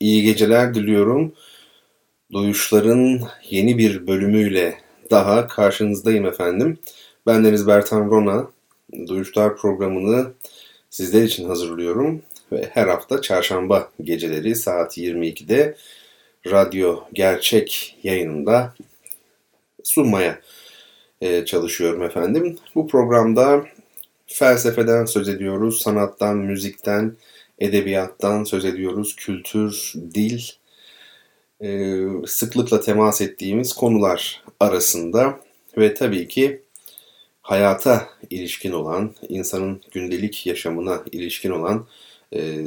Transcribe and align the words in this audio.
iyi 0.00 0.22
geceler 0.22 0.74
diliyorum. 0.74 1.32
Duyuşların 2.32 3.20
yeni 3.50 3.78
bir 3.78 4.06
bölümüyle 4.06 4.78
daha 5.10 5.46
karşınızdayım 5.46 6.26
efendim. 6.26 6.78
Ben 7.26 7.44
Deniz 7.44 7.66
Bertan 7.66 8.10
Rona. 8.10 8.50
Duyuşlar 9.06 9.56
programını 9.56 10.32
sizler 10.90 11.22
için 11.22 11.48
hazırlıyorum. 11.48 12.22
Ve 12.52 12.70
her 12.72 12.88
hafta 12.88 13.22
çarşamba 13.22 13.90
geceleri 14.02 14.56
saat 14.56 14.98
22'de 14.98 15.76
Radyo 16.46 17.00
Gerçek 17.12 17.98
yayınında 18.02 18.74
sunmaya 19.84 20.40
e, 21.20 21.44
çalışıyorum 21.44 22.02
efendim. 22.02 22.58
Bu 22.74 22.88
programda 22.88 23.64
felsefeden 24.26 25.04
söz 25.04 25.28
ediyoruz, 25.28 25.82
sanattan, 25.82 26.36
müzikten, 26.36 27.16
edebiyattan 27.60 28.44
söz 28.44 28.64
ediyoruz, 28.64 29.16
kültür, 29.16 29.92
dil, 30.14 30.42
e, 31.62 31.98
sıklıkla 32.26 32.80
temas 32.80 33.20
ettiğimiz 33.20 33.72
konular 33.72 34.42
arasında 34.60 35.40
ve 35.78 35.94
tabii 35.94 36.28
ki 36.28 36.62
hayata 37.42 38.08
ilişkin 38.30 38.72
olan, 38.72 39.14
insanın 39.28 39.82
gündelik 39.92 40.46
yaşamına 40.46 41.02
ilişkin 41.12 41.50
olan 41.50 41.86
e, 42.34 42.58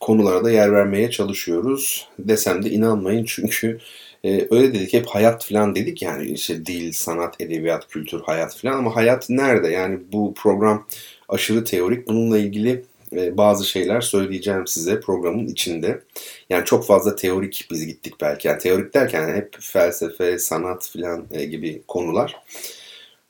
konulara 0.00 0.44
da 0.44 0.50
yer 0.50 0.72
vermeye 0.72 1.10
çalışıyoruz. 1.10 2.08
Desem 2.18 2.64
de 2.64 2.70
inanmayın 2.70 3.24
çünkü 3.24 3.78
e, 4.24 4.46
öyle 4.50 4.74
dedik 4.74 4.92
hep 4.92 5.06
hayat 5.06 5.44
falan 5.48 5.74
dedik 5.74 6.02
yani 6.02 6.24
işte 6.24 6.66
dil, 6.66 6.92
sanat, 6.92 7.40
edebiyat, 7.40 7.88
kültür, 7.88 8.20
hayat 8.20 8.56
falan 8.56 8.78
ama 8.78 8.96
hayat 8.96 9.30
nerede? 9.30 9.68
Yani 9.68 9.98
bu 10.12 10.34
program 10.36 10.86
aşırı 11.28 11.64
teorik. 11.64 12.08
Bununla 12.08 12.38
ilgili 12.38 12.84
e, 13.12 13.36
bazı 13.36 13.66
şeyler 13.66 14.00
söyleyeceğim 14.00 14.66
size 14.66 15.00
programın 15.00 15.46
içinde. 15.46 16.02
Yani 16.50 16.64
çok 16.64 16.86
fazla 16.86 17.16
teorik 17.16 17.66
biz 17.70 17.86
gittik 17.86 18.14
belki. 18.20 18.48
Yani 18.48 18.58
teorik 18.58 18.94
derken 18.94 19.34
hep 19.34 19.56
felsefe, 19.60 20.38
sanat 20.38 20.88
filan 20.88 21.26
e, 21.30 21.44
gibi 21.44 21.82
konular. 21.88 22.36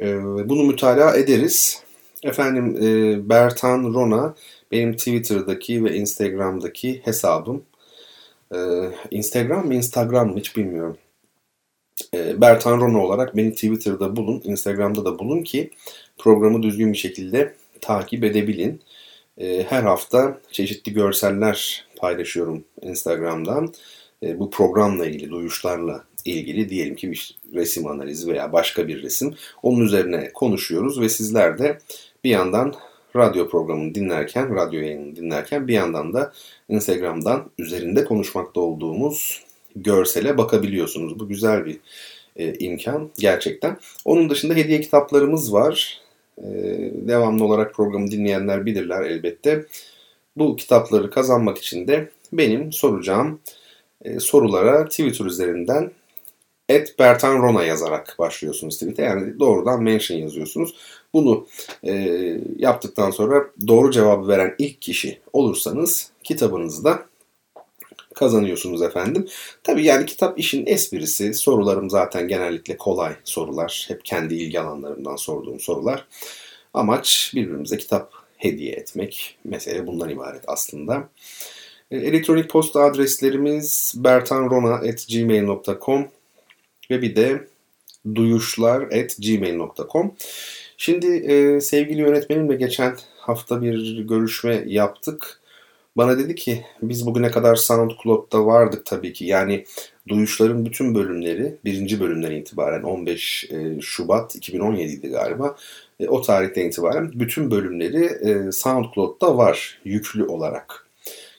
E, 0.01 0.25
bunu 0.49 0.63
mütalaa 0.63 1.17
ederiz. 1.17 1.83
Efendim 2.23 2.75
Bertan 3.29 3.95
Rona 3.95 4.35
benim 4.73 4.97
Twitter'daki 4.97 5.85
ve 5.85 5.95
Instagram'daki 5.95 7.01
hesabım. 7.05 7.63
Instagram 9.11 9.67
mı 9.67 9.75
Instagram 9.75 10.31
mı 10.31 10.39
hiç 10.39 10.57
bilmiyorum. 10.57 10.97
Bertan 12.15 12.81
Rona 12.81 12.99
olarak 13.05 13.37
beni 13.37 13.55
Twitter'da 13.55 14.17
bulun, 14.17 14.43
Instagram'da 14.45 15.05
da 15.05 15.19
bulun 15.19 15.43
ki 15.43 15.71
programı 16.19 16.63
düzgün 16.63 16.93
bir 16.93 16.99
şekilde 16.99 17.55
takip 17.81 18.25
edebilin. 18.25 18.81
Ee, 19.39 19.67
her 19.69 19.83
hafta 19.83 20.41
çeşitli 20.53 20.93
görseller 20.93 21.87
paylaşıyorum 21.97 22.65
Instagram'dan. 22.83 23.75
Ee, 24.23 24.39
bu 24.39 24.51
programla 24.51 25.07
ilgili, 25.07 25.31
duyuşlarla 25.31 26.05
ilgili 26.25 26.69
diyelim 26.69 26.97
ki 26.97 27.11
bir 27.11 27.39
resim 27.55 27.87
analizi 27.87 28.33
veya 28.33 28.53
başka 28.53 28.89
bir 28.89 29.03
resim. 29.03 29.35
Onun 29.63 29.85
üzerine 29.85 30.31
konuşuyoruz 30.33 31.01
ve 31.01 31.09
sizler 31.09 31.59
de 31.59 31.79
bir 32.25 32.31
yandan 32.31 32.75
radyo 33.17 33.49
programını 33.49 33.95
dinlerken, 33.95 34.55
radyo 34.57 34.81
yayını 34.81 35.17
dinlerken 35.17 35.69
bir 35.69 35.75
yandan 35.75 36.13
da 36.13 36.33
Instagram'dan 36.69 37.51
üzerinde 37.59 38.05
konuşmakta 38.05 38.61
olduğumuz 38.61 39.45
görsele 39.77 40.39
bakabiliyorsunuz. 40.39 41.19
Bu 41.19 41.29
güzel 41.29 41.67
bir 41.67 41.81
e, 42.37 42.55
imkan 42.55 43.11
gerçekten. 43.19 43.79
Onun 44.05 44.31
dışında 44.31 44.55
hediye 44.55 44.81
kitaplarımız 44.81 45.53
var. 45.53 46.02
Ee, 46.39 46.93
devamlı 46.95 47.45
olarak 47.45 47.75
programı 47.75 48.11
dinleyenler 48.11 48.67
bilirler 48.67 49.03
elbette. 49.03 49.67
Bu 50.37 50.57
kitapları 50.57 51.11
kazanmak 51.11 51.59
için 51.59 51.89
de 51.89 52.11
benim 52.33 52.73
soracağım 52.73 53.41
e, 54.05 54.21
sorulara 54.21 54.85
Twitter 54.85 55.25
üzerinden 55.25 55.91
et 56.69 56.99
Bertan 56.99 57.43
Rona 57.43 57.65
yazarak 57.65 58.17
başlıyorsunuz 58.19 58.79
tweet'e. 58.79 59.03
Yani 59.03 59.39
doğrudan 59.41 59.83
mention 59.83 60.19
yazıyorsunuz. 60.19 60.75
Bunu 61.13 61.47
e, 61.85 61.93
yaptıktan 62.57 63.11
sonra 63.11 63.47
doğru 63.69 63.91
cevabı 63.91 64.29
veren 64.29 64.55
ilk 64.59 64.83
kişi 64.83 65.21
olursanız 65.33 66.11
kitabınızı 66.23 66.85
da 66.85 67.07
kazanıyorsunuz 68.15 68.83
efendim. 68.83 69.29
Tabii 69.63 69.85
yani 69.85 70.07
kitap 70.07 70.39
işin 70.39 70.67
esprisi. 70.67 71.35
Sorularım 71.35 71.91
zaten 71.91 72.29
genellikle 72.29 72.77
kolay 72.77 73.13
sorular. 73.25 73.85
Hep 73.89 74.05
kendi 74.05 74.35
ilgi 74.35 74.61
alanlarımdan 74.61 75.17
sorduğum 75.17 75.61
sorular. 75.61 76.07
Amaç 76.75 77.33
birbirimize 77.35 77.77
kitap 77.77 78.13
hediye 78.37 78.73
etmek. 78.73 79.39
Mesele 79.45 79.87
bundan 79.87 80.11
ibaret 80.11 80.43
aslında. 80.47 81.09
E, 81.91 81.97
elektronik 81.97 82.51
posta 82.51 82.83
adreslerimiz 82.83 83.95
bertanrona.gmail.com 83.97 86.09
ve 86.91 87.03
bir 87.03 87.17
de 87.17 87.47
duyuşlar.gmail.com 88.15 90.15
Şimdi 90.77 91.07
e, 91.07 91.61
sevgili 91.61 92.01
yönetmenimle 92.01 92.57
geçen 92.57 92.97
hafta 93.17 93.63
bir 93.63 93.99
görüşme 93.99 94.65
yaptık. 94.67 95.42
Bana 95.97 96.19
dedi 96.19 96.35
ki 96.35 96.65
biz 96.83 97.07
bugüne 97.07 97.31
kadar 97.31 97.57
SoundCloud'da 97.57 98.47
vardık 98.47 98.87
tabii 98.87 99.13
ki. 99.13 99.25
Yani 99.25 99.65
Duyuşların 100.09 100.67
bütün 100.67 100.95
bölümleri 100.95 101.57
birinci 101.65 102.01
bölümden 102.01 102.31
itibaren 102.31 102.83
15 102.83 103.51
e, 103.51 103.81
Şubat 103.81 104.37
2017'ydi 104.37 105.11
galiba. 105.11 105.57
E, 106.01 106.09
o 106.09 106.23
tarihten 106.23 106.67
itibaren 106.67 107.11
bütün 107.15 107.51
bölümleri 107.51 108.05
e, 108.05 108.53
SoundCloud'da 108.53 109.37
var 109.37 109.81
yüklü 109.85 110.25
olarak. 110.25 110.87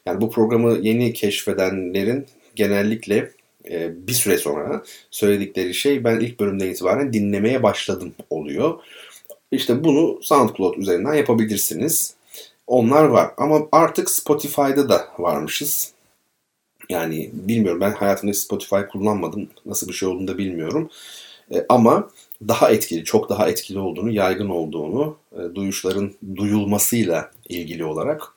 Yani 0.05 0.21
bu 0.21 0.31
programı 0.31 0.77
yeni 0.81 1.13
keşfedenlerin 1.13 2.25
genellikle 2.55 3.31
bir 4.07 4.13
süre 4.13 4.37
sonra 4.37 4.83
söyledikleri 5.11 5.73
şey 5.73 6.03
ben 6.03 6.19
ilk 6.19 6.39
bölümden 6.39 6.67
itibaren 6.67 7.13
dinlemeye 7.13 7.63
başladım 7.63 8.13
oluyor. 8.29 8.79
İşte 9.51 9.83
bunu 9.83 10.19
SoundCloud 10.21 10.77
üzerinden 10.77 11.13
yapabilirsiniz. 11.13 12.15
Onlar 12.68 13.03
var 13.03 13.31
ama 13.38 13.68
artık 13.72 14.09
Spotify'da 14.09 14.90
da 14.90 15.07
varmışız. 15.19 15.94
Yani 16.90 17.29
bilmiyorum 17.34 17.81
ben 17.81 17.91
hayatımda 17.91 18.34
Spotify 18.34 18.81
kullanmadım. 18.91 19.47
Nasıl 19.66 19.88
bir 19.88 19.94
şey 19.94 20.09
olduğunu 20.09 20.28
da 20.28 20.38
bilmiyorum. 20.38 20.90
E, 21.53 21.66
ama 21.69 22.09
daha 22.47 22.72
etkili, 22.72 23.03
çok 23.03 23.29
daha 23.29 23.50
etkili 23.50 23.79
olduğunu, 23.79 24.12
yaygın 24.12 24.50
olduğunu, 24.50 25.16
e, 25.31 25.56
duyuşların 25.56 26.12
duyulmasıyla 26.35 27.31
ilgili 27.50 27.85
olarak 27.85 28.34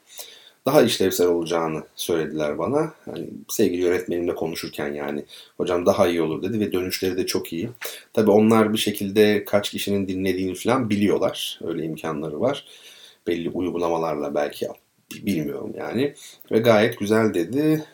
daha 0.67 0.83
işlevsel 0.83 1.27
olacağını 1.27 1.83
söylediler 1.97 2.59
bana. 2.59 2.93
Yani 3.07 3.27
sevgili 3.49 3.83
yönetmenimle 3.83 4.35
konuşurken 4.35 4.95
yani 4.95 5.25
hocam 5.57 5.87
daha 5.87 6.09
iyi 6.09 6.23
olur 6.23 6.43
dedi 6.43 6.61
ve 6.61 6.73
dönüşleri 6.73 7.17
de 7.17 7.27
çok 7.27 7.53
iyi. 7.53 7.71
Tabii 8.13 8.31
onlar 8.31 8.73
bir 8.73 8.79
şekilde 8.79 9.45
kaç 9.45 9.71
kişinin 9.71 10.09
dinlediğini 10.09 10.55
falan 10.55 10.91
biliyorlar. 10.91 11.61
Öyle 11.65 11.85
imkanları 11.85 12.41
var 12.41 12.65
belli 13.27 13.51
uygulamalarla 13.51 14.35
belki 14.35 14.69
bilmiyorum 15.15 15.73
yani. 15.79 16.15
Ve 16.53 16.59
gayet 16.59 16.99
güzel 16.99 17.35
dedi. 17.35 17.85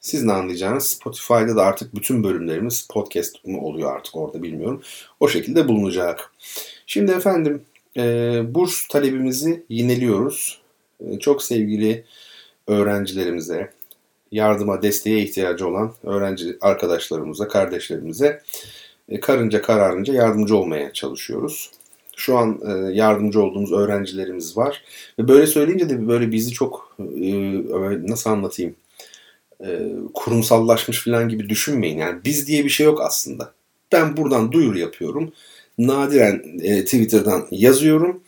Siz 0.00 0.24
ne 0.24 0.32
anlayacağınız 0.32 0.86
Spotify'da 0.86 1.56
da 1.56 1.62
artık 1.62 1.94
bütün 1.94 2.24
bölümlerimiz 2.24 2.88
podcast 2.90 3.46
mı 3.46 3.60
oluyor 3.60 3.96
artık 3.96 4.16
orada 4.16 4.42
bilmiyorum. 4.42 4.82
O 5.20 5.28
şekilde 5.28 5.68
bulunacak. 5.68 6.32
Şimdi 6.86 7.12
efendim 7.12 7.62
e, 7.96 8.02
burs 8.54 8.88
talebimizi 8.88 9.64
yineliyoruz. 9.68 10.60
E, 11.00 11.18
çok 11.18 11.42
sevgili 11.42 12.04
öğrencilerimize, 12.66 13.72
yardıma, 14.32 14.82
desteğe 14.82 15.22
ihtiyacı 15.22 15.68
olan 15.68 15.94
öğrenci 16.02 16.56
arkadaşlarımıza, 16.60 17.48
kardeşlerimize 17.48 18.42
e, 19.08 19.20
karınca 19.20 19.62
kararınca 19.62 20.14
yardımcı 20.14 20.56
olmaya 20.56 20.92
çalışıyoruz 20.92 21.70
şu 22.20 22.38
an 22.38 22.60
e, 22.66 22.94
yardımcı 22.94 23.42
olduğumuz 23.42 23.72
öğrencilerimiz 23.72 24.56
var. 24.56 24.82
Ve 25.18 25.28
böyle 25.28 25.46
söyleyince 25.46 25.88
de 25.88 26.08
böyle 26.08 26.32
bizi 26.32 26.50
çok 26.50 26.96
e, 27.00 27.32
nasıl 28.08 28.30
anlatayım 28.30 28.74
e, 29.64 29.80
kurumsallaşmış 30.14 31.04
falan 31.04 31.28
gibi 31.28 31.48
düşünmeyin. 31.48 31.98
Yani 31.98 32.20
biz 32.24 32.46
diye 32.46 32.64
bir 32.64 32.70
şey 32.70 32.86
yok 32.86 33.00
aslında. 33.02 33.52
Ben 33.92 34.16
buradan 34.16 34.52
duyuru 34.52 34.78
yapıyorum. 34.78 35.32
Nadiren 35.78 36.42
e, 36.62 36.84
Twitter'dan 36.84 37.46
yazıyorum. 37.50 38.22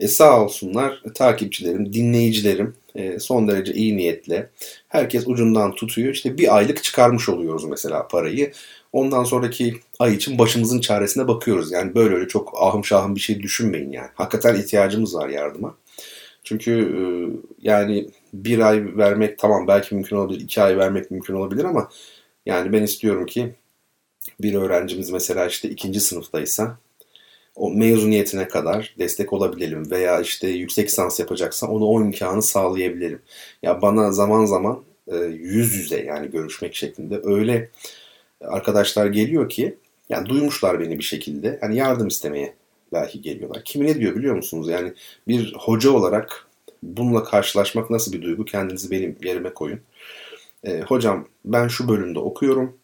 E, 0.00 0.08
sağ 0.08 0.44
olsunlar 0.44 1.02
takipçilerim, 1.14 1.92
dinleyicilerim 1.92 2.74
e, 2.94 3.18
son 3.18 3.48
derece 3.48 3.72
iyi 3.72 3.96
niyetle 3.96 4.50
herkes 4.88 5.28
ucundan 5.28 5.74
tutuyor. 5.74 6.12
İşte 6.14 6.38
bir 6.38 6.56
aylık 6.56 6.82
çıkarmış 6.84 7.28
oluyoruz 7.28 7.64
mesela 7.64 8.08
parayı. 8.08 8.52
Ondan 8.92 9.24
sonraki 9.24 9.80
ay 9.98 10.14
için 10.14 10.38
başımızın 10.38 10.80
çaresine 10.80 11.28
bakıyoruz. 11.28 11.72
Yani 11.72 11.94
böyle 11.94 12.14
öyle 12.14 12.28
çok 12.28 12.62
ahım 12.62 12.84
şahım 12.84 13.14
bir 13.14 13.20
şey 13.20 13.42
düşünmeyin 13.42 13.92
yani. 13.92 14.08
Hakikaten 14.14 14.54
ihtiyacımız 14.54 15.14
var 15.14 15.28
yardıma. 15.28 15.74
Çünkü 16.44 16.72
e, 16.72 17.00
yani 17.62 18.08
bir 18.32 18.58
ay 18.58 18.96
vermek 18.96 19.38
tamam 19.38 19.68
belki 19.68 19.94
mümkün 19.94 20.16
olabilir, 20.16 20.40
iki 20.40 20.62
ay 20.62 20.78
vermek 20.78 21.10
mümkün 21.10 21.34
olabilir 21.34 21.64
ama 21.64 21.88
yani 22.46 22.72
ben 22.72 22.82
istiyorum 22.82 23.26
ki 23.26 23.54
bir 24.40 24.54
öğrencimiz 24.54 25.10
mesela 25.10 25.46
işte 25.46 25.70
ikinci 25.70 26.00
sınıftaysa 26.00 26.78
o 27.56 27.70
mezuniyetine 27.70 28.48
kadar 28.48 28.94
destek 28.98 29.32
olabilelim 29.32 29.90
veya 29.90 30.20
işte 30.20 30.48
yüksek 30.48 30.88
lisans 30.88 31.20
yapacaksa 31.20 31.66
onu 31.66 31.84
o 31.86 32.00
imkanı 32.02 32.42
sağlayabilirim. 32.42 33.22
Ya 33.62 33.82
bana 33.82 34.12
zaman 34.12 34.44
zaman 34.44 34.82
e, 35.12 35.16
yüz 35.16 35.74
yüze 35.74 36.00
yani 36.02 36.30
görüşmek 36.30 36.74
şeklinde 36.74 37.20
öyle 37.24 37.70
arkadaşlar 38.40 39.06
geliyor 39.06 39.48
ki 39.48 39.78
yani 40.08 40.28
duymuşlar 40.28 40.80
beni 40.80 40.98
bir 40.98 41.04
şekilde. 41.04 41.58
Hani 41.60 41.76
yardım 41.76 42.06
istemeye 42.06 42.54
belki 42.92 43.22
geliyorlar. 43.22 43.64
Kimi 43.64 43.86
ne 43.86 43.94
diyor 43.94 44.16
biliyor 44.16 44.36
musunuz? 44.36 44.68
Yani 44.68 44.92
bir 45.28 45.54
hoca 45.58 45.90
olarak 45.90 46.46
bununla 46.82 47.24
karşılaşmak 47.24 47.90
nasıl 47.90 48.12
bir 48.12 48.22
duygu? 48.22 48.44
Kendinizi 48.44 48.90
benim 48.90 49.16
yerime 49.22 49.54
koyun. 49.54 49.80
E, 50.64 50.80
hocam 50.80 51.28
ben 51.44 51.68
şu 51.68 51.88
bölümde 51.88 52.18
okuyorum. 52.18 52.76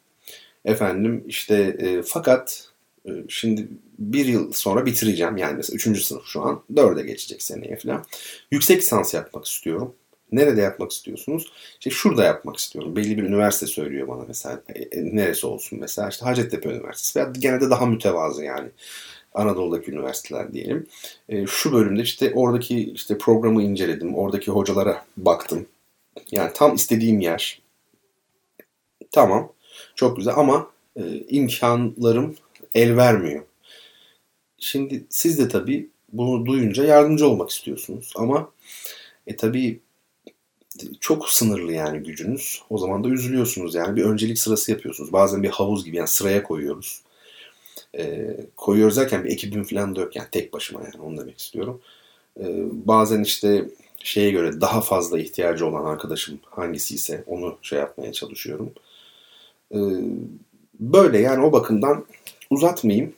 Efendim 0.65 1.25
işte 1.27 1.77
e, 1.79 2.03
fakat 2.03 2.69
e, 3.07 3.11
şimdi 3.29 3.69
bir 3.99 4.27
yıl 4.27 4.53
sonra 4.53 4.87
bitireceğim. 4.87 5.37
Yani 5.37 5.57
mesela 5.57 5.77
üçüncü 5.77 6.01
sınıf 6.01 6.27
şu 6.27 6.43
an. 6.43 6.63
Dörde 6.77 7.03
geçecek 7.03 7.43
seneye 7.43 7.77
falan. 7.77 8.05
Yüksek 8.51 8.79
lisans 8.79 9.15
yapmak 9.15 9.47
istiyorum. 9.47 9.95
Nerede 10.33 10.61
yapmak 10.61 10.93
istiyorsunuz? 10.93 11.53
İşte 11.73 11.91
şurada 11.91 12.25
yapmak 12.25 12.57
istiyorum. 12.57 12.97
Belli 12.97 13.17
bir 13.17 13.23
üniversite 13.23 13.67
söylüyor 13.67 14.09
bana 14.09 14.25
mesela. 14.29 14.63
E, 14.69 14.83
e, 14.83 15.17
neresi 15.17 15.47
olsun 15.47 15.79
mesela? 15.81 16.09
İşte 16.09 16.25
Hacettepe 16.25 16.69
Üniversitesi 16.69 17.19
veya 17.19 17.33
genelde 17.39 17.71
daha 17.71 17.87
mütevazı 17.87 18.45
yani. 18.45 18.69
Anadolu'daki 19.35 19.91
üniversiteler 19.91 20.53
diyelim. 20.53 20.87
E, 21.29 21.47
şu 21.47 21.73
bölümde 21.73 22.03
işte 22.03 22.33
oradaki 22.35 22.93
işte 22.93 23.19
programı 23.19 23.63
inceledim. 23.63 24.15
Oradaki 24.15 24.51
hocalara 24.51 25.05
baktım. 25.17 25.67
Yani 26.31 26.51
tam 26.55 26.75
istediğim 26.75 27.21
yer. 27.21 27.63
Tamam. 29.13 29.53
Çok 29.95 30.17
güzel 30.17 30.35
ama 30.37 30.71
imkanlarım 31.29 32.37
el 32.75 32.97
vermiyor. 32.97 33.43
Şimdi 34.59 35.05
siz 35.09 35.39
de 35.39 35.49
tabii 35.49 35.89
bunu 36.13 36.47
duyunca 36.47 36.85
yardımcı 36.85 37.29
olmak 37.29 37.51
istiyorsunuz. 37.51 38.13
Ama 38.17 38.51
e 39.27 39.37
tabii 39.37 39.81
çok 41.01 41.29
sınırlı 41.29 41.73
yani 41.73 41.99
gücünüz. 41.99 42.63
O 42.71 42.79
zaman 42.79 43.05
da 43.05 43.09
üzülüyorsunuz 43.09 43.75
yani 43.75 43.97
bir 43.97 44.05
öncelik 44.05 44.39
sırası 44.39 44.71
yapıyorsunuz. 44.71 45.13
Bazen 45.13 45.43
bir 45.43 45.49
havuz 45.49 45.85
gibi 45.85 45.97
yani 45.97 46.09
sıraya 46.09 46.43
koyuyoruz. 46.43 47.03
E, 47.99 48.37
koyuyoruz 48.57 48.97
derken 48.97 49.25
bir 49.25 49.31
ekibim 49.31 49.65
falan 49.65 49.97
da 49.97 50.01
yok 50.01 50.17
yani 50.17 50.29
tek 50.33 50.53
başıma 50.53 50.83
yani 50.83 51.03
onu 51.03 51.19
demek 51.19 51.39
istiyorum. 51.39 51.81
E, 52.41 52.45
bazen 52.87 53.23
işte 53.23 53.65
şeye 53.99 54.31
göre 54.31 54.61
daha 54.61 54.81
fazla 54.81 55.19
ihtiyacı 55.19 55.67
olan 55.67 55.85
arkadaşım 55.85 56.39
hangisi 56.51 56.95
ise 56.95 57.25
onu 57.27 57.59
şey 57.63 57.79
yapmaya 57.79 58.13
çalışıyorum. 58.13 58.73
E, 59.75 59.79
böyle 60.81 61.19
yani 61.19 61.45
o 61.45 61.53
bakımdan 61.53 62.05
uzatmayayım. 62.51 63.15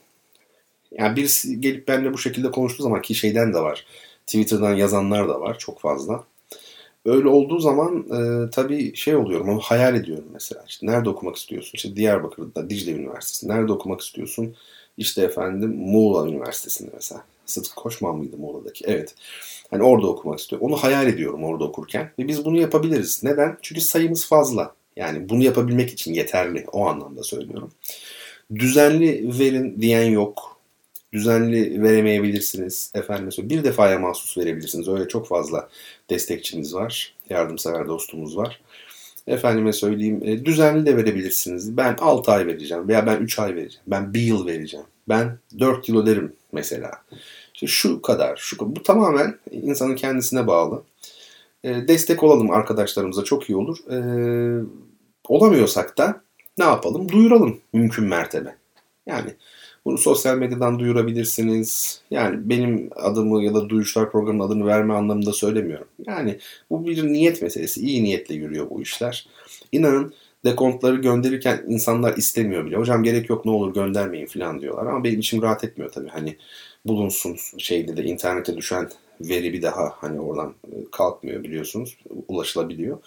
Yani 0.91 1.15
birisi 1.15 1.61
gelip 1.61 1.87
benimle 1.87 2.13
bu 2.13 2.17
şekilde 2.17 2.51
konuştuğu 2.51 2.83
zaman 2.83 3.01
ki 3.01 3.15
şeyden 3.15 3.53
de 3.53 3.59
var. 3.59 3.85
Twitter'dan 4.27 4.75
yazanlar 4.75 5.29
da 5.29 5.41
var 5.41 5.59
çok 5.59 5.79
fazla. 5.79 6.23
Öyle 7.05 7.27
olduğu 7.27 7.59
zaman 7.59 8.05
e, 8.11 8.49
tabii 8.49 8.95
şey 8.95 9.15
oluyorum 9.15 9.49
onu 9.49 9.59
hayal 9.59 9.95
ediyorum 9.95 10.25
mesela. 10.33 10.63
İşte 10.67 10.87
nerede 10.87 11.09
okumak 11.09 11.35
istiyorsun? 11.35 11.71
İşte 11.73 11.95
Diyarbakır'da 11.95 12.69
Dicle 12.69 12.91
Üniversitesi. 12.91 13.47
Nerede 13.47 13.71
okumak 13.71 14.01
istiyorsun? 14.01 14.55
İşte 14.97 15.21
efendim 15.21 15.75
Muğla 15.77 16.27
Üniversitesi'nde 16.27 16.91
mesela. 16.93 17.23
Sıtkı 17.45 17.75
Koçman 17.75 18.17
mıydı 18.17 18.37
Muğla'daki? 18.37 18.85
Evet. 18.87 19.15
Hani 19.69 19.83
orada 19.83 20.07
okumak 20.07 20.39
istiyorum. 20.39 20.67
Onu 20.67 20.75
hayal 20.75 21.07
ediyorum 21.07 21.43
orada 21.43 21.63
okurken. 21.63 22.11
Ve 22.19 22.27
biz 22.27 22.45
bunu 22.45 22.59
yapabiliriz. 22.59 23.23
Neden? 23.23 23.57
Çünkü 23.61 23.81
sayımız 23.81 24.27
fazla. 24.27 24.75
Yani 24.95 25.29
bunu 25.29 25.43
yapabilmek 25.43 25.89
için 25.89 26.13
yeterli. 26.13 26.65
O 26.71 26.87
anlamda 26.87 27.23
söylüyorum. 27.23 27.71
Düzenli 28.55 29.39
verin 29.39 29.81
diyen 29.81 30.09
yok. 30.09 30.56
Düzenli 31.13 31.83
veremeyebilirsiniz. 31.83 32.91
Efendim 32.95 33.49
bir 33.49 33.63
defaya 33.63 33.99
mahsus 33.99 34.37
verebilirsiniz. 34.37 34.87
Öyle 34.87 35.07
çok 35.07 35.27
fazla 35.27 35.69
destekçimiz 36.09 36.75
var. 36.75 37.15
Yardımsever 37.29 37.87
dostumuz 37.87 38.37
var. 38.37 38.61
Efendime 39.27 39.73
söyleyeyim 39.73 40.21
e, 40.23 40.45
düzenli 40.45 40.85
de 40.85 40.97
verebilirsiniz. 40.97 41.77
Ben 41.77 41.95
6 41.99 42.31
ay 42.31 42.47
vereceğim 42.47 42.87
veya 42.87 43.05
ben 43.05 43.17
3 43.17 43.39
ay 43.39 43.55
vereceğim. 43.55 43.83
Ben 43.87 44.13
1 44.13 44.21
yıl 44.21 44.47
vereceğim. 44.47 44.85
Ben 45.09 45.37
4 45.59 45.89
yıl 45.89 45.97
öderim 46.03 46.33
mesela. 46.51 46.91
İşte 47.53 47.67
şu 47.67 48.01
kadar. 48.01 48.37
Şu, 48.37 48.75
bu 48.75 48.83
tamamen 48.83 49.39
insanın 49.51 49.95
kendisine 49.95 50.47
bağlı. 50.47 50.83
E, 51.63 51.87
destek 51.87 52.23
olalım 52.23 52.51
arkadaşlarımıza 52.51 53.23
çok 53.23 53.49
iyi 53.49 53.55
olur. 53.55 53.77
E, 53.91 53.97
olamıyorsak 55.27 55.97
da 55.97 56.21
ne 56.57 56.65
yapalım? 56.65 57.09
Duyuralım 57.09 57.59
mümkün 57.73 58.05
mertebe. 58.05 58.55
Yani 59.05 59.35
bunu 59.85 59.97
sosyal 59.97 60.37
medyadan 60.37 60.79
duyurabilirsiniz. 60.79 62.01
Yani 62.11 62.49
benim 62.49 62.89
adımı 62.95 63.43
ya 63.43 63.53
da 63.53 63.69
Duyuşlar 63.69 64.11
programının 64.11 64.47
adını 64.47 64.65
verme 64.65 64.93
anlamında 64.93 65.33
söylemiyorum. 65.33 65.87
Yani 66.07 66.37
bu 66.69 66.87
bir 66.87 67.03
niyet 67.03 67.41
meselesi. 67.41 67.81
İyi 67.81 68.03
niyetle 68.03 68.35
yürüyor 68.35 68.69
bu 68.69 68.81
işler. 68.81 69.27
İnanın 69.71 70.13
dekontları 70.45 70.95
gönderirken 70.95 71.63
insanlar 71.67 72.17
istemiyor 72.17 72.65
bile. 72.65 72.75
Hocam 72.75 73.03
gerek 73.03 73.29
yok 73.29 73.45
ne 73.45 73.51
olur 73.51 73.73
göndermeyin 73.73 74.25
falan 74.25 74.61
diyorlar. 74.61 74.85
Ama 74.85 75.03
benim 75.03 75.19
içim 75.19 75.41
rahat 75.41 75.63
etmiyor 75.63 75.91
tabii. 75.91 76.09
Hani 76.09 76.37
bulunsun 76.85 77.37
şeyde 77.57 77.97
de 77.97 78.03
internete 78.03 78.57
düşen 78.57 78.89
veri 79.21 79.53
bir 79.53 79.61
daha 79.61 79.93
hani 79.97 80.19
oradan 80.19 80.53
e, 80.71 80.75
kalkmıyor 80.91 81.43
biliyorsunuz. 81.43 81.97
Ulaşılabiliyor. 82.27 82.97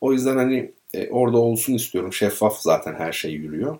O 0.00 0.12
yüzden 0.12 0.36
hani 0.36 0.72
e, 0.94 1.08
orada 1.10 1.38
olsun 1.38 1.74
istiyorum. 1.74 2.12
Şeffaf 2.12 2.60
zaten 2.60 2.94
her 2.94 3.12
şey 3.12 3.32
yürüyor. 3.32 3.78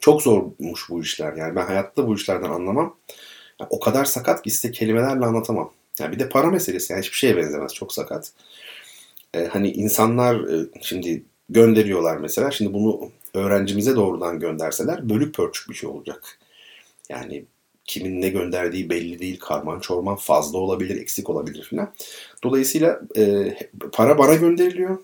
Çok 0.00 0.22
zormuş 0.22 0.90
bu 0.90 1.00
işler. 1.00 1.32
Yani 1.32 1.56
ben 1.56 1.66
hayatta 1.66 2.06
bu 2.06 2.14
işlerden 2.14 2.50
anlamam. 2.50 2.96
Yani 3.60 3.68
o 3.70 3.80
kadar 3.80 4.04
sakat 4.04 4.42
ki 4.42 4.50
size 4.50 4.70
kelimelerle 4.72 5.24
anlatamam. 5.26 5.72
Yani 6.00 6.12
bir 6.12 6.18
de 6.18 6.28
para 6.28 6.46
meselesi. 6.50 6.92
Yani 6.92 7.02
hiçbir 7.02 7.16
şeye 7.16 7.36
benzemez. 7.36 7.74
Çok 7.74 7.92
sakat. 7.92 8.32
Ee, 9.34 9.44
hani 9.44 9.70
insanlar 9.70 10.34
e, 10.34 10.66
şimdi 10.80 11.22
gönderiyorlar 11.48 12.16
mesela. 12.16 12.50
Şimdi 12.50 12.72
bunu 12.72 13.10
öğrencimize 13.34 13.96
doğrudan 13.96 14.38
gönderseler 14.40 15.08
bölük 15.08 15.34
pörçük 15.34 15.68
bir 15.68 15.74
şey 15.74 15.88
olacak. 15.88 16.38
Yani 17.08 17.44
kimin 17.84 18.20
ne 18.22 18.28
gönderdiği 18.28 18.90
belli 18.90 19.18
değil. 19.18 19.38
Karman 19.38 19.80
çorman 19.80 20.16
fazla 20.16 20.58
olabilir, 20.58 21.00
eksik 21.00 21.30
olabilir 21.30 21.62
filan. 21.62 21.92
Dolayısıyla 22.42 23.00
e, 23.16 23.54
para 23.92 24.18
bana 24.18 24.34
gönderiliyor. 24.34 24.98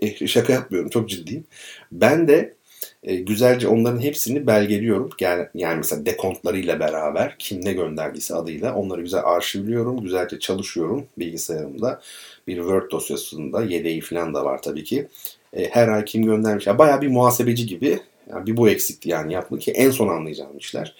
E, 0.00 0.26
şaka 0.26 0.52
yapmıyorum, 0.52 0.90
çok 0.90 1.08
ciddiyim. 1.08 1.44
Ben 1.92 2.28
de 2.28 2.54
e, 3.02 3.16
güzelce 3.16 3.68
onların 3.68 4.00
hepsini 4.00 4.46
belgeliyorum. 4.46 5.10
Yani, 5.20 5.46
yani 5.54 5.76
mesela 5.76 6.06
dekontlarıyla 6.06 6.80
beraber 6.80 7.36
kim 7.38 7.64
ne 7.64 7.72
gönderdiyse 7.72 8.34
adıyla 8.34 8.74
onları 8.74 9.00
güzel 9.00 9.24
arşivliyorum. 9.24 10.00
Güzelce 10.02 10.38
çalışıyorum 10.38 11.06
bilgisayarımda. 11.18 12.00
Bir 12.46 12.56
Word 12.56 12.90
dosyasında 12.90 13.64
yedeği 13.64 14.00
falan 14.00 14.34
da 14.34 14.44
var 14.44 14.62
tabii 14.62 14.84
ki. 14.84 15.08
E, 15.56 15.64
her 15.64 15.88
ay 15.88 16.04
kim 16.04 16.22
göndermiş. 16.24 16.66
Ya, 16.66 16.78
bayağı 16.78 17.00
bir 17.00 17.08
muhasebeci 17.08 17.66
gibi. 17.66 18.00
Yani 18.30 18.46
bir 18.46 18.56
bu 18.56 18.68
eksikti 18.68 19.08
yani 19.08 19.32
yapmak 19.32 19.60
ki 19.60 19.72
en 19.72 19.90
son 19.90 20.08
anlayacağım 20.08 20.58
işler. 20.58 20.94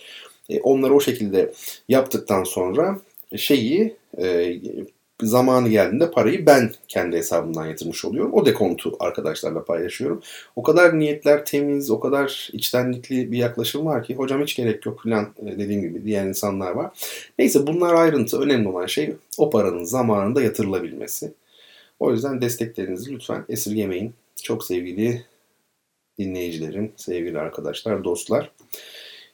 E, 0.49 0.61
onları 0.61 0.95
o 0.95 1.01
şekilde 1.01 1.53
yaptıktan 1.89 2.45
sonra 2.45 2.99
şeyi 3.37 3.97
e, 4.19 4.57
zamanı 5.27 5.69
geldiğinde 5.69 6.11
parayı 6.11 6.47
ben 6.47 6.71
kendi 6.89 7.17
hesabımdan 7.17 7.67
yatırmış 7.67 8.05
oluyorum. 8.05 8.33
O 8.35 8.47
dekontu 8.47 8.97
arkadaşlarla 9.01 9.65
paylaşıyorum. 9.65 10.23
O 10.57 10.63
kadar 10.63 10.99
niyetler 10.99 11.45
temiz, 11.45 11.91
o 11.91 12.01
kadar 12.01 12.51
içtenlikli 12.53 13.33
bir 13.33 13.39
yaklaşım 13.39 13.87
var 13.87 14.05
ki 14.05 14.15
hocam 14.15 14.43
hiç 14.43 14.57
gerek 14.57 14.87
yok 14.87 15.03
falan 15.03 15.29
e, 15.47 15.59
dediğim 15.59 15.81
gibi 15.81 16.05
diyen 16.05 16.27
insanlar 16.27 16.71
var. 16.71 16.91
Neyse 17.39 17.67
bunlar 17.67 17.95
ayrıntı. 17.95 18.41
Önemli 18.41 18.69
olan 18.69 18.87
şey 18.87 19.15
o 19.39 19.51
paranın 19.51 19.85
zamanında 19.85 20.43
yatırılabilmesi. 20.43 21.33
O 22.01 22.13
yüzden 22.13 22.41
desteklerinizi 22.41 23.13
lütfen 23.13 23.45
esirgemeyin. 23.49 24.15
Çok 24.43 24.65
sevgili 24.65 25.25
dinleyicilerim, 26.19 26.93
sevgili 26.97 27.39
arkadaşlar, 27.39 28.05
dostlar. 28.05 28.51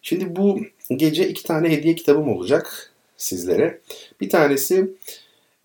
Şimdi 0.02 0.36
bu 0.36 0.60
gece 0.90 1.28
iki 1.28 1.42
tane 1.42 1.70
hediye 1.70 1.94
kitabım 1.94 2.28
olacak 2.28 2.92
sizlere. 3.16 3.80
Bir 4.20 4.30
tanesi 4.30 4.90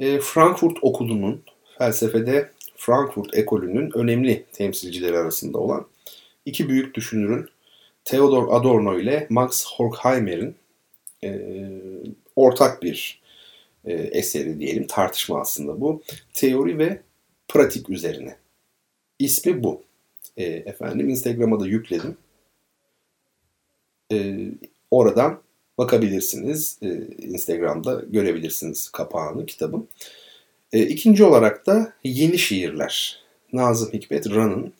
e, 0.03 0.19
Frankfurt 0.19 0.77
Okulu'nun 0.81 1.43
felsefede 1.77 2.51
Frankfurt 2.75 3.37
ekolünün 3.37 3.91
önemli 3.97 4.45
temsilcileri 4.53 5.17
arasında 5.17 5.57
olan 5.57 5.87
iki 6.45 6.69
büyük 6.69 6.95
düşünürün 6.95 7.49
Theodor 8.05 8.47
Adorno 8.51 8.99
ile 8.99 9.27
Max 9.29 9.65
Horkheimer'in 9.65 10.55
e, 11.23 11.39
ortak 12.35 12.83
bir 12.83 13.21
e, 13.85 13.93
eseri 13.93 14.59
diyelim 14.59 14.87
tartışma 14.87 15.41
aslında 15.41 15.81
bu. 15.81 16.01
Teori 16.33 16.77
ve 16.77 17.01
pratik 17.47 17.89
üzerine. 17.89 18.35
İsmi 19.19 19.63
bu. 19.63 19.83
E, 20.37 20.43
efendim 20.43 21.09
Instagram'a 21.09 21.59
da 21.59 21.67
yükledim. 21.67 22.17
E, 24.11 24.35
oradan 24.91 25.41
bakabilirsiniz. 25.83 26.77
E, 26.81 26.87
Instagram'da 27.17 28.03
görebilirsiniz 28.09 28.89
kapağını 28.89 29.45
kitabın. 29.45 29.87
E, 30.73 30.81
ikinci 30.81 31.23
olarak 31.23 31.67
da 31.67 31.93
Yeni 32.03 32.37
Şiirler. 32.37 33.19
Nazım 33.53 33.93
Hikmet 33.93 34.29
Ran'ın 34.29 34.73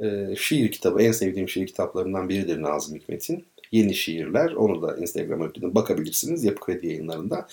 e, 0.00 0.36
şiir 0.36 0.70
kitabı. 0.70 1.02
En 1.02 1.12
sevdiğim 1.12 1.48
şiir 1.48 1.66
kitaplarından 1.66 2.28
biridir 2.28 2.62
Nazım 2.62 2.96
Hikmet'in. 2.96 3.44
Yeni 3.72 3.94
Şiirler. 3.94 4.52
Onu 4.52 4.82
da 4.82 4.96
Instagram'a 4.96 5.44
yükledim. 5.44 5.74
Bakabilirsiniz 5.74 6.44
Yapı 6.44 6.60
Kredi 6.60 6.86
yayınlarında. 6.86 7.48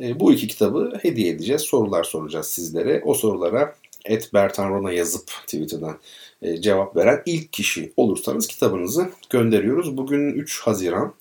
E, 0.00 0.20
bu 0.20 0.32
iki 0.32 0.48
kitabı 0.48 0.98
hediye 1.02 1.32
edeceğiz. 1.32 1.62
Sorular 1.62 2.04
soracağız 2.04 2.46
sizlere. 2.46 3.02
O 3.04 3.14
sorulara 3.14 3.76
et 4.04 4.30
Bertan 4.34 4.70
Rona 4.70 4.92
yazıp 4.92 5.26
Twitter'dan 5.26 5.98
e, 6.42 6.60
cevap 6.60 6.96
veren 6.96 7.22
ilk 7.26 7.52
kişi 7.52 7.92
olursanız 7.96 8.46
kitabınızı 8.46 9.10
gönderiyoruz. 9.30 9.96
Bugün 9.96 10.32
3 10.32 10.60
Haziran. 10.60 11.14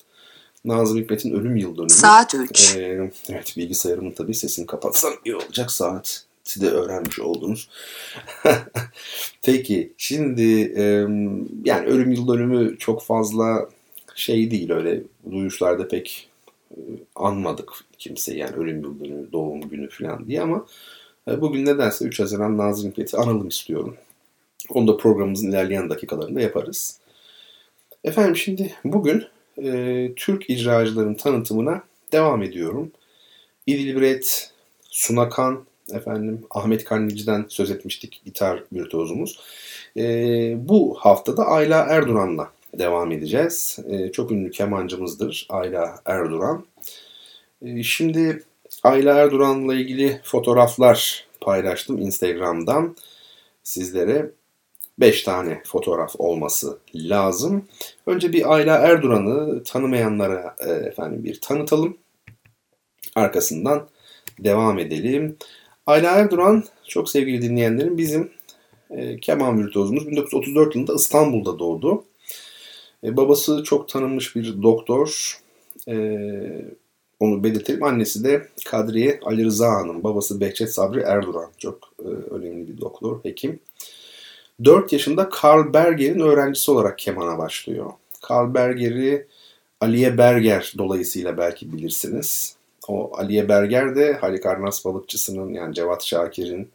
Nazım 0.65 0.97
Hikmet'in 0.97 1.33
ölüm 1.33 1.55
yıl 1.55 1.75
dönümü. 1.75 1.89
Saat 1.89 2.35
3. 2.35 2.75
Ee, 2.75 3.11
evet 3.29 3.53
bilgisayarımın 3.57 4.11
tabii 4.11 4.33
sesini 4.33 4.65
kapatsam 4.65 5.13
iyi 5.25 5.35
olacak 5.35 5.71
saat. 5.71 6.25
Siz 6.43 6.63
de 6.63 6.69
öğrenmiş 6.69 7.19
oldunuz. 7.19 7.69
Peki 9.43 9.93
şimdi 9.97 10.73
e, 10.77 10.83
yani 11.65 11.87
ölüm 11.87 12.11
yıl 12.11 12.27
dönümü 12.27 12.77
çok 12.77 13.03
fazla 13.03 13.69
şey 14.15 14.51
değil 14.51 14.71
öyle 14.71 15.01
duyuşlarda 15.31 15.87
pek 15.87 16.29
e, 16.71 16.79
anmadık 17.15 17.71
kimse 17.97 18.37
yani 18.37 18.55
ölüm 18.55 18.81
yıl 18.81 18.99
dönümü 18.99 19.31
doğum 19.31 19.61
günü 19.61 19.89
falan 19.89 20.27
diye 20.27 20.41
ama 20.41 20.65
e, 21.27 21.41
bugün 21.41 21.65
nedense 21.65 22.05
3 22.05 22.19
Haziran 22.19 22.57
Nazım 22.57 22.91
Hikmet'i 22.91 23.17
analım 23.17 23.47
istiyorum. 23.47 23.95
Onu 24.69 24.87
da 24.87 24.97
programımızın 24.97 25.49
ilerleyen 25.49 25.89
dakikalarında 25.89 26.41
yaparız. 26.41 26.99
Efendim 28.03 28.35
şimdi 28.35 28.73
bugün 28.83 29.25
e, 29.57 30.11
Türk 30.15 30.49
icracıların 30.49 31.13
tanıtımına 31.13 31.83
devam 32.11 32.43
ediyorum. 32.43 32.91
İdilbret, 33.67 34.51
Sunakan, 34.89 35.65
efendim 35.91 36.45
Ahmet 36.51 36.83
Kandilci'den 36.83 37.45
söz 37.49 37.71
etmiştik 37.71 38.21
gitar 38.25 38.63
virtüozumuz. 38.73 39.39
E, 39.97 40.03
bu 40.69 40.95
haftada 40.99 41.45
Ayla 41.45 41.85
Erduran'la 41.89 42.51
devam 42.73 43.11
edeceğiz. 43.11 43.79
E, 43.89 44.11
çok 44.11 44.31
ünlü 44.31 44.51
kemancımızdır 44.51 45.47
Ayla 45.49 45.99
Erduran. 46.05 46.65
E, 47.61 47.83
şimdi 47.83 48.43
Ayla 48.83 49.17
Erduran'la 49.17 49.75
ilgili 49.75 50.21
fotoğraflar 50.23 51.25
paylaştım 51.41 51.97
Instagram'dan 51.97 52.95
sizlere. 53.63 54.29
5 54.99 55.23
tane 55.23 55.61
fotoğraf 55.65 56.15
olması 56.17 56.79
lazım. 56.95 57.67
Önce 58.05 58.33
bir 58.33 58.53
Ayla 58.53 58.77
Erduran'ı 58.77 59.63
tanımayanlara 59.63 60.55
e, 60.59 60.71
efendim 60.71 61.23
bir 61.23 61.41
tanıtalım. 61.41 61.97
Arkasından 63.15 63.87
devam 64.39 64.79
edelim. 64.79 65.37
Ayla 65.85 66.11
Erduran 66.11 66.63
çok 66.87 67.09
sevgili 67.09 67.41
dinleyenlerim 67.41 67.97
bizim 67.97 68.31
e, 68.89 69.17
keman 69.17 69.59
virtüozumuz 69.59 70.07
1934 70.07 70.75
yılında 70.75 70.93
İstanbul'da 70.93 71.59
doğdu. 71.59 72.03
E, 73.03 73.17
babası 73.17 73.63
çok 73.63 73.89
tanınmış 73.89 74.35
bir 74.35 74.63
doktor. 74.63 75.39
E, 75.87 75.95
onu 77.19 77.43
belirtelim. 77.43 77.83
Annesi 77.83 78.23
de 78.23 78.47
Kadriye 78.65 79.19
Ali 79.23 79.45
Rıza 79.45 79.71
Hanım. 79.71 80.03
Babası 80.03 80.41
Behçet 80.41 80.73
Sabri 80.73 80.99
Erduran. 80.99 81.49
Çok 81.57 81.93
e, 81.99 82.07
önemli 82.07 82.67
bir 82.67 82.81
doktor, 82.81 83.23
hekim. 83.23 83.59
4 84.63 84.93
yaşında 84.93 85.29
Karl 85.29 85.73
Berger'in 85.73 86.19
öğrencisi 86.19 86.71
olarak 86.71 86.97
kemana 86.97 87.37
başlıyor. 87.37 87.91
Karl 88.21 88.53
Berger'i 88.53 89.27
Aliye 89.81 90.17
Berger 90.17 90.73
dolayısıyla 90.77 91.37
belki 91.37 91.73
bilirsiniz. 91.73 92.55
O 92.87 93.11
Aliye 93.17 93.49
Berger 93.49 93.95
de 93.95 94.13
Halikarnas 94.13 94.85
balıkçısının 94.85 95.53
yani 95.53 95.75
Cevat 95.75 96.03
Şakir'in 96.03 96.69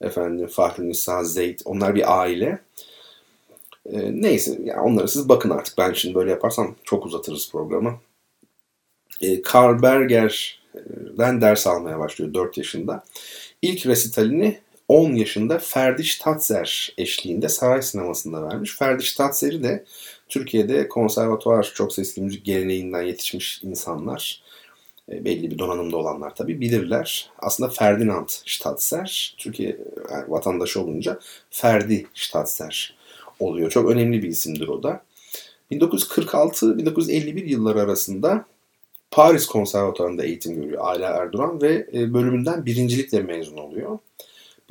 efendim 0.00 0.46
Fahri 0.46 0.88
Nisa 0.88 1.24
Zeyd 1.24 1.58
onlar 1.64 1.94
bir 1.94 2.20
aile. 2.20 2.58
Ee, 3.86 4.22
neyse 4.22 4.58
yani 4.64 4.80
onları 4.80 5.08
siz 5.08 5.28
bakın 5.28 5.50
artık 5.50 5.78
ben 5.78 5.92
şimdi 5.92 6.14
böyle 6.14 6.30
yaparsam 6.30 6.74
çok 6.84 7.06
uzatırız 7.06 7.50
programı. 7.52 7.94
Ee, 9.20 9.42
Karl 9.42 9.82
Berger'den 9.82 11.40
ders 11.40 11.66
almaya 11.66 11.98
başlıyor 11.98 12.34
4 12.34 12.58
yaşında. 12.58 13.04
İlk 13.62 13.86
resitalini 13.86 14.58
10 14.92 15.14
yaşında 15.14 15.58
Ferdiş 15.58 16.18
Tatzer 16.18 16.94
eşliğinde 16.98 17.48
saray 17.48 17.82
sinemasında 17.82 18.42
vermiş. 18.42 18.76
Ferdiş 18.76 19.12
Tatzer'i 19.14 19.62
de 19.62 19.84
Türkiye'de 20.28 20.88
konservatuvar 20.88 21.72
çok 21.74 21.92
sesli 21.92 22.22
müzik 22.22 22.44
geleneğinden 22.44 23.02
yetişmiş 23.02 23.62
insanlar, 23.62 24.42
e, 25.12 25.24
belli 25.24 25.50
bir 25.50 25.58
donanımda 25.58 25.96
olanlar 25.96 26.34
tabii 26.34 26.60
bilirler. 26.60 27.30
Aslında 27.38 27.70
Ferdinand 27.70 28.28
Statzer, 28.28 29.34
Türkiye 29.38 29.76
yani 30.10 30.24
vatandaşı 30.28 30.80
olunca 30.80 31.20
Ferdi 31.50 32.06
Statzer 32.14 32.96
oluyor. 33.40 33.70
Çok 33.70 33.90
önemli 33.90 34.22
bir 34.22 34.28
isimdir 34.28 34.68
o 34.68 34.82
da. 34.82 35.04
1946-1951 35.70 37.44
yılları 37.44 37.80
arasında 37.80 38.44
Paris 39.10 39.46
Konservatuvarı'nda 39.46 40.24
eğitim 40.24 40.54
görüyor 40.54 40.80
Ayla 40.84 41.10
Erduran 41.10 41.62
ve 41.62 41.86
e, 41.94 42.14
bölümünden 42.14 42.66
birincilikle 42.66 43.22
mezun 43.22 43.56
oluyor. 43.56 43.98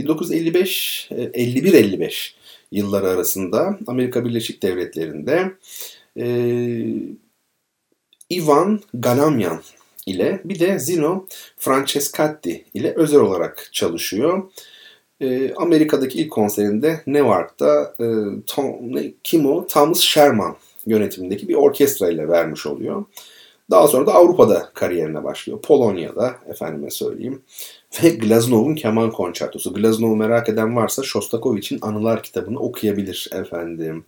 1955 0.04 1.08
51-55 1.12 2.04
e, 2.04 2.10
yılları 2.72 3.08
arasında 3.08 3.80
Amerika 3.88 4.26
Birleşik 4.26 4.64
Devletleri'nde 4.64 5.52
e, 6.18 6.26
Ivan 8.30 8.80
Galamyan 8.94 9.62
ile 10.06 10.42
bir 10.46 10.60
de 10.60 10.80
Zino 10.80 11.26
Francescatti 11.58 12.66
ile 12.74 12.94
özel 12.96 13.20
olarak 13.20 13.70
çalışıyor. 13.72 14.52
E, 15.22 15.54
Amerika'daki 15.54 16.20
ilk 16.22 16.32
konserinde 16.32 17.02
Newark'ta 17.08 17.96
e, 18.00 18.06
Tom, 18.48 18.96
ne? 18.96 19.12
Thomas 19.68 20.00
Sherman 20.00 20.56
yönetimindeki 20.86 21.48
bir 21.48 21.56
orkestra 21.56 22.10
ile 22.10 22.28
vermiş 22.28 22.66
oluyor. 22.66 23.06
Daha 23.72 23.88
sonra 23.88 24.08
da 24.08 24.14
Avrupa'da 24.14 24.72
kariyerine 24.74 25.24
başlıyor. 25.24 25.62
Polonya'da 25.62 26.36
efendime 26.50 26.90
söyleyeyim. 26.90 27.42
Ve 28.04 28.10
Glaznov'un 28.10 28.76
keman 28.76 29.12
konçertosu. 29.12 29.74
Glaznov'u 29.74 30.16
merak 30.16 30.50
eden 30.50 30.76
varsa 30.76 31.04
Shostakovich'in 31.04 31.80
Anılar 31.82 32.24
kitabını 32.24 32.60
okuyabilir 32.60 33.30
efendim. 33.34 34.06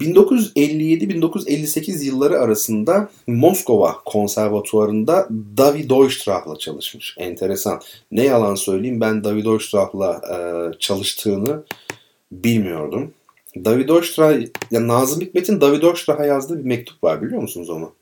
1957-1958 0.00 2.04
yılları 2.04 2.40
arasında 2.40 3.08
Moskova 3.26 3.96
konservatuvarında 4.04 5.28
David 5.56 5.90
Oistrak'la 5.90 6.58
çalışmış. 6.58 7.14
Enteresan. 7.18 7.80
Ne 8.12 8.24
yalan 8.24 8.54
söyleyeyim 8.54 9.00
ben 9.00 9.24
David 9.24 9.44
Oistrak'la 9.44 10.20
e, 10.32 10.36
çalıştığını 10.78 11.62
bilmiyordum. 12.32 13.12
David 13.64 13.88
Oistrak, 13.88 14.42
ya 14.70 14.88
Nazım 14.88 15.20
Hikmet'in 15.20 15.60
David 15.60 15.82
Oistrak'a 15.82 16.26
yazdığı 16.26 16.58
bir 16.58 16.64
mektup 16.64 17.04
var 17.04 17.22
biliyor 17.22 17.42
musunuz 17.42 17.70
onu? 17.70 17.92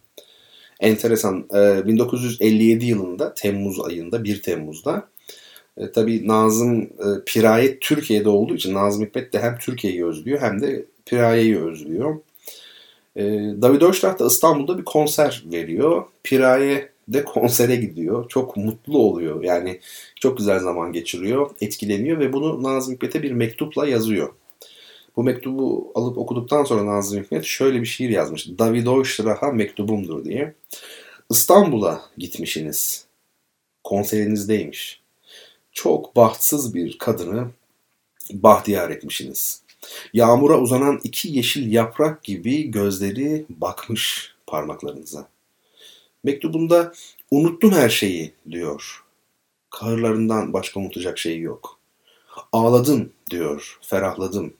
Enteresan. 0.80 1.47
E, 1.54 1.87
1957 1.87 2.87
yılında 2.87 3.35
Temmuz 3.35 3.80
ayında 3.80 4.25
1 4.25 4.42
Temmuz'da 4.42 5.08
e, 5.76 5.92
tabii 5.92 6.28
Nazım 6.28 6.82
e, 6.82 7.06
Pirayet 7.26 7.80
Türkiye'de 7.80 8.28
olduğu 8.28 8.54
için 8.54 8.75
Nazım 8.75 9.04
Hikmet 9.04 9.32
de 9.32 9.38
hem 9.40 9.58
Türkiye'yi 9.58 10.06
özlüyor 10.06 10.40
hem 10.40 10.61
de 10.61 10.85
Piraye'yi 11.06 11.58
özlüyor. 11.58 12.16
E, 13.16 13.23
David 13.62 13.82
Oistrakh 13.82 14.18
da 14.18 14.26
İstanbul'da 14.26 14.78
bir 14.78 14.85
konser 14.85 15.44
veriyor. 15.52 16.04
Piraye 16.25 16.88
de 17.08 17.25
konsere 17.25 17.76
gidiyor. 17.76 18.28
Çok 18.28 18.56
mutlu 18.56 18.99
oluyor. 18.99 19.42
Yani 19.42 19.80
çok 20.20 20.38
güzel 20.38 20.58
zaman 20.58 20.92
geçiriyor, 20.92 21.50
etkileniyor 21.61 22.18
ve 22.18 22.32
bunu 22.32 22.62
Nazım 22.62 22.94
Hikmet'e 22.94 23.23
bir 23.23 23.32
mektupla 23.32 23.88
yazıyor. 23.88 24.28
Bu 25.18 25.25
mektubu 25.25 25.92
alıp 25.94 26.18
okuduktan 26.18 26.64
sonra 26.64 26.87
Nazım 26.87 27.22
Hikmet 27.22 27.44
şöyle 27.44 27.80
bir 27.80 27.87
şiir 27.87 28.10
yazmış. 28.10 28.48
David 28.58 28.87
Oiştirah'a 28.87 29.52
mektubumdur 29.52 30.25
diye. 30.25 30.54
İstanbul'a 31.30 32.02
gitmişsiniz. 32.18 33.06
Konserinizdeymiş. 33.84 35.00
Çok 35.72 36.16
bahtsız 36.16 36.75
bir 36.75 36.98
kadını 36.98 37.50
bahtiyar 38.30 38.90
etmişsiniz. 38.90 39.62
Yağmura 40.12 40.60
uzanan 40.60 41.00
iki 41.04 41.28
yeşil 41.28 41.72
yaprak 41.72 42.25
gibi 42.25 42.70
gözleri 42.70 43.46
bakmış 43.48 44.34
parmaklarınıza. 44.46 45.28
Mektubunda 46.25 46.92
unuttum 47.30 47.72
her 47.72 47.88
şeyi 47.88 48.32
diyor. 48.50 49.04
Kahırlarından 49.70 50.52
başka 50.52 50.80
unutacak 50.80 51.18
şey 51.18 51.40
yok. 51.40 51.78
Ağladım 52.52 53.12
diyor, 53.30 53.78
ferahladım. 53.82 54.54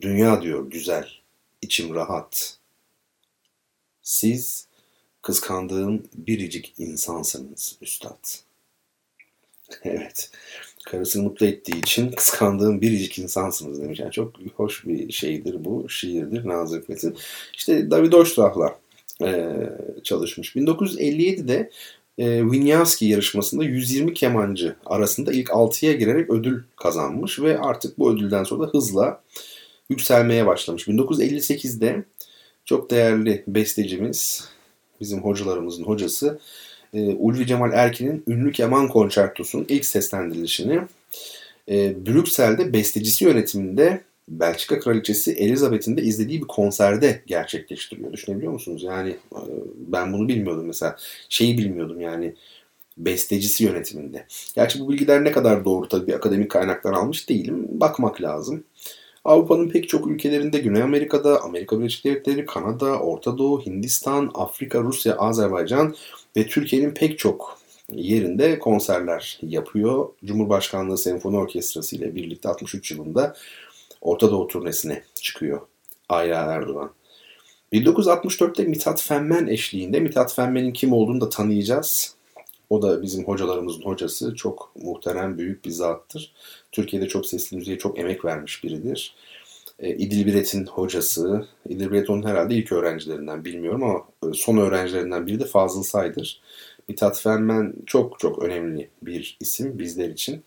Dünya 0.00 0.42
diyor 0.42 0.70
güzel, 0.70 1.08
içim 1.62 1.94
rahat. 1.94 2.58
Siz 4.02 4.68
kıskandığım 5.22 6.02
biricik 6.14 6.74
insansınız 6.78 7.76
üstad. 7.80 8.18
Evet. 9.82 10.30
Karısını 10.84 11.22
mutlu 11.22 11.46
ettiği 11.46 11.78
için 11.78 12.10
kıskandığım 12.10 12.80
biricik 12.80 13.18
insansınız 13.18 13.82
demiş. 13.82 14.00
Yani 14.00 14.12
çok 14.12 14.32
hoş 14.56 14.86
bir 14.86 15.12
şeydir 15.12 15.64
bu. 15.64 15.88
Şiirdir 15.88 16.48
Nazım 16.48 16.80
Hikmet'in. 16.80 17.16
İşte 17.54 17.90
David 17.90 18.12
Oistrak'la 18.12 18.78
e, 19.22 19.56
çalışmış. 20.04 20.56
1957'de 20.56 21.70
e, 22.18 22.40
Wieniawski 22.40 23.06
yarışmasında 23.06 23.64
120 23.64 24.14
kemancı 24.14 24.76
arasında 24.86 25.32
ilk 25.32 25.48
6'ya 25.48 25.92
girerek 25.92 26.30
ödül 26.30 26.62
kazanmış 26.76 27.40
ve 27.40 27.58
artık 27.58 27.98
bu 27.98 28.12
ödülden 28.12 28.44
sonra 28.44 28.66
da 28.66 28.70
hızla 28.70 29.22
yükselmeye 29.90 30.46
başlamış. 30.46 30.88
1958'de 30.88 32.04
çok 32.64 32.90
değerli 32.90 33.44
bestecimiz, 33.46 34.48
bizim 35.00 35.24
hocalarımızın 35.24 35.84
hocası 35.84 36.38
e, 36.94 37.14
Ulvi 37.14 37.46
Cemal 37.46 37.72
Erkin'in 37.72 38.24
ünlü 38.26 38.52
keman 38.52 38.88
konçertosunun 38.88 39.66
ilk 39.68 39.84
seslendirilişini 39.84 40.80
e, 41.68 42.06
Brüksel'de 42.06 42.72
bestecisi 42.72 43.24
yönetiminde 43.24 44.00
Belçika 44.28 44.80
Kraliçesi 44.80 45.32
Elizabeth'in 45.32 45.96
de 45.96 46.02
izlediği 46.02 46.42
bir 46.42 46.46
konserde 46.46 47.22
gerçekleştiriyor. 47.26 48.12
Düşünebiliyor 48.12 48.52
musunuz? 48.52 48.82
Yani 48.82 49.10
e, 49.10 49.40
ben 49.76 50.12
bunu 50.12 50.28
bilmiyordum 50.28 50.66
mesela. 50.66 50.96
Şeyi 51.28 51.58
bilmiyordum 51.58 52.00
yani 52.00 52.34
bestecisi 52.98 53.64
yönetiminde. 53.64 54.26
Gerçi 54.54 54.80
bu 54.80 54.88
bilgiler 54.88 55.24
ne 55.24 55.32
kadar 55.32 55.64
doğru 55.64 55.88
tabii 55.88 56.16
akademik 56.16 56.50
kaynaklar 56.50 56.92
almış 56.92 57.28
değilim. 57.28 57.66
Bakmak 57.70 58.22
lazım. 58.22 58.64
Avrupa'nın 59.26 59.68
pek 59.68 59.88
çok 59.88 60.06
ülkelerinde, 60.06 60.58
Güney 60.58 60.82
Amerika'da, 60.82 61.42
Amerika 61.42 61.78
Birleşik 61.78 62.04
Devletleri, 62.04 62.46
Kanada, 62.46 63.00
Orta 63.00 63.38
Doğu, 63.38 63.66
Hindistan, 63.66 64.30
Afrika, 64.34 64.80
Rusya, 64.80 65.16
Azerbaycan 65.16 65.94
ve 66.36 66.46
Türkiye'nin 66.46 66.90
pek 66.90 67.18
çok 67.18 67.58
yerinde 67.92 68.58
konserler 68.58 69.38
yapıyor. 69.42 70.08
Cumhurbaşkanlığı 70.24 70.98
Senfoni 70.98 71.36
Orkestrası 71.36 71.96
ile 71.96 72.14
birlikte 72.14 72.48
63 72.48 72.90
yılında 72.90 73.36
Orta 74.00 74.30
Doğu 74.30 74.48
turnesine 74.48 75.02
çıkıyor 75.14 75.60
Ayla 76.08 76.42
Erdoğan. 76.42 76.90
1964'te 77.72 78.64
Mithat 78.64 79.02
Fenmen 79.02 79.46
eşliğinde, 79.46 80.00
Mithat 80.00 80.34
Fenmen'in 80.34 80.72
kim 80.72 80.92
olduğunu 80.92 81.20
da 81.20 81.28
tanıyacağız. 81.28 82.15
O 82.70 82.82
da 82.82 83.02
bizim 83.02 83.24
hocalarımızın 83.24 83.82
hocası. 83.82 84.34
Çok 84.34 84.72
muhterem, 84.76 85.38
büyük 85.38 85.64
bir 85.64 85.70
zattır. 85.70 86.32
Türkiye'de 86.72 87.08
çok 87.08 87.26
sesli 87.26 87.56
müziğe 87.56 87.78
çok 87.78 87.98
emek 87.98 88.24
vermiş 88.24 88.64
biridir. 88.64 89.14
E, 89.78 89.90
İdil 89.96 90.26
Biret'in 90.26 90.66
hocası. 90.66 91.46
İdil 91.68 91.90
Biret 91.90 92.10
onun 92.10 92.22
herhalde 92.26 92.54
ilk 92.54 92.72
öğrencilerinden 92.72 93.44
bilmiyorum 93.44 93.82
ama 93.82 94.04
e, 94.30 94.34
son 94.34 94.56
öğrencilerinden 94.56 95.26
biri 95.26 95.40
de 95.40 95.44
Fazıl 95.44 95.82
Say'dır. 95.82 96.40
Mithat 96.88 97.20
Fenmen 97.20 97.74
çok 97.86 98.18
çok 98.18 98.42
önemli 98.42 98.88
bir 99.02 99.36
isim 99.40 99.78
bizler 99.78 100.08
için. 100.08 100.42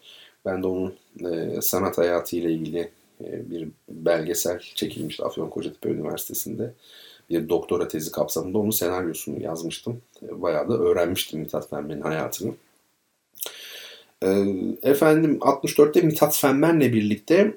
Ben 0.46 0.64
de 0.64 0.68
onun 0.68 0.94
e, 1.32 1.62
sanat 1.62 1.98
hayatı 1.98 2.36
ile 2.36 2.52
ilgili 2.52 2.92
e, 3.24 3.50
bir 3.52 3.68
belgesel 3.90 4.60
çekilmişti 4.60 5.24
Afyon 5.24 5.50
Kocatepe 5.50 5.90
Üniversitesi'nde. 5.90 6.74
Bir 7.30 7.50
doktora 7.50 7.88
tezi 7.88 8.12
kapsamında 8.12 8.58
onun 8.58 8.70
senaryosunu 8.70 9.42
yazmıştım. 9.42 10.02
E, 10.24 10.42
bayağı 10.42 10.70
da 10.70 10.74
öğrenmiştim 10.78 11.40
Mithat 11.40 11.70
Fenmen'in 11.70 12.02
hayatını. 12.02 12.54
E, 14.24 14.28
efendim 14.82 15.38
64'te 15.42 16.02
Mithat 16.02 16.38
Fenmen'le 16.38 16.94
birlikte 16.94 17.54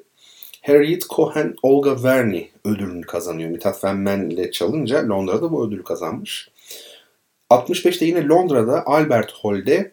Harriet 0.63 1.03
Cohen 1.09 1.55
Olga 1.63 2.03
Verney 2.03 2.51
ödülünü 2.65 3.07
kazanıyor. 3.07 3.51
Mithat 3.51 3.81
Fenmen 3.81 4.31
ile 4.31 4.51
çalınca 4.51 5.09
Londra'da 5.09 5.53
bu 5.53 5.67
ödülü 5.67 5.85
kazanmış. 5.85 6.51
65'te 7.51 8.05
yine 8.05 8.29
Londra'da 8.29 8.87
Albert 8.87 9.33
Hall'de 9.33 9.93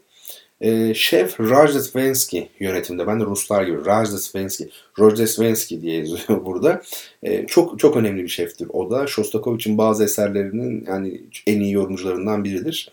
e, 0.62 0.94
şef 0.94 1.39
Rajdestvensky 1.39 2.48
yönetimde. 2.60 3.08
Ben 3.08 3.20
de 3.20 3.25
Ruslar 3.25 3.63
gibi 3.63 3.86
Rajdestvensky, 3.86 4.70
Rajdestvensky 5.00 5.82
diye 5.82 5.98
yazıyor 5.98 6.46
burada. 6.46 6.82
E, 7.24 7.48
çok 7.48 7.80
çok 7.80 7.98
önemli 7.98 8.24
bir 8.24 8.30
şeftir 8.30 8.68
o 8.74 8.92
da. 8.92 9.08
Shostakovich'in 9.08 9.78
bazı 9.78 10.04
eserlerinin 10.04 10.86
yani 10.88 11.22
en 11.48 11.60
iyi 11.60 11.74
yorumcularından 11.74 12.44
biridir. 12.44 12.92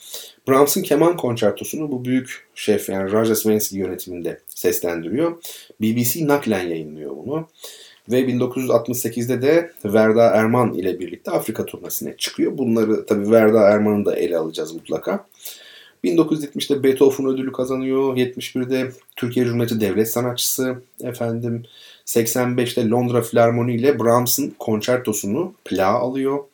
Brahms'ın 0.49 0.83
keman 0.83 1.17
konçertosunu 1.17 1.91
bu 1.91 2.05
büyük 2.05 2.47
şef 2.55 2.89
yani 2.89 3.13
Rajdestvensky 3.13 3.83
yönetiminde 3.83 4.41
seslendiriyor. 4.49 5.43
BBC 5.81 6.27
naklen 6.27 6.69
yayınlıyor 6.69 7.17
bunu. 7.17 7.49
Ve 8.11 8.21
1968'de 8.21 9.43
de 9.43 9.71
Verda 9.85 10.27
Erman 10.27 10.75
ile 10.75 11.01
birlikte 11.01 11.31
Afrika 11.31 11.65
turnesine 11.65 12.17
çıkıyor. 12.17 12.59
Bunları 12.59 13.07
tabii 13.07 13.31
Verda 13.31 13.61
Erman'ı 13.61 14.05
da 14.05 14.17
ele 14.17 14.39
alacağız 14.39 14.75
mutlaka. 14.75 15.27
1970'te 16.07 16.83
Beethoven 16.83 17.27
ödülü 17.27 17.53
kazanıyor. 17.53 18.17
71'de 18.17 18.93
Türkiye 19.17 19.47
Cumhuriyeti 19.47 19.81
Devlet 19.81 20.11
Sanatçısı. 20.11 20.83
Efendim 21.01 21.63
85'te 22.07 22.89
Londra 22.89 23.23
Filarmoni 23.23 23.75
ile 23.75 23.99
Brahms'ın 23.99 24.55
konçertosunu 24.59 25.53
plağa 25.65 25.93
alıyor. 25.93 26.45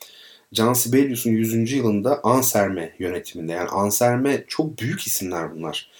Can 0.52 0.72
Sibelius'un 0.72 1.30
100. 1.30 1.72
yılında 1.72 2.20
Anserme 2.24 2.94
yönetiminde. 2.98 3.52
Yani 3.52 3.68
Anserme 3.68 4.44
çok 4.48 4.78
büyük 4.78 5.00
isimler 5.00 5.54
bunlar. 5.54 5.90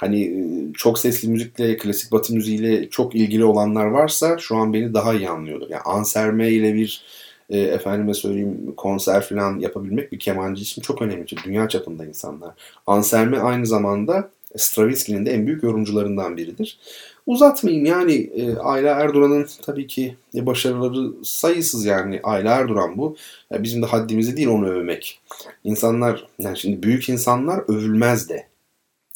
Hani 0.00 0.22
e, 0.22 0.72
çok 0.72 0.98
sesli 0.98 1.28
müzikle, 1.28 1.76
klasik 1.76 2.12
batı 2.12 2.34
müziğiyle 2.34 2.90
çok 2.90 3.14
ilgili 3.14 3.44
olanlar 3.44 3.86
varsa 3.86 4.38
şu 4.38 4.56
an 4.56 4.72
beni 4.72 4.94
daha 4.94 5.14
iyi 5.14 5.28
anlıyordur. 5.28 5.70
Yani 5.70 5.82
Anserme 5.82 6.50
ile 6.50 6.74
bir 6.74 7.04
e, 7.50 7.58
efendime 7.58 8.14
söyleyeyim 8.14 8.74
konser 8.76 9.22
falan 9.22 9.58
yapabilmek 9.58 10.12
bir 10.12 10.18
kemancı 10.18 10.62
için 10.62 10.82
çok 10.82 11.02
önemli. 11.02 11.26
Dünya 11.44 11.68
çapında 11.68 12.04
insanlar. 12.04 12.54
Anselme 12.86 13.38
aynı 13.38 13.66
zamanda 13.66 14.30
Stravinsky'nin 14.56 15.26
de 15.26 15.30
en 15.32 15.46
büyük 15.46 15.62
yorumcularından 15.62 16.36
biridir. 16.36 16.78
Uzatmayayım 17.26 17.86
yani 17.86 18.14
e, 18.14 18.56
Ayla 18.56 18.94
Erduran'ın 19.00 19.46
tabii 19.62 19.86
ki 19.86 20.16
başarıları 20.34 21.24
sayısız 21.24 21.84
yani 21.84 22.20
Ayla 22.22 22.54
Erduran 22.54 22.98
bu. 22.98 23.16
Ya 23.50 23.62
bizim 23.62 23.82
de 23.82 23.86
haddimizi 23.86 24.36
değil 24.36 24.48
onu 24.48 24.68
övmek. 24.68 25.20
İnsanlar 25.64 26.26
yani 26.38 26.58
şimdi 26.58 26.82
büyük 26.82 27.08
insanlar 27.08 27.64
övülmez 27.68 28.28
de. 28.28 28.46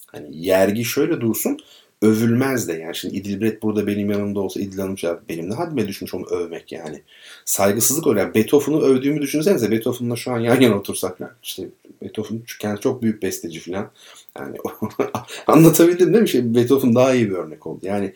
Hani 0.06 0.36
yergi 0.36 0.84
şöyle 0.84 1.20
dursun 1.20 1.58
övülmez 2.02 2.68
de 2.68 2.72
yani. 2.72 2.96
Şimdi 2.96 3.16
İdilbret 3.16 3.62
burada 3.62 3.86
benim 3.86 4.10
yanımda 4.10 4.40
olsa 4.40 4.60
İdil 4.60 4.78
Hanım 4.78 4.96
ya 5.02 5.20
benim 5.28 5.50
ne 5.50 5.54
haddime 5.54 5.88
düşmüş 5.88 6.14
onu 6.14 6.26
övmek 6.26 6.72
yani. 6.72 7.02
Saygısızlık 7.44 8.06
öyle. 8.06 8.20
Yani 8.20 8.34
Beethoven'u 8.34 8.80
övdüğümü 8.82 9.22
düşünsenize. 9.22 9.70
Beethoven'la 9.70 10.16
şu 10.16 10.32
an 10.32 10.38
yan 10.38 10.60
yana 10.60 10.78
otursak 10.78 11.20
yani. 11.20 11.32
işte 11.42 11.68
Beethoven 12.02 12.42
kendi 12.60 12.80
çok 12.80 13.02
büyük 13.02 13.22
besteci 13.22 13.60
falan. 13.60 13.90
Yani 14.38 14.56
anlatabildim 15.46 16.12
değil 16.12 16.22
mi? 16.22 16.28
Şey, 16.28 16.54
Beethoven 16.54 16.94
daha 16.94 17.14
iyi 17.14 17.30
bir 17.30 17.34
örnek 17.34 17.66
oldu. 17.66 17.80
Yani 17.82 18.14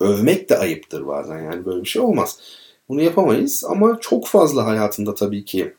övmek 0.00 0.50
de 0.50 0.58
ayıptır 0.58 1.06
bazen 1.06 1.42
yani 1.42 1.64
böyle 1.66 1.82
bir 1.82 1.88
şey 1.88 2.02
olmaz. 2.02 2.38
Bunu 2.88 3.02
yapamayız 3.02 3.64
ama 3.68 3.98
çok 4.00 4.26
fazla 4.26 4.66
hayatında 4.66 5.14
tabii 5.14 5.44
ki 5.44 5.74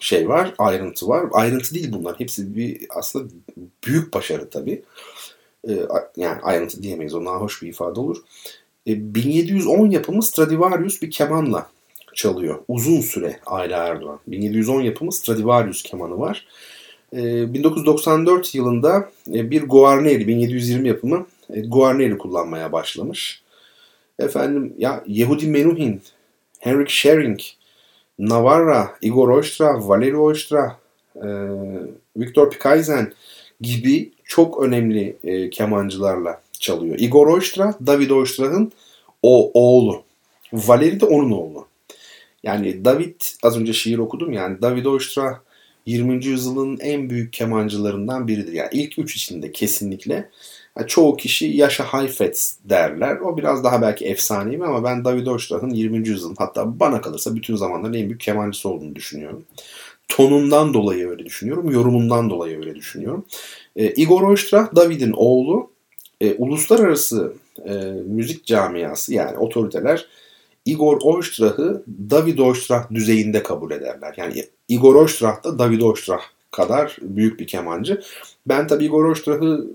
şey 0.00 0.28
var, 0.28 0.54
ayrıntı 0.58 1.08
var. 1.08 1.26
Ayrıntı 1.32 1.74
değil 1.74 1.92
bunlar. 1.92 2.20
Hepsi 2.20 2.56
bir 2.56 2.86
aslında 2.90 3.32
büyük 3.86 4.14
başarı 4.14 4.50
tabii. 4.50 4.82
Yani 6.16 6.40
ayrıntı 6.42 6.82
diyemeyiz. 6.82 7.14
O 7.14 7.20
hoş 7.20 7.62
bir 7.62 7.68
ifade 7.68 8.00
olur. 8.00 8.16
1710 8.86 9.90
yapımı 9.90 10.22
Stradivarius 10.22 11.02
bir 11.02 11.10
kemanla 11.10 11.70
çalıyor. 12.14 12.58
Uzun 12.68 13.00
süre 13.00 13.40
Ayla 13.46 13.86
Erdoğan. 13.86 14.20
1710 14.26 14.80
yapımı 14.80 15.12
Stradivarius 15.12 15.82
kemanı 15.82 16.18
var. 16.18 16.46
1994 17.12 18.54
yılında 18.54 19.10
bir 19.26 19.62
Guarneri, 19.62 20.28
1720 20.28 20.88
yapımı 20.88 21.26
Guarneri 21.48 22.18
kullanmaya 22.18 22.72
başlamış. 22.72 23.42
Efendim 24.18 24.74
ya 24.78 25.04
Yehudi 25.06 25.46
Menuhin, 25.46 26.02
Henrik 26.58 26.88
Schering, 26.90 27.40
Navarra, 28.18 28.96
Igor 29.02 29.28
Oystra, 29.28 29.88
Valery 29.88 30.16
Oystra, 30.16 30.78
e, 31.16 31.28
Viktor 32.16 32.50
Pikaizen 32.50 33.12
gibi 33.60 34.12
çok 34.24 34.62
önemli 34.62 35.16
e, 35.24 35.50
kemancılarla 35.50 36.40
çalıyor. 36.52 36.96
Igor 36.98 37.26
Oystra, 37.26 37.74
David 37.86 38.10
Oystra'nın 38.10 38.72
o 39.22 39.50
oğlu. 39.54 40.02
Valery 40.52 41.00
de 41.00 41.04
onun 41.04 41.30
oğlu. 41.30 41.66
Yani 42.42 42.84
David, 42.84 43.14
az 43.42 43.58
önce 43.58 43.72
şiir 43.72 43.98
okudum 43.98 44.32
yani 44.32 44.62
David 44.62 44.84
Oystra 44.84 45.40
20. 45.86 46.24
yüzyılın 46.24 46.78
en 46.80 47.10
büyük 47.10 47.32
kemancılarından 47.32 48.28
biridir. 48.28 48.52
Yani 48.52 48.68
ilk 48.72 48.98
üç 48.98 49.16
içinde 49.16 49.52
kesinlikle. 49.52 50.30
Yani 50.76 50.88
çoğu 50.88 51.16
kişi 51.16 51.46
Yaşa 51.46 51.84
Heifetz 51.84 52.58
derler. 52.64 53.16
O 53.16 53.36
biraz 53.36 53.64
daha 53.64 53.82
belki 53.82 54.04
efsanevi 54.04 54.64
ama 54.64 54.84
ben 54.84 55.04
David 55.04 55.26
Oistrak'ın 55.26 55.70
20. 55.70 56.08
yüzyılın 56.08 56.36
hatta 56.38 56.80
bana 56.80 57.00
kalırsa 57.00 57.34
bütün 57.34 57.56
zamanların 57.56 57.94
en 57.94 58.08
büyük 58.08 58.20
kemancısı 58.20 58.68
olduğunu 58.68 58.94
düşünüyorum. 58.94 59.44
Tonundan 60.08 60.74
dolayı 60.74 61.08
öyle 61.08 61.24
düşünüyorum. 61.24 61.70
Yorumundan 61.70 62.30
dolayı 62.30 62.56
öyle 62.58 62.74
düşünüyorum. 62.74 63.24
E, 63.76 63.92
Igor 63.92 64.22
Oistrak 64.22 64.76
David'in 64.76 65.12
oğlu. 65.16 65.70
E, 66.20 66.34
uluslararası 66.34 67.32
e, 67.68 67.74
müzik 68.06 68.44
camiası 68.44 69.14
yani 69.14 69.38
otoriteler 69.38 70.06
Igor 70.66 71.00
Oistrach'ı 71.02 71.82
David 72.10 72.38
Oistrach 72.38 72.90
düzeyinde 72.90 73.42
kabul 73.42 73.70
ederler. 73.70 74.14
Yani 74.16 74.44
Igor 74.68 74.94
Oistrach 74.94 75.44
da 75.44 75.58
David 75.58 75.80
Oistrach 75.80 76.22
kadar 76.50 76.96
büyük 77.02 77.40
bir 77.40 77.46
kemancı. 77.46 78.02
Ben 78.46 78.66
tabii 78.66 78.84
Igor 78.84 79.04
Oistrach'ı 79.04 79.66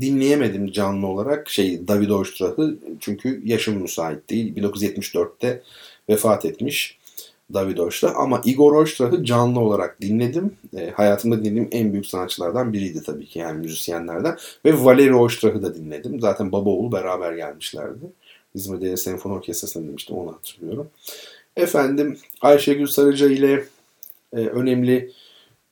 dinleyemedim 0.00 0.72
canlı 0.72 1.06
olarak 1.06 1.50
şey 1.50 1.88
David 1.88 2.10
Oistrach'ı 2.10 2.78
çünkü 3.00 3.42
yaşım 3.44 3.82
müsait 3.82 4.30
değil. 4.30 4.56
1974'te 4.56 5.62
vefat 6.08 6.44
etmiş 6.44 6.98
David 7.54 7.78
Oistrach 7.78 8.16
ama 8.16 8.42
Igor 8.44 8.72
Oistrach'ı 8.72 9.24
canlı 9.24 9.60
olarak 9.60 10.00
dinledim. 10.00 10.56
E, 10.76 10.90
hayatımda 10.90 11.44
dinlediğim 11.44 11.68
en 11.72 11.92
büyük 11.92 12.06
sanatçılardan 12.06 12.72
biriydi 12.72 13.02
tabii 13.02 13.26
ki 13.26 13.38
yani 13.38 13.58
müzisyenlerden. 13.58 14.36
Ve 14.64 14.84
Valeri 14.84 15.14
Oistrach'ı 15.14 15.62
da 15.62 15.74
dinledim. 15.74 16.20
Zaten 16.20 16.52
baba 16.52 16.70
oğul 16.70 16.92
beraber 16.92 17.32
gelmişlerdi. 17.32 18.04
İzmir'de 18.54 18.96
Senfoni 18.96 19.34
Orkestrası'nda 19.34 19.88
demiştim 19.88 20.16
onu 20.16 20.32
hatırlıyorum. 20.32 20.90
Efendim 21.56 22.18
Ayşegül 22.40 22.86
Sarıca 22.86 23.30
ile 23.30 23.64
e, 24.32 24.36
önemli 24.36 25.10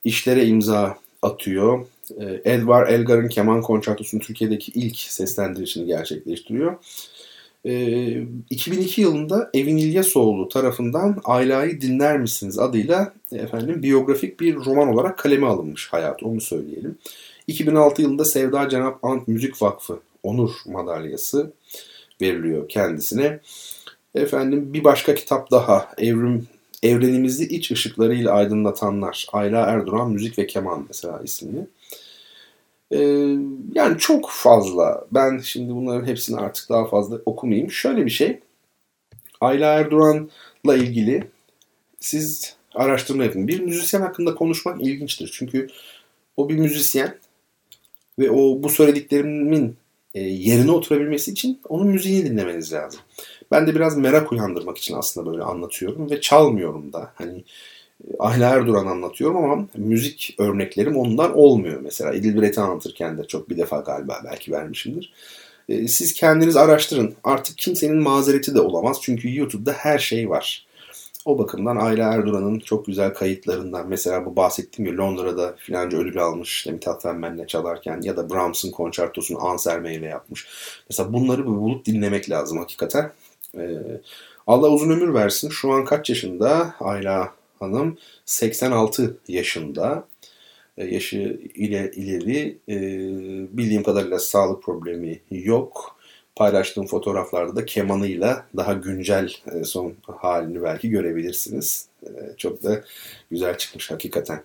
işlere 0.05 0.47
imza 0.47 0.99
atıyor. 1.23 1.87
E, 2.19 2.53
Edvar 2.53 2.89
Elgar'ın 2.89 3.29
keman 3.29 3.63
konçertosunun 3.63 4.21
Türkiye'deki 4.21 4.73
ilk 4.75 4.97
seslendirişini 4.97 5.87
gerçekleştiriyor. 5.87 6.77
E, 7.65 8.25
2002 8.51 9.01
yılında 9.01 9.51
Evin 9.55 9.77
İlyasoğlu 9.77 10.49
tarafından 10.49 11.21
Ayla'yı 11.25 11.81
Dinler 11.81 12.19
Misiniz 12.19 12.59
adıyla 12.59 13.13
efendim 13.33 13.83
biyografik 13.83 14.41
bir 14.41 14.57
roman 14.57 14.89
olarak 14.89 15.19
kaleme 15.19 15.47
alınmış 15.47 15.89
hayat 15.93 16.23
onu 16.23 16.41
söyleyelim. 16.41 16.99
2006 17.47 18.03
yılında 18.03 18.25
Sevda 18.25 18.69
Cenap 18.69 19.05
Ant 19.05 19.29
Müzik 19.29 19.63
Vakfı 19.63 20.01
Onur 20.23 20.51
Madalyası 20.67 21.53
veriliyor 22.21 22.69
kendisine. 22.69 23.41
Efendim 24.15 24.75
bir 24.75 24.85
başka 24.85 25.15
kitap 25.15 25.51
daha 25.51 25.89
Evrim 25.99 26.47
Evrenimizi 26.83 27.45
iç 27.49 27.71
ışıklarıyla 27.71 28.33
aydınlatanlar. 28.33 29.27
Ayla 29.33 29.67
Erduran 29.67 30.11
Müzik 30.11 30.39
ve 30.39 30.47
Keman 30.47 30.85
mesela 30.89 31.21
ismini. 31.25 31.67
Ee, 32.93 32.99
yani 33.75 33.99
çok 33.99 34.31
fazla. 34.31 35.07
Ben 35.13 35.39
şimdi 35.39 35.75
bunların 35.75 36.07
hepsini 36.07 36.41
artık 36.41 36.69
daha 36.69 36.87
fazla 36.87 37.17
okumayayım. 37.27 37.71
Şöyle 37.71 38.05
bir 38.07 38.11
şey. 38.11 38.41
Ayla 39.41 39.75
Erduran'la 39.75 40.77
ilgili 40.77 41.31
siz 42.01 42.57
araştırma 42.75 43.25
yapın. 43.25 43.49
Bir 43.49 43.61
müzisyen 43.61 44.01
hakkında 44.01 44.35
konuşmak 44.35 44.81
ilginçtir. 44.81 45.31
Çünkü 45.35 45.67
o 46.37 46.49
bir 46.49 46.57
müzisyen 46.57 47.19
ve 48.19 48.31
o 48.31 48.63
bu 48.63 48.69
söylediklerimin 48.69 49.77
e, 50.15 50.21
yerine 50.21 50.71
oturabilmesi 50.71 51.31
için 51.31 51.61
onun 51.69 51.87
müziğini 51.87 52.31
dinlemeniz 52.31 52.73
lazım. 52.73 53.01
Ben 53.51 53.67
de 53.67 53.75
biraz 53.75 53.97
merak 53.97 54.33
uyandırmak 54.33 54.79
için 54.79 54.95
aslında 54.95 55.31
böyle 55.31 55.43
anlatıyorum 55.43 56.11
ve 56.11 56.21
çalmıyorum 56.21 56.93
da. 56.93 57.13
Hani 57.15 57.45
Ahla 58.19 58.49
Erduran 58.49 58.87
anlatıyorum 58.87 59.37
ama 59.37 59.67
müzik 59.75 60.35
örneklerim 60.39 60.97
ondan 60.97 61.39
olmuyor. 61.39 61.81
Mesela 61.81 62.15
İdil 62.15 62.37
Biret'i 62.37 62.61
anlatırken 62.61 63.19
de 63.19 63.25
çok 63.25 63.51
bir 63.51 63.59
defa 63.59 63.81
galiba 63.81 64.21
belki 64.25 64.53
vermişimdir. 64.53 65.13
E, 65.69 65.89
siz 65.89 66.13
kendiniz 66.13 66.57
araştırın. 66.57 67.15
Artık 67.25 67.59
kimsenin 67.59 68.03
mazereti 68.03 68.55
de 68.55 68.61
olamaz. 68.61 68.99
Çünkü 69.03 69.37
YouTube'da 69.37 69.73
her 69.73 69.99
şey 69.99 70.31
var. 70.31 70.67
O 71.25 71.39
bakımdan 71.39 71.77
Ayla 71.77 72.13
Erduran'ın 72.13 72.59
çok 72.59 72.87
güzel 72.87 73.15
kayıtlarından 73.15 73.89
mesela 73.89 74.27
bu 74.27 74.37
bahsettiğim 74.37 74.91
gibi 74.91 74.99
Londra'da 74.99 75.55
filanca 75.59 75.99
ödül 75.99 76.19
almış 76.19 76.57
işte 76.57 76.73
Mithat 76.73 77.03
Fenmen'le 77.03 77.47
çalarken 77.47 78.01
ya 78.03 78.17
da 78.17 78.31
Brahms'ın 78.31 78.71
konçertosunu 78.71 79.47
Anselme 79.47 79.95
ile 79.95 80.07
yapmış. 80.07 80.47
Mesela 80.91 81.13
bunları 81.13 81.47
bulup 81.47 81.85
dinlemek 81.85 82.31
lazım 82.31 82.59
hakikaten. 82.59 83.13
Ee, 83.59 83.79
Allah 84.47 84.69
uzun 84.69 84.91
ömür 84.91 85.15
versin. 85.15 85.49
Şu 85.49 85.73
an 85.73 85.85
kaç 85.85 86.11
yaşında 86.11 86.75
Ayla 86.81 87.33
Hanım? 87.61 87.99
86 88.25 89.17
yaşında. 89.29 90.09
Ee, 90.79 90.85
yaşı 90.85 91.41
ile 91.55 91.91
ileri 91.91 92.59
e, 92.69 92.77
bildiğim 93.57 93.83
kadarıyla 93.83 94.19
sağlık 94.19 94.63
problemi 94.63 95.21
yok 95.31 95.97
paylaştığım 96.37 96.87
fotoğraflarda 96.87 97.57
da 97.57 97.65
kemanıyla 97.65 98.47
daha 98.57 98.73
güncel 98.73 99.33
e, 99.53 99.65
son 99.65 99.95
halini 100.07 100.63
belki 100.63 100.91
görebilirsiniz. 100.91 101.87
E, 102.03 102.09
çok 102.37 102.63
da 102.63 102.85
güzel 103.31 103.59
çıkmış 103.59 103.91
hakikaten. 103.91 104.45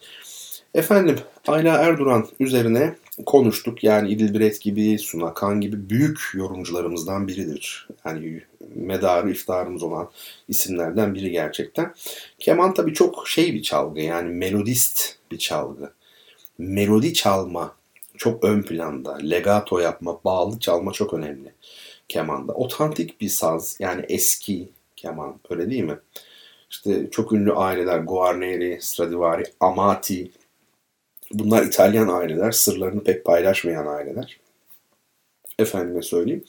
Efendim 0.74 1.16
Ayla 1.48 1.78
Erduran 1.78 2.28
üzerine 2.40 2.96
konuştuk. 3.26 3.84
Yani 3.84 4.10
İdil 4.10 4.34
Biret 4.34 4.62
gibi, 4.62 5.00
Suna 5.00 5.34
Kan 5.34 5.62
gibi 5.62 5.90
büyük 5.90 6.20
yorumcularımızdan 6.34 7.28
biridir. 7.28 7.88
Yani 8.06 8.42
medarı 8.76 9.32
iftarımız 9.32 9.84
olan 9.84 10.10
isimlerden 10.48 11.16
biri 11.16 11.32
gerçekten. 11.32 11.94
Keman 12.40 12.74
tabii 12.74 12.94
çok 12.94 13.28
şey 13.28 13.54
bir 13.54 13.62
çalgı 13.62 14.02
yani 14.02 14.30
melodist 14.30 15.16
bir 15.32 15.38
çalgı. 15.38 15.94
Melodi 16.58 17.14
çalma 17.14 17.76
çok 18.18 18.44
ön 18.44 18.62
planda. 18.62 19.18
Legato 19.18 19.80
yapma, 19.80 20.20
bağlı 20.26 20.60
çalma 20.60 20.92
çok 20.92 21.14
önemli 21.14 21.54
kemanda. 22.10 22.54
Otantik 22.54 23.22
bir 23.22 23.30
saz 23.30 23.78
yani 23.80 24.06
eski 24.10 24.70
keman 24.96 25.40
öyle 25.50 25.70
değil 25.70 25.84
mi? 25.84 26.00
İşte 26.70 27.10
çok 27.12 27.32
ünlü 27.32 27.54
aileler 27.54 28.00
Guarneri, 28.00 28.78
Stradivari, 28.82 29.44
Amati 29.60 30.32
bunlar 31.32 31.64
İtalyan 31.64 32.08
aileler. 32.08 32.52
Sırlarını 32.52 33.04
pek 33.04 33.26
paylaşmayan 33.26 33.86
aileler. 33.86 34.40
Efendime 35.60 36.02
söyleyeyim. 36.02 36.44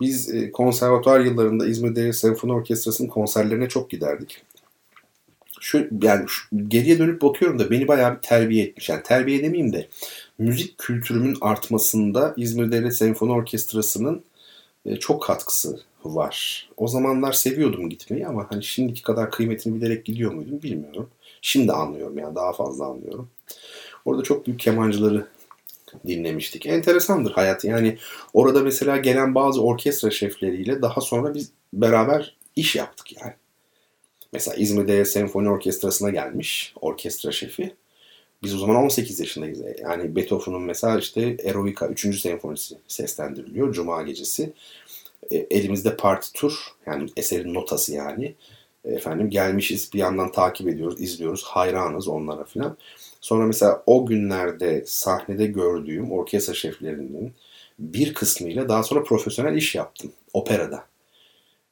Biz 0.00 0.34
e, 0.34 0.52
konservatuar 0.52 1.20
yıllarında 1.20 1.66
İzmir 1.66 1.96
Devlet 1.96 2.16
Senfoni 2.16 2.52
Orkestrası'nın 2.52 3.08
konserlerine 3.08 3.68
çok 3.68 3.90
giderdik. 3.90 4.42
Şu, 5.60 5.88
yani 6.02 6.24
şu, 6.28 6.68
geriye 6.68 6.98
dönüp 6.98 7.22
bakıyorum 7.22 7.58
da 7.58 7.70
beni 7.70 7.88
bayağı 7.88 8.16
bir 8.16 8.20
terbiye 8.20 8.64
etmiş. 8.64 8.88
Yani 8.88 9.02
terbiye 9.02 9.42
demeyeyim 9.42 9.72
de 9.72 9.88
müzik 10.38 10.78
kültürümün 10.78 11.36
artmasında 11.40 12.34
İzmir 12.36 12.72
Devlet 12.72 12.96
Senfoni 12.96 13.32
Orkestrası'nın 13.32 14.22
e, 14.86 14.96
çok 14.96 15.22
katkısı 15.22 15.80
var. 16.04 16.68
O 16.76 16.88
zamanlar 16.88 17.32
seviyordum 17.32 17.90
gitmeyi 17.90 18.26
ama 18.26 18.46
hani 18.50 18.64
şimdiki 18.64 19.02
kadar 19.02 19.30
kıymetini 19.30 19.74
bilerek 19.74 20.04
gidiyor 20.04 20.32
muydum 20.32 20.62
bilmiyorum. 20.62 21.10
Şimdi 21.42 21.72
anlıyorum 21.72 22.18
yani 22.18 22.34
daha 22.34 22.52
fazla 22.52 22.86
anlıyorum. 22.86 23.28
Orada 24.04 24.22
çok 24.22 24.46
büyük 24.46 24.60
kemancıları 24.60 25.26
dinlemiştik. 26.06 26.66
Enteresandır 26.66 27.32
hayat. 27.32 27.64
Yani 27.64 27.98
orada 28.34 28.60
mesela 28.60 28.96
gelen 28.96 29.34
bazı 29.34 29.62
orkestra 29.62 30.10
şefleriyle 30.10 30.82
daha 30.82 31.00
sonra 31.00 31.34
biz 31.34 31.52
beraber 31.72 32.36
iş 32.56 32.76
yaptık 32.76 33.22
yani. 33.22 33.34
Mesela 34.32 34.56
İzmir'de 34.56 35.04
senfoni 35.04 35.50
orkestrasına 35.50 36.10
gelmiş 36.10 36.74
orkestra 36.80 37.32
şefi. 37.32 37.74
Biz 38.42 38.54
o 38.54 38.58
zaman 38.58 38.76
18 38.76 39.20
yaşındayız. 39.20 39.60
Yani 39.82 40.16
Beethoven'un 40.16 40.62
mesela 40.62 40.98
işte 40.98 41.36
Eroica 41.44 41.88
3. 41.88 42.20
senfonisi 42.20 42.78
seslendiriliyor 42.88 43.72
Cuma 43.72 44.02
gecesi. 44.02 44.52
E, 45.30 45.36
elimizde 45.36 45.96
partitur 45.96 46.52
yani 46.86 47.10
eserin 47.16 47.54
notası 47.54 47.94
yani. 47.94 48.34
Efendim 48.84 49.30
gelmişiz 49.30 49.90
bir 49.94 49.98
yandan 49.98 50.32
takip 50.32 50.68
ediyoruz, 50.68 51.00
izliyoruz, 51.00 51.42
hayranız 51.44 52.08
onlara 52.08 52.44
filan. 52.44 52.76
Sonra 53.20 53.46
mesela 53.46 53.82
o 53.86 54.06
günlerde 54.06 54.82
sahnede 54.86 55.46
gördüğüm 55.46 56.12
orkestra 56.12 56.54
şeflerinin 56.54 57.32
bir 57.78 58.14
kısmıyla 58.14 58.68
daha 58.68 58.82
sonra 58.82 59.02
profesyonel 59.02 59.56
iş 59.56 59.74
yaptım 59.74 60.12
operada. 60.32 60.84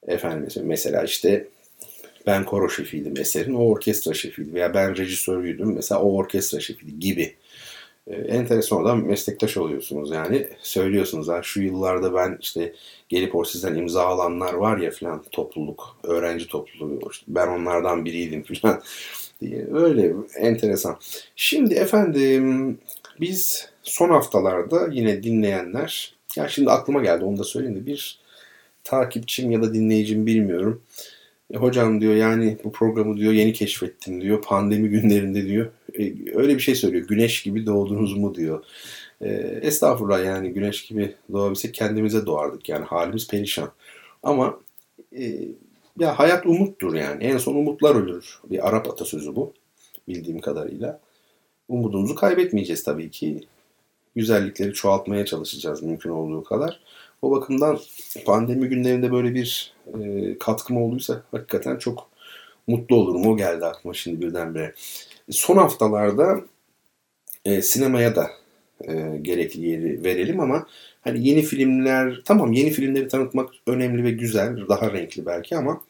Efendim 0.07 0.65
mesela 0.65 1.05
işte 1.05 1.49
ben 2.27 2.45
koro 2.45 2.69
şefiydim 2.71 3.21
eserin, 3.21 3.55
o 3.55 3.59
orkestra 3.59 4.15
şefiydi 4.15 4.55
veya 4.55 4.75
ben 4.75 4.97
rejisörüydüm 4.97 5.75
mesela 5.75 6.03
o 6.03 6.17
orkestra 6.17 6.61
şefiydi 6.61 6.99
gibi. 6.99 7.35
Ee, 8.07 8.15
enteresan 8.15 8.79
olan 8.79 8.99
meslektaş 8.99 9.57
oluyorsunuz 9.57 10.11
yani 10.11 10.49
söylüyorsunuz 10.63 11.29
ha 11.29 11.43
şu 11.43 11.63
yıllarda 11.63 12.15
ben 12.15 12.39
işte 12.41 12.73
gelip 13.09 13.35
o 13.35 13.45
sizden 13.45 13.75
imza 13.75 14.07
alanlar 14.07 14.55
var 14.55 14.79
ya 14.79 14.91
filan 14.91 15.23
topluluk, 15.31 15.97
öğrenci 16.03 16.47
topluluğu 16.47 17.11
ben 17.29 17.49
onlardan 17.49 18.05
biriydim 18.05 18.43
filan 18.43 18.83
diye 19.41 19.67
öyle 19.73 20.15
enteresan. 20.37 20.99
Şimdi 21.37 21.75
efendim 21.75 22.79
biz 23.21 23.69
son 23.83 24.11
haftalarda 24.11 24.89
yine 24.93 25.23
dinleyenler 25.23 26.15
ya 26.37 26.49
şimdi 26.49 26.71
aklıma 26.71 27.03
geldi 27.03 27.25
onu 27.25 27.39
da 27.39 27.45
söyleyeyim 27.45 27.77
de 27.77 27.87
bir 27.87 28.19
takipçim 28.85 29.51
ya 29.51 29.63
da 29.63 29.75
dinleyicim 29.75 30.27
bilmiyorum 30.27 30.83
e, 31.51 31.57
hocam 31.57 32.01
diyor 32.01 32.15
yani 32.15 32.59
bu 32.65 32.73
programı 32.73 33.17
diyor 33.17 33.33
yeni 33.33 33.53
keşfettim 33.53 34.21
diyor. 34.21 34.43
Pandemi 34.43 34.89
günlerinde 34.89 35.47
diyor. 35.47 35.71
E, 35.99 36.03
öyle 36.35 36.55
bir 36.55 36.61
şey 36.61 36.75
söylüyor. 36.75 37.07
Güneş 37.09 37.43
gibi 37.43 37.67
doğdunuz 37.67 38.17
mu 38.17 38.35
diyor. 38.35 38.65
E, 39.21 39.29
estağfurullah 39.63 40.25
yani 40.25 40.53
güneş 40.53 40.87
gibi 40.87 41.15
doğabilsek 41.33 41.75
kendimize 41.75 42.27
doğardık. 42.27 42.69
Yani 42.69 42.85
halimiz 42.85 43.29
perişan. 43.29 43.71
Ama 44.23 44.61
e, 45.19 45.49
ya 45.99 46.19
hayat 46.19 46.47
umuttur 46.47 46.95
yani. 46.95 47.25
En 47.25 47.39
son 47.39 47.55
umutlar 47.55 47.95
ölür. 47.95 48.41
Bir 48.45 48.69
Arap 48.69 48.89
atasözü 48.89 49.37
bu. 49.37 49.53
Bildiğim 50.09 50.41
kadarıyla. 50.41 51.01
Umudumuzu 51.69 52.15
kaybetmeyeceğiz 52.15 52.83
tabii 52.83 53.11
ki. 53.11 53.41
Güzellikleri 54.17 54.75
çoğaltmaya 54.75 55.27
çalışacağız 55.27 55.83
mümkün 55.83 56.11
olduğu 56.11 56.45
kadar. 56.45 56.81
O 57.23 57.31
bakımdan 57.31 57.79
pandemi 58.25 58.69
günlerinde 58.69 59.13
böyle 59.13 59.35
bir 59.35 59.75
e, 60.01 60.39
katkım 60.39 60.77
olduysa 60.77 61.23
hakikaten 61.31 61.77
çok 61.77 62.11
mutlu 62.67 62.97
olurum. 62.97 63.27
O 63.27 63.37
geldi 63.37 63.65
aklıma 63.65 63.95
şimdi 63.95 64.21
birdenbire. 64.21 64.75
Son 65.31 65.57
haftalarda 65.57 66.41
e, 67.45 67.63
sinemaya 67.63 68.17
da 68.17 68.31
e, 68.85 69.19
gerekli 69.23 69.69
yeri 69.69 70.05
verelim 70.05 70.41
ama 70.41 70.67
hani 71.09 71.29
yeni 71.29 71.43
filmler 71.43 72.23
tamam 72.25 72.53
yeni 72.53 72.71
filmleri 72.71 73.09
tanıtmak 73.09 73.51
önemli 73.67 74.05
ve 74.05 74.11
güzel, 74.11 74.69
daha 74.69 74.93
renkli 74.93 75.27
belki 75.27 75.57
ama 75.57 75.81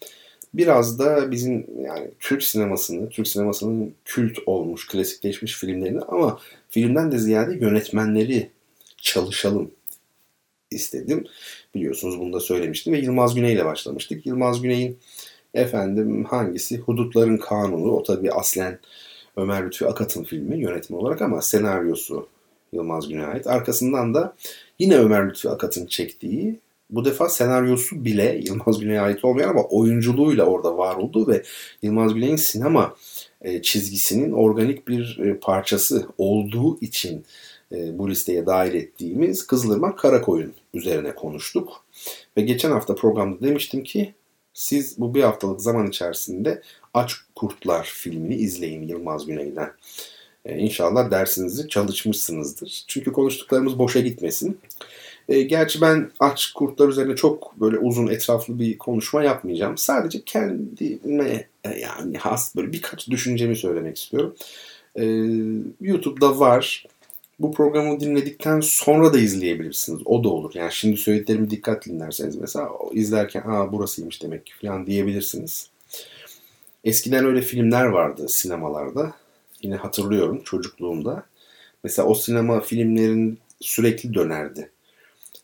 biraz 0.55 0.99
da 0.99 1.31
bizim 1.31 1.67
yani 1.85 2.11
Türk 2.21 2.43
sinemasını, 2.43 3.09
Türk 3.09 3.29
sinemasının 3.29 3.95
kült 4.05 4.39
olmuş, 4.47 4.89
klasikleşmiş 4.89 5.55
filmlerini 5.55 6.01
ama 6.01 6.41
filmden 6.69 7.13
de 7.13 7.19
ziyade 7.19 7.55
yönetmenleri 7.55 8.51
çalışalım 8.97 9.71
istedim. 10.71 11.25
Biliyorsunuz 11.75 12.19
bunu 12.19 12.33
da 12.33 12.41
söylemiştim 12.41 12.93
ve 12.93 12.99
Yılmaz 12.99 13.35
Güney 13.35 13.55
ile 13.55 13.65
başlamıştık. 13.65 14.27
Yılmaz 14.27 14.63
Güney'in 14.63 14.99
efendim 15.55 16.25
hangisi? 16.25 16.79
Hudutların 16.79 17.37
Kanunu. 17.37 17.91
O 17.91 18.03
tabii 18.03 18.33
aslen 18.33 18.79
Ömer 19.37 19.67
Lütfi 19.67 19.87
Akat'ın 19.87 20.25
filmi 20.25 20.59
yönetimi 20.59 20.99
olarak 20.99 21.23
ama 21.23 21.43
senaryosu 21.43 22.29
Yılmaz 22.73 23.09
Güney'e 23.09 23.27
ait. 23.27 23.47
Arkasından 23.47 24.15
da 24.15 24.37
yine 24.79 24.97
Ömer 24.97 25.29
Lütfi 25.29 25.49
Akat'ın 25.49 25.87
çektiği 25.87 26.61
bu 26.91 27.05
defa 27.05 27.29
senaryosu 27.29 28.05
bile 28.05 28.41
Yılmaz 28.45 28.81
Güney'e 28.81 29.01
ait 29.01 29.25
olmayan 29.25 29.49
ama 29.49 29.63
oyunculuğuyla 29.63 30.45
orada 30.45 30.79
var 30.79 30.97
olduğu 30.97 31.29
ve 31.29 31.43
Yılmaz 31.83 32.15
Güney'in 32.15 32.37
sinema 32.37 32.97
e, 33.43 33.63
çizgisinin 33.63 34.33
organik 34.33 34.89
bir 34.89 35.19
e, 35.19 35.39
parçası 35.39 36.07
olduğu 36.19 36.81
için 36.81 37.25
e, 37.73 37.99
bu 37.99 38.11
listeye 38.11 38.47
dahil 38.47 38.75
ettiğimiz 38.75 39.47
Kızılırmak 39.47 39.99
Karakoyun 39.99 40.53
üzerine 40.75 41.15
konuştuk. 41.15 41.85
Ve 42.37 42.43
geçen 42.43 42.71
hafta 42.71 42.95
programda 42.95 43.41
demiştim 43.41 43.83
ki 43.83 44.15
siz 44.55 44.99
bu 44.99 45.15
bir 45.15 45.23
haftalık 45.23 45.61
zaman 45.61 45.87
içerisinde 45.87 46.63
Aç 46.95 47.15
Kurtlar 47.35 47.85
filmini 47.85 48.35
izleyin 48.35 48.89
Yılmaz 48.89 49.27
Güney'den. 49.27 49.73
Ee, 50.49 50.59
inşallah 50.59 51.11
dersinizi 51.11 51.69
çalışmışsınızdır. 51.69 52.85
Çünkü 52.89 53.13
konuştuklarımız 53.13 53.79
boşa 53.79 54.01
gitmesin. 54.01 54.59
E, 55.29 55.43
gerçi 55.43 55.81
ben 55.81 56.11
aç 56.21 56.53
kurtlar 56.53 56.89
üzerine 56.89 57.17
çok 57.17 57.61
böyle 57.61 57.79
uzun 57.79 58.07
etraflı 58.07 58.59
bir 58.59 58.79
konuşma 58.79 59.25
yapmayacağım. 59.25 59.79
Sadece 59.79 60.23
kendime 60.27 61.49
e, 61.65 61.79
yani 61.79 62.19
has 62.19 62.57
böyle 62.57 62.73
birkaç 62.73 63.09
düşüncemi 63.09 63.57
söylemek 63.57 63.99
istiyorum. 63.99 64.35
E, 64.97 65.05
YouTube'da 65.81 66.39
var. 66.41 66.87
Bu 67.41 67.53
programı 67.53 68.01
dinledikten 68.01 68.61
sonra 68.61 69.13
da 69.13 69.19
izleyebilirsiniz. 69.19 70.01
O 70.05 70.25
da 70.25 70.29
olur. 70.29 70.53
Yani 70.55 70.73
şimdi 70.73 70.97
söylediklerimi 70.97 71.51
dikkatli 71.51 71.93
dinlerseniz 71.93 72.37
mesela 72.37 72.71
izlerken 72.93 73.43
aa 73.47 73.73
burasıymış 73.73 74.23
demek 74.23 74.47
ki 74.47 74.53
falan 74.63 74.87
diyebilirsiniz. 74.87 75.71
Eskiden 76.85 77.25
öyle 77.25 77.43
filmler 77.43 77.85
vardı 77.85 78.29
sinemalarda. 78.29 79.15
Yine 79.63 79.77
hatırlıyorum 79.77 80.43
çocukluğumda. 80.45 81.27
Mesela 81.85 82.09
o 82.09 82.15
sinema 82.15 82.61
filmlerin 82.61 83.39
sürekli 83.61 84.15
dönerdi. 84.15 84.71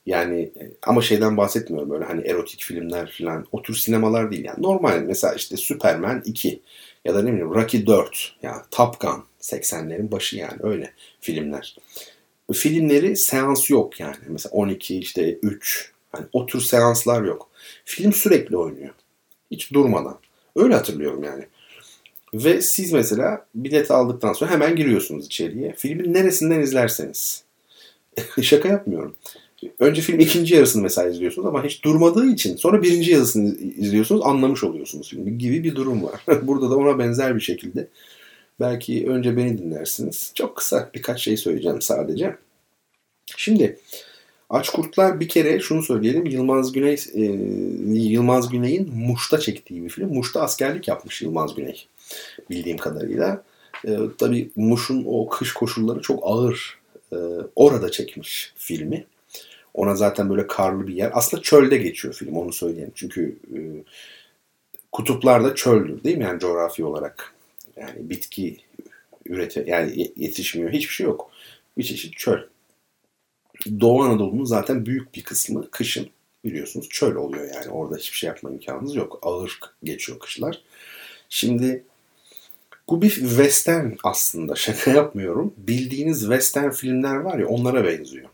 Yani 0.07 0.41
e, 0.41 0.71
ama 0.83 1.03
şeyden 1.03 1.37
bahsetmiyorum 1.37 1.91
böyle 1.91 2.05
hani 2.05 2.21
erotik 2.21 2.63
filmler 2.63 3.15
falan. 3.19 3.47
O 3.53 3.63
tür 3.63 3.75
sinemalar 3.75 4.31
değil 4.31 4.45
yani. 4.45 4.63
Normal 4.63 5.03
mesela 5.03 5.35
işte 5.35 5.57
Superman 5.57 6.23
2 6.25 6.61
ya 7.05 7.15
da 7.15 7.23
ne 7.23 7.33
bileyim 7.33 7.55
Rocky 7.55 7.87
4 7.87 8.37
ya 8.43 8.51
yani 8.51 8.63
Top 8.71 9.01
Gun 9.01 9.25
80'lerin 9.41 10.11
başı 10.11 10.37
yani 10.37 10.59
öyle 10.63 10.93
filmler. 11.21 11.77
Filmleri 12.53 13.17
seans 13.17 13.71
yok 13.71 14.01
yani. 14.01 14.17
Mesela 14.29 14.53
12 14.53 14.99
işte 14.99 15.39
3 15.43 15.93
hani 16.13 16.27
o 16.33 16.47
tür 16.47 16.61
seanslar 16.61 17.23
yok. 17.23 17.51
Film 17.85 18.13
sürekli 18.13 18.57
oynuyor. 18.57 18.95
Hiç 19.51 19.73
durmadan. 19.73 20.19
Öyle 20.57 20.75
hatırlıyorum 20.75 21.25
yani. 21.25 21.47
Ve 22.35 22.63
siz 22.63 22.93
mesela 22.93 23.47
bilet 23.55 23.91
aldıktan 23.91 24.33
sonra 24.33 24.51
hemen 24.51 24.77
giriyorsunuz 24.77 25.27
içeriye. 25.27 25.75
Filmin 25.77 26.15
neresinden 26.15 26.61
izlerseniz. 26.61 27.45
Şaka 28.43 28.69
yapmıyorum. 28.69 29.15
Önce 29.79 30.03
film 30.03 30.21
ikinci 30.21 30.55
yarısını 30.55 30.83
mesela 30.83 31.09
izliyorsunuz 31.09 31.49
ama 31.49 31.65
hiç 31.65 31.85
durmadığı 31.85 32.27
için 32.27 32.57
sonra 32.57 32.83
birinci 32.83 33.11
yarısını 33.11 33.57
izliyorsunuz 33.59 34.23
anlamış 34.25 34.65
oluyorsunuz 34.65 35.09
filmi 35.09 35.39
gibi 35.39 35.65
bir 35.65 35.75
durum 35.75 36.03
var. 36.03 36.21
Burada 36.43 36.71
da 36.71 36.77
ona 36.77 36.99
benzer 36.99 37.37
bir 37.37 37.41
şekilde. 37.41 37.89
Belki 38.61 39.07
önce 39.09 39.37
beni 39.37 39.59
dinlersiniz. 39.59 40.33
Çok 40.35 40.57
kısa 40.57 40.91
birkaç 40.95 41.21
şey 41.21 41.37
söyleyeceğim 41.37 41.83
sadece. 41.83 42.37
Şimdi 43.37 43.79
Aç 44.51 44.69
Kurtlar 44.69 45.21
bir 45.21 45.29
kere 45.29 45.61
şunu 45.61 45.83
söyleyelim. 45.83 46.27
Yılmaz 46.27 46.73
Güney 46.73 46.97
e, 47.15 47.23
Yılmaz 47.99 48.49
Güney'in 48.49 48.95
Muş'ta 48.95 49.41
çektiği 49.41 49.85
bir 49.85 49.89
film. 49.89 50.15
Muş'ta 50.15 50.43
askerlik 50.43 50.89
yapmış 50.89 51.23
Yılmaz 51.23 51.55
Güney 51.55 51.87
bildiğim 52.51 52.79
kadarıyla. 52.79 53.45
E, 53.87 53.99
tabii 54.19 54.51
Muş'un 54.57 55.05
o 55.07 55.29
kış 55.29 55.53
koşulları 55.53 56.01
çok 56.01 56.21
ağır. 56.23 56.79
E, 57.13 57.17
orada 57.57 57.91
çekmiş 57.91 58.53
filmi. 58.57 59.07
Ona 59.75 59.95
zaten 59.95 60.31
böyle 60.31 60.47
karlı 60.47 60.87
bir 60.87 60.95
yer. 60.95 61.11
Aslında 61.15 61.43
çölde 61.43 61.77
geçiyor 61.77 62.15
film 62.15 62.37
onu 62.37 62.53
söyleyeyim. 62.53 62.93
Çünkü 62.95 63.39
e, 63.55 63.59
kutuplarda 64.93 65.55
çöldür 65.55 66.05
değil 66.05 66.17
mi 66.17 66.25
yani 66.25 66.41
coğrafi 66.41 66.85
olarak. 66.85 67.35
Yani 67.77 68.11
bitki 68.11 68.57
ürete 69.27 69.65
yani 69.67 70.13
yetişmiyor. 70.17 70.71
Hiçbir 70.71 70.95
şey 70.95 71.07
yok. 71.07 71.31
Bir 71.79 71.85
çeşit 71.85 72.17
çöl. 72.17 72.39
Doğu 73.81 74.03
Anadolu'nun 74.03 74.45
zaten 74.45 74.87
büyük 74.87 75.15
bir 75.15 75.23
kısmı 75.23 75.71
kışın 75.71 76.09
biliyorsunuz 76.45 76.89
çöl 76.89 77.15
oluyor 77.15 77.55
yani. 77.55 77.69
Orada 77.69 77.97
hiçbir 77.97 78.17
şey 78.17 78.29
yapma 78.29 78.51
imkanınız 78.51 78.95
yok. 78.95 79.19
Ağır 79.23 79.61
geçiyor 79.85 80.19
kışlar. 80.19 80.63
Şimdi 81.29 81.85
bu 82.89 83.03
bir 83.03 83.11
western 83.11 83.91
aslında. 84.05 84.55
Şaka 84.55 84.91
yapmıyorum. 84.91 85.55
Bildiğiniz 85.57 86.21
western 86.21 86.71
filmler 86.71 87.17
var 87.17 87.39
ya 87.39 87.49
onlara 87.49 87.85
benziyor. 87.85 88.29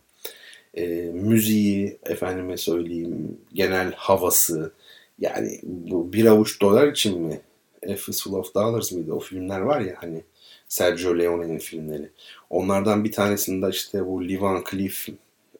E, 0.74 0.86
müziği, 1.14 1.98
efendime 2.06 2.56
söyleyeyim, 2.56 3.38
genel 3.54 3.92
havası. 3.92 4.72
Yani 5.18 5.60
bu 5.62 6.12
bir 6.12 6.26
avuç 6.26 6.60
dolar 6.60 6.88
için 6.88 7.20
mi? 7.20 7.40
A 7.88 7.94
Fistful 7.94 8.32
of 8.32 8.54
Dollars 8.54 8.92
mıydı? 8.92 9.12
O 9.12 9.20
filmler 9.20 9.60
var 9.60 9.80
ya 9.80 9.94
hani 9.98 10.22
Sergio 10.68 11.18
Leone'nin 11.18 11.58
filmleri. 11.58 12.10
Onlardan 12.50 13.04
bir 13.04 13.12
tanesinde 13.12 13.68
işte 13.70 14.06
bu 14.06 14.28
Lee 14.28 14.40
Van 14.40 14.64
Cleef 14.70 15.08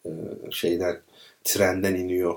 e, 0.07 0.11
şeyden 0.51 1.01
trenden 1.45 1.95
iniyor. 1.95 2.37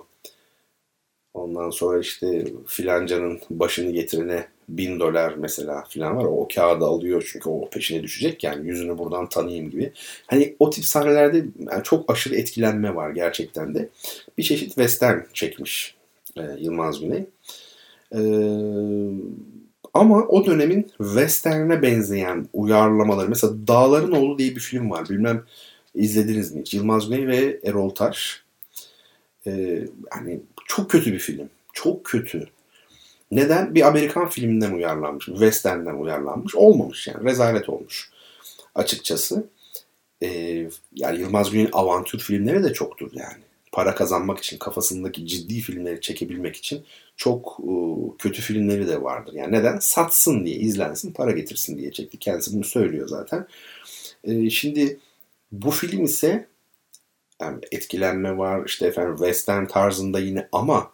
Ondan 1.34 1.70
sonra 1.70 2.00
işte 2.00 2.46
filancanın 2.68 3.42
başını 3.50 3.92
getirene 3.92 4.48
bin 4.69 4.99
dolar 4.99 5.34
mesela 5.38 5.84
filan 5.89 6.17
var. 6.17 6.23
O 6.23 6.47
kağıdı 6.56 6.86
alıyor 6.86 7.30
çünkü 7.32 7.49
o 7.49 7.69
peşine 7.69 8.04
düşecek 8.04 8.43
yani 8.43 8.67
yüzünü 8.67 8.97
buradan 8.97 9.30
tanıyayım 9.30 9.69
gibi. 9.69 9.91
Hani 10.28 10.56
o 10.60 10.69
tip 10.69 10.86
sahnelerde 10.86 11.45
yani 11.71 11.84
çok 11.84 12.12
aşırı 12.12 12.36
etkilenme 12.36 12.95
var 12.95 13.10
gerçekten 13.10 13.76
de. 13.76 13.89
Bir 14.38 14.43
çeşit 14.43 14.67
western 14.67 15.19
çekmiş 15.34 15.95
e, 16.38 16.41
Yılmaz 16.60 16.99
Güney. 16.99 17.26
E, 18.15 18.19
ama 19.93 20.28
o 20.28 20.45
dönemin 20.45 20.91
western'e 20.97 21.82
benzeyen 21.82 22.47
uyarlamaları. 22.54 23.30
Mesela 23.30 23.54
Dağların 23.67 24.12
Oğlu 24.12 24.38
diye 24.38 24.56
bir 24.56 24.60
film 24.60 24.91
var. 24.91 25.10
Bilmem 25.10 25.43
izlediniz 25.95 26.52
mi? 26.52 26.63
Yılmaz 26.71 27.10
Güney 27.10 27.28
ve 27.28 27.60
Erol 27.63 27.89
Taş. 27.89 28.43
Ee, 29.47 29.88
hani 30.10 30.39
çok 30.67 30.91
kötü 30.91 31.13
bir 31.13 31.19
film. 31.19 31.49
Çok 31.73 32.04
kötü. 32.04 32.47
Neden? 33.36 33.76
Bir 33.76 33.88
Amerikan 33.88 34.30
filminden 34.30 34.72
uyarlanmış. 34.72 35.26
Western'den 35.26 35.93
uyarlanmış. 35.93 36.56
Olmamış 36.56 37.08
yani. 37.08 37.26
Rezalet 37.26 37.69
olmuş. 37.69 38.12
Açıkçası. 38.76 39.43
Ee, 40.24 40.69
yani 40.96 41.19
Yılmaz 41.19 41.52
Güney'in 41.52 41.69
avantür 41.74 42.19
filmleri 42.19 42.63
de 42.63 42.74
çoktur 42.74 43.12
yani. 43.13 43.43
Para 43.72 43.96
kazanmak 43.96 44.39
için, 44.39 44.58
kafasındaki 44.58 45.28
ciddi 45.28 45.60
filmleri 45.60 46.02
çekebilmek 46.02 46.56
için 46.56 46.84
çok 47.17 47.60
e, 47.60 47.74
kötü 48.19 48.41
filmleri 48.41 48.88
de 48.88 49.02
vardır. 49.02 49.34
Yani 49.34 49.52
neden? 49.52 49.80
Satsın 49.80 50.46
diye, 50.46 50.56
izlensin, 50.56 51.13
para 51.13 51.32
getirsin 51.32 51.78
diye 51.78 51.91
çekti. 51.91 52.17
Kendisi 52.17 52.54
bunu 52.54 52.63
söylüyor 52.63 53.08
zaten. 53.08 53.48
E, 54.24 54.50
şimdi 54.50 55.00
bu 55.52 55.72
film 55.72 56.04
ise 56.04 56.48
yani 57.41 57.60
etkilenme 57.72 58.38
var, 58.38 58.65
işte 58.65 58.88
efendim 58.88 59.15
western 59.17 59.65
tarzında 59.65 60.19
yine 60.19 60.48
ama 60.52 60.91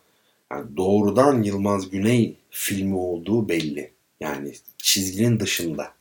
yani 0.52 0.78
doğrudan 0.78 1.44
Yılmaz 1.44 1.90
Güney 1.90 2.36
filmi 2.50 2.96
olduğu 2.96 3.50
belli. 3.50 3.92
Yani 4.20 4.54
çizginin 4.78 5.40
dışında. 5.40 5.94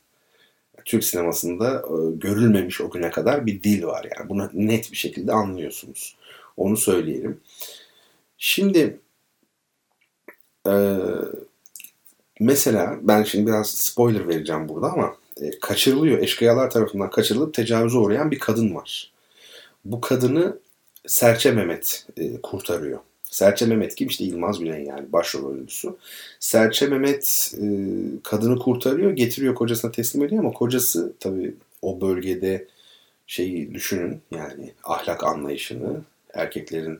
Türk 0.85 1.03
sinemasında 1.03 1.75
e, 1.75 2.15
görülmemiş 2.15 2.81
o 2.81 2.89
güne 2.89 3.09
kadar 3.09 3.45
bir 3.45 3.63
dil 3.63 3.83
var 3.83 4.07
yani. 4.17 4.29
Bunu 4.29 4.49
net 4.53 4.91
bir 4.91 4.97
şekilde 4.97 5.33
anlıyorsunuz. 5.33 6.15
Onu 6.57 6.77
söyleyelim. 6.77 7.39
Şimdi 8.37 8.99
ee, 10.67 10.97
mesela 12.39 12.99
ben 13.01 13.23
şimdi 13.23 13.47
biraz 13.47 13.69
spoiler 13.69 14.27
vereceğim 14.27 14.69
burada 14.69 14.87
ama 14.87 15.15
e, 15.41 15.59
kaçırılıyor. 15.59 16.19
Eşkıyalar 16.19 16.69
tarafından 16.69 17.09
kaçırılıp 17.09 17.53
tecavüze 17.53 17.97
uğrayan 17.97 18.31
bir 18.31 18.39
kadın 18.39 18.75
var. 18.75 19.11
Bu 19.85 20.01
kadını 20.01 20.59
Serçe 21.07 21.51
Mehmet 21.51 22.07
e, 22.17 22.41
kurtarıyor. 22.41 22.99
Serçe 23.29 23.65
Mehmet 23.65 23.95
kim? 23.95 24.07
İşte 24.07 24.23
Yılmaz 24.23 24.59
Güney 24.59 24.83
yani 24.83 25.11
başrol 25.11 25.43
oyuncusu. 25.43 25.97
Serçe 26.39 26.87
Mehmet 26.87 27.53
e, 27.61 27.65
kadını 28.23 28.59
kurtarıyor, 28.59 29.11
getiriyor 29.11 29.55
kocasına 29.55 29.91
teslim 29.91 30.23
ediyor 30.23 30.43
ama 30.43 30.53
kocası 30.53 31.13
tabii 31.19 31.55
o 31.81 32.01
bölgede 32.01 32.67
şeyi 33.27 33.73
düşünün 33.73 34.21
yani 34.31 34.73
ahlak 34.83 35.23
anlayışını, 35.23 36.01
erkeklerin 36.33 36.99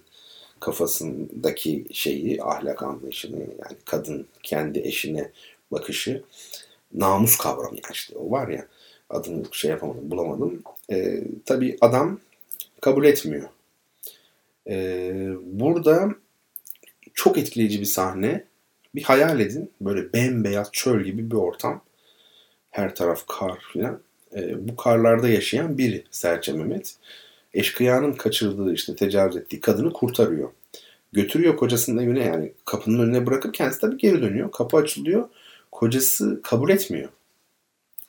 kafasındaki 0.59 1.85
şeyi, 1.91 2.43
ahlak 2.43 2.83
anlayışını 2.83 3.39
yani 3.39 3.77
kadın 3.85 4.27
kendi 4.43 4.79
eşine 4.79 5.31
bakışı 5.71 6.23
namus 6.93 7.37
kavramı 7.37 7.77
işte 7.93 8.17
o 8.17 8.31
var 8.31 8.47
ya 8.47 8.67
adını 9.09 9.43
şey 9.51 9.71
yapamadım 9.71 10.11
bulamadım. 10.11 10.63
E, 10.91 11.23
tabii 11.45 11.77
adam 11.81 12.19
kabul 12.81 13.05
etmiyor. 13.05 13.49
E, 14.69 15.11
burada 15.43 16.09
çok 17.13 17.37
etkileyici 17.37 17.79
bir 17.79 17.85
sahne. 17.85 18.45
Bir 18.95 19.03
hayal 19.03 19.39
edin. 19.39 19.71
Böyle 19.81 20.13
bembeyaz 20.13 20.69
çöl 20.71 21.03
gibi 21.03 21.31
bir 21.31 21.35
ortam. 21.35 21.81
Her 22.69 22.95
taraf 22.95 23.27
kar 23.27 23.59
filan. 23.73 24.01
E, 24.35 24.67
bu 24.67 24.75
karlarda 24.75 25.29
yaşayan 25.29 25.77
biri 25.77 26.03
Serçe 26.11 26.53
Mehmet. 26.53 26.95
Eşkıyanın 27.53 28.13
kaçırdığı 28.13 28.73
işte 28.73 28.95
tecavüz 28.95 29.37
ettiği 29.37 29.61
kadını 29.61 29.93
kurtarıyor. 29.93 30.49
Götürüyor 31.11 31.57
kocasının 31.57 32.03
evine 32.03 32.25
yani 32.25 32.53
kapının 32.65 32.99
önüne 32.99 33.25
bırakıp 33.25 33.53
kendisi 33.53 33.81
tabii 33.81 33.97
geri 33.97 34.21
dönüyor. 34.21 34.51
Kapı 34.51 34.77
açılıyor. 34.77 35.29
Kocası 35.71 36.41
kabul 36.43 36.69
etmiyor 36.69 37.09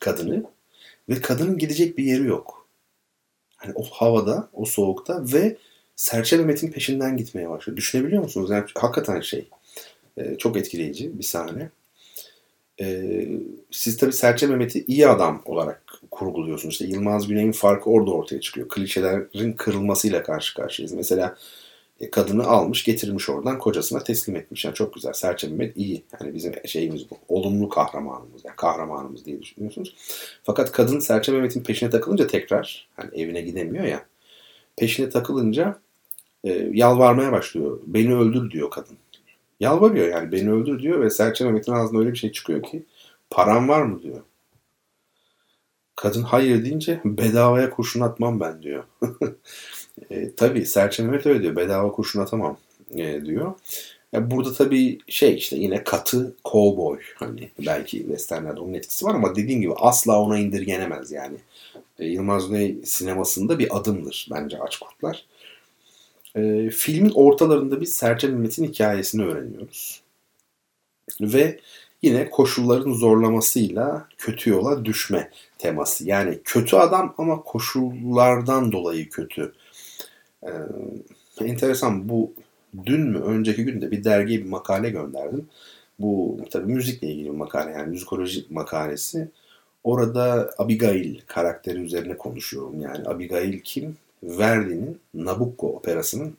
kadını. 0.00 0.44
Ve 1.08 1.20
kadının 1.20 1.58
gidecek 1.58 1.98
bir 1.98 2.04
yeri 2.04 2.26
yok. 2.26 2.66
Hani 3.56 3.72
o 3.74 3.84
havada, 3.84 4.48
o 4.52 4.64
soğukta 4.64 5.24
ve 5.32 5.56
Serçe 6.00 6.36
Mehmet'in 6.36 6.70
peşinden 6.70 7.16
gitmeye 7.16 7.50
başlıyor. 7.50 7.76
Düşünebiliyor 7.76 8.22
musunuz? 8.22 8.50
Yani 8.50 8.64
hakikaten 8.74 9.20
şey. 9.20 9.48
E, 10.16 10.36
çok 10.38 10.56
etkileyici 10.56 11.18
bir 11.18 11.24
sahne. 11.24 11.70
E, 12.80 13.14
siz 13.70 13.96
tabii 13.96 14.12
Serçe 14.12 14.46
Mehmet'i 14.46 14.84
iyi 14.84 15.08
adam 15.08 15.42
olarak 15.44 15.82
kurguluyorsunuz. 16.10 16.72
İşte 16.72 16.84
Yılmaz 16.84 17.28
Güney'in 17.28 17.52
farkı 17.52 17.90
orada 17.90 18.10
ortaya 18.10 18.40
çıkıyor. 18.40 18.68
Klişelerin 18.68 19.52
kırılmasıyla 19.52 20.22
karşı 20.22 20.54
karşıyayız. 20.54 20.92
Mesela 20.92 21.36
e, 22.00 22.10
kadını 22.10 22.46
almış 22.46 22.84
getirmiş 22.84 23.30
oradan 23.30 23.58
kocasına 23.58 24.04
teslim 24.04 24.36
etmiş. 24.36 24.64
Yani 24.64 24.74
çok 24.74 24.94
güzel. 24.94 25.12
Serçe 25.12 25.48
Mehmet 25.48 25.76
iyi. 25.76 26.02
Yani 26.20 26.34
bizim 26.34 26.54
şeyimiz 26.66 27.10
bu. 27.10 27.18
Olumlu 27.28 27.68
kahramanımız. 27.68 28.44
Yani 28.44 28.56
kahramanımız 28.56 29.24
diye 29.24 29.42
düşünüyorsunuz. 29.42 29.96
Fakat 30.42 30.72
kadın 30.72 30.98
Serçe 30.98 31.32
Mehmet'in 31.32 31.62
peşine 31.62 31.90
takılınca 31.90 32.26
tekrar 32.26 32.88
hani 32.96 33.22
evine 33.22 33.40
gidemiyor 33.40 33.84
ya. 33.84 34.06
Peşine 34.76 35.10
takılınca 35.10 35.80
e, 36.44 36.70
yalvarmaya 36.72 37.32
başlıyor. 37.32 37.80
Beni 37.86 38.14
öldür 38.14 38.50
diyor 38.50 38.70
kadın. 38.70 38.96
Yalvarıyor 39.60 40.08
yani 40.08 40.32
beni 40.32 40.52
öldür 40.52 40.82
diyor 40.82 41.00
ve 41.00 41.10
Serçe 41.10 41.44
Mehmet'in 41.44 41.72
ağzından 41.72 42.00
öyle 42.00 42.12
bir 42.12 42.18
şey 42.18 42.32
çıkıyor 42.32 42.62
ki 42.62 42.82
param 43.30 43.68
var 43.68 43.82
mı 43.82 44.02
diyor. 44.02 44.20
Kadın 45.96 46.22
hayır 46.22 46.64
deyince 46.64 47.00
bedavaya 47.04 47.70
kurşun 47.70 48.00
atmam 48.00 48.40
ben 48.40 48.62
diyor. 48.62 48.84
e, 50.10 50.34
tabii 50.34 50.66
Serçe 50.66 51.02
Mehmet 51.02 51.26
öyle 51.26 51.42
diyor. 51.42 51.56
Bedava 51.56 51.92
kurşun 51.92 52.20
atamam 52.20 52.56
e, 52.96 53.24
diyor. 53.24 53.54
Ya 54.12 54.30
burada 54.30 54.52
tabii 54.52 54.98
şey 55.06 55.34
işte 55.34 55.56
yine 55.56 55.84
katı 55.84 56.36
cowboy 56.44 56.98
hani 57.14 57.50
belki 57.66 57.98
westernlerde 57.98 58.60
onun 58.60 58.74
etkisi 58.74 59.06
var 59.06 59.14
ama 59.14 59.36
dediğim 59.36 59.60
gibi 59.60 59.72
asla 59.76 60.20
ona 60.20 60.38
indirgenemez 60.38 61.12
yani. 61.12 61.36
E, 61.98 62.06
Yılmaz 62.06 62.48
Güney 62.48 62.78
sinemasında 62.84 63.58
bir 63.58 63.78
adımdır 63.78 64.28
bence 64.30 64.58
Aç 64.58 64.78
Kurtlar. 64.78 65.26
E, 66.36 66.70
filmin 66.70 67.12
ortalarında 67.14 67.80
biz 67.80 67.94
Serçe 67.94 68.28
Mehmet'in 68.28 68.64
hikayesini 68.64 69.24
öğreniyoruz. 69.24 70.02
Ve 71.20 71.60
yine 72.02 72.30
koşulların 72.30 72.92
zorlamasıyla 72.92 74.08
kötü 74.18 74.50
yola 74.50 74.84
düşme 74.84 75.30
teması. 75.58 76.08
Yani 76.08 76.38
kötü 76.44 76.76
adam 76.76 77.14
ama 77.18 77.42
koşullardan 77.42 78.72
dolayı 78.72 79.10
kötü. 79.10 79.52
Ee, 80.42 80.50
enteresan 81.40 82.08
bu 82.08 82.32
dün 82.86 83.00
mü 83.00 83.18
önceki 83.18 83.64
günde 83.64 83.90
bir 83.90 84.04
dergiye 84.04 84.38
bir 84.38 84.48
makale 84.48 84.90
gönderdim. 84.90 85.46
Bu 85.98 86.40
tabii 86.50 86.72
müzikle 86.72 87.08
ilgili 87.08 87.26
bir 87.26 87.36
makale 87.36 87.70
yani 87.70 87.90
müzikoloji 87.90 88.46
makalesi. 88.50 89.28
Orada 89.84 90.50
Abigail 90.58 91.20
karakteri 91.26 91.78
üzerine 91.80 92.16
konuşuyorum. 92.16 92.80
Yani 92.80 93.08
Abigail 93.08 93.60
kim? 93.60 93.96
Verdi'nin 94.22 95.00
Nabucco 95.14 95.66
operasının 95.66 96.36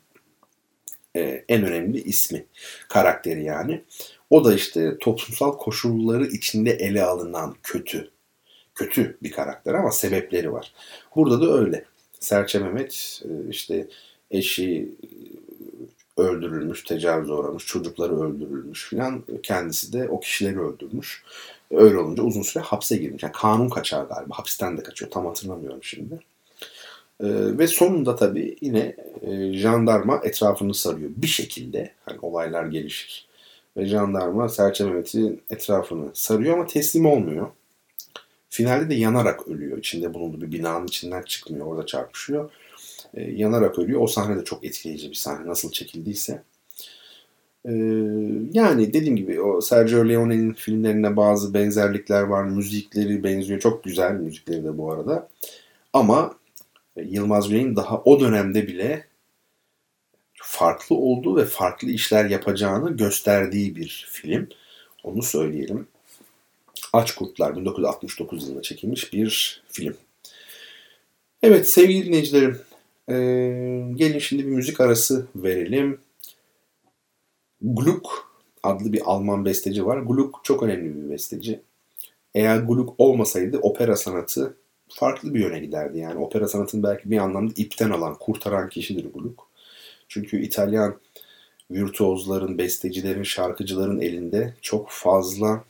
e, 1.16 1.44
en 1.48 1.64
önemli 1.64 2.02
ismi, 2.02 2.44
karakteri 2.88 3.44
yani. 3.44 3.82
O 4.30 4.44
da 4.44 4.54
işte 4.54 4.98
toplumsal 4.98 5.52
koşulları 5.58 6.26
içinde 6.26 6.70
ele 6.70 7.02
alınan 7.02 7.56
kötü, 7.62 8.10
kötü 8.74 9.16
bir 9.22 9.32
karakter 9.32 9.74
ama 9.74 9.92
sebepleri 9.92 10.52
var. 10.52 10.72
Burada 11.16 11.40
da 11.40 11.58
öyle. 11.58 11.84
Serçe 12.20 12.58
Mehmet 12.58 13.22
e, 13.24 13.48
işte 13.50 13.86
eşi 14.30 14.88
öldürülmüş, 16.16 16.84
tecavüz 16.84 17.30
uğramış, 17.30 17.66
çocukları 17.66 18.20
öldürülmüş 18.20 18.88
filan. 18.88 19.24
Kendisi 19.42 19.92
de 19.92 20.08
o 20.08 20.20
kişileri 20.20 20.60
öldürmüş. 20.60 21.24
Öyle 21.70 21.98
olunca 21.98 22.22
uzun 22.22 22.42
süre 22.42 22.64
hapse 22.64 22.96
girmiş. 22.96 23.22
Yani 23.22 23.32
kanun 23.32 23.68
kaçar 23.68 24.04
galiba. 24.04 24.38
Hapisten 24.38 24.78
de 24.78 24.82
kaçıyor. 24.82 25.10
Tam 25.10 25.26
hatırlamıyorum 25.26 25.82
şimdi. 25.82 26.20
Ee, 27.22 27.58
ve 27.58 27.66
sonunda 27.66 28.16
tabii 28.16 28.56
yine 28.60 28.96
e, 29.22 29.52
jandarma 29.52 30.20
etrafını 30.24 30.74
sarıyor. 30.74 31.10
Bir 31.16 31.26
şekilde 31.26 31.92
hani 32.04 32.18
olaylar 32.22 32.66
gelişir. 32.66 33.28
Ve 33.76 33.86
jandarma 33.86 34.48
Serçe 34.48 34.84
Mehmet'in 34.84 35.42
etrafını 35.50 36.10
sarıyor 36.14 36.54
ama 36.54 36.66
teslim 36.66 37.06
olmuyor. 37.06 37.46
Finalde 38.50 38.90
de 38.90 38.94
yanarak 38.94 39.48
ölüyor. 39.48 39.78
İçinde 39.78 40.14
bulunduğu 40.14 40.40
bir 40.40 40.52
binanın 40.52 40.86
içinden 40.86 41.22
çıkmıyor. 41.22 41.66
Orada 41.66 41.86
çarpışıyor. 41.86 42.50
E, 43.14 43.22
yanarak 43.22 43.78
ölüyor. 43.78 44.00
O 44.00 44.06
sahne 44.06 44.36
de 44.36 44.44
çok 44.44 44.64
etkileyici 44.64 45.10
bir 45.10 45.14
sahne. 45.14 45.48
Nasıl 45.48 45.72
çekildiyse. 45.72 46.42
E, 47.64 47.72
yani 48.52 48.92
dediğim 48.92 49.16
gibi 49.16 49.40
o 49.40 49.60
Sergio 49.60 50.08
Leone'nin 50.08 50.52
filmlerine 50.52 51.16
bazı 51.16 51.54
benzerlikler 51.54 52.22
var. 52.22 52.44
Müzikleri 52.44 53.24
benziyor. 53.24 53.60
Çok 53.60 53.84
güzel 53.84 54.12
müzikleri 54.12 54.64
de 54.64 54.78
bu 54.78 54.92
arada. 54.92 55.28
Ama 55.92 56.34
Yılmaz 56.96 57.48
Güney'in 57.48 57.76
daha 57.76 58.02
o 58.02 58.20
dönemde 58.20 58.66
bile 58.66 59.06
farklı 60.34 60.96
olduğu 60.96 61.36
ve 61.36 61.44
farklı 61.44 61.88
işler 61.88 62.24
yapacağını 62.24 62.96
gösterdiği 62.96 63.76
bir 63.76 64.08
film. 64.10 64.48
Onu 65.04 65.22
söyleyelim. 65.22 65.86
Aç 66.92 67.14
Kurtlar 67.14 67.56
1969 67.56 68.48
yılında 68.48 68.62
çekilmiş 68.62 69.12
bir 69.12 69.62
film. 69.72 69.96
Evet 71.42 71.72
sevgili 71.72 72.06
dinleyicilerim 72.06 72.60
ee, 73.08 73.14
gelin 73.94 74.18
şimdi 74.18 74.46
bir 74.46 74.50
müzik 74.50 74.80
arası 74.80 75.26
verelim. 75.36 76.00
Gluck 77.60 78.06
adlı 78.62 78.92
bir 78.92 79.02
Alman 79.04 79.44
besteci 79.44 79.86
var. 79.86 79.98
Gluck 79.98 80.44
çok 80.44 80.62
önemli 80.62 81.04
bir 81.04 81.10
besteci. 81.10 81.60
Eğer 82.34 82.58
Gluck 82.58 82.94
olmasaydı 82.98 83.58
opera 83.58 83.96
sanatı 83.96 84.56
farklı 84.94 85.34
bir 85.34 85.40
yöne 85.40 85.58
giderdi. 85.58 85.98
Yani 85.98 86.20
opera 86.20 86.48
sanatını 86.48 86.82
belki 86.82 87.10
bir 87.10 87.18
anlamda 87.18 87.52
ipten 87.56 87.90
alan, 87.90 88.14
kurtaran 88.14 88.68
kişidir 88.68 89.06
Gluck. 89.14 89.42
Çünkü 90.08 90.42
İtalyan 90.42 90.96
virtuozların, 91.70 92.58
bestecilerin, 92.58 93.22
şarkıcıların 93.22 94.00
elinde 94.00 94.54
çok 94.62 94.90
fazla 94.90 95.64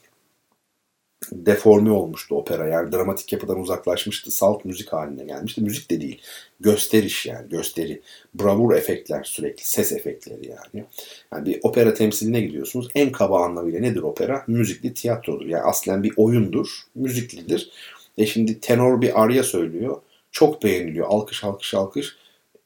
deforme 1.33 1.91
olmuştu 1.91 2.35
opera. 2.35 2.69
Yani 2.69 2.93
dramatik 2.93 3.33
yapıdan 3.33 3.61
uzaklaşmıştı. 3.61 4.31
Salt 4.31 4.65
müzik 4.65 4.93
haline 4.93 5.25
gelmişti. 5.25 5.61
Müzik 5.61 5.91
de 5.91 6.01
değil. 6.01 6.21
Gösteriş 6.61 7.27
yani. 7.27 7.49
Gösteri. 7.49 8.03
Bravur 8.35 8.75
efektler 8.75 9.25
sürekli. 9.25 9.67
Ses 9.67 9.93
efektleri 9.93 10.49
yani. 10.49 10.85
Yani 11.33 11.47
bir 11.47 11.61
opera 11.63 11.95
temsiline 11.95 12.41
gidiyorsunuz. 12.41 12.89
En 12.95 13.13
kaba 13.13 13.45
anlamıyla 13.45 13.81
nedir 13.81 14.03
opera? 14.03 14.45
Müzikli 14.47 14.95
tiyatrodur. 14.95 15.47
Yani 15.47 15.63
aslen 15.63 16.03
bir 16.03 16.13
oyundur. 16.17 16.69
Müziklidir. 16.95 17.73
E 18.19 18.27
şimdi 18.27 18.61
tenor 18.61 19.01
bir 19.01 19.23
arya 19.23 19.43
söylüyor. 19.43 20.01
Çok 20.33 20.63
beğeniliyor. 20.63 21.07
Alkış 21.11 21.45
alkış 21.45 21.75
alkış. 21.75 22.17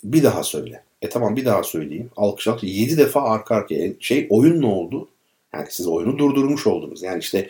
Bir 0.05 0.23
daha 0.23 0.45
söyle. 0.45 0.83
E 1.03 1.09
tamam 1.09 1.37
bir 1.37 1.45
daha 1.45 1.63
söyleyeyim. 1.63 2.11
Alkış 2.17 2.49
alkış. 2.49 2.71
Yedi 2.71 2.99
defa 2.99 3.23
arka 3.23 3.55
arkaya. 3.55 3.93
Şey 4.01 4.27
oyun 4.31 4.63
ne 4.63 4.67
oldu? 4.67 5.09
Yani 5.55 5.67
siz 5.71 5.87
oyunu 5.87 6.19
durdurmuş 6.19 6.67
oldunuz. 6.67 7.03
Yani 7.03 7.19
işte 7.19 7.49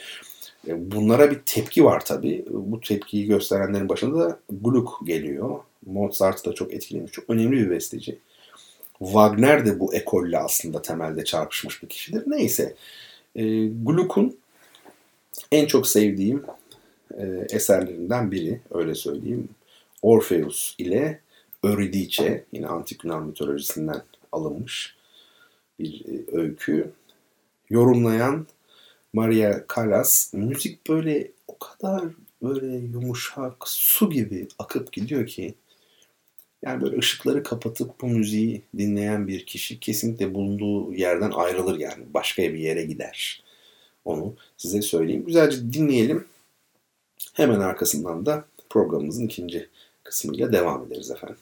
e, 0.69 0.91
bunlara 0.91 1.31
bir 1.31 1.39
tepki 1.47 1.85
var 1.85 2.05
tabii. 2.05 2.45
Bu 2.51 2.81
tepkiyi 2.81 3.27
gösterenlerin 3.27 3.89
başında 3.89 4.19
da 4.19 4.39
Gluck 4.51 5.07
geliyor. 5.07 5.59
Mozart 5.87 6.47
da 6.47 6.53
çok 6.53 6.75
etkilemiş. 6.75 7.13
Çok 7.13 7.31
önemli 7.31 7.57
bir 7.57 7.71
besteci. 7.71 8.19
Wagner 8.99 9.67
de 9.67 9.81
bu 9.81 9.95
ekolle 9.95 10.39
aslında 10.39 10.83
temelde 10.83 11.25
çarpışmış 11.25 11.83
bir 11.83 11.89
kişidir. 11.89 12.23
Neyse. 12.27 12.75
E, 13.37 13.43
Gluck'un 13.67 14.37
en 15.53 15.67
çok 15.67 15.87
sevdiğim 15.89 16.43
e, 17.19 17.47
eserlerinden 17.51 18.31
biri 18.31 18.61
öyle 18.71 18.95
söyleyeyim. 18.95 19.49
Orpheus 20.03 20.75
ile 20.79 21.21
Eurydice, 21.65 22.45
yine 22.53 22.67
antik 22.67 23.05
Yunan 23.05 23.27
mitolojisinden 23.27 24.03
alınmış 24.33 24.97
bir 25.79 26.05
e, 26.05 26.37
öykü. 26.37 26.91
Yorumlayan 27.71 28.47
Maria 29.13 29.65
Callas. 29.77 30.33
Müzik 30.35 30.89
böyle 30.89 31.31
o 31.49 31.59
kadar 31.59 32.05
böyle 32.43 32.77
yumuşak, 32.77 33.69
su 33.69 34.11
gibi 34.11 34.49
akıp 34.59 34.93
gidiyor 34.93 35.27
ki 35.27 35.55
yani 36.63 36.83
böyle 36.83 36.99
ışıkları 36.99 37.43
kapatıp 37.43 38.01
bu 38.01 38.07
müziği 38.07 38.63
dinleyen 38.79 39.29
bir 39.29 39.47
kişi 39.47 39.81
kesinlikle 39.81 40.35
bulunduğu 40.35 40.95
yerden 40.95 41.31
ayrılır 41.31 41.79
yani. 41.79 42.05
Başka 42.15 42.43
bir 42.43 42.59
yere 42.59 42.85
gider. 42.85 43.43
Onu 44.05 44.35
size 44.57 44.83
söyleyeyim. 44.83 45.25
Güzelce 45.27 45.73
dinleyelim. 45.73 46.25
Hemen 47.37 47.61
arkasından 47.61 48.27
da 48.27 48.45
programımızın 48.71 49.25
ikinci 49.27 49.69
kısmıyla 50.05 50.53
devam 50.53 50.87
ederiz 50.87 51.11
efendim. 51.11 51.37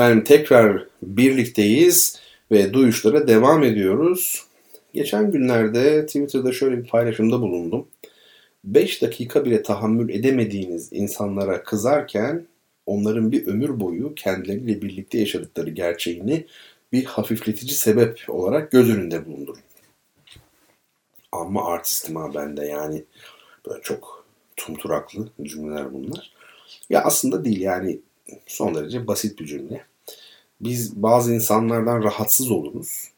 Efendim 0.00 0.24
tekrar 0.24 0.86
birlikteyiz 1.02 2.20
ve 2.52 2.72
duyuşlara 2.72 3.28
devam 3.28 3.62
ediyoruz. 3.62 4.44
Geçen 4.94 5.30
günlerde 5.30 6.06
Twitter'da 6.06 6.52
şöyle 6.52 6.78
bir 6.78 6.88
paylaşımda 6.88 7.40
bulundum. 7.40 7.88
5 8.64 9.02
dakika 9.02 9.44
bile 9.44 9.62
tahammül 9.62 10.14
edemediğiniz 10.14 10.92
insanlara 10.92 11.62
kızarken 11.62 12.46
onların 12.86 13.32
bir 13.32 13.46
ömür 13.46 13.80
boyu 13.80 14.14
kendileriyle 14.14 14.82
birlikte 14.82 15.18
yaşadıkları 15.18 15.70
gerçeğini 15.70 16.46
bir 16.92 17.04
hafifletici 17.04 17.74
sebep 17.74 18.24
olarak 18.28 18.70
göz 18.70 18.90
önünde 18.90 19.26
bulundurun. 19.26 19.62
Ama 21.32 21.66
artistim 21.66 22.16
ha 22.16 22.34
ben 22.34 22.56
de 22.56 22.66
yani 22.66 23.04
böyle 23.68 23.82
çok 23.82 24.26
tumturaklı 24.56 25.28
cümleler 25.42 25.94
bunlar. 25.94 26.32
Ya 26.90 27.02
aslında 27.04 27.44
değil 27.44 27.60
yani 27.60 28.00
son 28.46 28.74
derece 28.74 29.06
basit 29.06 29.40
bir 29.40 29.46
cümle. 29.46 29.89
Biz 30.60 31.02
bazı 31.02 31.34
insanlardan 31.34 32.02
rahatsız 32.02 32.50
oluruz. 32.50 33.10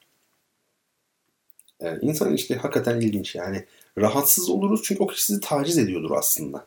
Yani 1.80 1.99
insan 2.03 2.34
işte 2.34 2.55
hakikaten 2.55 3.01
ilginç 3.01 3.34
yani 3.34 3.64
rahatsız 3.99 4.51
oluruz 4.51 4.80
çünkü 4.84 5.03
o 5.03 5.07
kişi 5.07 5.24
sizi 5.24 5.40
taciz 5.40 5.78
ediyordur 5.78 6.11
aslında. 6.11 6.66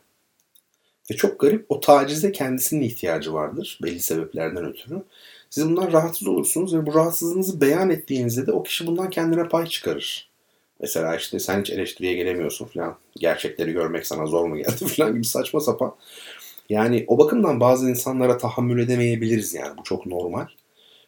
Ve 1.10 1.16
çok 1.16 1.40
garip 1.40 1.66
o 1.68 1.80
tacize 1.80 2.32
kendisinin 2.32 2.82
ihtiyacı 2.82 3.32
vardır 3.32 3.78
belli 3.82 4.00
sebeplerden 4.00 4.64
ötürü. 4.64 5.02
Siz 5.50 5.68
bundan 5.68 5.92
rahatsız 5.92 6.28
olursunuz 6.28 6.74
ve 6.74 6.86
bu 6.86 6.94
rahatsızlığınızı 6.94 7.60
beyan 7.60 7.90
ettiğinizde 7.90 8.46
de 8.46 8.52
o 8.52 8.62
kişi 8.62 8.86
bundan 8.86 9.10
kendine 9.10 9.48
pay 9.48 9.66
çıkarır. 9.66 10.30
Mesela 10.80 11.16
işte 11.16 11.40
sen 11.40 11.60
hiç 11.60 11.70
eleştiriye 11.70 12.14
gelemiyorsun 12.14 12.66
falan. 12.66 12.96
Gerçekleri 13.16 13.72
görmek 13.72 14.06
sana 14.06 14.26
zor 14.26 14.46
mu 14.46 14.56
geldi 14.56 14.86
falan 14.96 15.14
gibi 15.14 15.24
saçma 15.24 15.60
sapan. 15.60 15.94
Yani 16.68 17.04
o 17.08 17.18
bakımdan 17.18 17.60
bazı 17.60 17.90
insanlara 17.90 18.38
tahammül 18.38 18.82
edemeyebiliriz 18.82 19.54
yani. 19.54 19.78
Bu 19.78 19.82
çok 19.82 20.06
normal. 20.06 20.46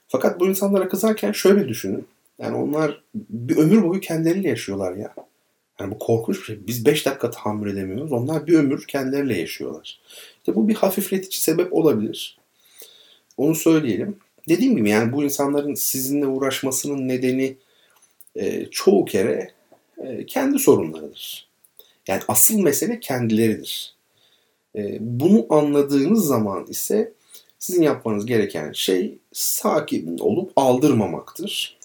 Fakat 0.09 0.41
bu 0.41 0.47
insanlara 0.47 0.89
kızarken 0.89 1.33
şöyle 1.33 1.69
düşünün. 1.69 2.07
Yani 2.39 2.57
onlar 2.57 3.03
bir 3.15 3.57
ömür 3.57 3.83
boyu 3.83 4.01
kendileriyle 4.01 4.49
yaşıyorlar 4.49 4.97
ya. 4.97 5.15
Yani 5.81 5.91
bu 5.91 5.99
korkunç 5.99 6.39
bir 6.39 6.45
şey. 6.45 6.67
Biz 6.67 6.87
5 6.87 7.07
dakika 7.07 7.31
tahammül 7.31 7.73
edemiyoruz. 7.73 8.13
Onlar 8.13 8.47
bir 8.47 8.55
ömür 8.55 8.87
kendileriyle 8.87 9.39
yaşıyorlar. 9.39 10.01
İşte 10.39 10.55
bu 10.55 10.69
bir 10.69 10.75
hafifletici 10.75 11.41
sebep 11.41 11.73
olabilir. 11.73 12.39
Onu 13.37 13.55
söyleyelim. 13.55 14.17
Dediğim 14.49 14.77
gibi 14.77 14.91
yani 14.91 15.13
bu 15.13 15.25
insanların 15.25 15.75
sizinle 15.75 16.27
uğraşmasının 16.27 17.09
nedeni 17.09 17.57
e, 18.37 18.67
çoğu 18.71 19.05
kere 19.05 19.51
e, 19.99 20.27
kendi 20.27 20.59
sorunlarıdır. 20.59 21.49
Yani 22.09 22.23
asıl 22.29 22.61
mesele 22.61 23.01
kendileridir. 23.01 23.95
E, 24.77 24.97
bunu 25.01 25.47
anladığınız 25.51 26.27
zaman 26.27 26.67
ise 26.67 27.13
sizin 27.59 27.83
yapmanız 27.83 28.27
gereken 28.27 28.73
şey 28.73 29.19
sakin 29.33 30.19
olup 30.19 30.53
aldırmamaktır. 30.57 31.79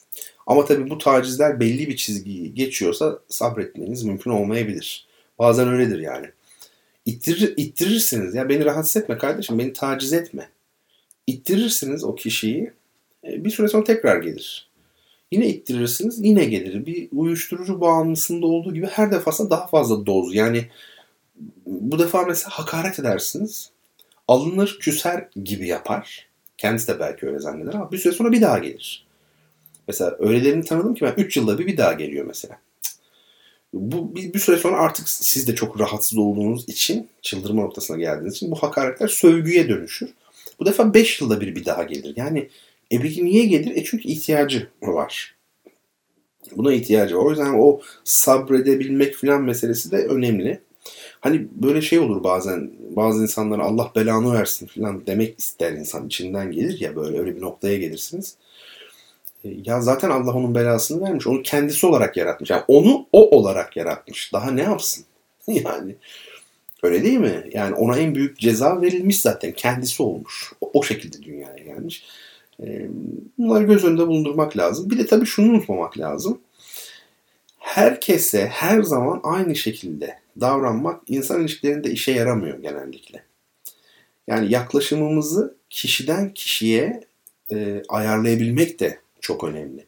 Ama 0.48 0.66
tabii 0.66 0.90
bu 0.90 0.98
tacizler 0.98 1.60
belli 1.60 1.88
bir 1.88 1.96
çizgiyi 1.96 2.54
geçiyorsa 2.54 3.20
sabretmeniz 3.30 4.04
mümkün 4.04 4.32
olmayabilir. 4.32 5.08
Bazen 5.40 5.68
öyledir 5.68 6.00
yani. 6.00 6.28
İttirir, 7.06 7.54
ittirirsiniz. 7.58 8.36
Ya 8.36 8.50
beni 8.50 8.66
rahatsız 8.66 8.98
etme 9.04 9.18
kardeşim, 9.18 9.60
beni 9.60 9.74
taciz 9.74 10.14
etme. 10.14 10.50
İttirirsiniz 11.28 12.04
o 12.04 12.16
kişiyi. 12.16 12.72
E, 13.28 13.46
bir 13.46 13.50
süre 13.50 13.68
sonra 13.68 13.84
tekrar 13.84 14.18
gelir. 14.22 14.70
Yine 15.32 15.48
ittirirsiniz, 15.48 16.20
yine 16.20 16.46
gelir. 16.46 16.86
Bir 16.86 17.10
uyuşturucu 17.12 17.82
bağımlısında 17.82 18.46
olduğu 18.46 18.74
gibi 18.74 18.86
her 18.86 19.12
defasında 19.12 19.50
daha 19.50 19.68
fazla 19.68 20.06
doz. 20.06 20.36
Yani 20.36 20.66
bu 21.66 22.00
defa 22.00 22.24
mesela 22.24 22.50
hakaret 22.50 23.00
edersiniz. 23.00 23.70
Alınır, 24.28 24.78
küser 24.82 25.28
gibi 25.44 25.68
yapar. 25.68 26.28
Kendisi 26.58 26.88
de 26.88 27.00
belki 27.00 27.28
öyle 27.28 27.40
zanneder 27.40 27.74
ama 27.74 27.92
bir 27.92 27.98
süre 27.98 28.14
sonra 28.14 28.32
bir 28.32 28.42
daha 28.42 28.58
gelir. 28.58 29.06
Mesela 29.88 30.16
öylelerini 30.20 30.66
tanıdım 30.66 30.94
ki 30.94 31.06
ben 31.06 31.24
3 31.24 31.38
yılda 31.38 31.60
bir 31.60 31.68
bir 31.68 31.78
daha 31.78 31.94
geliyor 31.94 32.26
mesela. 32.26 32.60
Bu 33.74 34.16
bir, 34.16 34.34
bir 34.34 34.40
süre 34.40 34.58
sonra 34.58 34.78
artık 34.78 35.10
siz 35.10 35.48
de 35.48 35.56
çok 35.56 35.80
rahatsız 35.80 36.18
olduğunuz 36.18 36.70
için, 36.70 37.10
çıldırma 37.22 37.62
noktasına 37.62 37.98
geldiğiniz 37.98 38.36
için 38.36 38.52
bu 38.52 38.56
hakaretler 38.56 39.08
sövgüye 39.08 39.70
dönüşür. 39.70 40.14
Bu 40.60 40.66
defa 40.66 40.94
5 40.94 41.22
yılda 41.22 41.42
bir 41.42 41.56
bir 41.56 41.66
daha 41.66 41.84
gelir. 41.84 42.14
Yani 42.16 42.50
e 42.92 43.02
peki 43.02 43.26
niye 43.26 43.46
gelir? 43.46 43.76
E 43.76 43.84
çünkü 43.84 44.08
ihtiyacı 44.08 44.68
var. 44.82 45.36
Buna 46.56 46.74
ihtiyacı 46.74 47.18
var. 47.18 47.26
O 47.26 47.30
yüzden 47.30 47.54
o 47.60 47.82
sabredebilmek 48.04 49.16
filan 49.16 49.42
meselesi 49.42 49.92
de 49.92 49.98
önemli. 49.98 50.62
Hani 51.24 51.48
böyle 51.52 51.82
şey 51.82 52.00
olur 52.00 52.24
bazen 52.24 52.72
bazı 52.90 53.22
insanlara 53.22 53.64
Allah 53.64 53.92
belanı 53.96 54.34
versin 54.34 54.68
filan 54.68 55.08
demek 55.08 55.40
ister 55.40 55.72
insan 55.72 56.08
içinden 56.08 56.52
gelir 56.52 56.82
ya 56.82 56.96
böyle 56.96 57.20
öyle 57.20 57.36
bir 57.36 57.42
noktaya 57.42 57.78
gelirsiniz. 57.78 58.36
E, 59.44 59.50
ya 59.66 59.82
zaten 59.82 60.10
Allah 60.10 60.34
onun 60.34 60.56
belasını 60.56 61.02
vermiş. 61.02 61.28
Onu 61.28 61.42
kendisi 61.42 61.86
olarak 61.86 62.18
yaratmış. 62.18 62.50
Yani 62.50 62.64
onu 62.68 63.08
o 63.12 63.38
olarak 63.38 63.78
yaratmış. 63.78 64.34
Daha 64.34 64.52
ne 64.52 64.62
yapsın? 64.62 65.06
yani 65.48 65.96
öyle 66.84 67.04
değil 67.04 67.20
mi? 67.20 67.50
Yani 67.54 67.76
ona 67.76 67.98
en 67.98 68.16
büyük 68.16 68.40
ceza 68.40 68.82
verilmiş 68.82 69.22
zaten. 69.22 69.52
Kendisi 69.52 70.04
olmuş. 70.04 70.54
O, 70.62 70.72
o 70.74 70.84
şekilde 70.84 71.24
dünyaya 71.24 71.64
gelmiş. 71.64 72.04
E, 72.64 72.88
bunları 73.38 73.64
göz 73.64 73.84
önünde 73.84 74.08
bulundurmak 74.08 74.58
lazım. 74.58 74.90
Bir 74.90 74.98
de 74.98 75.06
tabii 75.06 75.26
şunu 75.26 75.52
unutmamak 75.52 75.98
lazım. 75.98 76.42
Herkese 77.60 78.48
her 78.48 78.82
zaman 78.82 79.20
aynı 79.24 79.56
şekilde 79.56 80.23
davranmak 80.40 81.02
insan 81.08 81.42
ilişkilerinde 81.42 81.92
işe 81.92 82.12
yaramıyor 82.12 82.60
genellikle. 82.60 83.24
Yani 84.28 84.54
yaklaşımımızı 84.54 85.56
kişiden 85.70 86.34
kişiye 86.34 87.04
e, 87.52 87.84
ayarlayabilmek 87.90 88.80
de 88.80 89.00
çok 89.22 89.44
önemli. 89.44 89.86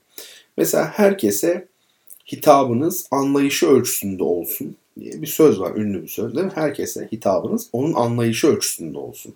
Mesela 0.58 0.86
herkese 0.86 1.68
hitabınız 2.32 3.08
anlayışı 3.12 3.68
ölçüsünde 3.68 4.24
olsun 4.24 4.76
diye 5.00 5.22
bir 5.22 5.28
söz 5.28 5.60
var. 5.60 5.76
Ünlü 5.76 6.04
bir 6.04 6.08
söz 6.08 6.36
değil 6.36 6.46
mi? 6.46 6.52
Herkese 6.56 7.10
hitabınız 7.12 7.70
onun 7.74 7.94
anlayışı 7.94 8.48
ölçüsünde 8.48 8.98
olsun. 8.98 9.36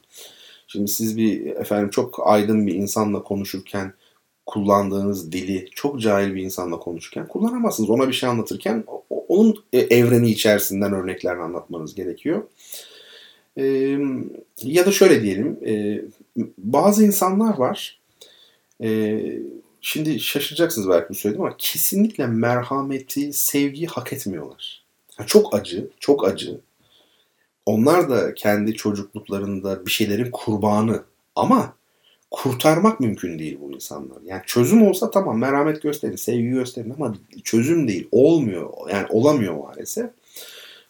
Şimdi 0.68 0.92
siz 0.92 1.18
bir 1.18 1.46
efendim 1.46 1.90
çok 1.90 2.20
aydın 2.28 2.68
bir 2.68 2.76
insanla 2.76 3.24
konuşurken 3.24 3.94
kullandığınız 4.50 5.32
dili 5.32 5.70
çok 5.76 6.02
cahil 6.02 6.36
bir 6.36 6.44
insanla 6.44 6.80
konuşurken 6.80 7.28
kullanamazsınız. 7.28 7.90
Ona 7.90 8.08
bir 8.08 8.14
şey 8.14 8.30
anlatırken 8.30 8.84
onun 9.10 9.64
e, 9.74 9.80
evreni 9.80 10.30
içerisinden 10.30 10.94
örneklerini 10.94 11.42
anlatmanız 11.42 11.96
gerekiyor. 11.96 12.44
Ya 14.64 14.86
da 14.86 14.92
şöyle 14.92 15.24
diyelim, 15.24 15.60
bazı 16.58 17.06
insanlar 17.06 17.58
var, 17.58 18.00
şimdi 19.82 20.20
şaşıracaksınız 20.20 20.90
belki 20.90 21.10
bu 21.10 21.16
söyledim 21.16 21.42
ama 21.42 21.56
kesinlikle 21.58 22.28
merhameti, 22.28 23.34
sevgiyi 23.34 23.88
hak 23.88 24.14
etmiyorlar. 24.14 24.84
Çok 25.28 25.56
acı, 25.56 25.90
çok 26.00 26.28
acı. 26.28 26.62
Onlar 27.66 28.10
da 28.10 28.34
kendi 28.34 28.74
çocukluklarında 28.74 29.86
bir 29.86 29.92
şeylerin 29.92 30.32
kurbanı 30.32 31.04
ama 31.36 31.74
kurtarmak 32.32 33.00
mümkün 33.00 33.40
değil 33.40 33.58
bu 33.62 33.72
insanlar. 33.72 34.18
Yani 34.26 34.42
çözüm 34.46 34.88
olsa 34.88 35.12
tamam 35.12 35.40
merhamet 35.40 35.82
gösterin, 35.82 36.16
sevgi 36.16 36.50
gösterin 36.50 36.90
ama 36.90 37.16
çözüm 37.44 37.88
değil. 37.88 38.08
Olmuyor. 38.12 38.70
Yani 38.92 39.06
olamıyor 39.10 39.54
maalesef. 39.58 40.10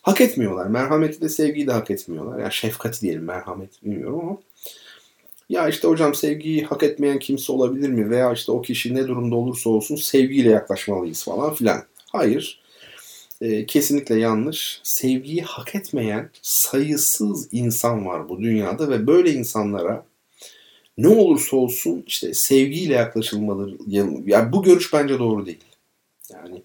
Hak 0.02 0.22
etmiyorlar. 0.22 0.66
Merhameti 0.66 1.22
de 1.22 1.30
sevgiyi 1.30 1.68
de 1.68 1.72
hak 1.72 1.92
etmiyorlar. 1.92 2.40
Yani 2.40 2.54
şefkati 2.54 3.02
diyelim 3.02 3.24
merhamet 3.24 3.84
bilmiyorum 3.84 4.20
ama 4.20 4.38
ya 5.50 5.70
işte 5.70 5.88
hocam 5.88 6.16
sevgiyi 6.16 6.64
hak 6.64 6.84
etmeyen 6.84 7.20
kimse 7.20 7.52
olabilir 7.52 7.90
mi? 7.90 8.10
Veya 8.10 8.34
işte 8.34 8.52
o 8.52 8.62
kişi 8.62 8.96
ne 8.96 9.08
durumda 9.08 9.36
olursa 9.36 9.70
olsun 9.70 9.96
sevgiyle 9.96 10.50
yaklaşmalıyız 10.50 11.24
falan 11.24 11.54
filan. 11.54 11.84
Hayır. 12.12 12.62
E, 13.42 13.66
kesinlikle 13.66 14.16
yanlış. 14.16 14.82
Sevgiyi 14.84 15.42
hak 15.42 15.76
etmeyen 15.76 16.30
sayısız 16.42 17.50
insan 17.52 18.06
var 18.06 18.30
bu 18.30 18.40
dünyada 18.40 18.90
ve 18.90 19.08
böyle 19.08 19.32
insanlara 19.32 20.06
ne 21.00 21.08
olursa 21.08 21.58
olsun 21.58 22.04
işte 22.08 22.34
sevgiyle 22.34 22.94
yaklaşılmalı. 22.94 23.78
Yani 24.26 24.52
bu 24.52 24.64
görüş 24.64 24.94
bence 24.94 25.20
doğru 25.20 25.46
değil. 25.46 25.64
Yani 26.34 26.64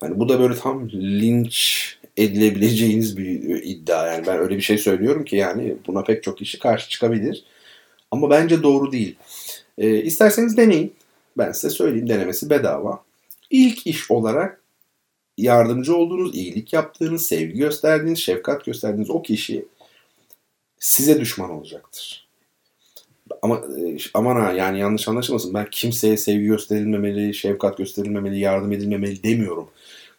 hani 0.00 0.18
bu 0.18 0.28
da 0.28 0.40
böyle 0.40 0.54
tam 0.54 0.90
linç 0.90 1.86
edilebileceğiniz 2.16 3.16
bir 3.16 3.62
iddia. 3.62 4.06
Yani 4.06 4.26
ben 4.26 4.38
öyle 4.38 4.56
bir 4.56 4.60
şey 4.60 4.78
söylüyorum 4.78 5.24
ki 5.24 5.36
yani 5.36 5.76
buna 5.86 6.02
pek 6.02 6.22
çok 6.22 6.38
kişi 6.38 6.58
karşı 6.58 6.88
çıkabilir. 6.88 7.44
Ama 8.10 8.30
bence 8.30 8.62
doğru 8.62 8.92
değil. 8.92 9.16
E, 9.78 10.02
isterseniz 10.02 10.56
deneyin. 10.56 10.94
Ben 11.38 11.52
size 11.52 11.70
söyleyeyim 11.70 12.08
denemesi 12.08 12.50
bedava. 12.50 13.04
İlk 13.50 13.86
iş 13.86 14.10
olarak 14.10 14.62
yardımcı 15.38 15.96
olduğunuz, 15.96 16.34
iyilik 16.34 16.72
yaptığınız, 16.72 17.26
sevgi 17.26 17.58
gösterdiğiniz, 17.58 18.18
şefkat 18.18 18.64
gösterdiğiniz 18.64 19.10
o 19.10 19.22
kişi 19.22 19.64
size 20.78 21.20
düşman 21.20 21.50
olacaktır 21.50 22.29
ama 23.42 23.56
e, 23.56 23.96
aman 24.14 24.36
ha 24.36 24.52
yani 24.52 24.78
yanlış 24.78 25.08
anlaşılmasın. 25.08 25.54
Ben 25.54 25.66
kimseye 25.70 26.16
sevgi 26.16 26.44
gösterilmemeli, 26.44 27.34
şefkat 27.34 27.78
gösterilmemeli, 27.78 28.38
yardım 28.38 28.72
edilmemeli 28.72 29.22
demiyorum. 29.22 29.68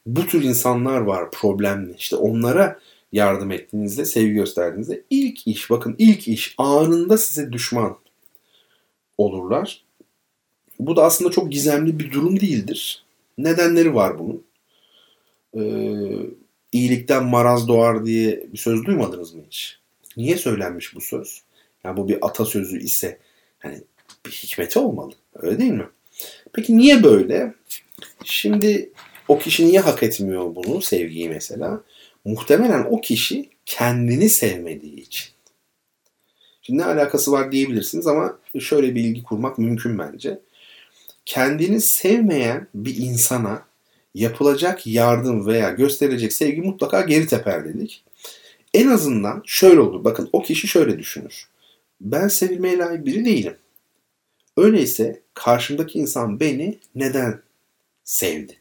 Bu 0.06 0.26
tür 0.26 0.44
insanlar 0.44 1.02
var 1.02 1.32
problemli. 1.32 1.96
İşte 1.98 2.16
onlara 2.16 2.80
yardım 3.12 3.52
ettiğinizde, 3.52 4.06
sevgi 4.06 4.34
gösterdiğinizde 4.34 5.02
ilk 5.10 5.48
iş, 5.48 5.70
bakın 5.70 5.96
ilk 5.98 6.28
iş 6.28 6.56
anında 6.58 7.18
size 7.18 7.54
düşman 7.54 7.98
olurlar. 9.18 9.84
Bu 10.80 10.96
da 10.96 11.04
aslında 11.04 11.32
çok 11.32 11.52
gizemli 11.52 12.00
bir 12.00 12.12
durum 12.12 12.40
değildir. 12.40 13.06
Nedenleri 13.38 13.96
var 13.96 14.20
bunun. 14.20 14.44
Ee, 15.58 16.26
iyilikten 16.72 17.26
maraz 17.26 17.68
doğar 17.68 18.06
diye 18.06 18.44
bir 18.54 18.58
söz 18.58 18.86
duymadınız 18.86 19.34
mı 19.34 19.42
hiç? 19.48 19.80
Niye 20.18 20.38
söylenmiş 20.38 20.96
bu 20.96 21.02
söz? 21.02 21.42
Yani 21.84 21.98
bu 21.98 22.10
bir 22.10 22.18
atasözü 22.22 22.80
ise 22.80 23.20
hani 23.60 23.82
bir 24.26 24.32
hikmeti 24.32 24.80
olmalı. 24.80 25.14
Öyle 25.36 25.60
değil 25.60 25.72
mi? 25.72 25.88
Peki 26.54 26.78
niye 26.78 27.04
böyle? 27.04 27.54
Şimdi 28.24 28.90
o 29.28 29.40
kişi 29.40 29.66
niye 29.66 29.80
hak 29.80 30.04
etmiyor 30.04 30.56
bunu, 30.56 30.82
sevgiyi 30.82 31.30
mesela? 31.30 31.82
Muhtemelen 32.26 32.88
o 32.90 33.02
kişi 33.02 33.50
kendini 33.66 34.30
sevmediği 34.30 35.02
için. 35.02 35.32
Şimdi 36.62 36.80
ne 36.80 36.86
alakası 36.86 37.32
var 37.32 37.52
diyebilirsiniz 37.52 38.08
ama 38.08 38.38
şöyle 38.60 38.96
bir 38.96 39.02
ilgi 39.02 39.24
kurmak 39.24 39.58
mümkün 39.58 40.00
bence. 40.00 40.40
Kendini 41.26 41.82
sevmeyen 41.82 42.68
bir 42.76 42.98
insana 42.98 43.66
yapılacak 44.16 44.88
yardım 44.88 45.48
veya 45.48 45.70
gösterilecek 45.70 46.34
sevgi 46.34 46.62
mutlaka 46.62 47.02
geri 47.02 47.28
teper 47.28 47.66
dedik. 47.66 48.04
En 48.74 48.88
azından 48.88 49.44
şöyle 49.46 49.80
olur. 49.80 50.04
Bakın 50.04 50.30
o 50.34 50.42
kişi 50.42 50.68
şöyle 50.68 51.00
düşünür. 51.00 51.48
Ben 52.02 52.28
sevilmeye 52.28 52.78
layık 52.78 53.06
biri 53.06 53.26
değilim. 53.26 53.56
Öyleyse 54.58 55.22
karşımdaki 55.34 56.00
insan 56.00 56.40
beni 56.40 56.80
neden 56.96 57.42
sevdi? 58.04 58.58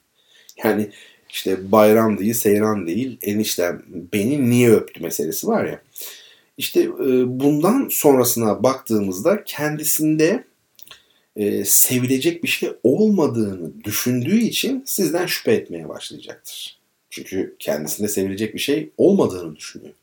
Yani 0.65 0.91
işte 1.31 1.73
bayram 1.73 2.19
değil, 2.19 2.35
seyran 2.35 2.87
değil, 2.87 3.19
eniştem 3.23 3.83
beni 4.13 4.51
niye 4.51 4.71
öptü 4.71 5.03
meselesi 5.03 5.47
var 5.47 5.65
ya. 5.65 5.83
İşte 6.59 6.81
e, 6.81 7.41
bundan 7.41 7.89
sonrasına 7.91 8.63
baktığımızda 8.63 9.45
kendisinde 9.45 10.45
e, 11.37 11.65
sevilecek 11.65 12.43
bir 12.43 12.49
şey 12.49 12.71
olmadığını 12.83 13.85
düşündüğü 13.85 14.39
için 14.39 14.83
sizden 14.87 15.27
şüphe 15.27 15.53
etmeye 15.53 15.89
başlayacaktır. 15.89 16.81
Çünkü 17.11 17.57
kendisinde 17.59 18.09
sevilecek 18.09 18.55
bir 18.55 18.61
şey 18.61 18.91
olmadığını 18.97 19.57
düşünüyor. 19.57 19.95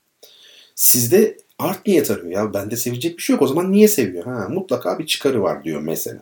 Sizde 0.75 1.37
art 1.59 1.87
niyet 1.87 2.11
arıyor. 2.11 2.31
Ya 2.31 2.53
bende 2.53 2.77
sevecek 2.77 3.17
bir 3.17 3.23
şey 3.23 3.33
yok. 3.33 3.41
O 3.41 3.47
zaman 3.47 3.71
niye 3.71 3.87
seviyor? 3.87 4.23
Ha, 4.23 4.47
mutlaka 4.49 4.99
bir 4.99 5.05
çıkarı 5.05 5.41
var 5.41 5.63
diyor 5.63 5.81
mesela. 5.81 6.21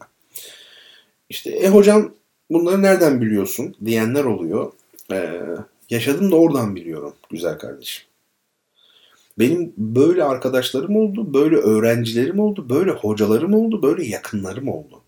İşte 1.29 1.51
e 1.51 1.69
hocam 1.69 2.11
bunları 2.49 2.81
nereden 2.81 3.21
biliyorsun 3.21 3.75
diyenler 3.85 4.23
oluyor. 4.23 4.71
Ee, 5.11 5.41
yaşadım 5.89 6.31
da 6.31 6.35
oradan 6.35 6.75
biliyorum 6.75 7.13
güzel 7.29 7.57
kardeşim. 7.57 8.05
Benim 9.39 9.73
böyle 9.77 10.23
arkadaşlarım 10.23 10.95
oldu, 10.95 11.33
böyle 11.33 11.55
öğrencilerim 11.55 12.39
oldu, 12.39 12.69
böyle 12.69 12.91
hocalarım 12.91 13.53
oldu, 13.53 13.81
böyle 13.81 14.05
yakınlarım 14.05 14.67
oldu. 14.67 15.01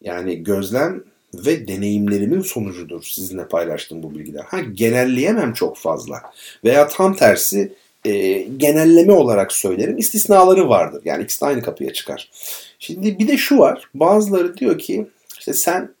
Yani 0.00 0.42
gözlem 0.42 1.04
ve 1.34 1.68
deneyimlerimin 1.68 2.40
sonucudur 2.40 3.02
sizinle 3.02 3.48
paylaştığım 3.48 4.02
bu 4.02 4.14
bilgiler. 4.14 4.42
Ha 4.42 4.60
genelleyemem 4.60 5.52
çok 5.52 5.76
fazla. 5.76 6.22
Veya 6.64 6.88
tam 6.88 7.16
tersi 7.16 7.72
e, 8.04 8.38
genelleme 8.56 9.12
olarak 9.12 9.52
söylerim. 9.52 9.98
İstisnaları 9.98 10.68
vardır. 10.68 11.02
Yani 11.04 11.24
ikisi 11.24 11.40
de 11.40 11.46
aynı 11.46 11.62
kapıya 11.62 11.92
çıkar. 11.92 12.30
Şimdi 12.78 13.18
bir 13.18 13.28
de 13.28 13.36
şu 13.36 13.58
var. 13.58 13.88
Bazıları 13.94 14.56
diyor 14.56 14.78
ki 14.78 15.06
işte 15.38 15.54
sen 15.54 15.94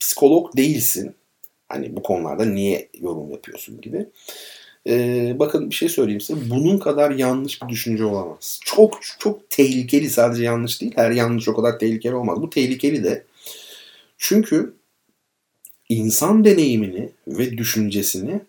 psikolog 0.00 0.56
değilsin. 0.56 1.14
Hani 1.68 1.96
bu 1.96 2.02
konularda 2.02 2.44
niye 2.44 2.88
yorum 3.00 3.30
yapıyorsun 3.30 3.80
gibi. 3.80 4.06
Ee, 4.86 5.36
bakın 5.38 5.70
bir 5.70 5.74
şey 5.74 5.88
söyleyeyim 5.88 6.20
size. 6.20 6.50
Bunun 6.50 6.78
kadar 6.78 7.10
yanlış 7.10 7.62
bir 7.62 7.68
düşünce 7.68 8.04
olamaz. 8.04 8.60
Çok 8.64 8.98
çok 9.18 9.50
tehlikeli 9.50 10.10
sadece 10.10 10.44
yanlış 10.44 10.80
değil. 10.80 10.92
Her 10.96 11.10
yanlış 11.10 11.48
o 11.48 11.54
kadar 11.54 11.78
tehlikeli 11.78 12.14
olmaz. 12.14 12.42
Bu 12.42 12.50
tehlikeli 12.50 13.04
de. 13.04 13.24
Çünkü 14.18 14.74
insan 15.88 16.44
deneyimini 16.44 17.08
ve 17.26 17.58
düşüncesini 17.58 18.40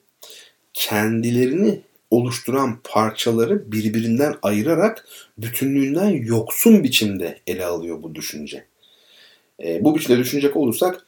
kendilerini 0.73 1.79
oluşturan 2.15 2.79
parçaları 2.83 3.71
birbirinden 3.71 4.35
ayırarak 4.41 5.07
bütünlüğünden 5.37 6.09
yoksun 6.09 6.83
biçimde 6.83 7.39
ele 7.47 7.65
alıyor 7.65 8.03
bu 8.03 8.15
düşünce. 8.15 8.65
E, 9.63 9.83
bu 9.83 9.95
biçimde 9.95 10.19
düşünecek 10.19 10.55
olursak 10.55 11.05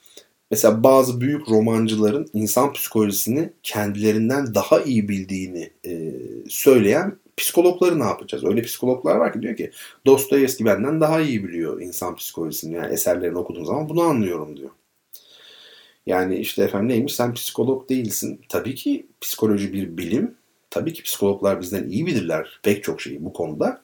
mesela 0.51 0.84
bazı 0.84 1.22
büyük 1.22 1.49
romancıların 1.49 2.30
insan 2.34 2.74
psikolojisini 2.74 3.49
kendilerinden 3.64 4.55
daha 4.55 4.82
iyi 4.82 5.10
bildiğini 5.10 5.70
e, 5.86 6.12
söyleyen 6.49 7.18
psikologları 7.38 7.99
ne 7.99 8.03
yapacağız? 8.03 8.45
Öyle 8.45 8.62
psikologlar 8.62 9.16
var 9.16 9.34
ki 9.34 9.41
diyor 9.41 9.55
ki 9.55 9.72
Dostoyevski 10.05 10.66
benden 10.66 11.01
daha 11.01 11.22
iyi 11.22 11.43
biliyor 11.43 11.82
insan 11.82 12.16
psikolojisini. 12.16 12.76
Yani 12.76 12.93
eserlerini 12.93 13.38
okuduğum 13.38 13.66
zaman 13.66 13.89
bunu 13.89 14.01
anlıyorum 14.01 14.58
diyor. 14.58 14.70
Yani 16.05 16.36
işte 16.38 16.64
efendim 16.64 16.89
neymiş 16.89 17.16
sen 17.16 17.34
psikolog 17.34 17.89
değilsin. 17.89 18.41
Tabii 18.49 18.76
ki 18.76 19.08
psikoloji 19.22 19.74
bir 19.74 19.97
bilim 19.97 20.36
tabii 20.78 20.93
ki 20.93 21.03
psikologlar 21.03 21.61
bizden 21.61 21.89
iyi 21.89 22.05
bilirler 22.05 22.59
pek 22.63 22.84
çok 22.84 23.01
şeyi 23.01 23.25
bu 23.25 23.34
konuda. 23.34 23.82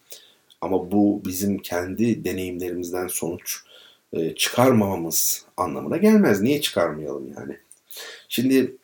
Ama 0.62 0.92
bu 0.92 1.22
bizim 1.26 1.58
kendi 1.58 2.26
deneyimlerimizden 2.26 3.08
sonuç 3.08 3.58
e, 4.14 4.36
çıkarmamamız 4.36 5.46
anlamına 5.58 5.98
gelmez. 5.98 6.42
Niye 6.42 6.62
çıkarmayalım 6.62 7.34
yani? 7.38 7.58
Şimdi 8.30 8.76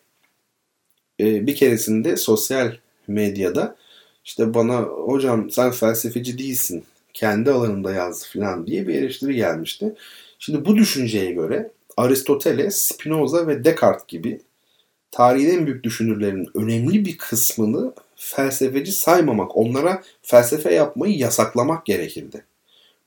e, 1.19 1.47
bir 1.47 1.55
keresinde 1.55 2.17
sosyal 2.17 2.71
medyada 3.07 3.75
işte 4.25 4.53
bana 4.53 4.81
hocam 4.81 5.49
sen 5.49 5.71
felsefeci 5.71 6.37
değilsin 6.37 6.83
kendi 7.13 7.51
alanında 7.51 7.93
yaz 7.93 8.27
falan 8.27 8.67
diye 8.67 8.87
bir 8.87 8.95
eleştiri 8.95 9.35
gelmişti. 9.35 9.95
Şimdi 10.39 10.65
bu 10.65 10.75
düşünceye 10.75 11.31
göre 11.31 11.71
Aristoteles, 11.97 12.81
Spinoza 12.81 13.47
ve 13.47 13.63
Descartes 13.63 14.07
gibi 14.07 14.41
tarihin 15.11 15.49
en 15.49 15.65
büyük 15.65 15.83
düşünürlerin 15.83 16.47
önemli 16.53 17.05
bir 17.05 17.17
kısmını 17.17 17.93
felsefeci 18.15 18.91
saymamak, 18.91 19.57
onlara 19.57 20.03
felsefe 20.21 20.73
yapmayı 20.73 21.17
yasaklamak 21.17 21.85
gerekirdi. 21.85 22.45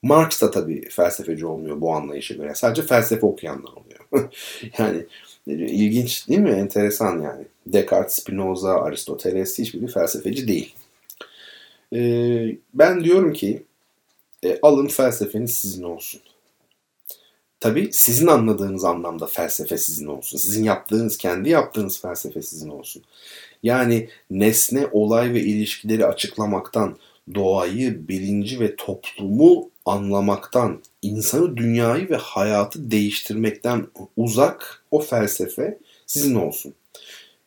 Marx 0.02 0.42
da 0.42 0.50
tabii 0.50 0.88
felsefeci 0.88 1.46
olmuyor 1.46 1.80
bu 1.80 1.94
anlayışa 1.94 2.34
göre. 2.34 2.54
Sadece 2.54 2.82
felsefe 2.82 3.26
okuyanlar 3.26 3.70
oluyor. 3.72 4.30
yani 4.78 5.06
ilginç 5.46 6.28
değil 6.28 6.40
mi? 6.40 6.50
Enteresan 6.50 7.22
yani. 7.22 7.44
Descartes, 7.66 8.14
Spinoza, 8.14 8.74
Aristoteles 8.74 9.58
hiçbiri 9.58 9.86
felsefeci 9.86 10.48
değil. 10.48 10.74
Ee, 11.94 12.56
ben 12.74 13.04
diyorum 13.04 13.32
ki 13.32 13.62
e, 14.44 14.58
alın 14.62 14.88
felsefeniz 14.88 15.54
sizin 15.54 15.82
olsun. 15.82 16.20
Tabii 17.62 17.88
sizin 17.92 18.26
anladığınız 18.26 18.84
anlamda 18.84 19.26
felsefe 19.26 19.78
sizin 19.78 20.06
olsun. 20.06 20.38
Sizin 20.38 20.64
yaptığınız, 20.64 21.16
kendi 21.16 21.48
yaptığınız 21.48 22.00
felsefe 22.00 22.42
sizin 22.42 22.68
olsun. 22.68 23.02
Yani 23.62 24.08
nesne, 24.30 24.86
olay 24.92 25.32
ve 25.34 25.40
ilişkileri 25.40 26.06
açıklamaktan, 26.06 26.96
doğayı, 27.34 28.08
bilinci 28.08 28.60
ve 28.60 28.76
toplumu 28.76 29.70
anlamaktan, 29.86 30.82
insanı, 31.02 31.56
dünyayı 31.56 32.10
ve 32.10 32.16
hayatı 32.16 32.90
değiştirmekten 32.90 33.86
uzak 34.16 34.84
o 34.90 35.00
felsefe 35.00 35.78
sizin 36.06 36.34
olsun. 36.34 36.74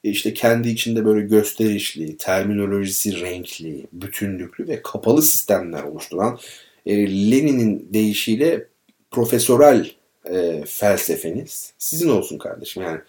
E 0.03 0.09
işte 0.09 0.33
kendi 0.33 0.69
içinde 0.69 1.05
böyle 1.05 1.27
gösterişli, 1.27 2.17
terminolojisi 2.17 3.19
renkli, 3.19 3.87
bütünlüklü 3.93 4.67
ve 4.67 4.81
kapalı 4.81 5.21
sistemler 5.21 5.83
oluşturan 5.83 6.39
e, 6.85 7.07
Lenin'in 7.31 7.89
deyişiyle 7.93 8.67
profesörel 9.11 9.91
e, 10.31 10.63
felsefeniz 10.65 11.73
sizin 11.77 12.09
olsun 12.09 12.37
kardeşim. 12.37 12.83
Yani 12.83 12.99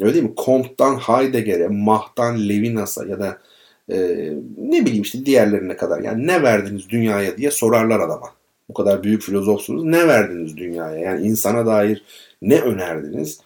öyle 0.00 0.14
değil 0.14 0.24
mi? 0.24 0.34
Comte'dan 0.44 0.96
Heidegger'e, 0.96 1.68
Mach'tan 1.68 2.48
Levinas'a 2.48 3.06
ya 3.06 3.20
da 3.20 3.38
e, 3.92 3.96
ne 4.58 4.86
bileyim 4.86 5.02
işte 5.02 5.26
diğerlerine 5.26 5.76
kadar. 5.76 6.00
Yani 6.00 6.26
ne 6.26 6.42
verdiniz 6.42 6.88
dünyaya 6.88 7.36
diye 7.36 7.50
sorarlar 7.50 8.00
adama. 8.00 8.34
Bu 8.68 8.74
kadar 8.74 9.02
büyük 9.02 9.22
filozofsunuz. 9.22 9.84
Ne 9.84 10.08
verdiniz 10.08 10.56
dünyaya? 10.56 11.00
Yani 11.00 11.26
insana 11.26 11.66
dair 11.66 12.04
ne 12.42 12.60
önerdiniz? 12.60 13.40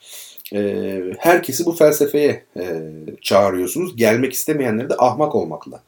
E, 0.53 1.01
herkesi 1.19 1.67
bu 1.67 1.73
felsefeye 1.73 2.45
e, 2.57 2.83
çağırıyorsunuz. 3.21 3.97
Gelmek 3.97 4.33
istemeyenleri 4.33 4.91
de 4.91 4.95
ahmak 4.99 5.35
olmakla 5.35 5.83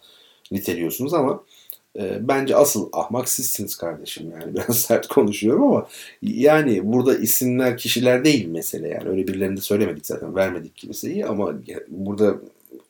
niteliyorsunuz 0.50 1.14
ama 1.14 1.42
e, 1.98 2.28
bence 2.28 2.56
asıl 2.56 2.88
ahmak 2.92 3.28
sizsiniz 3.28 3.76
kardeşim 3.76 4.30
yani 4.30 4.54
biraz 4.54 4.78
sert 4.78 5.06
konuşuyorum 5.06 5.62
ama 5.62 5.86
yani 6.22 6.92
burada 6.92 7.18
isimler 7.18 7.78
kişiler 7.78 8.24
değil 8.24 8.46
mesele 8.46 8.88
yani 8.88 9.08
öyle 9.08 9.28
birilerini 9.28 9.56
de 9.56 9.60
söylemedik 9.60 10.06
zaten 10.06 10.36
vermedik 10.36 10.76
kimseyi 10.76 11.26
ama 11.26 11.54
burada 11.88 12.34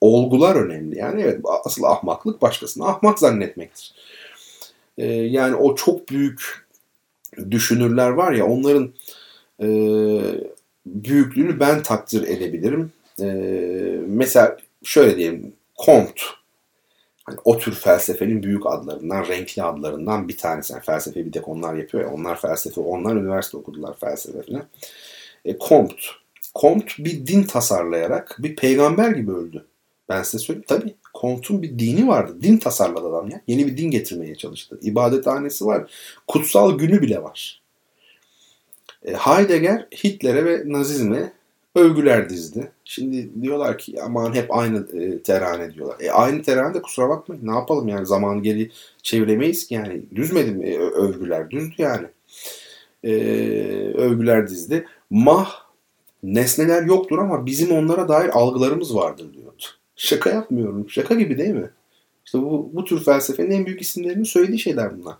olgular 0.00 0.56
önemli 0.56 0.98
yani 0.98 1.22
evet 1.22 1.40
asıl 1.64 1.82
ahmaklık 1.82 2.42
başkasını 2.42 2.86
ahmak 2.88 3.18
zannetmektir. 3.18 3.94
E, 4.98 5.06
yani 5.06 5.54
o 5.54 5.74
çok 5.74 6.08
büyük 6.08 6.66
düşünürler 7.50 8.08
var 8.08 8.32
ya 8.32 8.46
onların 8.46 8.92
e, 9.62 9.68
büyüklüğünü 10.86 11.60
ben 11.60 11.82
takdir 11.82 12.22
edebilirim. 12.22 12.92
E, 13.20 13.26
mesela 14.06 14.56
şöyle 14.84 15.16
diyelim 15.16 15.52
Comte 15.84 16.22
hani 17.26 17.38
o 17.44 17.58
tür 17.58 17.74
felsefenin 17.74 18.42
büyük 18.42 18.66
adlarından, 18.66 19.28
renkli 19.28 19.62
adlarından 19.62 20.28
bir 20.28 20.38
tanesi. 20.38 20.72
Yani 20.72 20.82
felsefe 20.82 21.26
bir 21.26 21.32
tek 21.32 21.48
onlar 21.48 21.74
yapıyor 21.74 22.04
ya. 22.04 22.10
Onlar 22.10 22.40
felsefe, 22.40 22.80
onlar 22.80 23.16
üniversite 23.16 23.56
okudular 23.56 23.96
felsefe 23.98 24.42
falan. 24.42 24.64
E, 25.44 25.58
Comte. 25.58 26.02
Comte 26.54 26.92
bir 26.98 27.26
din 27.26 27.42
tasarlayarak 27.42 28.36
bir 28.38 28.56
peygamber 28.56 29.10
gibi 29.10 29.32
öldü. 29.32 29.66
Ben 30.08 30.22
size 30.22 30.38
söyleyeyim. 30.38 30.64
Tabii 30.68 30.94
Comte'un 31.20 31.62
bir 31.62 31.78
dini 31.78 32.08
vardı. 32.08 32.36
Din 32.42 32.58
tasarladı 32.58 33.08
adam 33.08 33.30
ya. 33.30 33.40
Yeni 33.46 33.66
bir 33.66 33.76
din 33.76 33.90
getirmeye 33.90 34.34
çalıştı. 34.34 34.78
İbadethanesi 34.82 35.66
var. 35.66 35.90
Kutsal 36.26 36.78
günü 36.78 37.02
bile 37.02 37.22
var. 37.22 37.62
E, 39.04 39.12
Heidegger 39.14 39.86
Hitler'e 40.04 40.44
ve 40.44 40.62
Nazizm'e 40.66 41.32
övgüler 41.76 42.28
dizdi. 42.28 42.72
Şimdi 42.84 43.42
diyorlar 43.42 43.78
ki 43.78 44.02
aman 44.02 44.34
hep 44.34 44.54
aynı 44.56 44.86
e, 44.92 45.22
terane 45.22 45.74
diyorlar. 45.74 45.96
E, 46.00 46.10
aynı 46.10 46.42
terane 46.42 46.74
de 46.74 46.82
kusura 46.82 47.08
bakmayın 47.08 47.46
ne 47.46 47.54
yapalım 47.54 47.88
yani 47.88 48.06
zaman 48.06 48.42
geri 48.42 48.70
çeviremeyiz 49.02 49.66
ki 49.66 49.74
yani. 49.74 50.02
Düzmedi 50.14 50.50
mi 50.50 50.68
e, 50.68 50.78
övgüler? 50.78 51.50
Düzdü 51.50 51.74
yani. 51.78 52.06
E, 53.04 53.12
övgüler 53.94 54.48
dizdi. 54.48 54.86
Mah 55.10 55.50
nesneler 56.22 56.82
yoktur 56.82 57.18
ama 57.18 57.46
bizim 57.46 57.72
onlara 57.72 58.08
dair 58.08 58.28
algılarımız 58.28 58.94
vardır 58.94 59.34
diyordu. 59.34 59.62
Şaka 59.96 60.30
yapmıyorum. 60.30 60.90
Şaka 60.90 61.14
gibi 61.14 61.38
değil 61.38 61.54
mi? 61.54 61.70
İşte 62.26 62.38
bu, 62.38 62.70
bu 62.72 62.84
tür 62.84 63.04
felsefenin 63.04 63.50
en 63.50 63.66
büyük 63.66 63.82
isimlerinin 63.82 64.24
söylediği 64.24 64.58
şeyler 64.58 64.98
bunlar. 64.98 65.14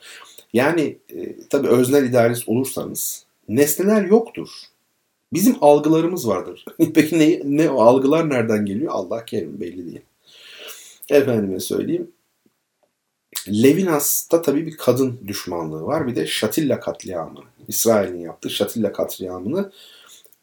Yani 0.53 0.99
e, 1.15 1.37
tabii 1.51 1.69
öznel 1.69 2.05
idealist 2.05 2.49
olursanız 2.49 3.27
nesneler 3.49 4.05
yoktur. 4.05 4.49
Bizim 5.33 5.57
algılarımız 5.61 6.29
vardır. 6.29 6.65
Peki 6.95 7.19
ne, 7.19 7.41
ne 7.45 7.71
o 7.71 7.83
algılar 7.83 8.31
nereden 8.31 8.67
geliyor? 8.67 8.93
Allah 8.93 9.25
kerim 9.25 9.61
belli 9.61 9.87
değil. 9.87 10.03
Efendime 11.09 11.61
söyleyeyim. 11.61 12.11
Levinas'ta 13.49 14.43
tabii 14.43 14.67
bir 14.67 14.77
kadın 14.77 15.21
düşmanlığı 15.27 15.83
var. 15.83 16.07
Bir 16.07 16.17
de 16.17 16.27
Şatilla 16.27 16.81
katliamı. 16.81 17.41
İsrail'in 17.69 18.21
yaptığı 18.21 18.51
Şatilla 18.51 18.93
katliamını 18.93 19.73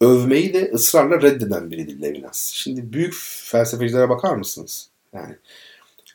övmeyi 0.02 0.54
de 0.54 0.72
ısrarla 0.74 1.22
reddeden 1.22 1.72
biridir 1.72 2.02
Levinas. 2.02 2.52
Şimdi 2.54 2.94
büyük 2.94 3.14
felsefecilere 3.44 4.10
bakar 4.10 4.36
mısınız? 4.36 4.90
Yani 5.14 5.36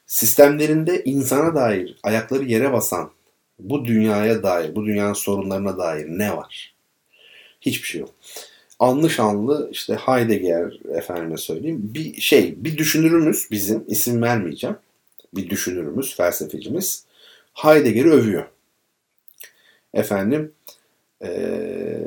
sistemlerinde 0.07 1.05
insana 1.05 1.55
dair 1.55 1.99
ayakları 2.03 2.45
yere 2.45 2.73
basan 2.73 3.11
bu 3.59 3.85
dünyaya 3.85 4.43
dair, 4.43 4.77
bu 4.77 4.87
dünyanın 4.87 5.13
sorunlarına 5.13 5.79
dair 5.79 6.07
ne 6.07 6.37
var? 6.37 6.75
Hiçbir 7.61 7.89
şey 7.89 8.01
yok. 8.01 8.11
Anlı 8.79 9.11
şanlı 9.11 9.69
işte 9.73 9.95
Heidegger 9.95 10.81
efendime 10.95 11.37
söyleyeyim 11.37 11.81
bir 11.95 12.21
şey, 12.21 12.65
bir 12.65 12.79
düşünürümüz 12.79 13.49
bizim 13.51 13.85
isim 13.89 14.23
vermeyeceğim. 14.23 14.77
Bir 15.35 15.51
düşünürümüz, 15.51 16.17
felsefecimiz 16.17 17.05
Heidegger'i 17.55 18.11
övüyor. 18.11 18.45
Efendim 19.95 20.53
ee, 21.23 22.01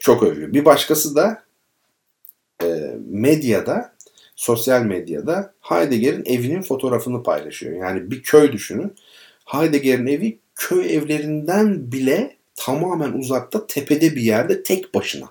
çok 0.00 0.22
övüyor. 0.22 0.52
Bir 0.52 0.64
başkası 0.64 1.16
da 1.16 1.42
e, 2.62 2.96
medyada, 3.10 3.92
sosyal 4.36 4.82
medyada 4.82 5.54
Heidegger'in 5.60 6.24
evinin 6.24 6.62
fotoğrafını 6.62 7.22
paylaşıyor. 7.22 7.76
Yani 7.76 8.10
bir 8.10 8.22
köy 8.22 8.52
düşünün. 8.52 8.94
Heidegger'in 9.44 10.06
evi 10.06 10.38
köy 10.54 10.96
evlerinden 10.96 11.92
bile 11.92 12.36
tamamen 12.58 13.12
uzakta 13.12 13.66
tepede 13.66 14.16
bir 14.16 14.22
yerde 14.22 14.62
tek 14.62 14.94
başına. 14.94 15.28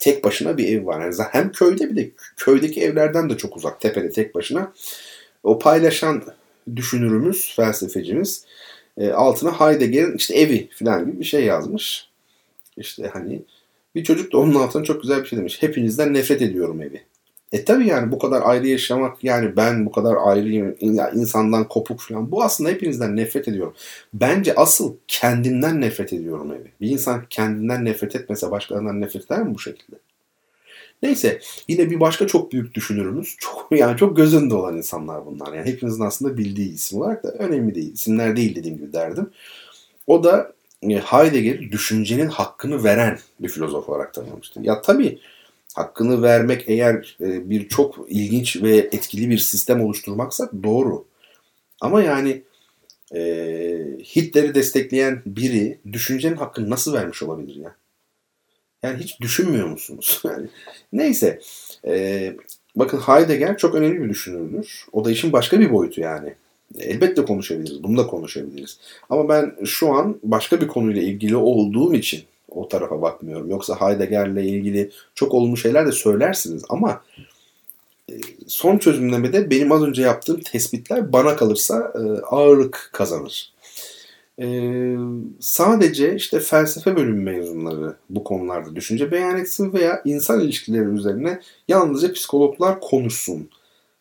Tek 0.00 0.24
başına 0.24 0.58
bir 0.58 0.68
ev 0.68 0.86
var. 0.86 1.00
Yani 1.00 1.14
hem 1.30 1.52
köyde 1.52 1.90
bir 1.90 1.96
de 1.96 2.10
köydeki 2.36 2.80
evlerden 2.82 3.30
de 3.30 3.36
çok 3.36 3.56
uzak. 3.56 3.80
Tepede 3.80 4.10
tek 4.10 4.34
başına. 4.34 4.72
O 5.42 5.58
paylaşan 5.58 6.22
düşünürümüz, 6.76 7.56
felsefecimiz 7.56 8.44
e, 8.96 9.10
altına 9.10 9.60
Heidegger'in 9.60 10.16
işte 10.16 10.34
evi 10.34 10.68
falan 10.72 11.06
gibi 11.06 11.20
bir 11.20 11.24
şey 11.24 11.44
yazmış. 11.44 12.08
İşte 12.76 13.10
hani 13.12 13.42
bir 13.94 14.04
çocuk 14.04 14.32
da 14.32 14.38
onun 14.38 14.54
altına 14.54 14.84
çok 14.84 15.02
güzel 15.02 15.22
bir 15.22 15.28
şey 15.28 15.38
demiş. 15.38 15.62
Hepinizden 15.62 16.14
nefret 16.14 16.42
ediyorum 16.42 16.82
evi. 16.82 17.02
E 17.52 17.64
tabi 17.64 17.86
yani 17.86 18.12
bu 18.12 18.18
kadar 18.18 18.42
ayrı 18.44 18.66
yaşamak 18.66 19.24
yani 19.24 19.56
ben 19.56 19.86
bu 19.86 19.92
kadar 19.92 20.16
ayrıyım 20.24 20.76
ya 20.80 21.10
insandan 21.10 21.68
kopuk 21.68 22.00
falan 22.00 22.30
bu 22.30 22.42
aslında 22.42 22.70
hepinizden 22.70 23.16
nefret 23.16 23.48
ediyorum. 23.48 23.74
Bence 24.14 24.54
asıl 24.54 24.96
kendimden 25.08 25.80
nefret 25.80 26.12
ediyorum 26.12 26.52
evi. 26.52 26.72
Bir 26.80 26.90
insan 26.90 27.24
kendinden 27.30 27.84
nefret 27.84 28.16
etmese 28.16 28.50
başkalarından 28.50 29.00
nefret 29.00 29.24
eder 29.24 29.42
mi 29.42 29.54
bu 29.54 29.58
şekilde? 29.58 29.96
Neyse 31.02 31.40
yine 31.68 31.90
bir 31.90 32.00
başka 32.00 32.26
çok 32.26 32.52
büyük 32.52 32.74
düşünürümüz. 32.74 33.36
Çok 33.38 33.68
yani 33.78 33.96
çok 33.96 34.16
göz 34.16 34.34
önünde 34.34 34.54
olan 34.54 34.76
insanlar 34.76 35.26
bunlar. 35.26 35.52
Yani 35.52 35.66
hepinizin 35.70 36.04
aslında 36.04 36.36
bildiği 36.38 36.72
isim 36.74 37.00
olarak 37.00 37.24
da 37.24 37.30
önemli 37.30 37.74
değil. 37.74 37.92
İsimler 37.92 38.36
değil 38.36 38.54
dediğim 38.54 38.76
gibi 38.76 38.92
derdim. 38.92 39.30
O 40.06 40.24
da 40.24 40.52
e, 40.82 40.98
Heidegger 40.98 41.72
düşüncenin 41.72 42.26
hakkını 42.26 42.84
veren 42.84 43.18
bir 43.40 43.48
filozof 43.48 43.88
olarak 43.88 44.14
tanımlamıştı. 44.14 44.60
Ya 44.62 44.82
tabii 44.82 45.18
hakkını 45.74 46.22
vermek 46.22 46.64
eğer 46.66 47.16
e, 47.20 47.50
bir 47.50 47.68
çok 47.68 48.06
ilginç 48.08 48.62
ve 48.62 48.76
etkili 48.76 49.30
bir 49.30 49.38
sistem 49.38 49.80
oluşturmaksa 49.80 50.50
doğru. 50.62 51.04
Ama 51.80 52.02
yani 52.02 52.42
e, 53.14 53.20
Hitler'i 54.16 54.54
destekleyen 54.54 55.22
biri 55.26 55.78
düşüncenin 55.92 56.36
hakkını 56.36 56.70
nasıl 56.70 56.94
vermiş 56.94 57.22
olabilir 57.22 57.56
ya? 57.56 57.76
Yani 58.82 58.98
hiç 58.98 59.20
düşünmüyor 59.20 59.68
musunuz? 59.68 60.22
Neyse. 60.92 61.40
E, 61.86 62.36
bakın 62.76 62.98
Heidegger 62.98 63.58
çok 63.58 63.74
önemli 63.74 64.02
bir 64.02 64.08
düşünürdür. 64.08 64.86
O 64.92 65.04
da 65.04 65.10
işin 65.10 65.32
başka 65.32 65.60
bir 65.60 65.72
boyutu 65.72 66.00
yani. 66.00 66.34
Elbette 66.78 67.24
konuşabiliriz. 67.24 67.82
Bunu 67.82 67.96
da 67.98 68.06
konuşabiliriz. 68.06 68.78
Ama 69.10 69.28
ben 69.28 69.56
şu 69.64 69.92
an 69.92 70.20
başka 70.22 70.60
bir 70.60 70.68
konuyla 70.68 71.02
ilgili 71.02 71.36
olduğum 71.36 71.94
için 71.94 72.22
o 72.48 72.68
tarafa 72.68 73.02
bakmıyorum. 73.02 73.50
Yoksa 73.50 73.80
Heidegger'le 73.80 74.44
ilgili 74.44 74.90
çok 75.14 75.34
olumlu 75.34 75.56
şeyler 75.56 75.86
de 75.86 75.92
söylersiniz 75.92 76.62
ama 76.68 77.02
e, 78.10 78.14
son 78.46 78.78
çözümlemede 78.78 79.50
benim 79.50 79.72
az 79.72 79.82
önce 79.82 80.02
yaptığım 80.02 80.40
tespitler 80.40 81.12
bana 81.12 81.36
kalırsa 81.36 81.92
e, 81.94 82.00
ağırlık 82.20 82.90
kazanır. 82.92 83.52
Ee, 84.40 84.96
sadece 85.40 86.14
işte 86.14 86.40
felsefe 86.40 86.96
bölümü 86.96 87.22
mezunları 87.22 87.96
bu 88.10 88.24
konularda 88.24 88.76
düşünce 88.76 89.12
beyan 89.12 89.38
etsin 89.38 89.72
veya 89.72 90.02
insan 90.04 90.40
ilişkileri 90.40 90.88
üzerine 90.88 91.40
yalnızca 91.68 92.12
psikologlar 92.12 92.80
konuşsun. 92.80 93.50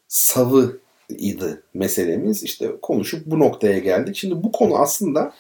Savı 0.08 0.78
idi 1.10 1.62
meselemiz. 1.74 2.44
İşte 2.44 2.72
konuşup 2.82 3.26
bu 3.26 3.40
noktaya 3.40 3.80
geldik. 3.80 4.16
Şimdi 4.16 4.44
bu 4.44 4.52
konu 4.52 4.78
aslında 4.78 5.34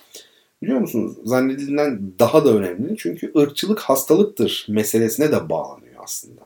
biliyor 0.62 0.80
musunuz 0.80 1.18
zannedilenden 1.24 2.14
daha 2.20 2.46
da 2.46 2.54
önemli. 2.54 2.98
Çünkü 2.98 3.32
ırkçılık 3.38 3.80
hastalıktır 3.80 4.66
meselesine 4.70 5.32
de 5.32 5.50
bağlanıyor 5.50 5.96
aslında. 6.04 6.42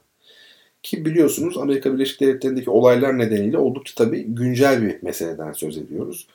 Ki 0.83 1.05
biliyorsunuz 1.05 1.57
Amerika 1.57 1.93
Birleşik 1.93 2.21
Devletleri'ndeki 2.21 2.69
olaylar 2.69 3.17
nedeniyle 3.17 3.57
oldukça 3.57 3.93
tabii 3.95 4.23
güncel 4.23 4.81
bir 4.81 5.03
meseleden 5.03 5.53
söz 5.53 5.77
ediyoruz. 5.77 6.27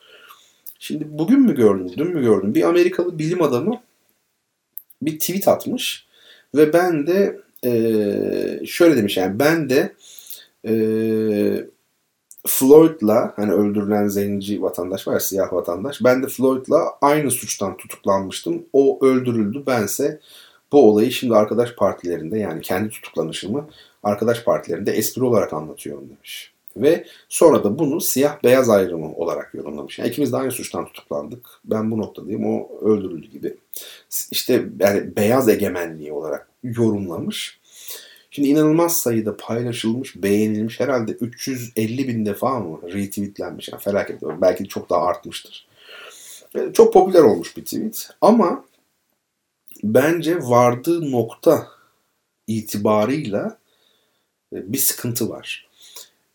Şimdi 0.79 1.05
bugün 1.09 1.41
mü 1.41 1.55
gördüm, 1.55 1.93
dün 1.97 2.09
mü 2.09 2.23
gördüm? 2.23 2.55
Bir 2.55 2.63
Amerikalı 2.63 3.19
bilim 3.19 3.43
adamı 3.43 3.83
bir 5.03 5.19
tweet 5.19 5.49
atmış 5.49 6.07
ve 6.55 6.73
ben 6.73 7.07
de 7.07 7.41
e, 7.65 8.67
şöyle 8.67 8.97
demiş 8.97 9.17
yani 9.17 9.39
ben 9.39 9.71
de 9.71 9.93
e, 10.69 10.75
Floyd'la 12.47 13.33
hani 13.37 13.53
öldürülen 13.53 14.09
zenci 14.09 14.63
vatandaş 14.63 15.09
var 15.09 15.19
siyah 15.19 15.53
vatandaş. 15.53 16.05
Ben 16.05 16.23
de 16.23 16.27
Floyd'la 16.27 16.93
aynı 17.01 17.31
suçtan 17.31 17.77
tutuklanmıştım. 17.77 18.63
O 18.73 19.07
öldürüldü. 19.07 19.63
Bense 19.67 20.21
bu 20.73 20.91
olayı 20.91 21.13
şimdi 21.13 21.35
arkadaş 21.35 21.75
partilerinde 21.75 22.39
yani 22.39 22.61
kendi 22.61 22.91
tutuklanışımı 22.91 23.69
arkadaş 24.03 24.45
partilerinde 24.45 24.93
espri 24.93 25.25
olarak 25.25 25.53
anlatıyorum 25.53 26.09
demiş. 26.09 26.53
Ve 26.77 27.07
sonra 27.29 27.65
da 27.65 27.79
bunu 27.79 28.01
siyah 28.01 28.45
beyaz 28.45 28.71
ayrımı 28.71 29.15
olarak 29.15 29.55
yorumlamış. 29.55 29.99
Yani 29.99 30.09
ikimiz 30.09 30.33
de 30.33 30.37
aynı 30.37 30.51
suçtan 30.51 30.87
tutuklandık. 30.87 31.47
Ben 31.65 31.91
bu 31.91 31.99
noktadayım. 31.99 32.47
O 32.47 32.69
öldürüldü 32.81 33.27
gibi. 33.27 33.57
İşte 34.31 34.65
yani 34.81 35.17
beyaz 35.17 35.49
egemenliği 35.49 36.13
olarak 36.13 36.49
yorumlamış. 36.63 37.61
Şimdi 38.37 38.49
inanılmaz 38.49 38.99
sayıda 38.99 39.37
paylaşılmış, 39.37 40.17
beğenilmiş. 40.17 40.81
Herhalde 40.81 41.13
350 41.13 42.09
bin 42.09 42.27
defa 42.27 42.61
mı 42.61 42.81
retweetlenmiş. 42.83 43.69
Yani 43.69 43.83
felaket. 43.83 44.23
Belki 44.23 44.69
çok 44.69 44.91
daha 44.91 45.03
artmıştır. 45.03 45.69
Çok 46.73 46.93
popüler 46.93 47.23
olmuş 47.23 47.57
bir 47.57 47.65
tweet. 47.65 48.11
Ama 48.21 48.65
bence 49.83 50.39
vardığı 50.39 51.11
nokta 51.11 51.69
itibarıyla 52.47 53.59
e, 54.53 54.73
bir 54.73 54.79
sıkıntı 54.79 55.29
var. 55.29 55.69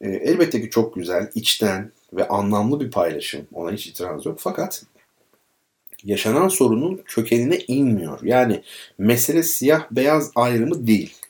E, 0.02 0.10
elbette 0.10 0.62
ki 0.62 0.70
çok 0.70 0.95
güzel, 0.95 1.32
içten 1.36 1.91
ve 2.14 2.28
anlamlı 2.28 2.80
bir 2.80 2.91
paylaşım. 2.91 3.47
Ona 3.54 3.72
hiç 3.72 3.88
itiraz 3.88 4.26
yok. 4.26 4.39
Fakat 4.39 4.84
yaşanan 6.04 6.47
sorunun 6.47 7.02
kökenine 7.06 7.58
inmiyor. 7.58 8.20
Yani 8.24 8.62
mesele 8.97 9.43
siyah 9.43 9.91
beyaz 9.91 10.32
ayrımı 10.36 10.88
değil. 10.88 11.21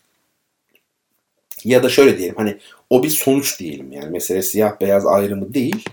Ya 1.66 1.84
da 1.84 1.90
şöyle 1.90 2.18
diyelim 2.18 2.36
hani 2.36 2.58
o 2.90 3.04
bir 3.04 3.10
sonuç 3.10 3.60
diyelim 3.60 3.92
yani 3.92 4.10
mesele 4.10 4.42
siyah 4.42 4.82
beyaz 4.82 5.06
ayrımı 5.06 5.54
değil 5.54 5.86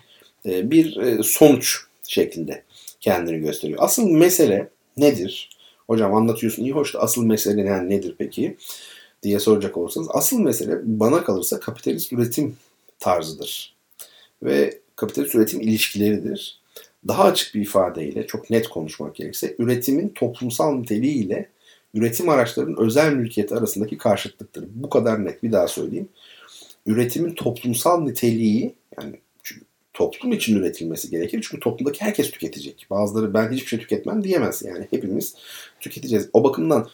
e, 0.46 0.70
bir 0.70 0.96
e, 0.96 1.22
sonuç 1.22 1.76
şeklinde 2.08 2.62
kendini 3.00 3.38
gösteriyor. 3.38 3.78
Asıl 3.82 4.10
mesele 4.10 4.68
nedir? 4.96 5.50
Hocam 5.86 6.14
anlatıyorsun 6.14 6.62
iyi 6.62 6.72
hoş 6.72 6.94
da 6.94 7.00
asıl 7.00 7.24
mesele 7.24 7.60
yani 7.60 7.90
nedir 7.90 8.14
peki? 8.18 8.56
diye 9.22 9.40
soracak 9.40 9.76
olursanız 9.76 10.08
asıl 10.10 10.40
mesele 10.40 10.78
bana 10.84 11.24
kalırsa 11.24 11.60
kapitalist 11.60 12.12
üretim 12.12 12.56
tarzıdır. 12.98 13.74
Ve 14.42 14.78
kapitalist 14.96 15.34
üretim 15.34 15.60
ilişkileridir. 15.60 16.60
Daha 17.08 17.24
açık 17.24 17.54
bir 17.54 17.60
ifadeyle 17.60 18.26
çok 18.26 18.50
net 18.50 18.68
konuşmak 18.68 19.14
gerekirse 19.16 19.54
üretimin 19.58 20.08
toplumsal 20.08 20.74
niteliği 20.74 21.24
ile 21.24 21.48
üretim 21.94 22.28
araçlarının 22.28 22.76
özel 22.76 23.12
mülkiyeti 23.12 23.54
arasındaki 23.54 23.98
karşıtlıktır. 23.98 24.64
Bu 24.74 24.90
kadar 24.90 25.24
net 25.24 25.42
bir 25.42 25.52
daha 25.52 25.68
söyleyeyim. 25.68 26.08
Üretimin 26.86 27.34
toplumsal 27.34 28.00
niteliği 28.00 28.74
yani 29.00 29.20
toplum 29.98 30.32
için 30.32 30.56
üretilmesi 30.56 31.10
gerekir. 31.10 31.46
Çünkü 31.48 31.60
toplumdaki 31.60 32.00
herkes 32.00 32.30
tüketecek. 32.30 32.86
Bazıları 32.90 33.34
ben 33.34 33.52
hiçbir 33.52 33.66
şey 33.66 33.78
tüketmem 33.78 34.24
diyemez. 34.24 34.62
Yani 34.62 34.86
hepimiz 34.90 35.34
tüketeceğiz. 35.80 36.28
O 36.32 36.44
bakımdan 36.44 36.88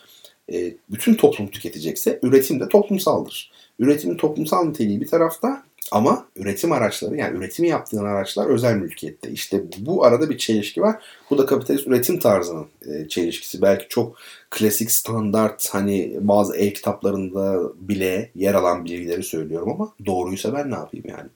e, 0.53 0.75
bütün 0.91 1.15
toplum 1.15 1.49
tüketecekse 1.49 2.19
üretim 2.23 2.61
de 2.61 2.69
toplumsaldır. 2.69 3.53
Üretimin 3.79 4.17
toplumsal 4.17 4.65
niteliği 4.65 5.01
bir 5.01 5.07
tarafta 5.07 5.63
ama 5.93 6.27
üretim 6.37 6.73
araçları 6.73 7.17
yani 7.17 7.39
üretimi 7.39 7.69
yaptığın 7.69 8.05
araçlar 8.05 8.47
özel 8.47 8.75
mülkiyette. 8.75 9.31
İşte 9.31 9.63
bu 9.79 10.05
arada 10.05 10.31
bir 10.31 10.39
çelişki 10.39 10.81
var. 10.83 11.03
Bu 11.31 11.39
da 11.39 11.47
kapitalist 11.47 11.87
üretim 11.87 12.19
tarzının 12.19 12.67
e, 12.87 13.09
çelişkisi. 13.09 13.63
Belki 13.63 13.87
çok 13.89 14.17
klasik 14.51 14.91
standart 14.91 15.69
hani 15.73 16.17
bazı 16.21 16.57
el 16.57 16.75
kitaplarında 16.75 17.61
bile 17.77 18.31
yer 18.35 18.55
alan 18.55 18.85
bilgileri 18.85 19.23
söylüyorum 19.23 19.71
ama 19.71 19.93
doğruysa 20.07 20.55
ben 20.55 20.71
ne 20.71 20.75
yapayım 20.75 21.07
yani. 21.09 21.29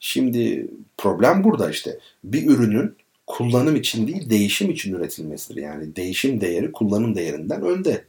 Şimdi 0.00 0.68
problem 0.98 1.44
burada 1.44 1.70
işte. 1.70 1.98
Bir 2.24 2.46
ürünün 2.46 2.96
kullanım 3.26 3.76
için 3.76 4.08
değil 4.08 4.30
değişim 4.30 4.70
için 4.70 4.94
üretilmesidir. 4.94 5.62
Yani 5.62 5.96
değişim 5.96 6.40
değeri 6.40 6.72
kullanım 6.72 7.14
değerinden 7.14 7.62
önde. 7.62 8.04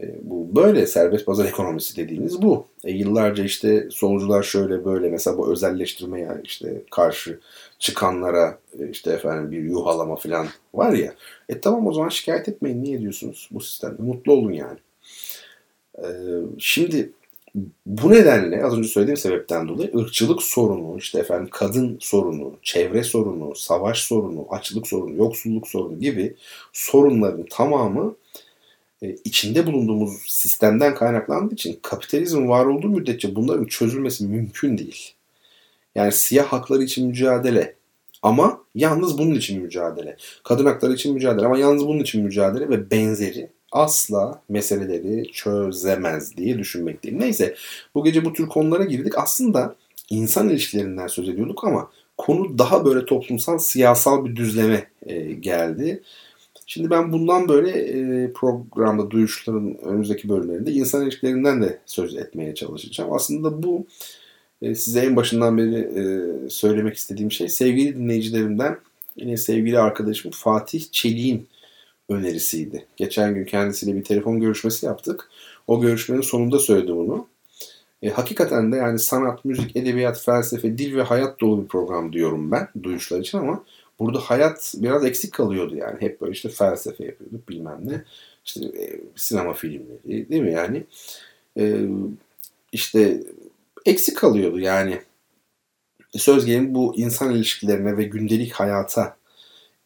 E, 0.00 0.04
bu 0.22 0.56
böyle 0.56 0.86
serbest 0.86 1.26
pazar 1.26 1.44
ekonomisi 1.44 1.96
dediğimiz 1.96 2.42
bu. 2.42 2.66
E, 2.84 2.92
yıllarca 2.92 3.44
işte 3.44 3.88
solcular 3.90 4.42
şöyle 4.42 4.84
böyle 4.84 5.10
mesela 5.10 5.38
bu 5.38 5.52
özelleştirmeye 5.52 6.28
işte 6.44 6.82
karşı 6.90 7.40
çıkanlara 7.78 8.58
e, 8.80 8.90
işte 8.90 9.12
efendim 9.12 9.50
bir 9.50 9.62
yuhalama 9.62 10.16
falan 10.16 10.46
var 10.74 10.92
ya. 10.92 11.14
E 11.48 11.60
tamam 11.60 11.86
o 11.86 11.92
zaman 11.92 12.08
şikayet 12.08 12.48
etmeyin. 12.48 12.82
Niye 12.82 13.00
diyorsunuz 13.00 13.48
bu 13.50 13.60
sistemde? 13.60 14.02
Mutlu 14.02 14.32
olun 14.32 14.52
yani. 14.52 14.78
E, 15.98 16.06
şimdi 16.58 17.10
bu 17.86 18.10
nedenle 18.10 18.64
az 18.64 18.78
önce 18.78 18.88
söylediğim 18.88 19.16
sebepten 19.16 19.68
dolayı 19.68 19.96
ırkçılık 19.96 20.42
sorunu, 20.42 20.98
işte 20.98 21.18
efendim 21.18 21.48
kadın 21.52 21.96
sorunu, 22.00 22.54
çevre 22.62 23.02
sorunu, 23.02 23.54
savaş 23.54 23.98
sorunu, 23.98 24.46
açlık 24.50 24.86
sorunu, 24.86 25.16
yoksulluk 25.16 25.68
sorunu 25.68 26.00
gibi 26.00 26.34
sorunların 26.72 27.46
tamamı 27.50 28.14
içinde 29.02 29.66
bulunduğumuz 29.66 30.12
sistemden 30.26 30.94
kaynaklandığı 30.94 31.54
için 31.54 31.78
kapitalizm 31.82 32.48
var 32.48 32.66
olduğu 32.66 32.88
müddetçe 32.88 33.34
bunların 33.34 33.64
çözülmesi 33.64 34.24
mümkün 34.24 34.78
değil. 34.78 35.12
Yani 35.94 36.12
siyah 36.12 36.46
hakları 36.46 36.82
için 36.82 37.06
mücadele 37.06 37.74
ama 38.22 38.60
yalnız 38.74 39.18
bunun 39.18 39.34
için 39.34 39.62
mücadele. 39.62 40.16
Kadın 40.44 40.66
hakları 40.66 40.92
için 40.92 41.14
mücadele 41.14 41.46
ama 41.46 41.58
yalnız 41.58 41.86
bunun 41.86 42.00
için 42.00 42.24
mücadele 42.24 42.68
ve 42.68 42.90
benzeri 42.90 43.50
asla 43.72 44.42
meseleleri 44.48 45.32
çözemez 45.32 46.36
diye 46.36 46.58
düşünmekteyim. 46.58 47.20
Neyse 47.20 47.54
bu 47.94 48.04
gece 48.04 48.24
bu 48.24 48.32
tür 48.32 48.48
konulara 48.48 48.84
girdik. 48.84 49.18
Aslında 49.18 49.76
insan 50.10 50.48
ilişkilerinden 50.48 51.06
söz 51.06 51.28
ediyorduk 51.28 51.64
ama 51.64 51.90
konu 52.16 52.58
daha 52.58 52.84
böyle 52.84 53.04
toplumsal 53.04 53.58
siyasal 53.58 54.24
bir 54.24 54.36
düzleme 54.36 54.86
e, 55.06 55.32
geldi. 55.32 56.02
Şimdi 56.66 56.90
ben 56.90 57.12
bundan 57.12 57.48
böyle 57.48 57.70
e, 57.70 58.32
programda 58.32 59.10
duyuşların 59.10 59.78
önümüzdeki 59.84 60.28
bölümlerinde 60.28 60.72
insan 60.72 61.02
ilişkilerinden 61.02 61.62
de 61.62 61.78
söz 61.86 62.16
etmeye 62.16 62.54
çalışacağım. 62.54 63.12
Aslında 63.12 63.62
bu 63.62 63.86
e, 64.62 64.74
size 64.74 65.00
en 65.00 65.16
başından 65.16 65.58
beri 65.58 65.76
e, 65.76 66.50
söylemek 66.50 66.96
istediğim 66.96 67.32
şey 67.32 67.48
sevgili 67.48 67.96
dinleyicilerimden 67.96 68.78
yine 69.16 69.36
sevgili 69.36 69.78
arkadaşım 69.78 70.30
Fatih 70.30 70.84
Çelik'in 70.90 71.46
önerisiydi. 72.08 72.86
Geçen 72.96 73.34
gün 73.34 73.44
kendisiyle 73.44 73.96
bir 73.96 74.04
telefon 74.04 74.40
görüşmesi 74.40 74.86
yaptık. 74.86 75.28
O 75.66 75.80
görüşmenin 75.80 76.20
sonunda 76.20 76.58
söyledi 76.58 76.92
bunu. 76.92 77.26
E, 78.02 78.08
hakikaten 78.08 78.72
de 78.72 78.76
yani 78.76 78.98
sanat, 78.98 79.44
müzik, 79.44 79.76
edebiyat, 79.76 80.20
felsefe, 80.24 80.78
dil 80.78 80.96
ve 80.96 81.02
hayat 81.02 81.40
dolu 81.40 81.62
bir 81.62 81.68
program 81.68 82.12
diyorum 82.12 82.50
ben 82.50 82.68
duyuşlar 82.82 83.20
için 83.20 83.38
ama 83.38 83.64
burada 83.98 84.18
hayat 84.18 84.74
biraz 84.76 85.04
eksik 85.04 85.34
kalıyordu 85.34 85.76
yani. 85.76 86.00
Hep 86.00 86.20
böyle 86.20 86.32
işte 86.32 86.48
felsefe 86.48 87.04
yapıyorduk 87.04 87.48
bilmem 87.48 87.80
ne. 87.84 88.04
İşte 88.44 88.64
e, 88.64 89.00
sinema 89.16 89.54
filmleri 89.54 90.28
değil 90.28 90.42
mi 90.42 90.52
yani? 90.52 90.84
E, 91.58 91.86
işte 92.72 93.22
eksik 93.86 94.16
kalıyordu 94.16 94.60
yani. 94.60 95.00
Söz 96.12 96.46
gelimi 96.46 96.74
bu 96.74 96.96
insan 96.96 97.34
ilişkilerine 97.34 97.96
ve 97.96 98.04
gündelik 98.04 98.52
hayata 98.52 99.16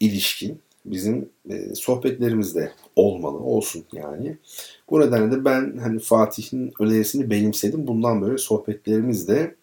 ilişkin 0.00 0.60
bizim 0.84 1.28
e, 1.50 1.74
sohbetlerimizde 1.74 2.72
olmalı, 2.96 3.38
olsun 3.38 3.84
yani. 3.92 4.36
Bu 4.90 5.00
nedenle 5.00 5.32
de 5.32 5.44
ben 5.44 5.78
hani 5.82 5.98
Fatih'in 5.98 6.72
önerisini 6.80 7.30
benimsedim. 7.30 7.86
Bundan 7.86 8.22
böyle 8.22 8.38
sohbetlerimiz 8.38 9.28
de 9.28 9.54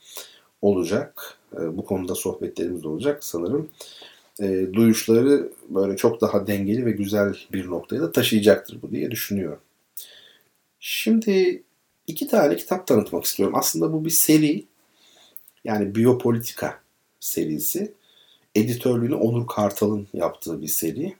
olacak. 0.61 1.37
E, 1.53 1.77
bu 1.77 1.85
konuda 1.85 2.15
sohbetlerimiz 2.15 2.83
de 2.83 2.87
olacak 2.87 3.23
sanırım. 3.23 3.69
E, 4.41 4.73
duyuşları 4.73 5.51
böyle 5.69 5.97
çok 5.97 6.21
daha 6.21 6.47
dengeli 6.47 6.85
ve 6.85 6.91
güzel 6.91 7.37
bir 7.53 7.67
noktaya 7.67 8.01
da 8.01 8.11
taşıyacaktır 8.11 8.81
bu 8.81 8.91
diye 8.91 9.11
düşünüyorum. 9.11 9.59
Şimdi 10.79 11.63
iki 12.07 12.27
tane 12.27 12.55
kitap 12.55 12.87
tanıtmak 12.87 13.23
istiyorum. 13.25 13.55
Aslında 13.57 13.93
bu 13.93 14.05
bir 14.05 14.09
seri. 14.09 14.65
Yani 15.63 15.95
biyopolitika 15.95 16.79
serisi 17.19 17.93
editörlüğünü 18.55 19.15
Onur 19.15 19.47
Kartal'ın 19.47 20.07
yaptığı 20.13 20.61
bir 20.61 20.67
seri. 20.67 21.15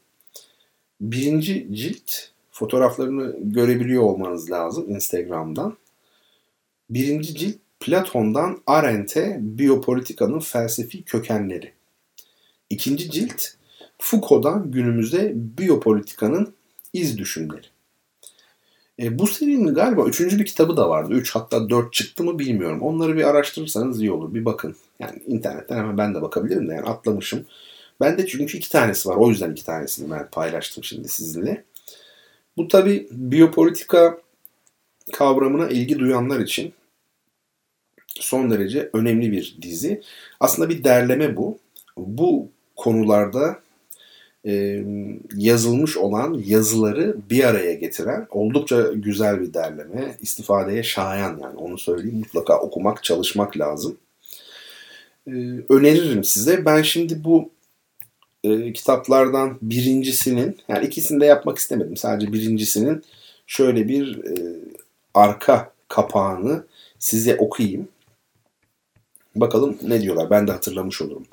Birinci 1.02 1.68
cilt 1.72 2.12
fotoğraflarını 2.52 3.36
görebiliyor 3.42 4.04
olmanız 4.04 4.52
lazım 4.52 4.90
Instagram'dan. 4.90 5.78
Birinci 6.90 7.36
cilt 7.36 7.58
Platon'dan 7.80 8.62
Arendt'e 8.68 9.38
biyopolitikanın 9.42 10.40
felsefi 10.40 11.04
kökenleri. 11.04 11.77
İkinci 12.70 13.12
cilt 13.12 13.44
Foucault'dan 14.00 14.72
günümüzde 14.72 15.32
biyopolitikanın 15.36 16.54
iz 16.94 17.18
düşümleri. 17.18 17.68
E, 19.00 19.20
bu 19.20 19.28
serinin 19.28 19.74
galiba 19.74 20.06
üçüncü 20.06 20.40
bir 20.40 20.46
kitabı 20.46 20.78
da 20.78 20.90
vardı. 20.90 21.14
Üç 21.14 21.36
hatta 21.36 21.70
dört 21.70 21.94
çıktı 21.94 22.24
mı 22.24 22.40
bilmiyorum. 22.40 22.82
Onları 22.82 23.16
bir 23.18 23.24
araştırırsanız 23.24 24.02
iyi 24.02 24.12
olur. 24.12 24.34
Bir 24.34 24.46
bakın. 24.46 24.76
Yani 25.00 25.22
internetten 25.28 25.78
hemen 25.78 25.98
ben 25.98 26.16
de 26.16 26.22
bakabilirim 26.22 26.70
de 26.70 26.74
yani 26.74 26.88
atlamışım. 26.88 27.46
Ben 28.02 28.18
de 28.18 28.28
çünkü 28.28 28.58
iki 28.58 28.72
tanesi 28.72 29.10
var. 29.10 29.16
O 29.16 29.30
yüzden 29.30 29.52
iki 29.52 29.66
tanesini 29.66 30.12
ben 30.12 30.28
paylaştım 30.32 30.84
şimdi 30.84 31.08
sizinle. 31.08 31.64
Bu 32.58 32.68
tabi 32.68 33.08
biyopolitika 33.12 34.18
kavramına 35.14 35.68
ilgi 35.70 36.00
duyanlar 36.00 36.40
için 36.40 36.74
son 38.08 38.52
derece 38.52 38.90
önemli 38.94 39.32
bir 39.32 39.58
dizi. 39.62 40.02
Aslında 40.40 40.70
bir 40.70 40.84
derleme 40.84 41.38
bu. 41.38 41.60
Bu 41.98 42.50
konularda 42.78 43.60
e, 44.46 44.84
yazılmış 45.36 45.98
olan 45.98 46.44
yazıları 46.46 47.16
bir 47.30 47.44
araya 47.44 47.74
getiren 47.74 48.28
oldukça 48.30 48.82
güzel 48.94 49.42
bir 49.42 49.54
derleme. 49.54 50.18
İstifadeye 50.22 50.84
şayan 50.84 51.40
yani 51.42 51.58
onu 51.58 51.78
söyleyeyim. 51.78 52.18
Mutlaka 52.18 52.60
okumak, 52.60 53.04
çalışmak 53.04 53.58
lazım. 53.58 53.98
E, 55.28 55.32
öneririm 55.70 56.24
size. 56.24 56.66
Ben 56.66 56.82
şimdi 56.82 57.24
bu 57.24 57.50
e, 58.44 58.74
kitaplardan 58.74 59.58
birincisinin, 59.62 60.58
yani 60.68 60.86
ikisini 60.86 61.22
de 61.22 61.26
yapmak 61.26 61.58
istemedim. 61.58 61.98
Sadece 61.98 62.34
birincisinin 62.34 63.04
şöyle 63.48 63.88
bir 63.88 64.26
e, 64.26 64.56
arka 65.14 65.72
kapağını 65.88 66.64
size 67.00 67.36
okuyayım. 67.38 67.88
Bakalım 69.36 69.78
ne 69.82 70.02
diyorlar. 70.02 70.30
Ben 70.30 70.48
de 70.48 70.52
hatırlamış 70.52 71.02
olurum. 71.02 71.26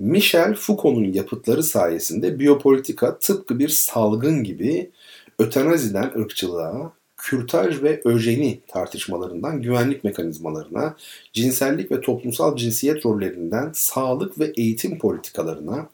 Michel 0.00 0.54
Foucault'un 0.54 1.12
yapıtları 1.12 1.62
sayesinde 1.62 2.38
biyopolitika 2.38 3.18
tıpkı 3.18 3.58
bir 3.58 3.68
salgın 3.68 4.44
gibi 4.44 4.90
ötenaziden 5.38 6.12
ırkçılığa, 6.18 6.92
kürtaj 7.16 7.82
ve 7.82 8.00
öjeni 8.04 8.60
tartışmalarından 8.68 9.62
güvenlik 9.62 10.04
mekanizmalarına, 10.04 10.96
cinsellik 11.32 11.92
ve 11.92 12.00
toplumsal 12.00 12.56
cinsiyet 12.56 13.06
rollerinden 13.06 13.70
sağlık 13.74 14.38
ve 14.38 14.52
eğitim 14.56 14.98
politikalarına, 14.98 15.88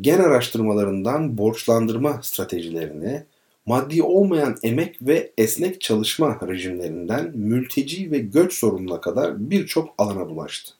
gen 0.00 0.18
araştırmalarından 0.18 1.38
borçlandırma 1.38 2.20
stratejilerine, 2.22 3.26
maddi 3.66 4.02
olmayan 4.02 4.56
emek 4.62 4.96
ve 5.02 5.32
esnek 5.38 5.80
çalışma 5.80 6.40
rejimlerinden 6.48 7.32
mülteci 7.34 8.10
ve 8.10 8.18
göç 8.18 8.52
sorununa 8.52 9.00
kadar 9.00 9.50
birçok 9.50 9.94
alana 9.98 10.28
bulaştı. 10.28 10.72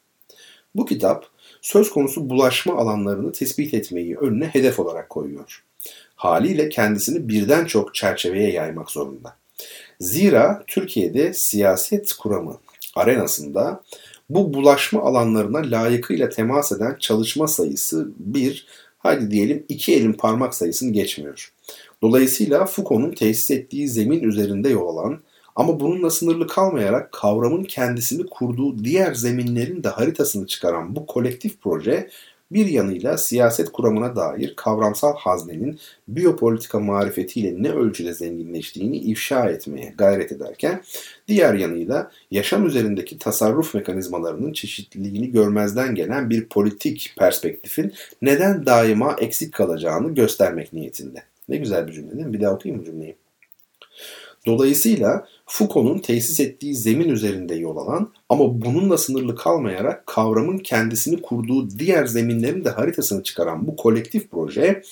Bu 0.74 0.86
kitap 0.86 1.26
söz 1.62 1.90
konusu 1.90 2.30
bulaşma 2.30 2.74
alanlarını 2.74 3.32
tespit 3.32 3.74
etmeyi 3.74 4.16
önüne 4.16 4.46
hedef 4.46 4.80
olarak 4.80 5.10
koyuyor. 5.10 5.64
Haliyle 6.16 6.68
kendisini 6.68 7.28
birden 7.28 7.64
çok 7.64 7.94
çerçeveye 7.94 8.52
yaymak 8.52 8.90
zorunda. 8.90 9.36
Zira 10.00 10.64
Türkiye'de 10.66 11.34
siyaset 11.34 12.12
kuramı 12.12 12.56
arenasında 12.94 13.82
bu 14.30 14.54
bulaşma 14.54 15.02
alanlarına 15.02 15.58
layıkıyla 15.58 16.28
temas 16.28 16.72
eden 16.72 16.96
çalışma 17.00 17.48
sayısı 17.48 18.08
bir, 18.18 18.66
hadi 18.98 19.30
diyelim 19.30 19.64
iki 19.68 19.94
elin 19.94 20.12
parmak 20.12 20.54
sayısını 20.54 20.92
geçmiyor. 20.92 21.52
Dolayısıyla 22.02 22.66
Foucault'un 22.66 23.10
tesis 23.10 23.50
ettiği 23.50 23.88
zemin 23.88 24.22
üzerinde 24.22 24.68
yol 24.68 24.96
alan 24.96 25.20
ama 25.56 25.80
bununla 25.80 26.10
sınırlı 26.10 26.46
kalmayarak 26.46 27.12
kavramın 27.12 27.64
kendisini 27.64 28.26
kurduğu 28.26 28.84
diğer 28.84 29.14
zeminlerin 29.14 29.82
de 29.82 29.88
haritasını 29.88 30.46
çıkaran 30.46 30.96
bu 30.96 31.06
kolektif 31.06 31.60
proje 31.60 32.10
bir 32.50 32.66
yanıyla 32.66 33.18
siyaset 33.18 33.72
kuramına 33.72 34.16
dair 34.16 34.56
kavramsal 34.56 35.16
haznenin 35.16 35.78
biyopolitika 36.08 36.80
marifetiyle 36.80 37.62
ne 37.62 37.70
ölçüde 37.70 38.14
zenginleştiğini 38.14 38.96
ifşa 38.96 39.48
etmeye 39.50 39.94
gayret 39.98 40.32
ederken, 40.32 40.82
diğer 41.28 41.54
yanıyla 41.54 42.10
yaşam 42.30 42.66
üzerindeki 42.66 43.18
tasarruf 43.18 43.74
mekanizmalarının 43.74 44.52
çeşitliliğini 44.52 45.30
görmezden 45.30 45.94
gelen 45.94 46.30
bir 46.30 46.48
politik 46.48 47.14
perspektifin 47.18 47.92
neden 48.22 48.66
daima 48.66 49.16
eksik 49.20 49.54
kalacağını 49.54 50.14
göstermek 50.14 50.72
niyetinde. 50.72 51.22
Ne 51.48 51.56
güzel 51.56 51.88
bir 51.88 51.92
cümle 51.92 52.12
değil 52.12 52.26
mi? 52.26 52.32
Bir 52.32 52.40
daha 52.40 52.54
okuyayım 52.54 52.80
mı 52.80 52.86
cümleyi? 52.86 53.16
Dolayısıyla 54.46 55.26
Foucault'un 55.52 55.98
tesis 55.98 56.40
ettiği 56.40 56.74
zemin 56.74 57.08
üzerinde 57.08 57.54
yol 57.54 57.76
alan 57.76 58.12
ama 58.28 58.62
bununla 58.62 58.98
sınırlı 58.98 59.36
kalmayarak 59.36 60.06
kavramın 60.06 60.58
kendisini 60.58 61.22
kurduğu 61.22 61.70
diğer 61.70 62.06
zeminlerin 62.06 62.64
de 62.64 62.70
haritasını 62.70 63.22
çıkaran 63.22 63.66
bu 63.66 63.76
kolektif 63.76 64.30
proje 64.30 64.82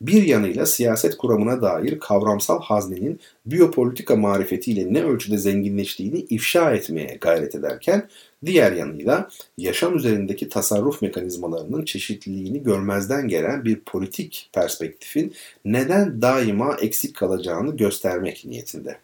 bir 0.00 0.22
yanıyla 0.22 0.66
siyaset 0.66 1.16
kuramına 1.16 1.62
dair 1.62 1.98
kavramsal 1.98 2.62
haznenin 2.62 3.20
biyopolitika 3.46 4.16
marifetiyle 4.16 4.94
ne 4.94 5.02
ölçüde 5.02 5.38
zenginleştiğini 5.38 6.18
ifşa 6.18 6.72
etmeye 6.72 7.18
gayret 7.20 7.54
ederken 7.54 8.08
diğer 8.44 8.72
yanıyla 8.72 9.28
yaşam 9.58 9.96
üzerindeki 9.96 10.48
tasarruf 10.48 11.02
mekanizmalarının 11.02 11.84
çeşitliliğini 11.84 12.62
görmezden 12.62 13.28
gelen 13.28 13.64
bir 13.64 13.80
politik 13.80 14.50
perspektifin 14.52 15.34
neden 15.64 16.22
daima 16.22 16.76
eksik 16.80 17.16
kalacağını 17.16 17.76
göstermek 17.76 18.44
niyetinde. 18.44 18.96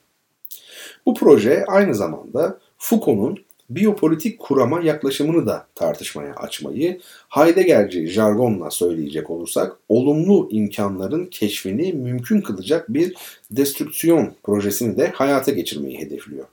Bu 1.07 1.15
proje 1.15 1.65
aynı 1.67 1.95
zamanda 1.95 2.59
Foucault'un 2.79 3.39
biyopolitik 3.71 4.39
kurama 4.39 4.81
yaklaşımını 4.81 5.47
da 5.47 5.67
tartışmaya 5.75 6.35
açmayı, 6.35 7.01
Heideggerci 7.29 8.07
jargonla 8.07 8.71
söyleyecek 8.71 9.31
olursak, 9.31 9.77
olumlu 9.89 10.49
imkanların 10.51 11.27
keşfini 11.27 11.93
mümkün 11.93 12.41
kılacak 12.41 12.89
bir 12.89 13.15
destrüksiyon 13.51 14.35
projesini 14.43 14.97
de 14.97 15.11
hayata 15.11 15.53
geçirmeyi 15.53 15.99
hedefliyor. 15.99 16.47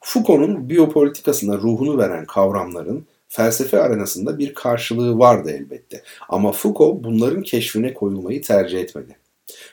Foucault'un 0.00 0.68
biyopolitikasına 0.68 1.56
ruhunu 1.56 1.98
veren 1.98 2.26
kavramların 2.26 3.06
felsefe 3.28 3.82
arenasında 3.82 4.38
bir 4.38 4.54
karşılığı 4.54 5.18
vardı 5.18 5.50
elbette. 5.50 6.02
Ama 6.28 6.52
Foucault 6.52 7.04
bunların 7.04 7.42
keşfine 7.42 7.94
koyulmayı 7.94 8.42
tercih 8.42 8.80
etmedi. 8.80 9.21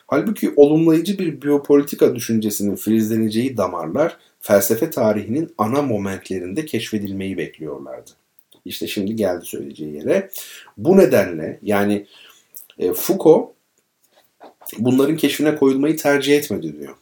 Halbuki 0.08 0.54
olumlayıcı 0.56 1.20
bir 1.20 1.42
biyopolitika 1.42 2.16
düşüncesinin 2.16 2.76
filizleneceği 2.76 3.58
damarlar 3.58 4.18
felsefe 4.42 4.90
tarihinin 4.90 5.54
ana 5.58 5.82
momentlerinde 5.82 6.66
keşfedilmeyi 6.66 7.38
bekliyorlardı. 7.38 8.12
İşte 8.66 8.88
şimdi 8.88 9.16
geldi 9.16 9.46
söyleyeceği 9.46 9.96
yere. 9.96 10.30
Bu 10.78 10.98
nedenle 10.98 11.60
yani 11.62 12.06
e, 12.80 12.94
Foucault 12.94 13.52
bunların 14.78 15.18
keşfine 15.18 15.56
koyulmayı 15.56 15.98
tercih 15.98 16.38
etmedi 16.38 16.80
diyor. 16.80 16.96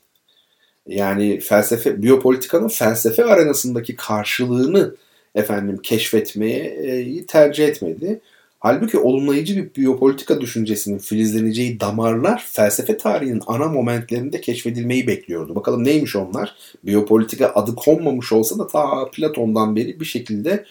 Yani 0.87 1.39
felsefe, 1.39 2.01
biyopolitikanın 2.01 2.67
felsefe 2.67 3.25
arenasındaki 3.25 3.95
karşılığını 3.95 4.95
efendim 5.35 5.79
keşfetmeyi 5.83 7.25
tercih 7.25 7.67
etmedi. 7.67 8.21
Halbuki 8.59 8.99
olumlayıcı 8.99 9.55
bir 9.55 9.75
biyopolitika 9.75 10.41
düşüncesinin 10.41 10.97
filizleneceği 10.97 11.79
damarlar 11.79 12.45
felsefe 12.47 12.97
tarihinin 12.97 13.41
ana 13.47 13.67
momentlerinde 13.67 14.41
keşfedilmeyi 14.41 15.07
bekliyordu. 15.07 15.55
Bakalım 15.55 15.83
neymiş 15.83 16.15
onlar? 16.15 16.55
Biyopolitika 16.83 17.51
adı 17.55 17.75
konmamış 17.75 18.31
olsa 18.31 18.59
da 18.59 18.67
ta 18.67 19.11
Platon'dan 19.11 19.75
beri 19.75 19.99
bir 19.99 20.05
şekilde 20.05 20.65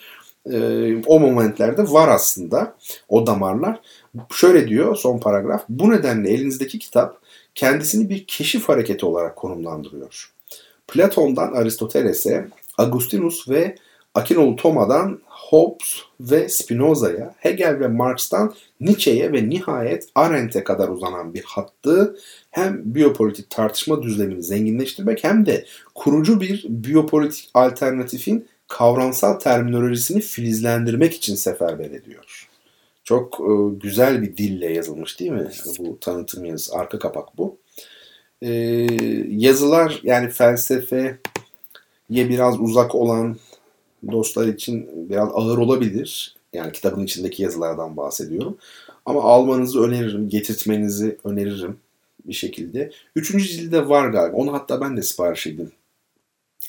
e, 0.52 0.58
o 1.06 1.20
momentlerde 1.20 1.82
var 1.82 2.08
aslında 2.08 2.76
o 3.08 3.26
damarlar. 3.26 3.80
Şöyle 4.34 4.68
diyor 4.68 4.96
son 4.96 5.18
paragraf. 5.18 5.64
Bu 5.68 5.90
nedenle 5.90 6.30
elinizdeki 6.30 6.78
kitap 6.78 7.20
kendisini 7.54 8.10
bir 8.10 8.24
keşif 8.26 8.68
hareketi 8.68 9.06
olarak 9.06 9.36
konumlandırıyor. 9.36 10.32
Platon'dan 10.88 11.52
Aristoteles'e, 11.52 12.48
Agustinus 12.78 13.48
ve 13.48 13.74
Akinoğlu 14.14 14.56
Toma'dan 14.56 15.20
Hobbes 15.48 15.96
ve 16.20 16.48
Spinoza'ya, 16.48 17.34
Hegel 17.38 17.80
ve 17.80 17.88
Marx'tan 17.88 18.54
Nietzsche'ye 18.80 19.32
ve 19.32 19.48
nihayet 19.48 20.08
Arendt'e 20.14 20.64
kadar 20.64 20.88
uzanan 20.88 21.34
bir 21.34 21.42
hattı 21.42 22.16
hem 22.50 22.82
biyopolitik 22.84 23.50
tartışma 23.50 24.02
düzlemini 24.02 24.42
zenginleştirmek 24.42 25.24
hem 25.24 25.46
de 25.46 25.64
kurucu 25.94 26.40
bir 26.40 26.66
biyopolitik 26.68 27.50
alternatifin 27.54 28.48
kavramsal 28.68 29.38
terminolojisini 29.38 30.20
filizlendirmek 30.20 31.14
için 31.14 31.34
seferber 31.34 31.90
ediyor. 31.90 32.48
Çok 33.04 33.40
e, 33.40 33.52
güzel 33.80 34.22
bir 34.22 34.36
dille 34.36 34.72
yazılmış 34.72 35.20
değil 35.20 35.30
mi? 35.30 35.48
Bu 35.78 36.00
tanıtım 36.00 36.44
yazısı, 36.44 36.76
arka 36.76 36.98
kapak 36.98 37.38
bu. 37.38 37.58
E, 38.42 38.50
yazılar 39.28 40.00
yani 40.02 40.30
felsefeye 40.30 41.18
biraz 42.10 42.60
uzak 42.60 42.94
olan 42.94 43.36
dostlar 44.12 44.46
için 44.46 45.08
biraz 45.10 45.28
ağır 45.34 45.58
olabilir. 45.58 46.36
Yani 46.52 46.72
kitabın 46.72 47.04
içindeki 47.04 47.42
yazılardan 47.42 47.96
bahsediyorum. 47.96 48.56
Ama 49.06 49.22
almanızı 49.22 49.82
öneririm, 49.82 50.28
getirtmenizi 50.28 51.18
öneririm 51.24 51.78
bir 52.24 52.32
şekilde. 52.32 52.90
Üçüncü 53.16 53.44
cilde 53.48 53.88
var 53.88 54.08
galiba. 54.08 54.36
Onu 54.36 54.52
hatta 54.52 54.80
ben 54.80 54.96
de 54.96 55.02
sipariş 55.02 55.46
edeyim. 55.46 55.72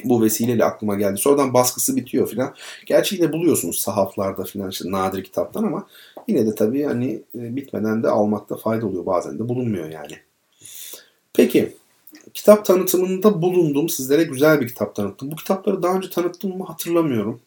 Bu 0.04 0.22
vesileyle 0.22 0.66
aklıma 0.66 0.96
geldi. 0.96 1.18
Sonradan 1.18 1.54
baskısı 1.54 1.96
bitiyor 1.96 2.30
filan. 2.30 2.56
Gerçi 2.86 3.16
yine 3.16 3.34
buluyorsunuz 3.34 3.80
sahaflarda 3.80 4.44
filan 4.44 4.70
işte 4.70 4.92
nadir 4.92 5.24
kitaptan 5.24 5.64
ama 5.64 5.88
yine 6.28 6.46
de 6.48 6.56
tabii 6.56 6.84
hani 6.84 7.22
e, 7.36 7.56
bitmeden 7.56 8.04
de 8.04 8.10
almakta 8.10 8.56
fayda 8.56 8.86
oluyor. 8.88 9.06
Bazen 9.06 9.40
de 9.40 9.50
bulunmuyor 9.50 9.90
yani. 9.90 10.18
Peki 11.34 11.74
kitap 12.34 12.66
tanıtımında 12.66 13.42
bulundum. 13.42 13.90
Sizlere 13.90 14.24
güzel 14.24 14.62
bir 14.62 14.68
kitap 14.68 14.96
tanıttım. 14.96 15.32
Bu 15.32 15.36
kitapları 15.36 15.84
daha 15.84 15.96
önce 15.96 16.10
tanıttım 16.10 16.58
mı 16.58 16.66
hatırlamıyorum. 16.66 17.42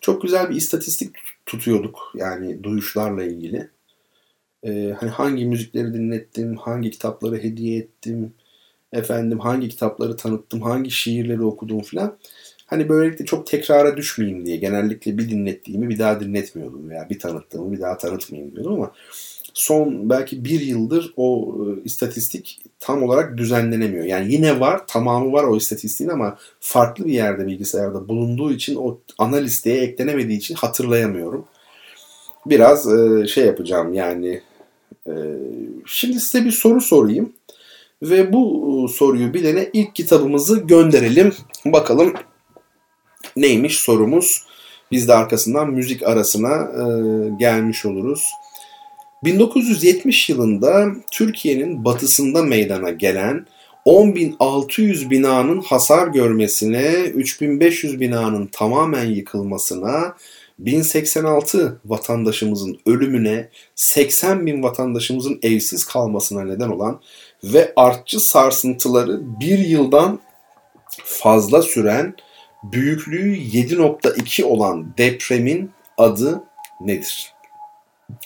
Çok 0.00 0.22
güzel 0.22 0.50
bir 0.50 0.56
istatistik 0.56 1.16
tutuyorduk 1.46 2.12
yani 2.14 2.64
duyuşlarla 2.64 3.24
ilgili. 3.24 3.68
Ee, 4.64 4.94
hani 5.00 5.10
hangi 5.10 5.44
müzikleri 5.44 5.94
dinlettim, 5.94 6.56
hangi 6.56 6.90
kitapları 6.90 7.36
hediye 7.36 7.78
ettim, 7.78 8.32
efendim 8.92 9.40
hangi 9.40 9.68
kitapları 9.68 10.16
tanıttım, 10.16 10.62
hangi 10.62 10.90
şiirleri 10.90 11.42
okudum 11.42 11.82
filan. 11.82 12.18
Hani 12.66 12.88
böylelikle 12.88 13.24
çok 13.24 13.46
tekrara 13.46 13.96
düşmeyeyim 13.96 14.46
diye 14.46 14.56
genellikle 14.56 15.18
bir 15.18 15.28
dinlettiğimi 15.28 15.88
bir 15.88 15.98
daha 15.98 16.20
dinletmiyordum 16.20 16.90
veya 16.90 17.10
bir 17.10 17.18
tanıttığımı 17.18 17.72
bir 17.72 17.80
daha 17.80 17.98
tanıtmayayım 17.98 18.56
diyordum 18.56 18.72
ama 18.72 18.92
son 19.54 20.10
belki 20.10 20.44
bir 20.44 20.60
yıldır 20.60 21.14
o 21.16 21.56
e, 21.58 21.82
istatistik 21.84 22.62
tam 22.80 23.02
olarak 23.02 23.38
düzenlenemiyor. 23.38 24.04
Yani 24.04 24.32
yine 24.32 24.60
var, 24.60 24.86
tamamı 24.86 25.32
var 25.32 25.44
o 25.44 25.56
istatistiğin 25.56 26.10
ama 26.10 26.38
farklı 26.60 27.04
bir 27.04 27.12
yerde 27.12 27.46
bilgisayarda 27.46 28.08
bulunduğu 28.08 28.52
için 28.52 28.76
o 28.76 28.98
ana 29.18 29.36
listeye 29.36 29.82
eklenemediği 29.82 30.38
için 30.38 30.54
hatırlayamıyorum. 30.54 31.44
Biraz 32.46 32.92
e, 32.92 33.26
şey 33.26 33.46
yapacağım 33.46 33.94
yani. 33.94 34.40
E, 35.06 35.12
şimdi 35.86 36.20
size 36.20 36.44
bir 36.44 36.50
soru 36.50 36.80
sorayım. 36.80 37.32
Ve 38.02 38.32
bu 38.32 38.88
soruyu 38.94 39.34
bilene 39.34 39.70
ilk 39.72 39.94
kitabımızı 39.94 40.58
gönderelim. 40.58 41.34
Bakalım 41.64 42.14
neymiş 43.36 43.78
sorumuz. 43.78 44.46
Biz 44.90 45.08
de 45.08 45.14
arkasından 45.14 45.70
müzik 45.70 46.02
arasına 46.02 46.70
gelmiş 47.38 47.86
oluruz. 47.86 48.30
1970 49.24 50.28
yılında 50.28 50.86
Türkiye'nin 51.10 51.84
batısında 51.84 52.42
meydana 52.42 52.90
gelen 52.90 53.46
10.600 53.86 55.10
binanın 55.10 55.60
hasar 55.60 56.06
görmesine, 56.06 56.82
3.500 56.82 58.00
binanın 58.00 58.46
tamamen 58.46 59.04
yıkılmasına, 59.04 60.16
1086 60.58 61.80
vatandaşımızın 61.84 62.78
ölümüne, 62.86 63.48
80 63.74 64.46
bin 64.46 64.62
vatandaşımızın 64.62 65.38
evsiz 65.42 65.84
kalmasına 65.84 66.44
neden 66.44 66.68
olan 66.68 67.00
ve 67.44 67.72
artçı 67.76 68.20
sarsıntıları 68.20 69.20
bir 69.40 69.58
yıldan 69.58 70.20
fazla 71.04 71.62
süren 71.62 72.14
büyüklüğü 72.62 73.36
7.2 73.36 74.44
olan 74.44 74.94
depremin 74.98 75.70
adı 75.98 76.42
nedir? 76.80 77.32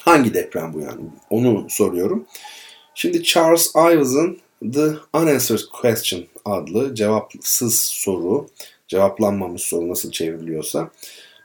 Hangi 0.01 0.35
deprem 0.35 0.75
bu 0.75 0.81
yani? 0.81 1.01
Onu 1.31 1.67
soruyorum. 1.69 2.27
Şimdi 2.95 3.23
Charles 3.23 3.73
Ives'ın 3.77 4.39
The 4.73 4.87
Unanswered 5.13 5.61
Question 5.73 6.25
adlı 6.45 6.95
cevapsız 6.95 7.81
soru, 7.81 8.47
cevaplanmamış 8.89 9.63
soru 9.63 9.89
nasıl 9.89 10.11
çevriliyorsa. 10.11 10.91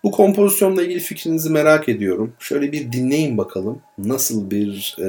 Bu 0.03 0.11
kompozisyonla 0.11 0.83
ilgili 0.83 0.99
fikrinizi 0.99 1.49
merak 1.49 1.89
ediyorum. 1.89 2.33
Şöyle 2.39 2.71
bir 2.71 2.91
dinleyin 2.91 3.37
bakalım 3.37 3.81
nasıl 3.97 4.51
bir 4.51 4.95
e, 4.99 5.03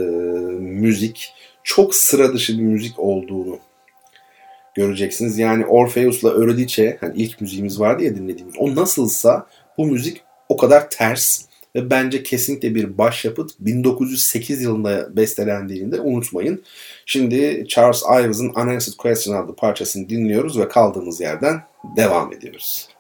müzik, 0.61 1.33
çok 1.65 1.95
sıra 1.95 2.35
dışı 2.35 2.59
bir 2.59 2.63
müzik 2.63 2.99
olduğunu 2.99 3.59
göreceksiniz. 4.75 5.39
Yani 5.39 5.67
Orpheus'la 5.67 6.31
Eurydice, 6.31 6.99
hani 7.01 7.17
ilk 7.17 7.41
müziğimiz 7.41 7.81
vardı 7.81 8.05
ya 8.05 8.17
dinlediğimiz. 8.17 8.55
O 8.59 8.75
nasılsa 8.75 9.47
bu 9.79 9.87
müzik 9.87 10.21
o 10.49 10.57
kadar 10.57 10.91
ters 10.91 11.41
ve 11.77 11.91
bence 11.91 12.23
kesinlikle 12.23 12.75
bir 12.75 12.99
başyapıt 12.99 13.51
1908 13.61 14.63
yılında 14.63 15.17
bestelendiğini 15.17 15.93
de 15.93 16.01
unutmayın. 16.01 16.63
Şimdi 17.07 17.65
Charles 17.69 18.03
Ives'ın 18.03 18.49
Unanswered 18.49 18.97
Question 18.97 19.45
adlı 19.45 19.57
parçasını 19.57 20.09
dinliyoruz 20.09 20.59
ve 20.59 20.69
kaldığımız 20.69 21.21
yerden 21.21 21.63
devam 21.97 22.33
ediyoruz. 22.33 22.92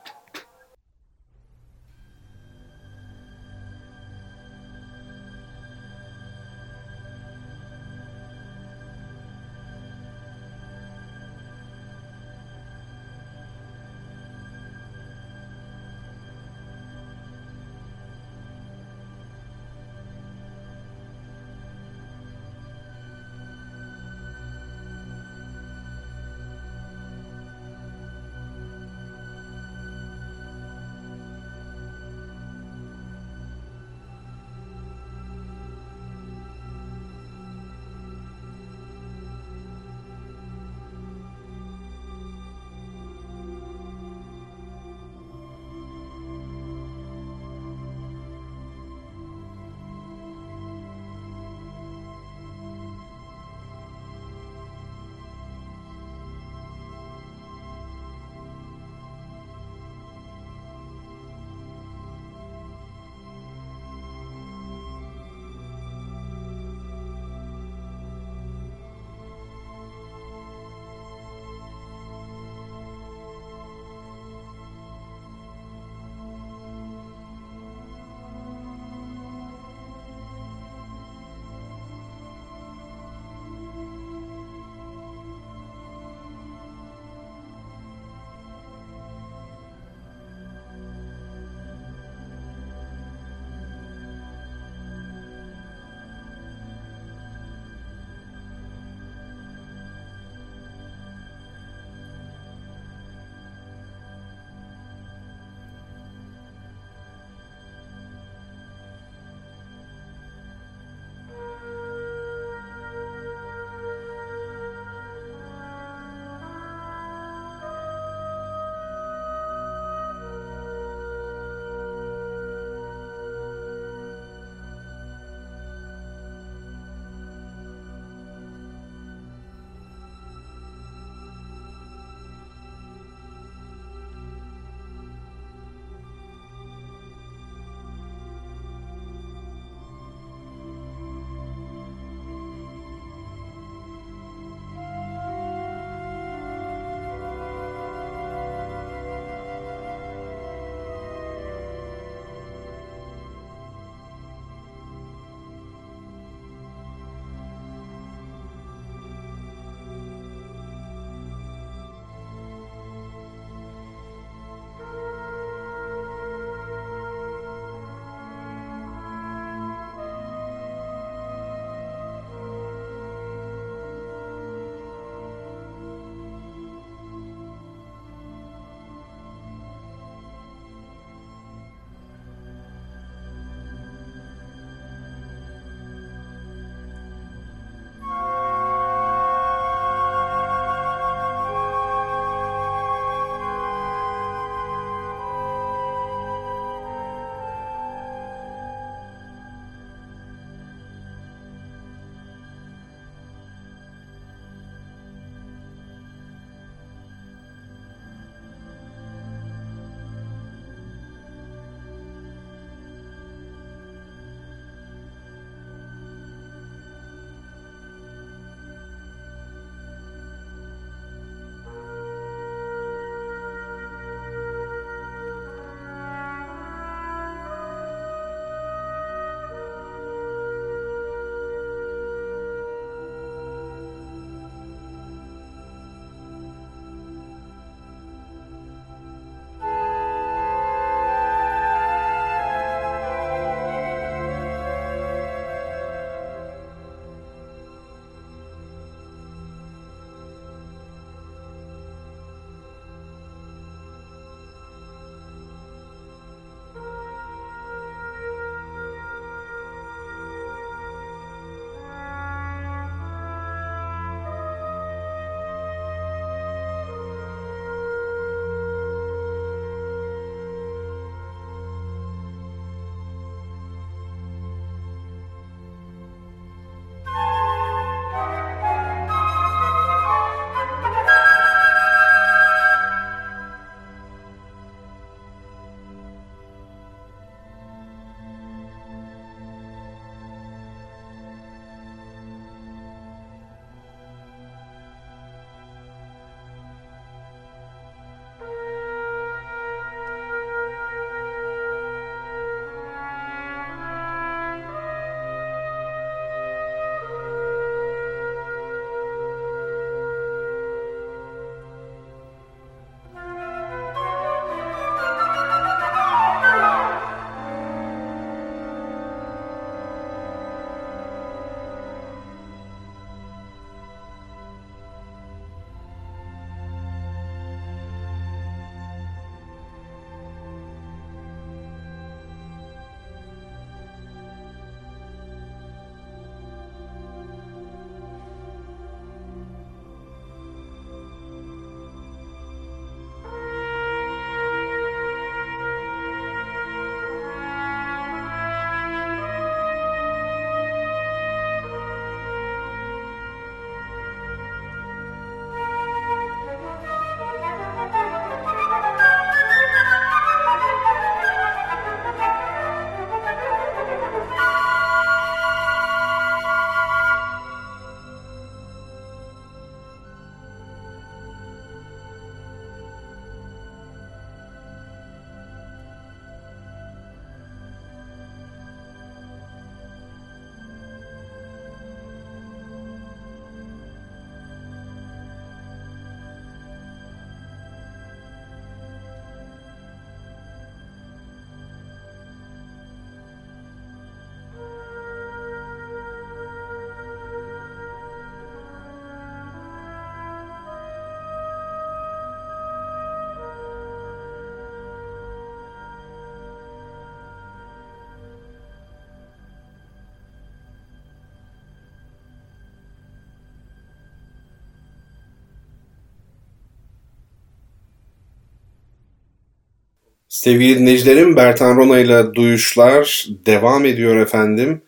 Sevgili 420.32 420.78
dinleyicilerim, 420.78 421.36
Bertan 421.36 421.76
Rona 421.76 421.98
ile 421.98 422.34
Duyuşlar 422.34 423.26
devam 423.46 423.84
ediyor 423.84 424.16
efendim. 424.16 424.82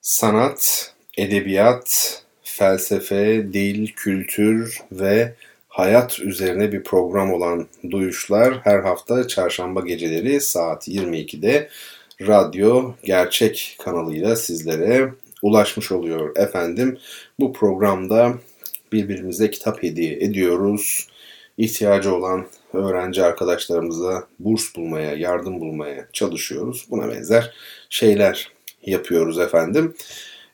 Sanat, 0.00 0.92
edebiyat, 1.18 2.22
felsefe, 2.42 3.52
dil, 3.52 3.86
kültür 3.86 4.80
ve 4.92 5.34
hayat 5.68 6.20
üzerine 6.20 6.72
bir 6.72 6.82
program 6.82 7.32
olan 7.32 7.66
Duyuşlar 7.90 8.60
her 8.64 8.80
hafta 8.80 9.28
çarşamba 9.28 9.80
geceleri 9.80 10.40
saat 10.40 10.88
22'de 10.88 11.68
Radyo 12.26 12.92
Gerçek 13.04 13.76
kanalıyla 13.84 14.36
sizlere 14.36 15.12
ulaşmış 15.42 15.92
oluyor 15.92 16.36
efendim. 16.36 16.98
Bu 17.40 17.52
programda 17.52 18.34
birbirimize 18.92 19.50
kitap 19.50 19.82
hediye 19.82 20.12
ediyoruz. 20.12 21.08
İhtiyacı 21.58 22.14
olan 22.14 22.46
öğrenci 22.72 23.24
arkadaşlarımıza 23.24 24.26
burs 24.38 24.76
bulmaya, 24.76 25.14
yardım 25.14 25.60
bulmaya 25.60 26.08
çalışıyoruz. 26.12 26.86
Buna 26.90 27.08
benzer 27.08 27.52
şeyler 27.90 28.52
yapıyoruz 28.86 29.38
efendim. 29.38 29.94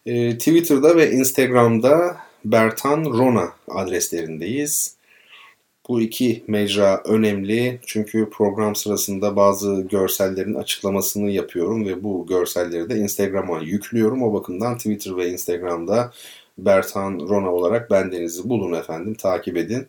Ee, 0.07 0.39
Twitter'da 0.39 0.97
ve 0.97 1.11
Instagram'da 1.11 2.17
Bertan 2.45 3.05
Rona 3.05 3.53
adreslerindeyiz. 3.69 4.99
Bu 5.89 6.01
iki 6.01 6.45
mecra 6.47 7.03
önemli 7.05 7.81
çünkü 7.87 8.31
program 8.31 8.77
sırasında 8.77 9.37
bazı 9.37 9.81
görsellerin 9.81 10.55
açıklamasını 10.55 11.31
yapıyorum 11.31 11.87
ve 11.87 12.03
bu 12.03 12.27
görselleri 12.27 12.91
de 12.91 12.97
Instagram'a 12.97 13.61
yüklüyorum. 13.61 14.23
O 14.23 14.33
bakımdan 14.33 14.77
Twitter 14.77 15.17
ve 15.17 15.29
Instagram'da 15.29 16.13
Bertan 16.59 17.29
Rona 17.29 17.53
olarak 17.53 17.91
bendenizi 17.91 18.49
bulun 18.49 18.73
efendim, 18.73 19.15
takip 19.15 19.57
edin. 19.57 19.87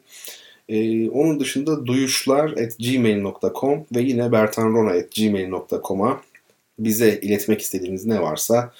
Ee, 0.69 1.09
onun 1.09 1.39
dışında 1.39 1.85
duyuşlar 1.85 2.49
at 2.51 2.77
gmail.com 2.79 3.85
ve 3.95 4.01
yine 4.01 4.31
bertanrona 4.31 4.91
at 4.91 5.15
gmail.com'a 5.15 6.21
bize 6.79 7.19
iletmek 7.21 7.61
istediğiniz 7.61 8.05
ne 8.05 8.21
varsa 8.21 8.73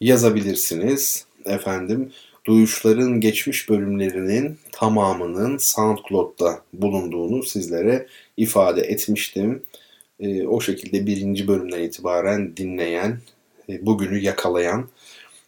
yazabilirsiniz. 0.00 1.24
Efendim 1.44 2.12
duyuşların 2.44 3.20
geçmiş 3.20 3.68
bölümlerinin 3.68 4.58
tamamının 4.72 5.58
SoundCloud'da 5.58 6.62
bulunduğunu 6.72 7.42
sizlere 7.42 8.06
ifade 8.36 8.80
etmiştim. 8.80 9.62
E, 10.20 10.46
o 10.46 10.60
şekilde 10.60 11.06
birinci 11.06 11.48
bölümden 11.48 11.80
itibaren 11.80 12.56
dinleyen, 12.56 13.18
e, 13.68 13.86
bugünü 13.86 14.18
yakalayan 14.18 14.88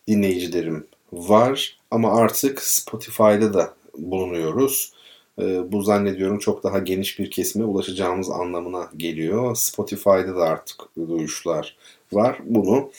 dinleyicilerim 0.09 0.87
var. 1.13 1.79
Ama 1.91 2.17
artık 2.17 2.63
Spotify'da 2.63 3.55
da 3.55 3.75
bulunuyoruz. 3.99 4.93
E, 5.41 5.73
bu 5.73 5.83
zannediyorum 5.83 6.39
çok 6.39 6.63
daha 6.65 6.79
geniş 6.79 7.19
bir 7.19 7.31
kesime 7.31 7.65
ulaşacağımız 7.65 8.31
anlamına 8.31 8.91
geliyor. 8.97 9.57
Spotify'da 9.57 10.37
da 10.37 10.43
artık 10.43 10.77
duyuşlar 10.97 11.77
var. 12.13 12.39
Bunu 12.45 12.91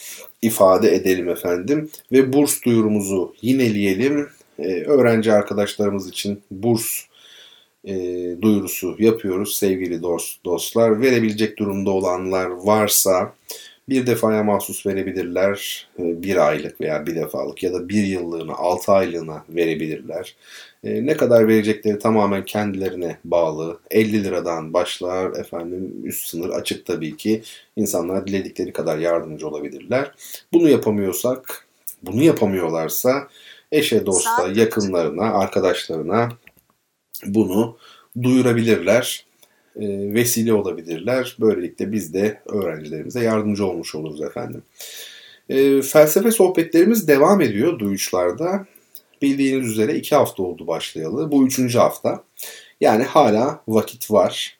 ifade 0.42 0.96
edelim 0.96 1.30
efendim. 1.30 1.90
Ve 2.12 2.34
burs 2.34 2.64
duyurumuzu 2.64 3.34
yineleyelim. 3.42 4.30
Ee, 4.60 4.84
öğrenci 4.84 5.34
arkadaşlarımız 5.34 6.10
için 6.10 6.44
burs 6.52 7.00
e, 7.86 7.94
duyurusu 8.42 8.96
yapıyoruz 9.00 9.56
sevgili 9.56 10.02
dost, 10.02 10.46
dostlar. 10.46 11.02
Verebilecek 11.02 11.60
durumda 11.60 11.92
olanlar 11.92 12.46
varsa 12.46 13.34
bir 13.90 14.08
defaya 14.08 14.44
mahsus 14.44 14.86
verebilirler. 14.86 15.88
E, 16.00 16.24
bir 16.24 16.48
aylık 16.48 16.82
veya 16.82 17.06
bir 17.06 17.16
defalık 17.16 17.64
ya 17.64 17.74
da 17.74 17.90
bir 17.90 18.04
yıllığına, 18.04 18.54
altı 18.54 18.92
aylığına 18.92 19.46
verebilirler. 19.50 20.36
E, 20.84 21.06
ne 21.06 21.18
kadar 21.18 21.48
verecekleri 21.48 22.00
tamamen 22.00 22.46
kendilerine 22.46 23.18
bağlı. 23.26 23.80
50 23.92 24.24
liradan 24.24 24.74
başlar 24.74 25.40
efendim 25.40 26.02
üst 26.04 26.28
sınır 26.28 26.50
açık 26.50 26.86
tabii 26.86 27.18
ki. 27.18 27.42
İnsanlar 27.76 28.28
diledikleri 28.28 28.74
kadar 28.74 28.98
yardımcı 28.98 29.48
olabilirler. 29.48 30.12
Bunu 30.54 30.70
yapamıyorsak, 30.70 31.68
bunu 32.04 32.24
yapamıyorlarsa 32.24 33.28
eşe, 33.72 34.06
dosta, 34.06 34.48
yakınlarına, 34.56 35.34
arkadaşlarına 35.34 36.30
bunu 37.26 37.78
duyurabilirler. 38.22 39.26
E, 39.76 40.14
vesile 40.14 40.54
olabilirler. 40.54 41.36
Böylelikle 41.40 41.92
biz 41.92 42.14
de 42.14 42.42
öğrencilerimize 42.46 43.24
yardımcı 43.24 43.66
olmuş 43.66 43.96
oluruz 43.96 44.22
efendim. 44.22 44.64
E, 45.50 45.82
felsefe 45.82 46.32
sohbetlerimiz 46.32 47.08
devam 47.08 47.42
ediyor 47.42 47.80
duyuşlarda. 47.80 48.66
Bildiğiniz 49.22 49.68
üzere 49.68 49.96
iki 49.96 50.16
hafta 50.16 50.44
oldu 50.44 50.68
başlayalı. 50.68 51.32
Bu 51.32 51.48
üçüncü 51.48 51.78
hafta. 51.78 52.24
Yani 52.82 53.04
hala 53.04 53.64
vakit 53.68 54.12
var. 54.12 54.58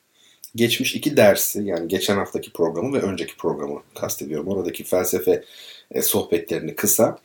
Geçmiş 0.56 0.94
iki 0.94 1.16
dersi 1.16 1.62
yani 1.62 1.88
geçen 1.88 2.16
haftaki 2.16 2.52
programı 2.52 2.92
ve 2.92 3.02
önceki 3.02 3.36
programı 3.36 3.82
kastediyorum. 3.94 4.48
Oradaki 4.48 4.84
felsefe 4.84 5.44
e, 5.90 6.02
sohbetlerini 6.02 6.74
kısa 6.76 7.18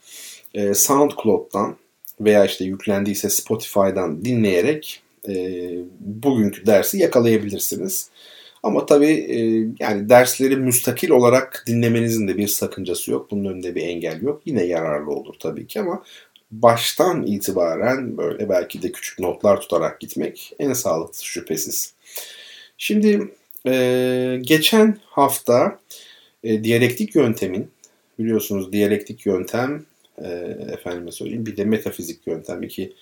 e, 0.54 0.74
SoundCloud'dan 0.74 1.76
veya 2.22 2.46
işte 2.46 2.66
yüklendiyse 2.66 3.30
Spotify'dan 3.30 4.26
dinleyerek 4.26 5.02
e, 5.28 5.34
bugünkü 6.00 6.66
dersi 6.66 6.98
yakalayabilirsiniz. 6.98 8.10
Ama 8.64 8.86
tabii 8.86 9.14
e, 9.14 9.38
yani 9.80 10.10
dersleri 10.10 10.56
müstakil 10.56 11.10
olarak 11.10 11.64
dinlemenizin 11.68 12.28
de 12.28 12.38
bir 12.38 12.48
sakıncası 12.48 13.12
yok. 13.12 13.32
Bunun 13.32 13.46
önünde 13.46 13.76
bir 13.76 13.82
engel 13.82 14.22
yok. 14.22 14.42
Yine 14.46 14.64
yararlı 14.64 15.12
olur 15.12 15.36
tabii 15.40 15.68
ki 15.68 15.80
ama 15.80 16.04
baştan 16.52 17.24
itibaren 17.26 18.18
böyle 18.18 18.50
belki 18.50 18.82
de 18.82 18.92
küçük 18.92 19.20
notlar 19.20 19.62
tutarak 19.62 20.00
gitmek 20.00 20.54
en 20.60 20.74
sağlıklısı 20.74 21.26
şüphesiz. 21.26 21.94
Şimdi 22.78 23.34
e, 23.66 24.40
geçen 24.42 24.98
hafta 25.06 25.80
e, 26.44 26.64
diyalektik 26.64 27.16
yöntemin 27.16 27.72
biliyorsunuz 28.20 28.74
diyalektik 28.74 29.26
yöntem 29.26 29.86
e, 30.18 30.28
efendime 30.72 31.12
söyleyeyim 31.12 31.46
bir 31.46 31.58
de 31.58 31.66
metafizik 31.66 32.28
yöntem 32.28 32.64
iki 32.64 32.94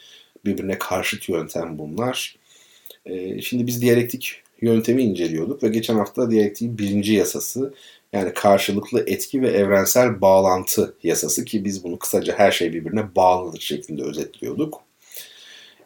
birbirine 0.47 0.77
karşıt 0.77 1.29
yöntem 1.29 1.79
bunlar. 1.79 2.35
E, 3.05 3.41
şimdi 3.41 3.67
biz 3.67 3.81
diyalektik 3.81 4.41
yöntemi 4.61 5.03
inceliyorduk 5.03 5.63
ve 5.63 5.67
geçen 5.67 5.95
hafta 5.95 6.31
diyalektiğin 6.31 6.77
birinci 6.77 7.13
yasası 7.13 7.73
yani 8.13 8.33
karşılıklı 8.33 9.03
etki 9.07 9.41
ve 9.41 9.49
evrensel 9.49 10.21
bağlantı 10.21 10.95
yasası 11.03 11.45
ki 11.45 11.65
biz 11.65 11.83
bunu 11.83 11.99
kısaca 11.99 12.39
her 12.39 12.51
şey 12.51 12.73
birbirine 12.73 13.15
bağlıdır 13.15 13.59
şeklinde 13.59 14.03
özetliyorduk. 14.03 14.81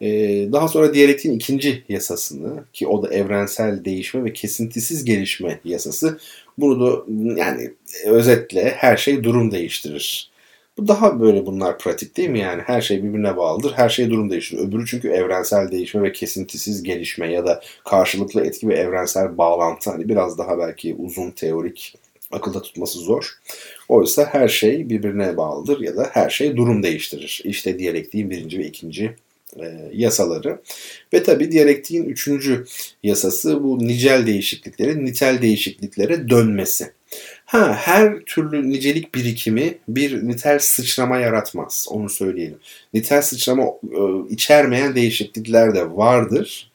Ee, 0.02 0.50
daha 0.52 0.68
sonra 0.68 0.94
diyalektiğin 0.94 1.36
ikinci 1.36 1.84
yasasını 1.90 2.64
ki 2.74 2.88
o 2.88 3.04
da 3.04 3.14
evrensel 3.14 3.86
değişme 3.86 4.24
ve 4.24 4.34
kesintisiz 4.34 5.06
gelişme 5.06 5.60
yasası. 5.66 6.20
Bunu 6.58 6.86
da 6.86 7.04
yani 7.40 7.74
özetle 8.06 8.74
her 8.78 8.98
şey 8.98 9.24
durum 9.24 9.52
değiştirir. 9.52 10.31
Bu 10.78 10.88
daha 10.88 11.20
böyle 11.20 11.46
bunlar 11.46 11.78
pratik 11.78 12.18
değil 12.18 12.30
mi 12.30 12.40
yani? 12.40 12.62
Her 12.66 12.82
şey 12.82 13.04
birbirine 13.04 13.38
bağlıdır. 13.38 13.74
Her 13.76 13.90
şey 13.90 14.10
durum 14.10 14.30
değiştirir. 14.30 14.62
Öbürü 14.62 14.86
çünkü 14.86 15.10
evrensel 15.10 15.72
değişme 15.72 16.04
ve 16.04 16.12
kesintisiz 16.12 16.84
gelişme 16.84 17.32
ya 17.32 17.46
da 17.46 17.62
karşılıklı 17.86 18.46
etki 18.46 18.68
ve 18.68 18.74
evrensel 18.76 19.38
bağlantı. 19.38 19.90
Hani 19.90 20.10
biraz 20.10 20.38
daha 20.38 20.60
belki 20.60 20.96
uzun 21.00 21.32
teorik 21.32 21.96
akılda 22.32 22.62
tutması 22.62 23.00
zor. 23.00 23.40
Oysa 23.90 24.26
her 24.26 24.48
şey 24.48 24.90
birbirine 24.90 25.38
bağlıdır 25.38 25.82
ya 25.82 25.98
da 25.98 26.10
her 26.12 26.30
şey 26.30 26.58
durum 26.58 26.84
değiştirir. 26.84 27.42
İşte 27.44 27.80
diyalektiğin 27.80 28.30
birinci 28.30 28.60
ve 28.60 28.66
ikinci 28.66 29.16
e, 29.60 29.90
yasaları. 29.94 30.62
Ve 31.14 31.24
tabi 31.24 31.52
diyalektiğin 31.52 32.04
üçüncü 32.04 32.66
yasası 33.04 33.64
bu 33.64 33.80
nicel 33.88 34.28
değişikliklerin 34.28 35.06
nitel 35.06 35.42
değişikliklere 35.42 36.30
dönmesi. 36.30 36.92
Ha, 37.52 37.74
her 37.74 38.20
türlü 38.20 38.70
nicelik 38.70 39.16
birikimi 39.16 39.78
bir 39.88 40.28
nitel 40.28 40.60
sıçrama 40.60 41.18
yaratmaz. 41.18 41.88
Onu 41.90 42.10
söyleyelim. 42.10 42.58
Nitel 42.94 43.22
sıçrama 43.22 43.64
e, 43.64 44.00
içermeyen 44.30 44.96
değişiklikler 44.96 45.76
de 45.76 45.92
vardır. 45.92 46.72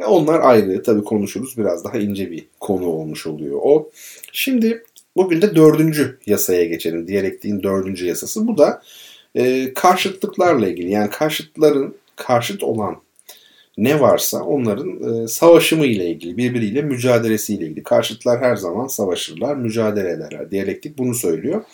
Ve 0.00 0.06
onlar 0.06 0.40
ayrı. 0.40 0.82
Tabii 0.82 1.04
konuşuruz. 1.04 1.58
Biraz 1.58 1.84
daha 1.84 1.98
ince 1.98 2.30
bir 2.30 2.46
konu 2.60 2.86
olmuş 2.86 3.26
oluyor 3.26 3.60
o. 3.62 3.90
Şimdi 4.32 4.84
bugün 5.16 5.42
de 5.42 5.56
dördüncü 5.56 6.18
yasaya 6.26 6.64
geçelim. 6.64 7.08
Diyalektiğin 7.08 7.62
dördüncü 7.62 8.06
yasası. 8.06 8.46
Bu 8.46 8.58
da 8.58 8.82
e, 9.34 9.74
karşıtlıklarla 9.74 10.68
ilgili. 10.68 10.90
Yani 10.90 11.10
karşıtların 11.10 11.96
karşıt 12.16 12.62
olan 12.62 12.96
ne 13.78 14.00
varsa 14.00 14.42
onların 14.42 15.24
e, 15.24 15.28
savaşımı 15.28 15.86
ile 15.86 16.10
ilgili, 16.10 16.36
birbiriyle 16.36 16.82
mücadelesi 16.82 17.54
ile 17.54 17.66
ilgili. 17.66 17.82
Karşıtlar 17.82 18.40
her 18.40 18.56
zaman 18.56 18.86
savaşırlar, 18.86 19.56
mücadele 19.56 20.10
ederler. 20.10 20.50
Diyalektik 20.50 20.98
bunu 20.98 21.14
söylüyor. 21.14 21.64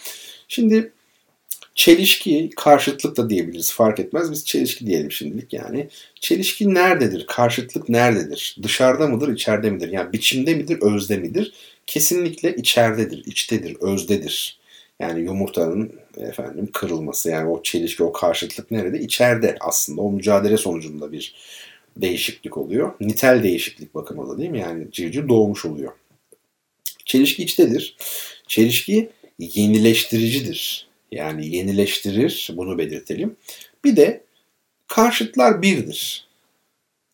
Şimdi 0.49 0.93
çelişki, 1.75 2.51
karşıtlık 2.57 3.17
da 3.17 3.31
diyebiliriz 3.31 3.73
fark 3.73 4.01
etmez. 4.01 4.33
Biz 4.33 4.45
çelişki 4.45 4.87
diyelim 4.87 5.13
şimdilik 5.13 5.53
yani. 5.53 5.89
Çelişki 6.21 6.75
nerededir? 6.75 7.27
Karşıtlık 7.27 7.89
nerededir? 7.89 8.57
Dışarıda 8.63 9.07
mıdır, 9.07 9.29
içeride 9.33 9.71
midir? 9.71 9.89
Yani 9.89 10.13
biçimde 10.13 10.55
midir, 10.55 10.79
özde 10.83 11.17
midir? 11.17 11.53
Kesinlikle 11.87 12.57
içeridedir, 12.57 13.25
içtedir, 13.27 13.77
özdedir. 13.81 14.59
Yani 15.01 15.23
yumurtanın 15.23 15.93
efendim 16.17 16.69
kırılması 16.73 17.31
yani 17.31 17.51
o 17.51 17.63
çelişki, 17.63 18.05
o 18.05 18.13
karşıtlık 18.13 18.71
nerede? 18.71 19.01
İçeride 19.01 19.57
aslında 19.61 20.01
o 20.01 20.13
mücadele 20.13 20.57
sonucunda 20.57 21.13
bir 21.13 21.35
değişiklik 21.97 22.57
oluyor. 22.57 22.93
Nitel 23.01 23.43
değişiklik 23.43 23.95
bakımında 23.95 24.39
değil 24.39 24.51
mi? 24.51 24.59
Yani 24.59 24.93
civciv 24.93 25.29
doğmuş 25.29 25.65
oluyor. 25.65 25.93
Çelişki 27.05 27.43
içtedir. 27.43 27.97
Çelişki 28.47 29.11
yenileştiricidir. 29.39 30.89
Yani 31.13 31.47
yenileştirir, 31.47 32.51
bunu 32.57 32.79
belirtelim. 32.79 33.37
Bir 33.85 33.97
de 33.97 34.25
karşıtlar 34.89 35.63
birdir. 35.63 36.29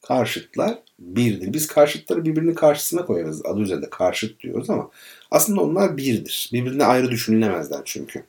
Karşıtlar 0.03 0.79
birdir. 0.99 1.53
Biz 1.53 1.67
karşıtları 1.67 2.25
birbirinin 2.25 2.55
karşısına 2.55 3.07
koyarız. 3.07 3.47
Adı 3.47 3.61
üzerinde 3.61 3.91
karşıt 3.91 4.41
diyoruz 4.41 4.71
ama 4.71 4.91
aslında 5.31 5.61
onlar 5.61 5.97
birdir. 5.97 6.51
Birbirine 6.53 6.85
ayrı 6.85 7.11
düşünülemezler 7.11 7.81
çünkü. 7.85 8.25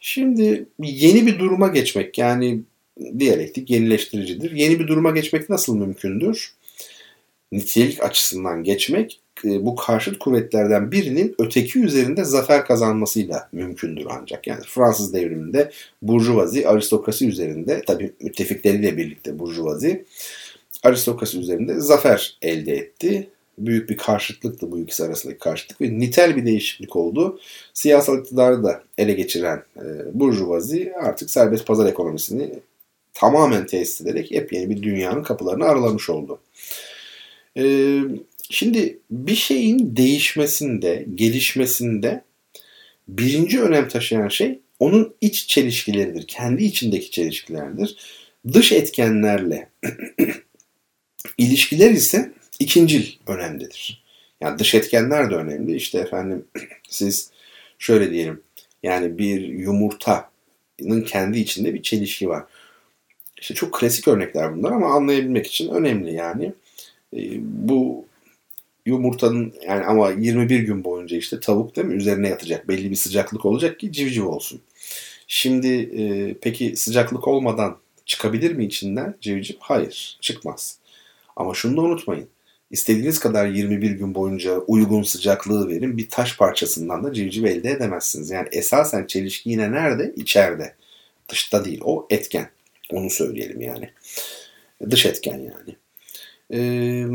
Şimdi 0.00 0.66
yeni 0.78 1.26
bir 1.26 1.38
duruma 1.38 1.68
geçmek 1.68 2.18
yani 2.18 2.60
diyalektik 3.18 3.70
yenileştiricidir. 3.70 4.50
Yeni 4.50 4.80
bir 4.80 4.88
duruma 4.88 5.10
geçmek 5.10 5.50
nasıl 5.50 5.76
mümkündür? 5.76 6.54
Nitelik 7.52 8.02
açısından 8.02 8.64
geçmek 8.64 9.20
e, 9.44 9.66
bu 9.66 9.76
karşıt 9.76 10.18
kuvvetlerden 10.18 10.92
birinin 10.92 11.34
öteki 11.38 11.78
üzerinde 11.78 12.24
zafer 12.24 12.64
kazanmasıyla 12.64 13.48
mümkündür 13.52 14.06
ancak. 14.10 14.46
Yani 14.46 14.64
Fransız 14.66 15.14
devriminde 15.14 15.70
burjuvazi 16.02 16.68
aristokrasi 16.68 17.28
üzerinde 17.28 17.82
tabi 17.86 18.12
müttefikleriyle 18.20 18.96
birlikte 18.96 19.38
burjuvazi 19.38 20.04
aristokrasi 20.82 21.38
üzerinde 21.38 21.80
zafer 21.80 22.38
elde 22.42 22.76
etti. 22.76 23.28
Büyük 23.58 23.90
bir 23.90 23.96
karşıtlıktı 23.96 24.72
bu 24.72 24.78
ikisi 24.78 25.04
arasındaki 25.04 25.38
karşıtlık 25.38 25.80
ve 25.80 25.98
nitel 25.98 26.36
bir 26.36 26.46
değişiklik 26.46 26.96
oldu. 26.96 27.40
Siyasal 27.74 28.20
iktidarı 28.20 28.64
da 28.64 28.82
ele 28.98 29.12
geçiren 29.12 29.62
e, 29.76 29.84
burjuvazi 30.12 30.92
artık 31.02 31.30
serbest 31.30 31.66
pazar 31.66 31.86
ekonomisini 31.86 32.50
tamamen 33.16 33.66
tesis 33.66 34.00
ederek 34.00 34.32
yepyeni 34.32 34.70
bir 34.70 34.82
dünyanın 34.82 35.22
kapılarını 35.22 35.64
aralamış 35.64 36.10
oldu. 36.10 36.40
Ee, 37.58 37.98
şimdi 38.50 38.98
bir 39.10 39.34
şeyin 39.34 39.96
değişmesinde, 39.96 41.06
gelişmesinde 41.14 42.24
birinci 43.08 43.60
önem 43.60 43.88
taşıyan 43.88 44.28
şey 44.28 44.58
onun 44.78 45.14
iç 45.20 45.48
çelişkileridir. 45.48 46.26
Kendi 46.26 46.64
içindeki 46.64 47.10
çelişkilerdir. 47.10 47.96
Dış 48.52 48.72
etkenlerle 48.72 49.68
ilişkiler 51.38 51.90
ise 51.90 52.32
ikincil 52.58 53.12
önemlidir. 53.26 54.04
Yani 54.40 54.58
dış 54.58 54.74
etkenler 54.74 55.30
de 55.30 55.34
önemli. 55.34 55.76
İşte 55.76 55.98
efendim 55.98 56.44
siz 56.88 57.30
şöyle 57.78 58.10
diyelim. 58.10 58.42
Yani 58.82 59.18
bir 59.18 59.40
yumurtanın 59.40 61.02
kendi 61.06 61.38
içinde 61.38 61.74
bir 61.74 61.82
çelişki 61.82 62.28
var. 62.28 62.44
İşte 63.40 63.54
çok 63.54 63.74
klasik 63.74 64.08
örnekler 64.08 64.56
bunlar 64.56 64.72
ama 64.72 64.94
anlayabilmek 64.94 65.46
için 65.46 65.68
önemli 65.68 66.14
yani. 66.14 66.52
E, 67.16 67.20
bu 67.40 68.06
yumurtanın 68.86 69.54
yani 69.66 69.84
ama 69.84 70.10
21 70.10 70.60
gün 70.60 70.84
boyunca 70.84 71.16
işte 71.16 71.40
tavuk 71.40 71.76
değil 71.76 71.86
mi 71.86 71.94
üzerine 71.94 72.28
yatacak. 72.28 72.68
Belli 72.68 72.90
bir 72.90 72.96
sıcaklık 72.96 73.44
olacak 73.44 73.80
ki 73.80 73.92
civciv 73.92 74.26
olsun. 74.26 74.60
Şimdi 75.26 75.68
e, 75.68 76.34
peki 76.40 76.76
sıcaklık 76.76 77.28
olmadan 77.28 77.78
çıkabilir 78.06 78.52
mi 78.52 78.64
içinden 78.64 79.14
civciv? 79.20 79.54
Hayır 79.60 80.18
çıkmaz. 80.20 80.78
Ama 81.36 81.54
şunu 81.54 81.76
da 81.76 81.80
unutmayın. 81.80 82.28
İstediğiniz 82.70 83.18
kadar 83.18 83.46
21 83.46 83.90
gün 83.90 84.14
boyunca 84.14 84.58
uygun 84.58 85.02
sıcaklığı 85.02 85.68
verin 85.68 85.96
bir 85.96 86.08
taş 86.10 86.36
parçasından 86.36 87.04
da 87.04 87.12
civciv 87.12 87.44
elde 87.44 87.70
edemezsiniz. 87.70 88.30
Yani 88.30 88.48
esasen 88.52 89.06
çelişki 89.06 89.50
yine 89.50 89.72
nerede? 89.72 90.12
İçeride. 90.16 90.74
Dışta 91.28 91.64
değil. 91.64 91.80
O 91.84 92.06
etken. 92.10 92.50
Onu 92.92 93.10
söyleyelim 93.10 93.60
yani. 93.60 93.90
Dış 94.90 95.06
etken 95.06 95.38
yani. 95.38 95.76
Ee, 96.52 97.06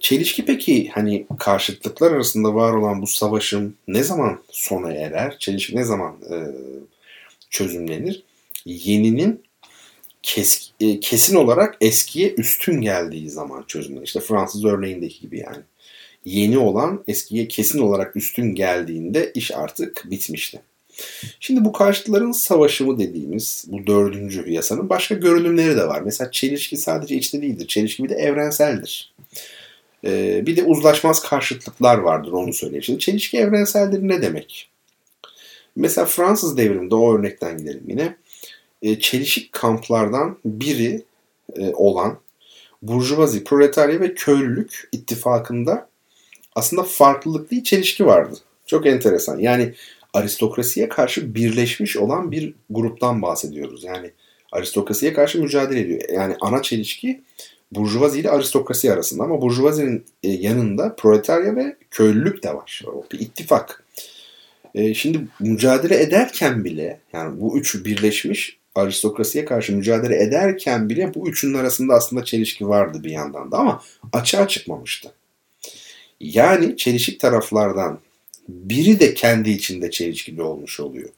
çelişki 0.00 0.44
peki 0.44 0.88
hani 0.88 1.26
karşıtlıklar 1.38 2.12
arasında 2.12 2.54
var 2.54 2.72
olan 2.72 3.02
bu 3.02 3.06
savaşın 3.06 3.76
ne 3.88 4.02
zaman 4.02 4.42
sona 4.50 4.92
erer? 4.92 5.38
Çelişki 5.38 5.76
ne 5.76 5.84
zaman 5.84 6.16
e, 6.30 6.36
çözümlenir? 7.50 8.22
Yeninin 8.64 9.42
kes, 10.22 10.70
e, 10.80 11.00
kesin 11.00 11.36
olarak 11.36 11.76
eskiye 11.80 12.34
üstün 12.34 12.80
geldiği 12.80 13.30
zaman 13.30 13.64
çözümlenir. 13.68 14.06
İşte 14.06 14.20
Fransız 14.20 14.64
örneğindeki 14.64 15.20
gibi 15.20 15.38
yani. 15.38 15.62
Yeni 16.24 16.58
olan 16.58 17.04
eskiye 17.08 17.48
kesin 17.48 17.78
olarak 17.78 18.16
üstün 18.16 18.54
geldiğinde 18.54 19.32
iş 19.34 19.50
artık 19.50 20.04
bitmişti. 20.10 20.60
Şimdi 21.40 21.64
bu 21.64 21.72
karşıtların 21.72 22.32
savaşı 22.32 22.98
dediğimiz 22.98 23.64
bu 23.68 23.86
dördüncü 23.86 24.50
yasanın 24.50 24.88
başka 24.88 25.14
görünümleri 25.14 25.76
de 25.76 25.88
var. 25.88 26.00
Mesela 26.00 26.30
çelişki 26.30 26.76
sadece 26.76 27.16
içte 27.16 27.42
değildir. 27.42 27.66
Çelişki 27.66 28.04
bir 28.04 28.08
de 28.08 28.14
evrenseldir. 28.14 29.14
Ee, 30.04 30.46
bir 30.46 30.56
de 30.56 30.64
uzlaşmaz 30.64 31.22
karşıtlıklar 31.22 31.98
vardır 31.98 32.32
onu 32.32 32.52
söyleyeyim. 32.52 32.82
Şimdi 32.82 32.98
çelişki 32.98 33.38
evrenseldir 33.38 34.08
ne 34.08 34.22
demek? 34.22 34.70
Mesela 35.76 36.04
Fransız 36.04 36.56
devriminde 36.56 36.94
o 36.94 37.18
örnekten 37.18 37.58
gidelim 37.58 37.84
yine. 37.86 38.16
Ee, 38.82 39.00
çelişik 39.00 39.52
kamplardan 39.52 40.38
biri 40.44 41.02
e, 41.56 41.72
olan 41.74 42.18
Burjuvazi, 42.82 43.44
Proletarya 43.44 44.00
ve 44.00 44.14
Köylülük 44.14 44.88
ittifakında 44.92 45.88
aslında 46.54 46.82
farklılık 46.82 47.50
değil 47.50 47.64
çelişki 47.64 48.06
vardı. 48.06 48.38
Çok 48.66 48.86
enteresan. 48.86 49.38
Yani 49.38 49.74
aristokrasiye 50.14 50.88
karşı 50.88 51.34
birleşmiş 51.34 51.96
olan 51.96 52.30
bir 52.32 52.54
gruptan 52.70 53.22
bahsediyoruz. 53.22 53.84
Yani 53.84 54.10
aristokrasiye 54.52 55.12
karşı 55.12 55.42
mücadele 55.42 55.80
ediyor. 55.80 56.00
Yani 56.12 56.36
ana 56.40 56.62
çelişki 56.62 57.20
burjuvazi 57.72 58.20
ile 58.20 58.30
aristokrasi 58.30 58.92
arasında 58.92 59.24
ama 59.24 59.42
burjuvazinin 59.42 60.04
e, 60.22 60.28
yanında 60.28 60.96
proletarya 60.96 61.56
ve 61.56 61.76
köylülük 61.90 62.42
de 62.42 62.54
var. 62.54 62.82
O 62.86 63.04
bir 63.12 63.20
ittifak. 63.20 63.84
E, 64.74 64.94
şimdi 64.94 65.26
mücadele 65.40 66.02
ederken 66.02 66.64
bile 66.64 67.00
yani 67.12 67.40
bu 67.40 67.58
üçü 67.58 67.84
birleşmiş 67.84 68.58
aristokrasiye 68.74 69.44
karşı 69.44 69.76
mücadele 69.76 70.22
ederken 70.22 70.88
bile 70.88 71.14
bu 71.14 71.28
üçünün 71.28 71.54
arasında 71.54 71.94
aslında 71.94 72.24
çelişki 72.24 72.68
vardı 72.68 73.04
bir 73.04 73.10
yandan 73.10 73.52
da 73.52 73.58
ama 73.58 73.82
açığa 74.12 74.48
çıkmamıştı. 74.48 75.12
Yani 76.20 76.76
çelişik 76.76 77.20
taraflardan 77.20 77.98
biri 78.48 79.00
de 79.00 79.14
kendi 79.14 79.50
içinde 79.50 79.90
çelişkili 79.90 80.42
olmuş 80.42 80.80
oluyor. 80.80 81.08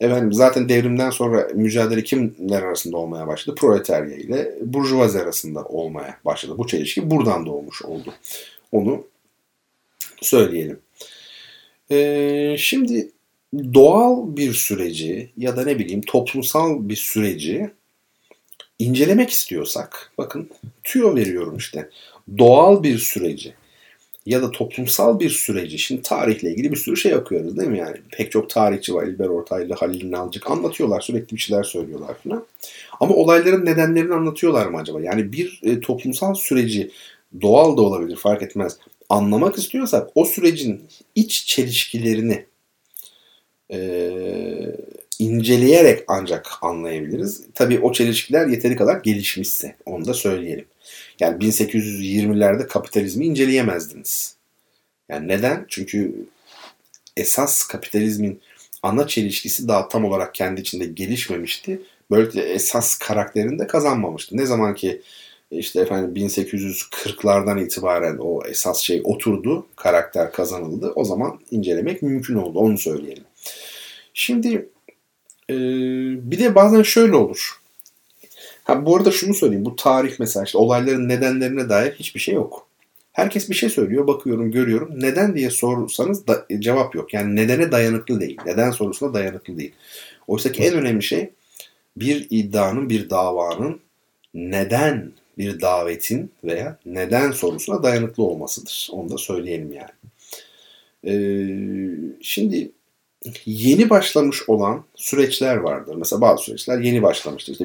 Efendim 0.00 0.32
zaten 0.32 0.68
devrimden 0.68 1.10
sonra 1.10 1.48
mücadele 1.54 2.02
kimler 2.02 2.62
arasında 2.62 2.96
olmaya 2.96 3.26
başladı? 3.26 3.56
Proletarya 3.60 4.16
ile 4.16 4.54
burjuvazi 4.60 5.18
arasında 5.18 5.64
olmaya 5.64 6.18
başladı. 6.24 6.58
Bu 6.58 6.66
çelişki 6.66 7.10
buradan 7.10 7.46
doğmuş 7.46 7.82
oldu. 7.82 8.14
Onu 8.72 9.06
söyleyelim. 10.22 10.78
Ee, 11.90 12.56
şimdi 12.58 13.10
doğal 13.74 14.36
bir 14.36 14.54
süreci 14.54 15.30
ya 15.36 15.56
da 15.56 15.64
ne 15.64 15.78
bileyim 15.78 16.00
toplumsal 16.00 16.88
bir 16.88 16.96
süreci 16.96 17.70
incelemek 18.78 19.30
istiyorsak 19.30 20.12
bakın 20.18 20.50
tüyo 20.84 21.16
veriyorum 21.16 21.56
işte. 21.56 21.90
Doğal 22.38 22.82
bir 22.82 22.98
süreci 22.98 23.54
ya 24.26 24.42
da 24.42 24.50
toplumsal 24.50 25.20
bir 25.20 25.30
süreci, 25.30 25.78
şimdi 25.78 26.02
tarihle 26.02 26.50
ilgili 26.50 26.70
bir 26.70 26.76
sürü 26.76 26.96
şey 26.96 27.14
okuyoruz 27.14 27.56
değil 27.56 27.68
mi 27.68 27.78
yani? 27.78 27.96
Pek 28.10 28.32
çok 28.32 28.50
tarihçi 28.50 28.94
var, 28.94 29.06
İlber 29.06 29.28
Ortaylı, 29.28 29.74
Halil 29.74 30.10
Nalcık 30.10 30.50
anlatıyorlar, 30.50 31.00
sürekli 31.00 31.36
bir 31.36 31.40
şeyler 31.40 31.62
söylüyorlar 31.62 32.14
falan. 32.24 32.46
Ama 33.00 33.14
olayların 33.14 33.66
nedenlerini 33.66 34.14
anlatıyorlar 34.14 34.66
mı 34.66 34.78
acaba? 34.78 35.00
Yani 35.00 35.32
bir 35.32 35.60
e, 35.62 35.80
toplumsal 35.80 36.34
süreci 36.34 36.90
doğal 37.40 37.76
da 37.76 37.82
olabilir 37.82 38.16
fark 38.16 38.42
etmez. 38.42 38.76
Anlamak 39.08 39.58
istiyorsak 39.58 40.08
o 40.14 40.24
sürecin 40.24 40.82
iç 41.14 41.46
çelişkilerini 41.46 42.44
e, 43.72 44.10
inceleyerek 45.18 46.04
ancak 46.08 46.46
anlayabiliriz. 46.62 47.42
Tabii 47.54 47.78
o 47.78 47.92
çelişkiler 47.92 48.46
yeteri 48.46 48.76
kadar 48.76 48.96
gelişmişse 48.96 49.76
onu 49.86 50.06
da 50.06 50.14
söyleyelim. 50.14 50.64
Yani 51.22 51.44
1820'lerde 51.44 52.66
kapitalizmi 52.66 53.26
inceleyemezdiniz. 53.26 54.36
Yani 55.08 55.28
neden? 55.28 55.64
Çünkü 55.68 56.14
esas 57.16 57.66
kapitalizmin 57.66 58.40
ana 58.82 59.06
çelişkisi 59.06 59.68
daha 59.68 59.88
tam 59.88 60.04
olarak 60.04 60.34
kendi 60.34 60.60
içinde 60.60 60.86
gelişmemişti. 60.86 61.82
Böylelikle 62.10 62.42
esas 62.42 62.98
karakterini 62.98 63.58
de 63.58 63.66
kazanmamıştı. 63.66 64.36
Ne 64.36 64.46
zaman 64.46 64.74
ki 64.74 65.02
işte 65.50 65.80
efendim 65.80 66.24
1840'lardan 66.24 67.64
itibaren 67.64 68.18
o 68.20 68.42
esas 68.46 68.80
şey 68.80 69.00
oturdu, 69.04 69.66
karakter 69.76 70.32
kazanıldı. 70.32 70.92
O 70.94 71.04
zaman 71.04 71.40
incelemek 71.50 72.02
mümkün 72.02 72.34
oldu. 72.34 72.58
Onu 72.58 72.78
söyleyelim. 72.78 73.24
Şimdi 74.14 74.68
e, 75.50 75.54
bir 76.30 76.38
de 76.38 76.54
bazen 76.54 76.82
şöyle 76.82 77.16
olur. 77.16 77.61
Ha, 78.64 78.86
bu 78.86 78.96
arada 78.96 79.10
şunu 79.10 79.34
söyleyeyim. 79.34 79.64
Bu 79.64 79.76
tarih 79.76 80.12
mesela 80.18 80.44
işte 80.44 80.58
olayların 80.58 81.08
nedenlerine 81.08 81.68
dair 81.68 81.92
hiçbir 81.92 82.20
şey 82.20 82.34
yok. 82.34 82.68
Herkes 83.12 83.50
bir 83.50 83.54
şey 83.54 83.68
söylüyor. 83.68 84.06
Bakıyorum, 84.06 84.50
görüyorum. 84.50 84.90
Neden 84.96 85.36
diye 85.36 85.50
sorsanız 85.50 86.26
da, 86.26 86.46
e, 86.50 86.60
cevap 86.60 86.94
yok. 86.94 87.14
Yani 87.14 87.36
nedene 87.36 87.72
dayanıklı 87.72 88.20
değil. 88.20 88.38
Neden 88.46 88.70
sorusuna 88.70 89.14
dayanıklı 89.14 89.58
değil. 89.58 89.72
Oysa 90.26 90.52
ki 90.52 90.62
en 90.62 90.74
önemli 90.74 91.02
şey 91.02 91.30
bir 91.96 92.26
iddianın, 92.30 92.90
bir 92.90 93.10
davanın 93.10 93.80
neden 94.34 95.12
bir 95.38 95.60
davetin 95.60 96.30
veya 96.44 96.78
neden 96.86 97.30
sorusuna 97.30 97.82
dayanıklı 97.82 98.22
olmasıdır. 98.22 98.88
Onu 98.92 99.10
da 99.10 99.18
söyleyelim 99.18 99.72
yani. 99.72 99.90
E, 101.06 101.14
şimdi 102.20 102.72
yeni 103.46 103.90
başlamış 103.90 104.48
olan 104.48 104.84
süreçler 104.94 105.56
vardır. 105.56 105.94
Mesela 105.94 106.20
bazı 106.20 106.42
süreçler 106.44 106.78
yeni 106.78 107.02
başlamıştı. 107.02 107.52
İşte 107.52 107.64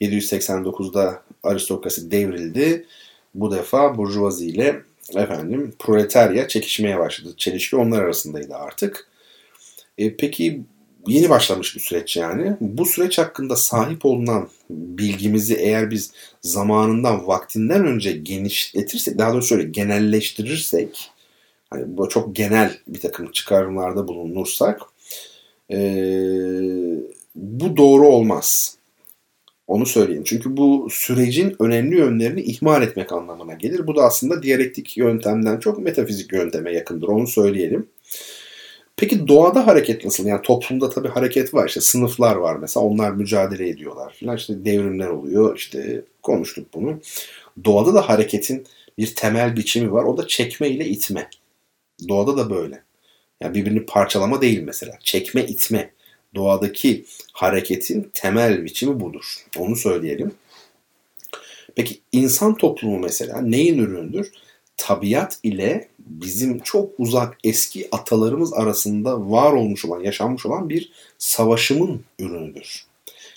1789'da 0.00 1.22
aristokrasi 1.42 2.10
devrildi. 2.10 2.86
Bu 3.34 3.52
defa 3.52 3.98
burjuvazi 3.98 4.46
ile 4.46 4.82
efendim 5.14 5.74
proletarya 5.78 6.48
çekişmeye 6.48 6.98
başladı. 6.98 7.34
Çelişki 7.36 7.76
onlar 7.76 8.02
arasındaydı 8.02 8.54
artık. 8.54 9.08
E, 9.98 10.16
peki 10.16 10.62
yeni 11.06 11.30
başlamış 11.30 11.76
bir 11.76 11.80
süreç 11.80 12.16
yani. 12.16 12.56
Bu 12.60 12.86
süreç 12.86 13.18
hakkında 13.18 13.56
sahip 13.56 14.06
olunan 14.06 14.48
bilgimizi 14.70 15.54
eğer 15.54 15.90
biz 15.90 16.12
zamanından, 16.42 17.26
vaktinden 17.26 17.86
önce 17.86 18.12
genişletirsek, 18.12 19.18
daha 19.18 19.32
doğrusu 19.32 19.48
şöyle 19.48 19.68
genelleştirirsek, 19.68 21.11
hani 21.72 21.96
bu 21.96 22.08
çok 22.08 22.36
genel 22.36 22.78
bir 22.88 23.00
takım 23.00 23.32
çıkarımlarda 23.32 24.08
bulunursak, 24.08 24.80
e, 25.70 25.78
bu 27.34 27.76
doğru 27.76 28.06
olmaz. 28.08 28.76
Onu 29.66 29.86
söyleyeyim. 29.86 30.22
Çünkü 30.26 30.56
bu 30.56 30.88
sürecin 30.90 31.56
önemli 31.60 31.96
yönlerini 31.96 32.40
ihmal 32.42 32.82
etmek 32.82 33.12
anlamına 33.12 33.54
gelir. 33.54 33.86
Bu 33.86 33.96
da 33.96 34.02
aslında 34.02 34.42
diyalektik 34.42 34.96
yöntemden 34.96 35.58
çok 35.60 35.78
metafizik 35.78 36.32
yönteme 36.32 36.72
yakındır. 36.72 37.08
Onu 37.08 37.26
söyleyelim. 37.26 37.86
Peki 38.96 39.28
doğada 39.28 39.66
hareket 39.66 40.04
nasıl? 40.04 40.26
Yani 40.26 40.42
toplumda 40.42 40.90
tabii 40.90 41.08
hareket 41.08 41.54
var. 41.54 41.68
İşte 41.68 41.80
sınıflar 41.80 42.36
var 42.36 42.56
mesela. 42.56 42.86
Onlar 42.86 43.10
mücadele 43.10 43.68
ediyorlar. 43.68 44.16
Falan. 44.20 44.36
İşte 44.36 44.64
devrimler 44.64 45.08
oluyor. 45.08 45.56
İşte 45.56 46.02
konuştuk 46.22 46.66
bunu. 46.74 47.00
Doğada 47.64 47.94
da 47.94 48.08
hareketin 48.08 48.66
bir 48.98 49.14
temel 49.14 49.56
biçimi 49.56 49.92
var. 49.92 50.04
O 50.04 50.16
da 50.16 50.26
çekme 50.26 50.68
ile 50.68 50.84
itme. 50.84 51.28
Doğada 52.08 52.36
da 52.36 52.50
böyle. 52.50 52.82
Yani 53.40 53.54
birbirini 53.54 53.86
parçalama 53.86 54.40
değil 54.40 54.62
mesela. 54.62 54.98
Çekme, 55.02 55.44
itme. 55.44 55.90
Doğadaki 56.34 57.04
hareketin 57.32 58.10
temel 58.14 58.64
biçimi 58.64 59.00
budur. 59.00 59.46
Onu 59.58 59.76
söyleyelim. 59.76 60.34
Peki 61.74 62.00
insan 62.12 62.56
toplumu 62.56 62.98
mesela 62.98 63.40
neyin 63.40 63.78
ürünüdür? 63.78 64.32
Tabiat 64.76 65.38
ile 65.42 65.88
bizim 65.98 66.58
çok 66.58 66.90
uzak 66.98 67.38
eski 67.44 67.88
atalarımız 67.92 68.52
arasında 68.52 69.30
var 69.30 69.52
olmuş 69.52 69.84
olan, 69.84 70.00
yaşanmış 70.00 70.46
olan 70.46 70.68
bir 70.68 70.92
savaşımın 71.18 72.04
ürünüdür. 72.18 72.86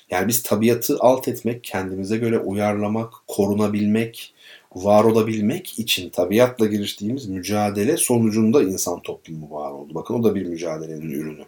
Yani 0.10 0.27
biz 0.27 0.44
tabiatı 0.44 0.98
alt 0.99 1.27
etmek, 1.27 1.64
kendimize 1.64 2.18
göre 2.18 2.40
uyarlamak, 2.40 3.14
korunabilmek, 3.27 4.34
var 4.76 5.03
olabilmek 5.03 5.80
için 5.80 6.10
tabiatla 6.10 6.65
giriştiğimiz 6.65 7.26
mücadele 7.26 7.97
sonucunda 7.97 8.64
insan 8.64 9.02
toplumu 9.02 9.52
var 9.52 9.72
oldu. 9.72 9.95
Bakın 9.95 10.14
o 10.14 10.23
da 10.23 10.35
bir 10.35 10.45
mücadelenin 10.45 11.11
ürünü. 11.11 11.45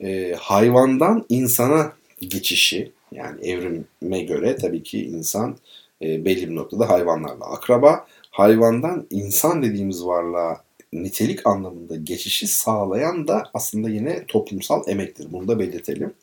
Ee, 0.00 0.34
hayvandan 0.38 1.26
insana 1.28 1.92
geçişi 2.20 2.92
yani 3.12 3.48
evrime 3.48 4.22
göre 4.22 4.56
tabii 4.56 4.82
ki 4.82 5.06
insan 5.06 5.56
e, 6.02 6.24
belli 6.24 6.50
bir 6.50 6.56
noktada 6.56 6.88
hayvanlarla 6.88 7.44
akraba 7.44 8.06
hayvandan 8.30 9.06
insan 9.10 9.62
dediğimiz 9.62 10.04
varlığa 10.04 10.64
nitelik 10.92 11.46
anlamında 11.46 11.96
geçişi 11.96 12.46
sağlayan 12.46 13.28
da 13.28 13.50
aslında 13.54 13.88
yine 13.90 14.24
toplumsal 14.28 14.88
emektir. 14.88 15.32
Bunu 15.32 15.48
da 15.48 15.58
belirtelim. 15.58 16.14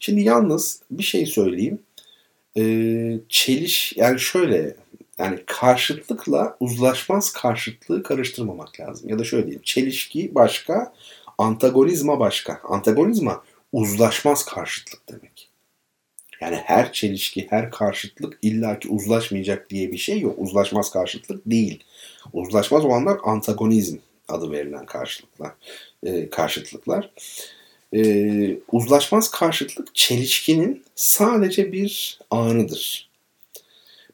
Şimdi 0.00 0.22
yalnız 0.22 0.82
bir 0.90 1.02
şey 1.02 1.26
söyleyeyim. 1.26 1.78
Ee, 2.56 3.18
çeliş 3.28 3.92
yani 3.96 4.20
şöyle 4.20 4.76
yani 5.18 5.38
karşıtlıkla 5.46 6.56
uzlaşmaz 6.60 7.32
karşıtlığı 7.32 8.02
karıştırmamak 8.02 8.80
lazım. 8.80 9.08
Ya 9.08 9.18
da 9.18 9.24
şöyle 9.24 9.42
diyeyim. 9.42 9.62
Çelişki 9.64 10.34
başka, 10.34 10.92
antagonizma 11.38 12.20
başka. 12.20 12.60
Antagonizma 12.64 13.44
uzlaşmaz 13.72 14.44
karşıtlık 14.44 15.08
demek. 15.08 15.48
Yani 16.40 16.56
her 16.56 16.92
çelişki, 16.92 17.46
her 17.50 17.70
karşıtlık 17.70 18.38
illaki 18.42 18.88
uzlaşmayacak 18.88 19.70
diye 19.70 19.92
bir 19.92 19.98
şey 19.98 20.20
yok. 20.20 20.38
Uzlaşmaz 20.38 20.90
karşıtlık 20.90 21.42
değil. 21.46 21.84
Uzlaşmaz 22.32 22.84
olanlar 22.84 23.18
antagonizm 23.24 23.96
adı 24.28 24.50
verilen 24.52 24.86
karşıtlıklar. 24.86 25.52
E, 26.06 26.30
karşıtlıklar. 26.30 27.10
E, 27.94 28.56
uzlaşmaz 28.72 29.30
karşıtlık 29.30 29.94
çelişkinin 29.94 30.84
sadece 30.94 31.72
bir 31.72 32.18
anıdır. 32.30 33.13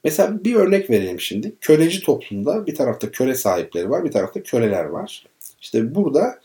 Mesela 0.04 0.44
bir 0.44 0.54
örnek 0.54 0.90
verelim 0.90 1.20
şimdi. 1.20 1.52
Köleci 1.60 2.02
toplumda 2.02 2.66
bir 2.66 2.74
tarafta 2.74 3.10
köle 3.10 3.34
sahipleri 3.34 3.90
var, 3.90 4.04
bir 4.04 4.12
tarafta 4.12 4.42
köleler 4.42 4.84
var. 4.84 5.26
İşte 5.60 5.94
burada 5.94 6.40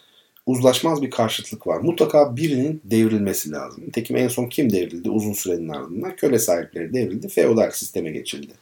uzlaşmaz 0.45 1.01
bir 1.01 1.09
karşıtlık 1.09 1.67
var. 1.67 1.79
Mutlaka 1.79 2.35
birinin 2.35 2.81
devrilmesi 2.83 3.51
lazım. 3.51 3.89
Tekim 3.89 4.15
en 4.17 4.27
son 4.27 4.45
kim 4.45 4.73
devrildi 4.73 5.09
uzun 5.09 5.33
sürenin 5.33 5.69
ardından? 5.69 6.15
Köle 6.15 6.39
sahipleri 6.39 6.93
devrildi, 6.93 7.27
feodal 7.27 7.71
sisteme 7.71 8.11
geçildi. 8.11 8.53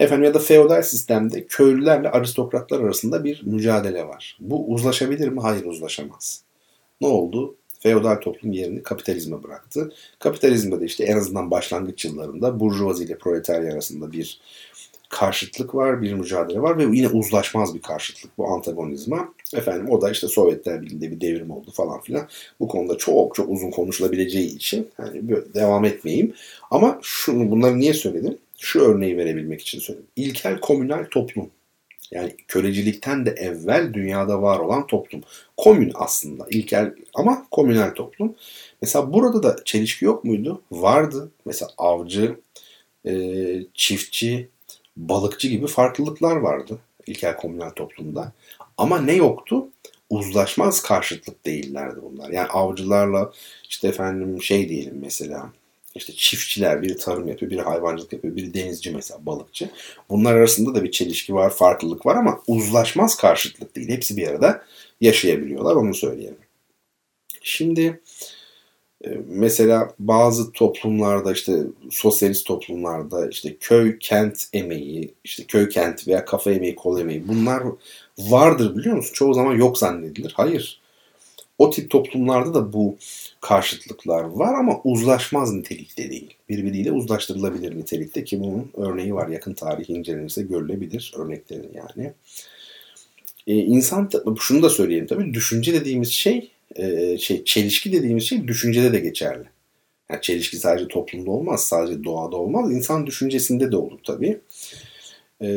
Efendim 0.00 0.24
ya 0.24 0.34
da 0.34 0.38
feodal 0.38 0.82
sistemde 0.82 1.46
köylülerle 1.46 2.10
aristokratlar 2.10 2.80
arasında 2.80 3.24
bir 3.24 3.42
mücadele 3.44 4.08
var. 4.08 4.38
Bu 4.40 4.72
uzlaşabilir 4.72 5.28
mi? 5.28 5.40
Hayır 5.40 5.64
uzlaşamaz. 5.64 6.42
Ne 7.00 7.06
oldu? 7.06 7.56
Feodal 7.82 8.16
toplum 8.16 8.52
yerini 8.52 8.82
kapitalizme 8.82 9.42
bıraktı. 9.42 9.92
Kapitalizmde 10.18 10.80
de 10.80 10.84
işte 10.84 11.04
en 11.04 11.16
azından 11.16 11.50
başlangıç 11.50 12.04
yıllarında 12.04 12.60
burjuvazi 12.60 13.04
ile 13.04 13.18
proletarya 13.18 13.72
arasında 13.72 14.12
bir 14.12 14.40
karşıtlık 15.08 15.74
var, 15.74 16.02
bir 16.02 16.12
mücadele 16.14 16.62
var 16.62 16.78
ve 16.78 16.96
yine 16.96 17.08
uzlaşmaz 17.08 17.74
bir 17.74 17.82
karşıtlık 17.82 18.38
bu 18.38 18.48
antagonizma. 18.48 19.34
Efendim 19.54 19.90
o 19.90 20.00
da 20.00 20.10
işte 20.10 20.28
Sovyetler 20.28 20.82
Birliği'nde 20.82 21.10
bir 21.10 21.20
devrim 21.20 21.50
oldu 21.50 21.70
falan 21.70 22.00
filan. 22.00 22.28
Bu 22.60 22.68
konuda 22.68 22.98
çok 22.98 23.34
çok 23.34 23.50
uzun 23.50 23.70
konuşulabileceği 23.70 24.56
için 24.56 24.88
hani 24.96 25.28
devam 25.54 25.84
etmeyeyim. 25.84 26.34
Ama 26.70 26.98
şunu 27.02 27.50
bunları 27.50 27.78
niye 27.78 27.94
söyledim? 27.94 28.38
Şu 28.58 28.80
örneği 28.80 29.16
verebilmek 29.16 29.60
için 29.60 29.78
söyledim. 29.78 30.08
İlkel 30.16 30.60
komünal 30.60 31.04
toplum. 31.10 31.50
Yani 32.12 32.36
kölecilikten 32.48 33.26
de 33.26 33.30
evvel 33.30 33.94
dünyada 33.94 34.42
var 34.42 34.58
olan 34.58 34.86
toplum. 34.86 35.20
Komün 35.56 35.92
aslında 35.94 36.46
ilkel 36.50 36.94
ama 37.14 37.46
komünal 37.50 37.90
toplum. 37.94 38.34
Mesela 38.82 39.12
burada 39.12 39.42
da 39.42 39.56
çelişki 39.64 40.04
yok 40.04 40.24
muydu? 40.24 40.62
Vardı. 40.72 41.30
Mesela 41.44 41.70
avcı, 41.78 42.36
çiftçi, 43.74 44.48
balıkçı 44.96 45.48
gibi 45.48 45.66
farklılıklar 45.66 46.36
vardı 46.36 46.78
ilkel 47.06 47.36
komünal 47.36 47.70
toplumda. 47.70 48.32
Ama 48.76 49.00
ne 49.00 49.12
yoktu? 49.14 49.68
Uzlaşmaz 50.10 50.82
karşıtlık 50.82 51.46
değillerdi 51.46 52.00
bunlar. 52.02 52.30
Yani 52.30 52.48
avcılarla 52.48 53.32
işte 53.68 53.88
efendim 53.88 54.42
şey 54.42 54.68
diyelim 54.68 54.98
mesela 55.00 55.52
işte 55.94 56.12
çiftçiler 56.12 56.82
biri 56.82 56.96
tarım 56.96 57.28
yapıyor, 57.28 57.50
biri 57.50 57.60
hayvancılık 57.60 58.12
yapıyor, 58.12 58.36
biri 58.36 58.54
denizci 58.54 58.90
mesela 58.90 59.26
balıkçı. 59.26 59.70
Bunlar 60.10 60.34
arasında 60.34 60.74
da 60.74 60.84
bir 60.84 60.90
çelişki 60.90 61.34
var, 61.34 61.50
farklılık 61.50 62.06
var 62.06 62.16
ama 62.16 62.42
uzlaşmaz 62.46 63.16
karşıtlık 63.16 63.76
değil. 63.76 63.88
Hepsi 63.88 64.16
bir 64.16 64.28
arada 64.28 64.64
yaşayabiliyorlar 65.00 65.76
onu 65.76 65.94
söyleyelim. 65.94 66.38
Şimdi 67.42 68.00
ee, 69.04 69.20
mesela 69.28 69.94
bazı 69.98 70.52
toplumlarda 70.52 71.32
işte 71.32 71.62
sosyalist 71.90 72.46
toplumlarda 72.46 73.28
işte 73.28 73.56
köy 73.60 73.98
kent 73.98 74.46
emeği, 74.52 75.14
işte 75.24 75.44
köy 75.44 75.68
kent 75.68 76.08
veya 76.08 76.24
kafa 76.24 76.50
emeği, 76.50 76.74
kol 76.74 77.00
emeği 77.00 77.28
bunlar 77.28 77.62
vardır 78.18 78.76
biliyor 78.76 78.96
musun? 78.96 79.14
Çoğu 79.14 79.34
zaman 79.34 79.54
yok 79.54 79.78
zannedilir. 79.78 80.32
Hayır. 80.36 80.81
O 81.62 81.70
tip 81.70 81.90
toplumlarda 81.90 82.54
da 82.54 82.72
bu 82.72 82.96
karşıtlıklar 83.40 84.22
var 84.24 84.54
ama 84.54 84.80
uzlaşmaz 84.84 85.52
nitelikte 85.52 86.10
değil. 86.10 86.34
Birbiriyle 86.48 86.92
uzlaştırılabilir 86.92 87.76
nitelikte 87.76 88.24
ki 88.24 88.40
bunun 88.40 88.70
örneği 88.76 89.14
var. 89.14 89.28
Yakın 89.28 89.54
tarih 89.54 89.90
incelenirse 89.90 90.42
görülebilir 90.42 91.14
örneklerin 91.16 91.70
yani. 91.74 92.12
Ee, 93.46 93.54
insan 93.54 94.10
şunu 94.40 94.62
da 94.62 94.70
söyleyeyim 94.70 95.06
tabii 95.06 95.34
düşünce 95.34 95.74
dediğimiz 95.74 96.08
şey 96.08 96.50
e, 96.76 97.18
şey 97.18 97.44
çelişki 97.44 97.92
dediğimiz 97.92 98.24
şey 98.24 98.48
düşüncede 98.48 98.92
de 98.92 99.00
geçerli. 99.00 99.44
Yani 100.10 100.22
çelişki 100.22 100.56
sadece 100.56 100.88
toplumda 100.88 101.30
olmaz, 101.30 101.64
sadece 101.64 102.04
doğada 102.04 102.36
olmaz. 102.36 102.72
İnsan 102.72 103.06
düşüncesinde 103.06 103.72
de 103.72 103.76
olur 103.76 103.98
tabii. 104.04 104.40
E, 105.42 105.48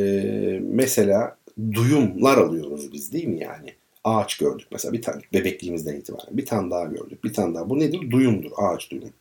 mesela 0.62 1.38
duyumlar 1.74 2.38
alıyoruz 2.38 2.94
biz 2.94 3.14
değil 3.14 3.28
mi 3.28 3.40
yani? 3.40 3.74
Ağaç 4.06 4.38
gördük 4.38 4.68
mesela 4.72 4.94
bir 4.94 5.02
tane 5.02 5.22
bebekliğimizden 5.34 5.96
itibaren. 5.96 6.38
Bir 6.38 6.46
tane 6.46 6.72
daha 6.72 6.86
gördük. 6.86 7.24
Bir 7.24 7.34
tane 7.34 7.56
daha. 7.56 7.70
Bu 7.70 7.80
nedir? 7.80 8.12
Duyumdur. 8.12 8.52
Ağaç 8.58 8.92
duyum. 8.92 9.14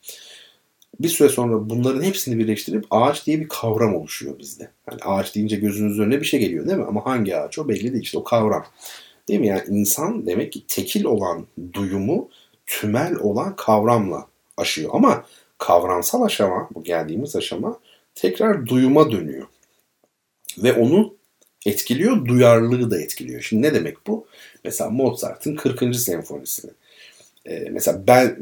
Bir 1.01 1.09
süre 1.09 1.29
sonra 1.29 1.71
bunların 1.71 2.03
hepsini 2.03 2.39
birleştirip 2.39 2.87
ağaç 2.91 3.27
diye 3.27 3.41
bir 3.41 3.49
kavram 3.49 3.95
oluşuyor 3.95 4.39
bizde. 4.39 4.71
Yani 4.91 5.01
ağaç 5.05 5.35
deyince 5.35 5.57
gözünüzün 5.57 6.03
önüne 6.03 6.21
bir 6.21 6.27
şey 6.27 6.41
geliyor 6.41 6.67
değil 6.67 6.79
mi? 6.79 6.85
Ama 6.85 7.07
hangi 7.07 7.37
ağaç 7.37 7.59
o 7.59 7.69
belli 7.69 7.93
değil. 7.93 8.03
İşte 8.03 8.19
o 8.19 8.25
kavram. 8.25 8.67
Değil 9.29 9.41
mi? 9.41 9.47
Yani 9.47 9.63
insan 9.69 10.27
demek 10.27 10.53
ki 10.53 10.67
tekil 10.69 11.05
olan 11.05 11.47
duyumu 11.73 12.29
tümel 12.67 13.15
olan 13.15 13.57
kavramla 13.57 14.27
aşıyor. 14.57 14.91
Ama 14.95 15.25
kavramsal 15.59 16.23
aşama, 16.23 16.69
bu 16.75 16.83
geldiğimiz 16.83 17.37
aşama 17.37 17.79
tekrar 18.15 18.67
duyuma 18.67 19.11
dönüyor. 19.11 19.47
Ve 20.59 20.73
onu 20.73 21.15
etkiliyor, 21.67 22.27
duyarlılığı 22.27 22.91
da 22.91 23.01
etkiliyor. 23.01 23.43
Şimdi 23.43 23.63
ne 23.63 23.75
demek 23.75 24.07
bu? 24.07 24.27
Mesela 24.65 24.91
Mozart'ın 24.91 25.57
40. 25.57 25.97
senfonisini. 25.97 26.71
Ee, 27.47 27.69
mesela 27.71 28.07
ben 28.07 28.39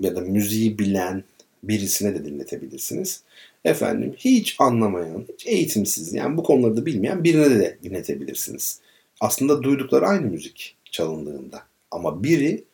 ya 0.00 0.16
da 0.16 0.20
müziği 0.20 0.78
bilen 0.78 1.24
birisine 1.62 2.14
de 2.14 2.24
dinletebilirsiniz. 2.24 3.22
Efendim 3.64 4.14
hiç 4.18 4.56
anlamayan, 4.58 5.24
hiç 5.32 5.46
eğitimsiz 5.46 6.14
yani 6.14 6.36
bu 6.36 6.42
konuları 6.42 6.76
da 6.76 6.86
bilmeyen 6.86 7.24
birine 7.24 7.50
de 7.50 7.78
dinletebilirsiniz. 7.82 8.80
Aslında 9.20 9.62
duydukları 9.62 10.06
aynı 10.06 10.26
müzik 10.26 10.76
çalındığında. 10.90 11.62
Ama 11.90 12.24
biri 12.24 12.64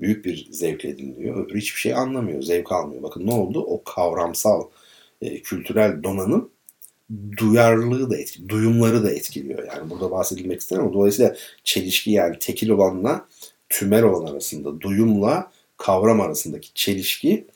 büyük 0.00 0.24
bir 0.24 0.48
zevkle 0.50 0.98
dinliyor, 0.98 1.46
öbürü 1.46 1.60
hiçbir 1.60 1.80
şey 1.80 1.94
anlamıyor, 1.94 2.42
zevk 2.42 2.72
almıyor. 2.72 3.02
Bakın 3.02 3.26
ne 3.26 3.32
oldu? 3.32 3.60
O 3.60 3.84
kavramsal, 3.84 4.62
e, 5.22 5.42
kültürel 5.42 6.02
donanım 6.02 6.50
duyarlılığı 7.36 8.10
da 8.10 8.16
etkiliyor, 8.16 8.48
duyumları 8.48 9.04
da 9.04 9.10
etkiliyor. 9.10 9.66
Yani 9.66 9.90
burada 9.90 10.10
bahsedilmek 10.10 10.60
istemiyorum. 10.60 10.94
Dolayısıyla 10.94 11.36
çelişki 11.64 12.10
yani 12.10 12.36
tekil 12.38 12.68
olanla 12.68 13.28
tümer 13.68 14.02
olan 14.02 14.32
arasında, 14.32 14.80
duyumla 14.80 15.50
kavram 15.76 16.20
arasındaki 16.20 16.74
çelişki 16.74 17.46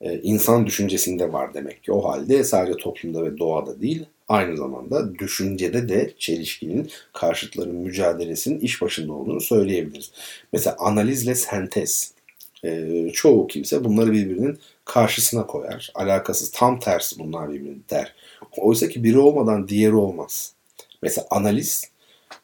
e, 0.00 0.20
insan 0.20 0.66
düşüncesinde 0.66 1.32
var 1.32 1.54
demek 1.54 1.84
ki. 1.84 1.92
O 1.92 2.08
halde 2.08 2.44
sadece 2.44 2.76
toplumda 2.76 3.24
ve 3.24 3.38
doğada 3.38 3.80
değil, 3.80 4.06
aynı 4.28 4.56
zamanda 4.56 5.18
düşüncede 5.18 5.88
de 5.88 6.14
çelişkinin, 6.18 6.90
karşıtların 7.12 7.74
mücadelesinin 7.74 8.58
iş 8.60 8.82
başında 8.82 9.12
olduğunu 9.12 9.40
söyleyebiliriz. 9.40 10.12
Mesela 10.52 10.76
analizle 10.78 11.34
sentez. 11.34 12.12
E, 12.64 13.10
çoğu 13.12 13.46
kimse 13.46 13.84
bunları 13.84 14.12
birbirinin 14.12 14.58
karşısına 14.84 15.46
koyar. 15.46 15.92
Alakasız, 15.94 16.50
tam 16.50 16.80
tersi 16.80 17.18
bunlar 17.18 17.52
birbirini 17.52 17.78
der. 17.90 18.14
Oysa 18.56 18.88
ki 18.88 19.04
biri 19.04 19.18
olmadan 19.18 19.68
diğeri 19.68 19.94
olmaz. 19.94 20.52
Mesela 21.02 21.26
analiz 21.30 21.90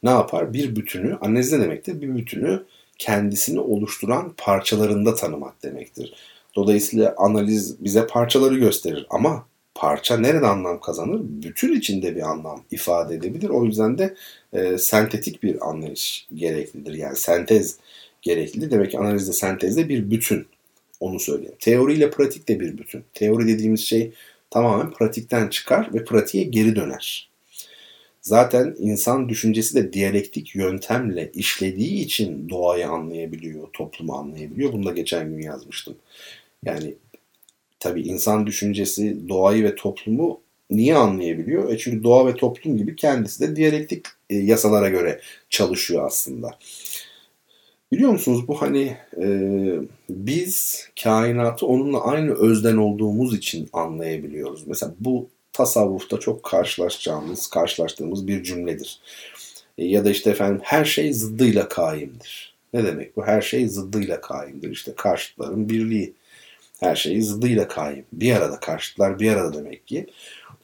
ne 0.03 0.11
yapar? 0.11 0.53
Bir 0.53 0.77
bütünü, 0.77 1.19
analiz 1.21 1.53
ne 1.53 1.61
demektir? 1.61 2.01
Bir 2.01 2.17
bütünü 2.17 2.63
kendisini 2.99 3.61
oluşturan 3.61 4.35
parçalarında 4.37 5.15
tanımak 5.15 5.63
demektir. 5.63 6.15
Dolayısıyla 6.57 7.15
analiz 7.17 7.85
bize 7.85 8.07
parçaları 8.07 8.59
gösterir 8.59 9.07
ama 9.11 9.47
parça 9.75 10.17
nerede 10.17 10.47
anlam 10.47 10.81
kazanır? 10.81 11.21
Bütün 11.23 11.77
içinde 11.77 12.17
bir 12.17 12.23
anlam 12.23 12.65
ifade 12.71 13.15
edebilir. 13.15 13.49
O 13.49 13.65
yüzden 13.65 13.99
de 13.99 14.15
e, 14.53 14.79
sentetik 14.79 15.43
bir 15.43 15.69
anlayış 15.69 16.29
gereklidir. 16.35 16.95
Yani 16.95 17.17
sentez 17.17 17.77
gereklidir. 18.23 18.71
Demek 18.71 18.91
ki 18.91 18.99
analizde 18.99 19.33
sentezde 19.33 19.89
bir 19.89 20.11
bütün. 20.11 20.47
Onu 21.01 21.21
söyleyeyim. 21.21 21.55
Teori 21.59 21.95
ile 21.95 22.11
pratik 22.11 22.49
de 22.49 22.61
bir 22.61 22.79
bütün. 22.79 23.05
Teori 23.15 23.49
dediğimiz 23.49 23.81
şey 23.81 24.13
tamamen 24.55 24.91
pratikten 24.91 25.49
çıkar 25.49 25.95
ve 25.95 26.05
pratiğe 26.05 26.45
geri 26.45 26.77
döner. 26.77 27.31
Zaten 28.21 28.77
insan 28.79 29.29
düşüncesi 29.29 29.75
de 29.75 29.93
diyalektik 29.93 30.55
yöntemle 30.55 31.31
işlediği 31.35 32.05
için 32.05 32.49
doğayı 32.49 32.89
anlayabiliyor, 32.89 33.69
toplumu 33.73 34.15
anlayabiliyor. 34.15 34.73
Bunu 34.73 34.87
da 34.87 34.93
geçen 34.93 35.31
gün 35.31 35.43
yazmıştım. 35.43 35.97
Yani 36.65 36.95
tabii 37.81 38.03
insan 38.03 38.47
düşüncesi 38.47 39.29
doğayı 39.29 39.65
ve 39.65 39.75
toplumu 39.75 40.41
niye 40.71 40.95
anlayabiliyor? 40.97 41.73
E 41.73 41.79
çünkü 41.79 42.05
doğa 42.05 42.27
ve 42.27 42.35
toplum 42.35 42.77
gibi 42.77 42.97
kendisi 42.97 43.41
de 43.41 43.57
diyalektik 43.57 44.07
e, 44.31 44.37
yasalara 44.37 44.89
göre 44.89 45.21
çalışıyor 45.51 46.07
aslında. 46.07 46.59
Biliyor 47.95 48.11
musunuz 48.11 48.49
bu 48.49 48.63
hani 48.63 48.97
e, 49.23 49.27
biz 50.11 50.89
kainatı 51.03 51.67
onunla 51.67 52.05
aynı 52.05 52.35
özden 52.35 52.77
olduğumuz 52.77 53.37
için 53.37 53.69
anlayabiliyoruz. 53.73 54.67
Mesela 54.67 54.95
bu 55.01 55.29
tasavvufta 55.53 56.21
çok 56.21 56.43
karşılaşacağımız, 56.43 57.47
karşılaştığımız 57.47 58.27
bir 58.27 58.43
cümledir. 58.43 59.01
E, 59.79 59.85
ya 59.85 60.05
da 60.05 60.11
işte 60.11 60.31
efendim 60.31 60.61
her 60.63 60.85
şey 60.85 61.13
zıddıyla 61.13 61.69
kaimdir. 61.69 62.55
Ne 62.73 62.85
demek 62.85 63.17
bu? 63.17 63.27
Her 63.27 63.43
şey 63.43 63.69
zıddıyla 63.69 64.21
kaimdir. 64.21 64.71
İşte 64.71 64.93
karşıtların 64.97 65.69
birliği. 65.69 66.13
Her 66.81 66.97
şey 66.97 67.21
zıddıyla 67.21 67.69
kaim. 67.69 68.05
Bir 68.13 68.33
arada 68.33 68.61
karşıtlar 68.61 69.21
bir 69.21 69.33
arada 69.33 69.59
demek 69.59 69.87
ki. 69.87 70.07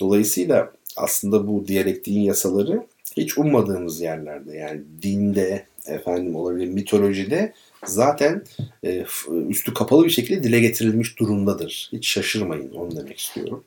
Dolayısıyla 0.00 0.72
aslında 0.96 1.48
bu 1.48 1.68
diyalektiğin 1.68 2.20
yasaları 2.20 2.86
hiç 3.16 3.38
ummadığımız 3.38 4.00
yerlerde 4.00 4.56
yani 4.56 4.82
dinde 5.02 5.69
efendim 5.86 6.36
olabilir 6.36 6.68
mitolojide 6.68 7.52
zaten 7.84 8.44
e, 8.84 9.04
üstü 9.48 9.74
kapalı 9.74 10.04
bir 10.04 10.10
şekilde 10.10 10.42
dile 10.42 10.60
getirilmiş 10.60 11.18
durumdadır. 11.18 11.88
Hiç 11.92 12.08
şaşırmayın 12.08 12.72
onu 12.72 12.96
demek 12.96 13.18
istiyorum. 13.18 13.64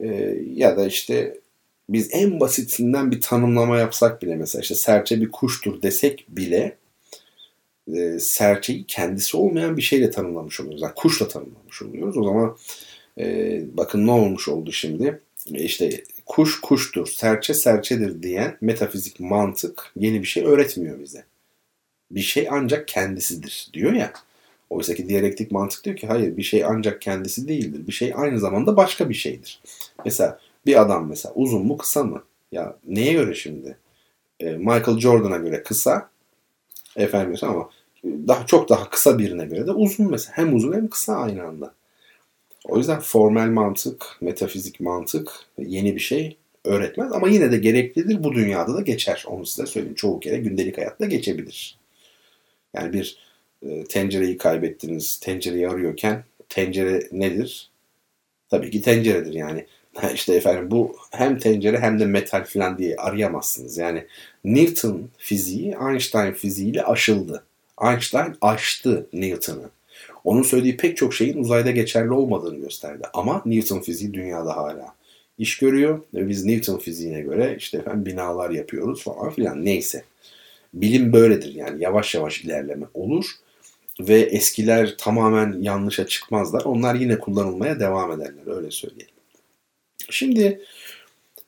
E, 0.00 0.06
ya 0.54 0.76
da 0.76 0.86
işte 0.86 1.40
biz 1.88 2.08
en 2.12 2.40
basitinden 2.40 3.10
bir 3.10 3.20
tanımlama 3.20 3.78
yapsak 3.78 4.22
bile 4.22 4.36
mesela 4.36 4.62
işte 4.62 4.74
serçe 4.74 5.20
bir 5.20 5.30
kuştur 5.30 5.82
desek 5.82 6.26
bile 6.28 6.76
e, 7.94 8.18
serçeyi 8.18 8.84
kendisi 8.86 9.36
olmayan 9.36 9.76
bir 9.76 9.82
şeyle 9.82 10.10
tanımlamış 10.10 10.60
oluyoruz. 10.60 10.82
Yani 10.82 10.94
kuşla 10.94 11.28
tanımlamış 11.28 11.82
oluyoruz. 11.82 12.16
O 12.16 12.24
zaman 12.24 12.56
e, 13.18 13.62
bakın 13.76 14.06
ne 14.06 14.10
olmuş 14.10 14.48
oldu 14.48 14.72
şimdi. 14.72 15.20
İşte 15.54 16.04
kuş 16.26 16.60
kuştur, 16.60 17.06
serçe 17.06 17.54
serçedir 17.54 18.22
diyen 18.22 18.56
metafizik 18.60 19.20
mantık 19.20 19.92
yeni 19.96 20.22
bir 20.22 20.26
şey 20.26 20.44
öğretmiyor 20.44 21.00
bize. 21.00 21.24
Bir 22.10 22.20
şey 22.20 22.48
ancak 22.50 22.88
kendisidir 22.88 23.70
diyor 23.72 23.92
ya. 23.92 24.12
Oysa 24.70 24.94
ki 24.94 25.08
diyalektik 25.08 25.52
mantık 25.52 25.84
diyor 25.84 25.96
ki 25.96 26.06
hayır 26.06 26.36
bir 26.36 26.42
şey 26.42 26.64
ancak 26.64 27.00
kendisi 27.00 27.48
değildir. 27.48 27.86
Bir 27.86 27.92
şey 27.92 28.12
aynı 28.16 28.40
zamanda 28.40 28.76
başka 28.76 29.08
bir 29.08 29.14
şeydir. 29.14 29.60
Mesela 30.04 30.38
bir 30.66 30.80
adam 30.80 31.08
mesela 31.08 31.34
uzun 31.34 31.66
mu 31.66 31.76
kısa 31.76 32.04
mı? 32.04 32.22
Ya 32.52 32.76
neye 32.86 33.12
göre 33.12 33.34
şimdi? 33.34 33.76
E, 34.40 34.50
Michael 34.50 34.98
Jordan'a 34.98 35.36
göre 35.36 35.62
kısa 35.62 36.10
efendim 36.96 37.36
ama 37.42 37.70
daha 38.04 38.46
çok 38.46 38.68
daha 38.68 38.90
kısa 38.90 39.18
birine 39.18 39.44
göre 39.46 39.66
de 39.66 39.72
uzun 39.72 40.10
mesela. 40.10 40.36
Hem 40.36 40.54
uzun 40.54 40.72
hem 40.72 40.88
kısa 40.88 41.16
aynı 41.16 41.42
anda. 41.42 41.74
O 42.68 42.78
yüzden 42.78 43.00
formel 43.00 43.48
mantık, 43.48 44.16
metafizik 44.20 44.80
mantık 44.80 45.32
yeni 45.58 45.94
bir 45.94 46.00
şey 46.00 46.36
öğretmez 46.64 47.12
ama 47.12 47.28
yine 47.28 47.52
de 47.52 47.58
gereklidir. 47.58 48.24
Bu 48.24 48.34
dünyada 48.34 48.74
da 48.74 48.80
geçer. 48.80 49.24
Onu 49.26 49.46
size 49.46 49.66
söyleyeyim. 49.66 49.94
Çoğu 49.94 50.20
kere 50.20 50.38
gündelik 50.38 50.78
hayatta 50.78 51.06
geçebilir. 51.06 51.78
Yani 52.74 52.92
bir 52.92 53.18
e, 53.62 53.84
tencereyi 53.84 54.38
kaybettiniz. 54.38 55.20
Tencereyi 55.20 55.68
arıyorken 55.68 56.24
tencere 56.48 57.08
nedir? 57.12 57.70
Tabii 58.50 58.70
ki 58.70 58.82
tenceredir 58.82 59.34
yani. 59.34 59.66
İşte 60.14 60.34
efendim 60.34 60.70
bu 60.70 60.96
hem 61.10 61.38
tencere 61.38 61.78
hem 61.78 62.00
de 62.00 62.06
metal 62.06 62.44
falan 62.44 62.78
diye 62.78 62.96
arayamazsınız. 62.96 63.78
Yani 63.78 64.06
Newton 64.44 65.08
fiziği 65.18 65.76
Einstein 65.90 66.32
fiziğiyle 66.32 66.82
aşıldı. 66.82 67.44
Einstein 67.82 68.36
aştı 68.40 69.06
Newton'ı. 69.12 69.70
Onun 70.24 70.42
söylediği 70.42 70.76
pek 70.76 70.96
çok 70.96 71.14
şeyin 71.14 71.38
uzayda 71.38 71.70
geçerli 71.70 72.12
olmadığını 72.12 72.56
gösterdi. 72.58 73.02
Ama 73.14 73.42
Newton 73.46 73.80
fiziği 73.80 74.14
dünyada 74.14 74.56
hala 74.56 74.94
iş 75.38 75.58
görüyor 75.58 76.00
ve 76.14 76.28
biz 76.28 76.44
Newton 76.44 76.78
fiziğine 76.78 77.20
göre 77.20 77.56
işte 77.58 77.78
efendim 77.78 78.06
binalar 78.06 78.50
yapıyoruz 78.50 79.02
falan 79.02 79.30
filan 79.30 79.64
neyse. 79.64 80.04
Bilim 80.74 81.12
böyledir 81.12 81.54
yani 81.54 81.82
yavaş 81.82 82.14
yavaş 82.14 82.44
ilerleme 82.44 82.86
olur 82.94 83.26
ve 84.00 84.20
eskiler 84.20 84.96
tamamen 84.98 85.62
yanlışa 85.62 86.06
çıkmazlar. 86.06 86.64
Onlar 86.64 86.94
yine 86.94 87.18
kullanılmaya 87.18 87.80
devam 87.80 88.12
ederler 88.12 88.56
öyle 88.56 88.70
söyleyelim. 88.70 89.14
Şimdi 90.10 90.60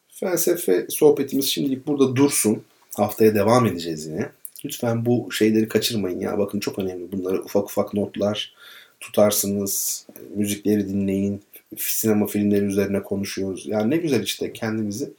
felsefe 0.09 0.87
sohbetimiz 0.89 1.49
şimdilik 1.49 1.87
burada 1.87 2.17
dursun. 2.17 2.63
Haftaya 2.97 3.35
devam 3.35 3.67
edeceğiz 3.67 4.07
yine. 4.07 4.29
Lütfen 4.65 5.07
bu 5.07 5.33
şeyleri 5.33 5.69
kaçırmayın 5.69 6.21
ya. 6.21 6.39
Bakın 6.39 6.61
çok 6.61 6.79
önemli. 6.79 7.13
Bunları 7.13 7.43
ufak 7.43 7.65
ufak 7.65 7.95
notlar 7.95 8.55
tutarsınız. 9.01 10.07
Müzikleri 10.35 10.89
dinleyin. 10.89 11.43
Sinema 11.77 12.27
filmleri 12.27 12.65
üzerine 12.65 13.03
konuşuyoruz. 13.03 13.67
Yani 13.67 13.91
ne 13.91 13.97
güzel 13.97 14.23
işte 14.23 14.53
kendimizi 14.53 15.13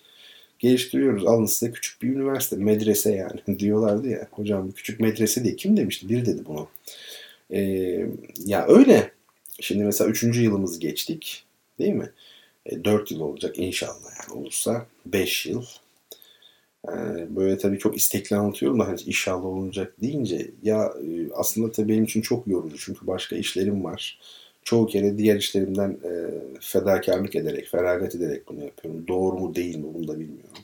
geliştiriyoruz. 0.60 1.26
Alın 1.28 1.46
size 1.46 1.72
küçük 1.72 2.02
bir 2.02 2.10
üniversite, 2.10 2.56
medrese 2.56 3.12
yani 3.12 3.60
diyorlardı 3.60 4.10
ya. 4.10 4.28
Hocam 4.32 4.72
küçük 4.72 5.00
medrese 5.00 5.44
diye 5.44 5.56
kim 5.56 5.78
demişti? 5.78 6.10
Biri 6.10 6.26
dedi 6.26 6.42
bunu. 6.46 6.68
Ee, 7.52 8.06
ya 8.46 8.68
öyle. 8.68 9.12
Şimdi 9.60 9.84
mesela 9.84 10.10
üçüncü 10.10 10.42
yılımızı 10.42 10.80
geçtik. 10.80 11.46
Değil 11.80 11.94
mi? 11.94 12.12
E, 12.66 12.84
4 12.84 13.12
yıl 13.12 13.20
olacak 13.20 13.60
inşallah 13.60 14.12
yani 14.20 14.40
olursa. 14.40 14.86
5 15.06 15.46
yıl. 15.46 15.66
Yani 16.88 17.36
böyle 17.36 17.58
tabii 17.58 17.80
çok 17.80 17.98
istekli 17.98 18.36
anlatıyorum 18.36 18.80
da 18.80 18.88
hani 18.88 19.02
inşallah 19.02 19.46
olacak 19.46 19.94
deyince 20.02 20.52
ya 20.64 20.94
e, 21.08 21.32
aslında 21.34 21.72
tabii 21.72 21.90
benim 21.90 22.04
için 22.04 22.22
çok 22.22 22.48
yorucu 22.48 22.78
çünkü 22.78 23.08
başka 23.08 23.36
işlerim 23.36 23.84
var. 23.84 24.20
Çoğu 24.64 24.88
kere 24.88 25.18
diğer 25.18 25.36
işlerimden 25.36 25.90
e, 25.92 26.12
fedakarlık 26.62 27.36
ederek, 27.36 27.68
feragat 27.68 28.16
ederek 28.16 28.48
bunu 28.48 28.64
yapıyorum. 28.64 29.08
Doğru 29.08 29.40
mu 29.40 29.56
değil 29.56 29.78
mi 29.78 29.94
bunu 29.94 30.08
da 30.08 30.20
bilmiyorum. 30.20 30.64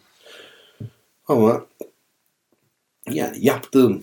Ama 1.27 1.65
yani 3.11 3.37
yaptığım 3.45 4.01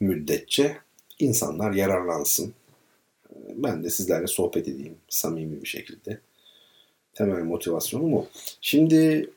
müddetçe 0.00 0.76
insanlar 1.18 1.72
yararlansın. 1.72 2.54
Ben 3.54 3.84
de 3.84 3.90
sizlerle 3.90 4.26
sohbet 4.26 4.68
edeyim 4.68 4.96
samimi 5.08 5.62
bir 5.62 5.68
şekilde. 5.68 6.20
Temel 7.14 7.42
motivasyonum 7.42 8.14
o. 8.14 8.26
Şimdi 8.60 9.30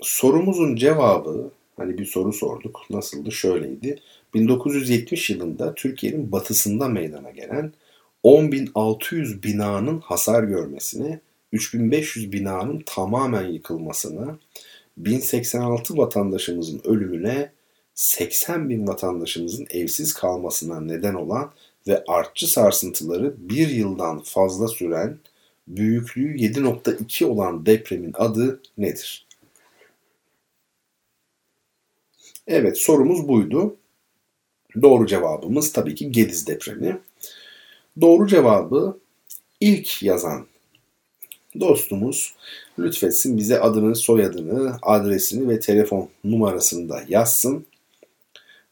sorumuzun 0.00 0.76
cevabı 0.76 1.50
hani 1.76 1.98
bir 1.98 2.04
soru 2.04 2.32
sorduk. 2.32 2.80
Nasıldı? 2.90 3.32
Şöyleydi. 3.32 3.98
1970 4.34 5.30
yılında 5.30 5.74
Türkiye'nin 5.74 6.32
batısında 6.32 6.88
meydana 6.88 7.30
gelen 7.30 7.72
10.600 8.24 9.42
binanın 9.42 10.00
hasar 10.00 10.42
görmesine, 10.42 11.20
3.500 11.52 12.32
binanın 12.32 12.82
tamamen 12.86 13.46
yıkılmasına, 13.48 14.38
1086 14.96 15.96
vatandaşımızın 15.96 16.80
ölümüne, 16.84 17.52
80 17.94 18.70
bin 18.70 18.86
vatandaşımızın 18.86 19.66
evsiz 19.70 20.14
kalmasına 20.14 20.80
neden 20.80 21.14
olan 21.14 21.52
ve 21.88 22.04
artçı 22.08 22.46
sarsıntıları 22.46 23.34
bir 23.38 23.68
yıldan 23.68 24.22
fazla 24.22 24.68
süren 24.68 25.18
büyüklüğü 25.68 26.36
7.2 26.36 27.24
olan 27.24 27.66
depremin 27.66 28.12
adı 28.14 28.60
nedir? 28.78 29.26
Evet 32.46 32.78
sorumuz 32.78 33.28
buydu. 33.28 33.76
Doğru 34.82 35.06
cevabımız 35.06 35.72
tabii 35.72 35.94
ki 35.94 36.12
Gediz 36.12 36.46
depremi. 36.46 37.00
Doğru 38.00 38.26
cevabı 38.26 38.98
ilk 39.60 40.02
yazan 40.02 40.46
dostumuz 41.60 42.34
lütfetsin 42.78 43.36
bize 43.36 43.60
adını, 43.60 43.96
soyadını, 43.96 44.76
adresini 44.82 45.48
ve 45.48 45.60
telefon 45.60 46.08
numarasını 46.24 46.88
da 46.88 47.02
yazsın. 47.08 47.66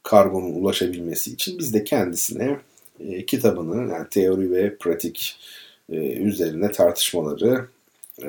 Kargonun 0.02 0.54
ulaşabilmesi 0.54 1.32
için 1.32 1.58
biz 1.58 1.74
de 1.74 1.84
kendisine 1.84 2.58
e, 3.00 3.26
kitabını 3.26 3.92
yani 3.92 4.08
teori 4.10 4.50
ve 4.52 4.76
pratik 4.76 5.38
e, 5.88 5.96
üzerine 6.12 6.72
tartışmaları 6.72 7.68
e, 8.18 8.26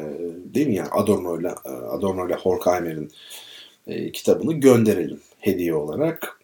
değil 0.54 0.68
mi 0.68 0.76
yani 0.76 0.90
Adorno 0.90 1.40
ile 1.40 1.50
Adorno 1.92 2.28
ile 2.28 2.36
Horkheimer'in 2.36 3.12
e, 3.88 4.12
kitabını 4.12 4.54
gönderelim 4.54 5.20
hediye 5.42 5.74
olarak. 5.76 6.42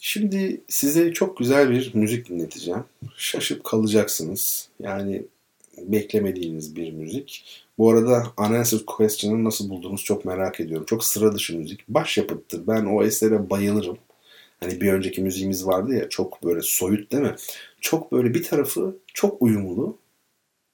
Şimdi 0.00 0.60
size 0.68 1.12
çok 1.12 1.36
güzel 1.36 1.70
bir 1.70 1.94
müzik 1.94 2.28
dinleteceğim. 2.28 2.84
Şaşıp 3.16 3.64
kalacaksınız. 3.64 4.68
Yani 4.80 5.22
beklemediğiniz 5.78 6.76
bir 6.76 6.92
müzik. 6.92 7.44
Bu 7.78 7.90
arada 7.90 8.26
Unanswered 8.38 8.84
Question'ı 8.84 9.44
nasıl 9.44 9.70
buldunuz 9.70 10.04
çok 10.04 10.24
merak 10.24 10.60
ediyorum. 10.60 10.86
Çok 10.86 11.04
sıra 11.04 11.34
dışı 11.34 11.58
müzik. 11.58 11.88
Başyapıttır. 11.88 12.66
Ben 12.66 12.84
o 12.84 13.02
esere 13.02 13.50
bayılırım. 13.50 13.98
Hani 14.60 14.80
bir 14.80 14.92
önceki 14.92 15.22
müziğimiz 15.22 15.66
vardı 15.66 15.94
ya 15.94 16.08
çok 16.08 16.44
böyle 16.44 16.60
soyut 16.62 17.12
değil 17.12 17.22
mi? 17.22 17.34
Çok 17.80 18.12
böyle 18.12 18.34
bir 18.34 18.42
tarafı 18.42 18.96
çok 19.14 19.42
uyumlu. 19.42 19.98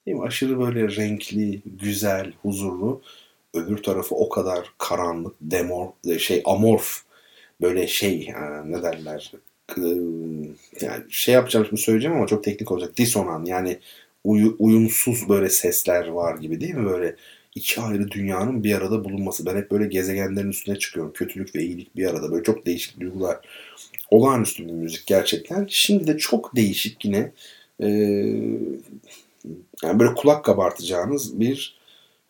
Değil 0.07 0.17
mi? 0.17 0.23
Aşırı 0.23 0.59
böyle 0.59 0.97
renkli, 0.97 1.63
güzel, 1.67 2.33
huzurlu. 2.43 3.03
Öbür 3.55 3.83
tarafı 3.83 4.15
o 4.15 4.29
kadar 4.29 4.73
karanlık, 4.79 5.35
demor, 5.41 5.89
şey 6.19 6.43
amorf 6.45 7.06
böyle 7.61 7.87
şey 7.87 8.33
ne 8.67 8.83
derler 8.83 9.33
yani 10.81 11.05
şey 11.09 11.35
yapacağım 11.35 11.67
şimdi 11.67 11.83
söyleyeceğim 11.83 12.17
ama 12.17 12.27
çok 12.27 12.45
teknik 12.45 12.73
olacak. 12.73 12.97
Disonan 12.97 13.45
yani 13.45 13.79
uyu, 14.25 14.57
uyumsuz 14.59 15.29
böyle 15.29 15.49
sesler 15.49 16.09
var 16.09 16.39
gibi 16.39 16.61
değil 16.61 16.75
mi? 16.75 16.87
Böyle 16.87 17.17
iki 17.55 17.81
ayrı 17.81 18.11
dünyanın 18.11 18.65
bir 18.65 18.75
arada 18.75 19.05
bulunması. 19.05 19.47
Ben 19.47 19.57
hep 19.57 19.71
böyle 19.71 19.87
gezegenlerin 19.87 20.51
üstüne 20.51 20.79
çıkıyorum. 20.79 21.13
Kötülük 21.13 21.55
ve 21.55 21.63
iyilik 21.63 21.97
bir 21.97 22.07
arada. 22.07 22.31
Böyle 22.33 22.45
çok 22.45 22.67
değişik 22.67 23.01
duygular. 23.01 23.39
Olağanüstü 24.11 24.67
bir 24.67 24.73
müzik 24.73 25.07
gerçekten. 25.07 25.67
Şimdi 25.69 26.07
de 26.07 26.19
çok 26.19 26.57
değişik 26.57 27.05
yine 27.05 27.33
e, 27.81 27.89
yani 29.83 30.01
böyle 30.01 30.15
kulak 30.15 30.45
kabartacağınız 30.45 31.41
bir 31.41 31.79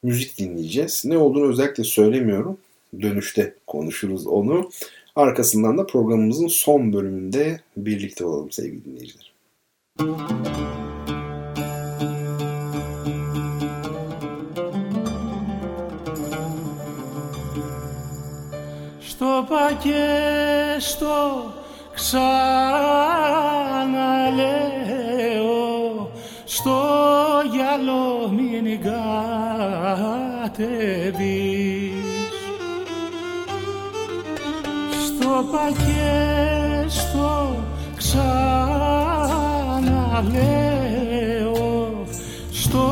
müzik 0.03 0.39
dinleyeceğiz. 0.39 1.05
Ne 1.05 1.19
olduğunu 1.19 1.51
özellikle 1.51 1.85
söylemiyorum. 1.85 2.59
Dönüşte 3.03 3.55
konuşuruz 3.66 4.27
onu. 4.27 4.70
Arkasından 5.15 5.78
da 5.78 5.86
programımızın 5.86 6.48
son 6.48 6.94
bölümünde 6.94 7.60
birlikte 7.78 8.26
olalım 8.26 8.52
sevgili 8.52 8.86
dinleyiciler. 8.86 9.32
Στο 19.02 19.48
πακέστο 19.49 21.18
ξαναλέω 21.94 22.41
στο 26.45 26.80
γυαλό 27.52 28.32
μην 28.36 28.80
κατεβείς 30.41 31.55
στο 35.37 35.45
πακέστο 35.53 37.31
ξαναλέω 37.97 38.37
στο 42.51 42.87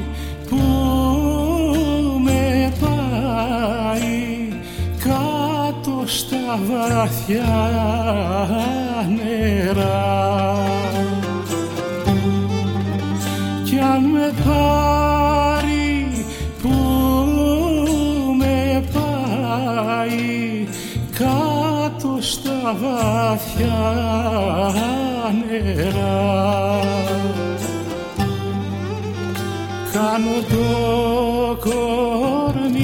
που 0.48 0.56
με 2.24 2.72
πάει 2.80 4.48
κάτω 4.98 6.02
στα 6.06 6.59
βαθιά 6.68 7.70
νερά. 9.16 10.59
Κι 13.64 13.78
αν 13.78 14.04
με 14.04 14.32
πάρει 14.44 16.24
που 16.62 16.74
με 18.38 18.84
πάει 18.92 20.66
κάτω 21.18 22.16
στα 22.20 22.76
βαθιά 22.80 23.80
νερά 25.48 26.52
κάνω 30.02 30.38
το 30.48 30.66
κορμί 31.60 32.82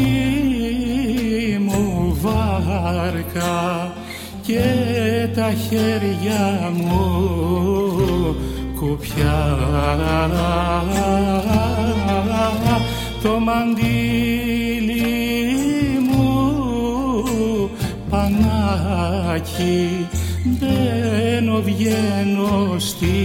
μου 1.58 1.82
βάρκα 2.20 3.92
και 4.42 4.64
τα 5.34 5.52
χέρια 5.68 6.72
μου 6.74 7.04
κουπιά. 8.80 9.56
Το 13.22 13.38
μαντίλι 13.38 14.92
μου 16.10 17.70
πανάκι 18.10 20.06
μπαίνω 20.44 21.60
βγαίνω 21.62 22.76
στη 22.78 23.16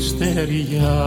στεριά 0.00 0.98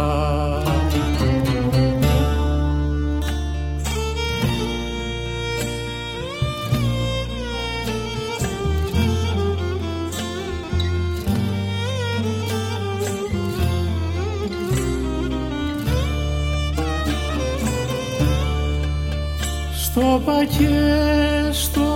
στο 19.92 20.22
πακέστο 20.26 21.92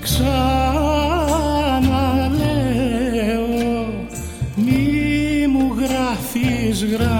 ξαναλέω 0.00 0.38
μη 4.56 5.46
μου 5.48 5.74
γράφεις 5.78 6.84
γράμματα. 6.84 7.18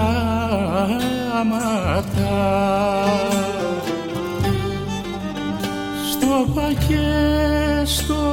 Στο 6.11 6.47
πακέστο 6.53 8.23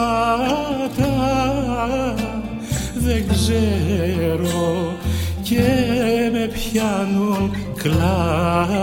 δεν 2.95 3.27
ξέρω 3.27 4.95
και 5.41 5.63
με 6.31 6.49
πιάνουν 6.53 7.51
κλάματα 7.75 8.77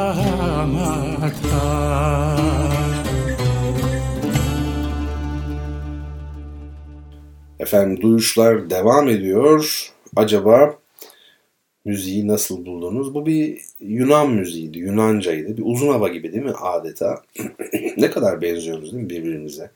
Efendim 7.61 8.03
duyuşlar 8.03 8.71
devam 8.71 9.09
ediyor. 9.09 9.93
Acaba 10.17 10.79
müziği 11.85 12.29
nasıl 12.29 12.67
buldunuz? 12.67 13.15
Bu 13.15 13.27
bir 13.27 13.61
Yunan 13.81 14.31
müziğiydi, 14.31 14.79
Yunancaydı. 14.79 15.57
Bir 15.57 15.63
uzun 15.67 15.89
hava 15.89 16.09
gibi 16.09 16.33
değil 16.33 16.45
mi 16.45 16.51
adeta? 16.51 17.23
ne 17.97 18.11
kadar 18.11 18.43
benziyoruz 18.43 18.93
değil 18.93 19.05
mi 19.05 19.11
birbirimize? 19.11 19.71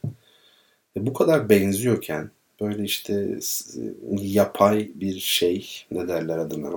E 0.96 1.06
bu 1.06 1.12
kadar 1.12 1.48
benziyorken 1.48 2.30
böyle 2.60 2.84
işte 2.84 3.38
yapay 4.12 4.90
bir 4.94 5.18
şey 5.18 5.86
ne 5.90 6.09
derler 6.09 6.38
adına 6.38 6.70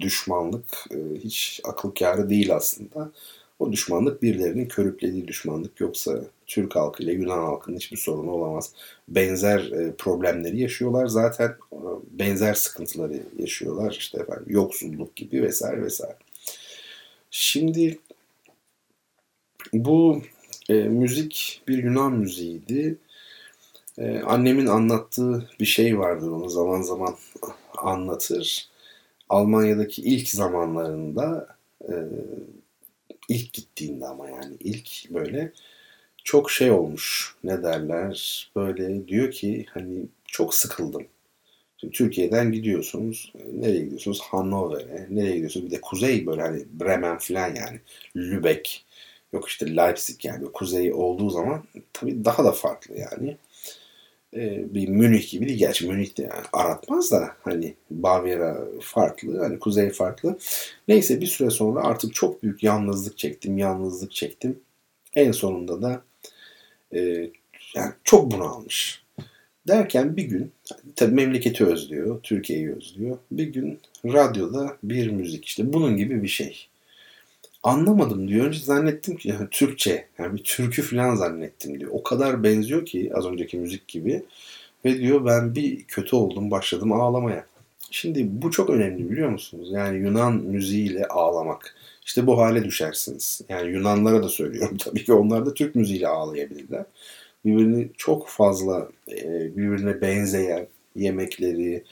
düşmanlık 0.00 0.84
e, 0.90 0.96
hiç 1.18 1.60
akıl 1.64 1.90
kârı 1.90 2.30
değil 2.30 2.54
aslında. 2.54 3.12
O 3.58 3.72
düşmanlık 3.72 4.22
birilerinin 4.22 4.68
körüklediği 4.68 5.28
düşmanlık 5.28 5.80
yoksa 5.80 6.20
Türk 6.46 6.76
halkı 6.76 7.02
ile 7.02 7.12
Yunan 7.12 7.38
halkının 7.38 7.76
hiçbir 7.76 7.96
sorunu 7.96 8.30
olamaz. 8.30 8.72
Benzer 9.08 9.58
e, 9.58 9.92
problemleri 9.98 10.60
yaşıyorlar 10.60 11.06
zaten 11.06 11.48
e, 11.72 11.78
benzer 12.10 12.54
sıkıntıları 12.54 13.22
yaşıyorlar 13.38 13.96
işte 13.98 14.18
efendim 14.20 14.44
yoksulluk 14.46 15.16
gibi 15.16 15.42
vesaire 15.42 15.82
vesaire. 15.82 16.16
Şimdi 17.30 17.98
bu 19.72 20.22
e, 20.68 20.74
müzik 20.74 21.62
bir 21.68 21.84
Yunan 21.84 22.12
müziğiydi. 22.12 22.98
E, 23.98 24.20
annemin 24.20 24.66
anlattığı 24.66 25.50
bir 25.60 25.64
şey 25.64 25.98
vardır 25.98 26.28
onu 26.28 26.48
zaman 26.48 26.82
zaman 26.82 27.16
anlatır. 27.76 28.68
Almanya'daki 29.28 30.02
ilk 30.02 30.28
zamanlarında 30.28 31.56
e, 31.88 31.94
ilk 33.28 33.52
gittiğinde 33.52 34.06
ama 34.06 34.30
yani 34.30 34.56
ilk 34.60 35.10
böyle 35.10 35.52
çok 36.26 36.50
şey 36.50 36.70
olmuş 36.70 37.34
ne 37.44 37.62
derler 37.62 38.50
böyle 38.56 39.08
diyor 39.08 39.30
ki 39.30 39.66
hani 39.70 40.06
çok 40.24 40.54
sıkıldım. 40.54 41.06
Şimdi 41.76 41.92
Türkiye'den 41.92 42.52
gidiyorsunuz. 42.52 43.32
Nereye 43.52 43.84
gidiyorsunuz? 43.84 44.20
Hannover'e. 44.20 45.06
Nereye 45.10 45.32
gidiyorsunuz? 45.32 45.66
Bir 45.66 45.70
de 45.70 45.80
kuzey 45.80 46.26
böyle 46.26 46.42
hani 46.42 46.64
Bremen 46.72 47.18
falan 47.18 47.54
yani. 47.54 47.80
Lübeck. 48.16 48.84
Yok 49.32 49.48
işte 49.48 49.76
Leipzig 49.76 50.24
yani. 50.24 50.44
Kuzey 50.44 50.92
olduğu 50.92 51.30
zaman 51.30 51.64
tabii 51.92 52.24
daha 52.24 52.44
da 52.44 52.52
farklı 52.52 52.98
yani. 52.98 53.36
Ee, 54.36 54.74
bir 54.74 54.88
Münih 54.88 55.30
gibi 55.30 55.48
değil. 55.48 55.58
Gerçi 55.58 55.88
Münih 55.88 56.18
de 56.18 56.22
yani 56.22 56.46
aratmaz 56.52 57.10
da 57.10 57.30
hani 57.42 57.74
Bavyera 57.90 58.58
farklı. 58.80 59.38
Hani 59.38 59.58
kuzey 59.58 59.90
farklı. 59.90 60.38
Neyse 60.88 61.20
bir 61.20 61.26
süre 61.26 61.50
sonra 61.50 61.80
artık 61.80 62.14
çok 62.14 62.42
büyük 62.42 62.62
yalnızlık 62.62 63.18
çektim. 63.18 63.58
Yalnızlık 63.58 64.12
çektim. 64.12 64.60
En 65.14 65.32
sonunda 65.32 65.82
da 65.82 66.02
e, 66.94 66.98
yani 67.74 67.92
çok 68.04 68.32
bunalmış. 68.32 69.02
Derken 69.68 70.16
bir 70.16 70.22
gün 70.22 70.52
tabii 70.96 71.14
memleketi 71.14 71.66
özlüyor, 71.66 72.22
Türkiye'yi 72.22 72.74
özlüyor. 72.74 73.18
Bir 73.30 73.46
gün 73.46 73.80
radyoda 74.04 74.76
bir 74.82 75.10
müzik 75.10 75.44
işte 75.44 75.72
bunun 75.72 75.96
gibi 75.96 76.22
bir 76.22 76.28
şey. 76.28 76.68
Anlamadım 77.62 78.28
diyor. 78.28 78.46
Önce 78.46 78.58
zannettim 78.58 79.16
ki 79.16 79.28
yani 79.28 79.48
Türkçe, 79.50 80.08
yani 80.18 80.36
bir 80.36 80.42
türkü 80.42 80.82
falan 80.82 81.14
zannettim 81.14 81.80
diyor. 81.80 81.90
O 81.94 82.02
kadar 82.02 82.42
benziyor 82.42 82.86
ki 82.86 83.10
az 83.14 83.26
önceki 83.26 83.58
müzik 83.58 83.88
gibi. 83.88 84.22
Ve 84.84 84.98
diyor 84.98 85.24
ben 85.24 85.54
bir 85.54 85.84
kötü 85.84 86.16
oldum, 86.16 86.50
başladım 86.50 86.92
ağlamaya. 86.92 87.46
Şimdi 87.90 88.42
bu 88.42 88.50
çok 88.50 88.70
önemli 88.70 89.10
biliyor 89.10 89.28
musunuz? 89.28 89.68
Yani 89.72 89.98
Yunan 89.98 90.34
müziğiyle 90.34 91.06
ağlamak. 91.06 91.76
İşte 92.06 92.26
bu 92.26 92.38
hale 92.38 92.64
düşersiniz. 92.64 93.40
Yani 93.48 93.70
Yunanlara 93.70 94.22
da 94.22 94.28
söylüyorum 94.28 94.76
tabii 94.84 95.04
ki 95.04 95.12
onlar 95.12 95.46
da 95.46 95.54
Türk 95.54 95.74
müziğiyle 95.74 96.08
ağlayabilirler. 96.08 96.84
Birbirini 97.44 97.88
çok 97.96 98.28
fazla 98.28 98.88
e, 99.08 99.56
birbirine 99.56 100.00
benzeyen 100.00 100.68
yemekleri, 100.96 101.84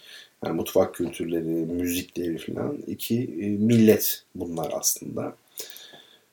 yani 0.44 0.56
mutfak 0.56 0.94
kültürleri, 0.94 1.44
müzikleri 1.44 2.38
falan 2.38 2.78
iki 2.86 3.22
e, 3.22 3.48
millet 3.48 4.22
bunlar 4.34 4.72
aslında. 4.74 5.36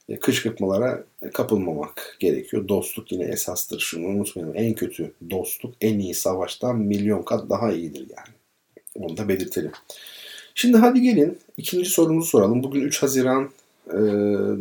E, 0.09 0.19
kışkırtmalara 0.19 1.03
kapılmamak 1.33 2.17
gerekiyor. 2.19 2.67
Dostluk 2.67 3.11
yine 3.11 3.23
esastır. 3.23 3.79
Şunu 3.79 4.07
unutmayalım. 4.07 4.55
En 4.57 4.73
kötü 4.73 5.11
dostluk 5.29 5.73
en 5.81 5.99
iyi 5.99 6.13
savaştan 6.13 6.79
milyon 6.79 7.23
kat 7.23 7.49
daha 7.49 7.73
iyidir 7.73 8.07
yani. 8.17 8.35
Onu 8.95 9.17
da 9.17 9.29
belirtelim. 9.29 9.71
Şimdi 10.55 10.77
hadi 10.77 11.01
gelin 11.01 11.39
ikinci 11.57 11.89
sorumuzu 11.89 12.29
soralım. 12.29 12.63
Bugün 12.63 12.81
3 12.81 13.03
Haziran 13.03 13.49
e, 13.87 13.99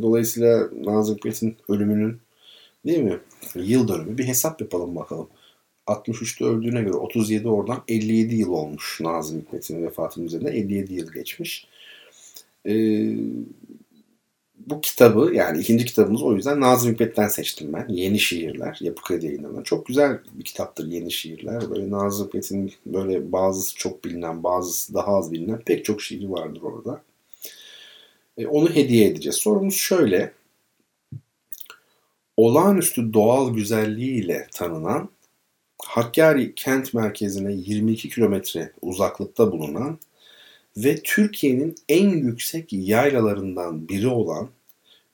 dolayısıyla 0.02 0.68
Nazım 0.84 1.16
Hikmet'in 1.16 1.56
ölümünün 1.68 2.20
değil 2.86 3.02
mi? 3.02 3.18
Yıl 3.54 3.88
dönümü 3.88 4.18
bir 4.18 4.24
hesap 4.24 4.60
yapalım 4.60 4.96
bakalım. 4.96 5.28
63'te 5.86 6.44
öldüğüne 6.44 6.82
göre 6.82 6.96
37 6.96 7.48
oradan 7.48 7.82
57 7.88 8.34
yıl 8.34 8.50
olmuş 8.52 9.00
Nazım 9.00 9.40
Hikmet'in 9.40 9.82
vefatının 9.82 10.26
üzerinde 10.26 10.50
57 10.50 10.94
yıl 10.94 11.12
geçmiş. 11.12 11.66
Ee, 12.66 13.16
bu 14.66 14.80
kitabı 14.80 15.34
yani 15.34 15.60
ikinci 15.60 15.84
kitabımız 15.84 16.22
o 16.22 16.34
yüzden 16.34 16.60
Nazım 16.60 16.92
Hikmet'ten 16.92 17.28
seçtim 17.28 17.72
ben. 17.72 17.86
Yeni 17.88 18.18
Şiirler. 18.18 18.78
Yapı 18.80 19.02
Kredi 19.02 19.26
yayınlanan. 19.26 19.62
Çok 19.62 19.86
güzel 19.86 20.18
bir 20.32 20.44
kitaptır 20.44 20.86
Yeni 20.86 21.12
Şiirler. 21.12 21.70
Böyle 21.70 21.90
Nazım 21.90 22.26
Hikmet'in 22.26 22.72
böyle 22.86 23.32
bazısı 23.32 23.76
çok 23.76 24.04
bilinen 24.04 24.44
bazısı 24.44 24.94
daha 24.94 25.16
az 25.16 25.32
bilinen 25.32 25.60
pek 25.60 25.84
çok 25.84 26.02
şiiri 26.02 26.30
vardır 26.30 26.62
orada. 26.62 27.02
E, 28.40 28.46
onu 28.46 28.74
hediye 28.74 29.06
edeceğiz. 29.06 29.36
Sorumuz 29.36 29.74
şöyle. 29.74 30.32
Olağanüstü 32.36 33.12
doğal 33.12 33.54
güzelliğiyle 33.54 34.46
tanınan 34.52 35.10
Hakkari 35.84 36.54
kent 36.54 36.94
merkezine 36.94 37.52
22 37.52 38.08
kilometre 38.08 38.72
uzaklıkta 38.82 39.52
bulunan 39.52 39.98
ve 40.76 41.02
Türkiye'nin 41.02 41.74
en 41.88 42.08
yüksek 42.08 42.72
yaylalarından 42.72 43.88
biri 43.88 44.08
olan 44.08 44.48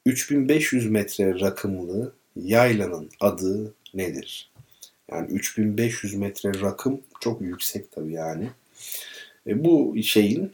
3500 0.06 0.90
metre 0.90 1.40
rakımlı 1.40 2.12
yaylanın 2.36 3.10
adı 3.20 3.74
nedir? 3.94 4.50
Yani 5.10 5.32
3500 5.32 6.14
metre 6.14 6.60
rakım 6.60 7.00
çok 7.20 7.40
yüksek 7.40 7.92
tabii 7.92 8.12
yani. 8.12 8.50
E 9.46 9.64
bu 9.64 9.96
şeyin 10.02 10.52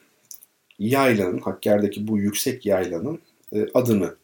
yaylanın, 0.78 1.38
Hakkari'deki 1.38 2.08
bu 2.08 2.18
yüksek 2.18 2.66
yaylanın 2.66 3.18
e, 3.54 3.66
adını 3.74 4.14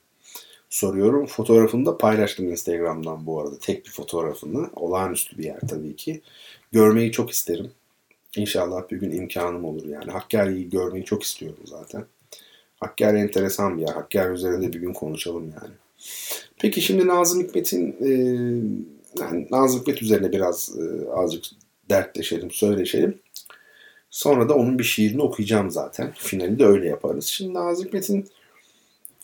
soruyorum. 0.70 1.26
Fotoğrafını 1.26 1.86
da 1.86 1.98
paylaştım 1.98 2.48
Instagram'dan 2.48 3.26
bu 3.26 3.40
arada. 3.40 3.58
Tek 3.58 3.86
bir 3.86 3.90
fotoğrafını. 3.90 4.70
Olağanüstü 4.76 5.38
bir 5.38 5.44
yer 5.44 5.60
tabii 5.68 5.96
ki. 5.96 6.20
Görmeyi 6.72 7.12
çok 7.12 7.30
isterim. 7.30 7.70
İnşallah 8.36 8.90
bir 8.90 8.96
gün 8.96 9.10
imkanım 9.10 9.64
olur 9.64 9.86
yani. 9.86 10.10
Hakkari'yi 10.10 10.70
görmeyi 10.70 11.04
çok 11.04 11.22
istiyorum 11.22 11.64
zaten. 11.64 12.04
Hakkari 12.80 13.18
enteresan 13.18 13.76
bir 13.76 13.82
yer. 13.82 13.94
Hakkari 13.94 14.32
üzerinde 14.32 14.72
bir 14.72 14.80
gün 14.80 14.92
konuşalım 14.92 15.44
yani. 15.62 15.74
Peki 16.58 16.80
şimdi 16.80 17.06
Nazım 17.06 17.42
Hikmet'in 17.42 17.96
e, 18.00 18.10
yani 19.20 19.46
Nazım 19.50 19.80
Hikmet 19.80 20.02
üzerine 20.02 20.32
biraz 20.32 20.78
e, 20.78 21.10
azıcık 21.10 21.44
dertleşelim, 21.90 22.50
söyleşelim. 22.50 23.18
Sonra 24.10 24.48
da 24.48 24.54
onun 24.54 24.78
bir 24.78 24.84
şiirini 24.84 25.22
okuyacağım 25.22 25.70
zaten. 25.70 26.12
Finali 26.16 26.58
de 26.58 26.66
öyle 26.66 26.88
yaparız. 26.88 27.24
Şimdi 27.24 27.54
Nazım 27.54 27.86
Hikmet'in 27.86 28.28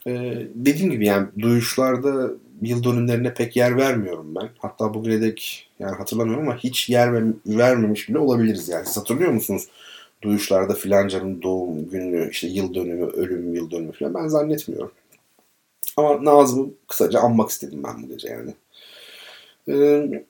e, 0.07 0.13
dediğim 0.55 0.91
gibi 0.91 1.07
yani 1.07 1.29
duyuşlarda 1.39 2.31
yıl 2.63 2.85
dönümlerine 2.85 3.35
pek 3.35 3.57
yer 3.57 3.77
vermiyorum 3.77 4.35
ben. 4.35 4.49
Hatta 4.59 4.95
bugüne 4.95 5.21
dek 5.21 5.71
yani 5.79 5.97
hatırlamıyorum 5.97 6.49
ama 6.49 6.59
hiç 6.59 6.91
yer 6.91 7.13
vermemiş 7.47 8.09
bile 8.09 8.19
olabiliriz 8.19 8.69
yani. 8.69 8.87
Siz 8.87 8.97
hatırlıyor 8.97 9.31
musunuz? 9.31 9.69
duyuşlarda 10.25 10.75
filancanın 10.75 11.43
doğum 11.43 11.91
günü, 11.91 12.31
işte 12.31 12.47
yıl 12.47 12.75
dönümü, 12.75 13.07
ölüm 13.07 13.55
yıl 13.55 13.71
dönümü 13.71 13.93
falan 13.93 14.15
ben 14.15 14.29
zannetmiyorum. 14.29 14.93
Ama 15.97 16.25
Nazım'ı 16.25 16.71
kısaca 16.89 17.21
anmak 17.21 17.51
istedim 17.51 17.83
ben 17.85 18.03
bu 18.03 18.09
gece 18.09 18.29
yani. 18.29 18.55
Ee, 19.69 20.25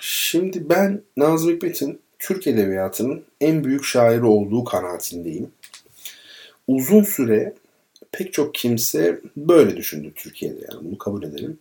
şimdi 0.00 0.68
ben 0.68 1.02
Nazım 1.16 1.50
Hikmet'in 1.50 2.00
Türk 2.24 2.46
Edebiyatı'nın 2.46 3.24
en 3.40 3.64
büyük 3.64 3.84
şairi 3.84 4.24
olduğu 4.24 4.64
kanaatindeyim. 4.64 5.50
Uzun 6.68 7.02
süre 7.02 7.54
pek 8.12 8.32
çok 8.32 8.54
kimse 8.54 9.20
böyle 9.36 9.76
düşündü 9.76 10.12
Türkiye'de 10.16 10.60
yani 10.72 10.84
bunu 10.84 10.98
kabul 10.98 11.22
edelim. 11.22 11.58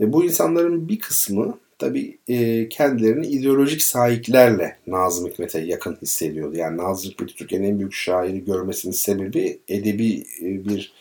Ve 0.00 0.12
bu 0.12 0.24
insanların 0.24 0.88
bir 0.88 0.98
kısmı 0.98 1.58
tabii 1.78 2.18
e, 2.28 2.68
kendilerini 2.68 3.26
ideolojik 3.26 3.82
sahiplerle 3.82 4.76
Nazım 4.86 5.30
Hikmet'e 5.30 5.60
yakın 5.60 5.98
hissediyordu. 6.02 6.56
Yani 6.56 6.76
Nazım 6.76 7.10
Hikmet'i 7.10 7.34
Türkiye'nin 7.34 7.68
en 7.68 7.78
büyük 7.78 7.94
şairi 7.94 8.44
görmesinin 8.44 8.92
sebebi 8.92 9.58
edebi 9.68 10.24
e, 10.42 10.68
bir 10.68 10.92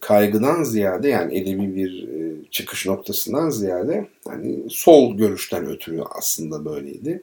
kaygıdan 0.00 0.62
ziyade 0.64 1.08
yani 1.08 1.38
edebi 1.38 1.76
bir 1.76 2.08
e, 2.08 2.34
çıkış 2.50 2.86
noktasından 2.86 3.50
ziyade 3.50 4.06
hani 4.28 4.58
sol 4.70 5.16
görüşten 5.16 5.66
ötürü 5.66 6.02
aslında 6.10 6.64
böyleydi. 6.64 7.22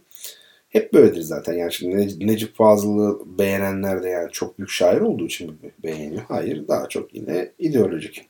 Hep 0.74 0.94
böyledir 0.94 1.22
zaten. 1.22 1.54
Yani 1.54 1.74
şimdi 1.74 2.28
Necip 2.28 2.56
Fazıl'ı 2.56 3.20
beğenenler 3.40 4.04
de 4.04 4.10
yani 4.10 4.32
çok 4.32 4.58
büyük 4.58 4.70
şair 4.70 5.02
olduğu 5.02 5.26
için 5.26 5.60
beğeniyor. 5.84 6.22
Hayır 6.28 6.68
daha 6.68 6.90
çok 6.90 7.16
yine 7.16 7.52
ideolojik. 7.60 8.26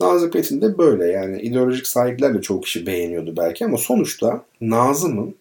Nazım 0.00 0.28
Hikmet'in 0.28 0.60
de 0.60 0.78
böyle 0.78 1.06
yani 1.06 1.40
ideolojik 1.42 1.86
sahipler 1.86 2.34
de 2.34 2.40
çok 2.40 2.62
kişi 2.62 2.86
beğeniyordu 2.86 3.36
belki 3.36 3.64
ama 3.64 3.76
sonuçta 3.76 4.44
Nazım'ın 4.60 5.34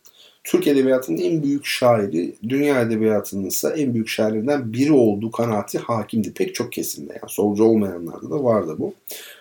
Türk 0.43 0.67
Edebiyatı'nın 0.67 1.17
en 1.17 1.43
büyük 1.43 1.65
şairi, 1.65 2.35
dünya 2.49 2.81
edebiyatının 2.81 3.45
ise 3.45 3.67
en 3.77 3.93
büyük 3.93 4.07
şairlerinden 4.07 4.73
biri 4.73 4.91
olduğu 4.91 5.31
kanaati 5.31 5.77
hakimdi. 5.77 6.33
Pek 6.33 6.55
çok 6.55 6.71
kesimde 6.71 7.13
yani 7.13 7.31
solcu 7.31 7.63
olmayanlarda 7.63 8.29
da 8.29 8.43
vardı 8.43 8.75
bu. 8.79 8.93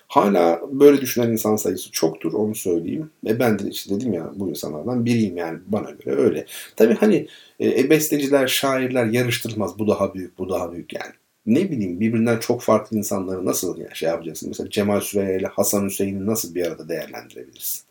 Hala 0.09 0.61
böyle 0.73 1.01
düşünen 1.01 1.31
insan 1.31 1.57
sayısı 1.57 1.91
çoktur 1.91 2.33
onu 2.33 2.55
söyleyeyim. 2.55 3.11
Ve 3.25 3.39
ben 3.39 3.59
de 3.59 3.69
işte 3.71 3.95
dedim 3.95 4.13
ya 4.13 4.31
bu 4.35 4.49
insanlardan 4.51 5.05
biriyim 5.05 5.37
yani 5.37 5.59
bana 5.67 5.91
göre 5.91 6.17
öyle. 6.17 6.47
Tabii 6.77 6.95
hani 6.95 7.27
e, 7.61 7.91
besteciler, 7.91 8.47
şairler 8.47 9.07
yarıştırılmaz. 9.07 9.79
Bu 9.79 9.89
daha 9.89 10.15
büyük, 10.15 10.39
bu 10.39 10.49
daha 10.49 10.73
büyük 10.73 10.93
yani. 10.93 11.13
Ne 11.47 11.71
bileyim 11.71 12.01
birbirinden 12.01 12.39
çok 12.39 12.63
farklı 12.63 12.97
insanları 12.97 13.47
nasıl 13.47 13.79
yani 13.79 13.97
şey 13.97 14.09
yapacaksın? 14.09 14.49
Mesela 14.49 14.71
Cemal 14.71 15.01
Süreyya 15.01 15.37
ile 15.37 15.47
Hasan 15.47 15.85
Hüseyin'i 15.85 16.27
nasıl 16.27 16.55
bir 16.55 16.67
arada 16.67 16.89
değerlendirebilirsin? 16.89 17.83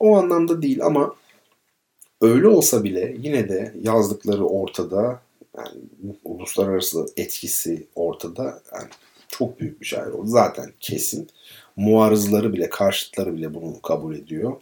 O 0.00 0.16
anlamda 0.16 0.62
değil 0.62 0.84
ama 0.84 1.14
öyle 2.20 2.48
olsa 2.48 2.84
bile 2.84 3.16
yine 3.18 3.48
de 3.48 3.74
yazdıkları 3.82 4.46
ortada 4.46 5.20
yani 5.56 5.80
uluslararası 6.24 7.06
etkisi 7.16 7.86
ortada 7.94 8.62
yani 8.74 8.88
çok 9.28 9.60
büyük 9.60 9.80
bir 9.80 9.86
şair 9.86 10.10
oldu. 10.10 10.26
Zaten 10.26 10.72
kesin. 10.80 11.28
Muarızları 11.76 12.52
bile, 12.52 12.70
karşıtları 12.70 13.36
bile 13.36 13.54
bunu 13.54 13.82
kabul 13.82 14.14
ediyor. 14.16 14.56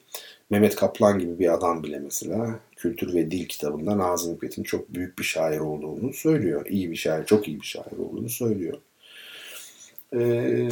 Mehmet 0.51 0.77
Kaplan 0.77 1.19
gibi 1.19 1.39
bir 1.39 1.55
adam 1.55 1.83
bile 1.83 1.99
mesela 1.99 2.59
Kültür 2.77 3.15
ve 3.15 3.31
Dil 3.31 3.47
kitabında 3.47 3.99
Nazım 3.99 4.35
Hikmet'in 4.35 4.63
çok 4.63 4.95
büyük 4.95 5.19
bir 5.19 5.25
şair 5.25 5.59
olduğunu 5.59 6.13
söylüyor. 6.13 6.67
İyi 6.67 6.91
bir 6.91 6.97
şair, 6.97 7.27
çok 7.27 7.49
iyi 7.49 7.61
bir 7.61 7.67
şair 7.67 7.99
olduğunu 7.99 8.29
söylüyor. 8.29 8.79
Ee, 10.17 10.69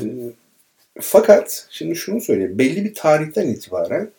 fakat 1.00 1.66
şimdi 1.70 1.96
şunu 1.96 2.20
söyleyeyim. 2.20 2.58
Belli 2.58 2.84
bir 2.84 2.94
tarihten 2.94 3.48
itibaren 3.48 4.10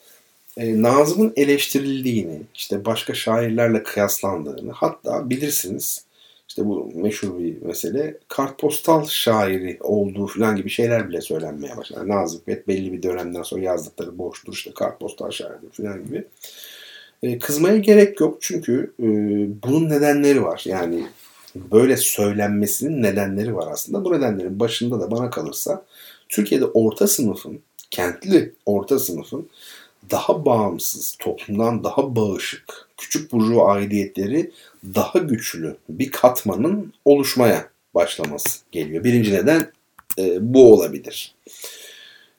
e, 0.58 0.82
Nazım'ın 0.82 1.34
eleştirildiğini, 1.36 2.42
işte 2.56 2.86
başka 2.86 3.14
şairlerle 3.14 3.84
kıyaslandığını, 3.84 4.72
hatta 4.72 5.30
bilirsiniz 5.30 6.06
işte 6.54 6.66
bu 6.66 6.92
meşhur 6.96 7.40
bir 7.40 7.62
mesele 7.62 8.18
kartpostal 8.28 9.06
şairi 9.06 9.78
olduğu 9.82 10.28
falan 10.28 10.56
gibi 10.56 10.70
şeyler 10.70 11.10
bile 11.10 11.22
söylenmeye 11.22 11.78
başladı. 11.78 12.08
Nazım 12.08 12.40
Hikmet 12.40 12.68
belli 12.68 12.94
bir 12.94 13.04
dönemden 13.04 13.42
sonra 13.42 13.62
yazdıkları 13.62 14.18
boştur 14.18 14.54
işte 14.54 14.72
kartpostal 14.74 15.32
şairi 15.32 15.70
falan 15.72 16.06
gibi. 16.06 16.24
E, 17.24 17.40
kızmaya 17.40 17.78
gerek 17.78 18.20
yok 18.20 18.38
çünkü 18.42 18.94
e, 19.00 19.06
bunun 19.64 19.90
nedenleri 19.90 20.44
var. 20.44 20.64
Yani 20.66 21.04
böyle 21.56 21.98
söylenmesinin 21.98 23.04
nedenleri 23.04 23.56
var 23.56 23.72
aslında. 23.72 24.06
Bu 24.06 24.14
nedenlerin 24.14 24.60
başında 24.60 25.00
da 25.02 25.12
bana 25.12 25.30
kalırsa 25.30 25.86
Türkiye'de 26.30 26.66
orta 26.66 27.08
sınıfın, 27.08 27.60
kentli 27.92 28.54
orta 28.66 29.00
sınıfın 29.00 29.50
daha 30.12 30.46
bağımsız, 30.46 31.16
toplumdan 31.20 31.84
daha 31.84 32.16
bağışık, 32.16 32.90
küçük 32.98 33.32
burjuva 33.32 33.74
aidiyetleri 33.74 34.52
daha 34.96 35.20
güçlü 35.20 35.76
bir 35.90 36.12
katmanın 36.12 36.94
oluşmaya 37.06 37.70
başlaması 37.96 38.60
geliyor. 38.72 39.04
Birinci 39.04 39.34
neden 39.34 39.72
e, 40.20 40.54
bu 40.54 40.74
olabilir. 40.74 41.36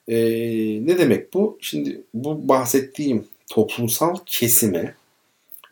E, 0.08 0.16
ne 0.86 0.98
demek 0.98 1.34
bu? 1.34 1.58
Şimdi 1.60 2.00
bu 2.14 2.48
bahsettiğim 2.48 3.24
toplumsal 3.50 4.16
kesime 4.26 4.94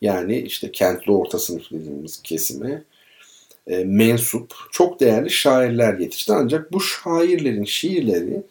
yani 0.00 0.38
işte 0.38 0.72
kentli 0.72 1.12
orta 1.12 1.38
sınıf 1.38 1.70
dediğimiz 1.70 2.22
kesime 2.22 2.82
e, 3.66 3.84
mensup 3.84 4.54
çok 4.72 5.00
değerli 5.00 5.30
şairler 5.30 5.98
yetişti. 5.98 6.32
Ancak 6.32 6.72
bu 6.72 6.80
şairlerin 6.80 7.64
şiirleri 7.64 8.42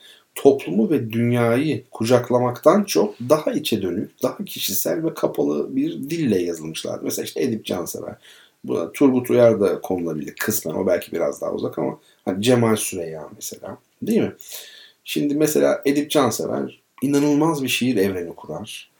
toplumu 0.41 0.89
ve 0.89 1.11
dünyayı 1.11 1.83
kucaklamaktan 1.91 2.83
çok 2.83 3.15
daha 3.29 3.51
içe 3.51 3.81
dönük, 3.81 4.23
daha 4.23 4.45
kişisel 4.45 5.03
ve 5.03 5.13
kapalı 5.13 5.75
bir 5.75 5.93
dille 5.93 6.41
yazılmışlar. 6.41 6.99
Mesela 7.03 7.25
işte 7.25 7.43
Edip 7.43 7.65
Cansever. 7.65 8.15
Buna 8.63 8.91
Turgut 8.91 9.29
Uyar 9.29 9.61
da 9.61 9.81
konulabilir 9.81 10.35
kısmen. 10.35 10.73
O 10.73 10.87
belki 10.87 11.11
biraz 11.11 11.41
daha 11.41 11.51
uzak 11.53 11.79
ama 11.79 11.99
hani 12.25 12.43
Cemal 12.43 12.75
Süreyya 12.75 13.29
mesela. 13.35 13.77
Değil 14.01 14.21
mi? 14.21 14.33
Şimdi 15.03 15.35
mesela 15.35 15.81
Edip 15.85 16.11
Cansever 16.11 16.81
inanılmaz 17.01 17.63
bir 17.63 17.67
şiir 17.67 17.95
evreni 17.95 18.35
kurar. 18.35 18.91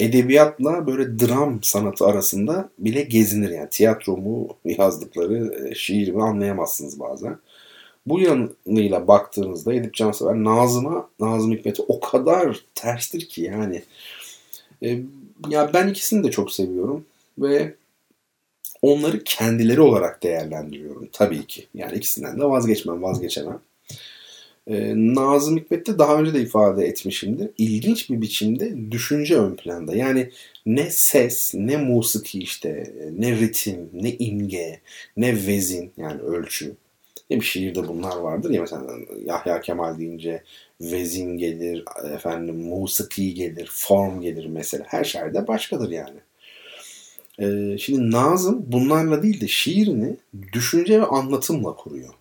Edebiyatla 0.00 0.86
böyle 0.86 1.18
dram 1.18 1.62
sanatı 1.62 2.06
arasında 2.06 2.68
bile 2.78 3.02
gezinir. 3.02 3.50
Yani 3.50 3.68
tiyatro 3.70 4.16
mu 4.16 4.48
yazdıkları 4.64 5.68
e, 5.68 5.74
şiir 5.74 6.12
mi 6.12 6.22
anlayamazsınız 6.22 7.00
bazen. 7.00 7.38
Bu 8.06 8.20
yanıyla 8.20 9.08
baktığınızda 9.08 9.74
Edip 9.74 9.94
Cansever 9.94 10.34
Nazım'a, 10.34 11.10
Nazım 11.20 11.52
Hikmet'e 11.52 11.82
o 11.88 12.00
kadar 12.00 12.64
terstir 12.74 13.28
ki 13.28 13.42
yani. 13.42 13.82
E, 14.82 15.00
ya 15.48 15.70
ben 15.74 15.88
ikisini 15.88 16.24
de 16.24 16.30
çok 16.30 16.52
seviyorum 16.52 17.04
ve 17.38 17.74
onları 18.82 19.24
kendileri 19.24 19.80
olarak 19.80 20.22
değerlendiriyorum 20.22 21.08
tabii 21.12 21.46
ki. 21.46 21.66
Yani 21.74 21.96
ikisinden 21.96 22.40
de 22.40 22.44
vazgeçmem, 22.44 23.02
vazgeçemem. 23.02 23.60
Ee, 24.66 24.92
Nazım 24.96 25.56
Hikmet'te 25.58 25.98
daha 25.98 26.20
önce 26.20 26.34
de 26.34 26.40
ifade 26.40 26.86
etmişimdir. 26.86 27.50
İlginç 27.58 28.10
bir 28.10 28.20
biçimde 28.20 28.90
düşünce 28.90 29.36
ön 29.36 29.56
planda. 29.56 29.96
Yani 29.96 30.30
ne 30.66 30.90
ses, 30.90 31.54
ne 31.54 31.76
musiki 31.76 32.38
işte, 32.38 32.94
ne 33.18 33.40
ritim, 33.40 33.90
ne 33.92 34.10
imge, 34.12 34.80
ne 35.16 35.46
vezin 35.46 35.92
yani 35.96 36.20
ölçü 36.20 36.76
ne 37.30 37.36
bir 37.36 37.44
şiirde 37.44 37.88
bunlar 37.88 38.16
vardır 38.16 38.50
ya 38.50 38.60
mesela 38.60 38.84
Yahya 39.24 39.60
Kemal 39.60 39.98
deyince 39.98 40.42
vezin 40.80 41.36
gelir, 41.38 41.84
efendim 42.14 42.56
musiki 42.56 43.34
gelir, 43.34 43.70
form 43.72 44.20
gelir 44.20 44.46
mesela. 44.46 44.84
Her 44.88 45.04
şairde 45.04 45.46
başkadır 45.46 45.90
yani. 45.90 46.18
Ee, 47.40 47.78
şimdi 47.78 48.10
Nazım 48.10 48.64
bunlarla 48.66 49.22
değil 49.22 49.40
de 49.40 49.48
şiirini 49.48 50.16
düşünce 50.52 51.00
ve 51.00 51.06
anlatımla 51.06 51.76
kuruyor. 51.76 52.14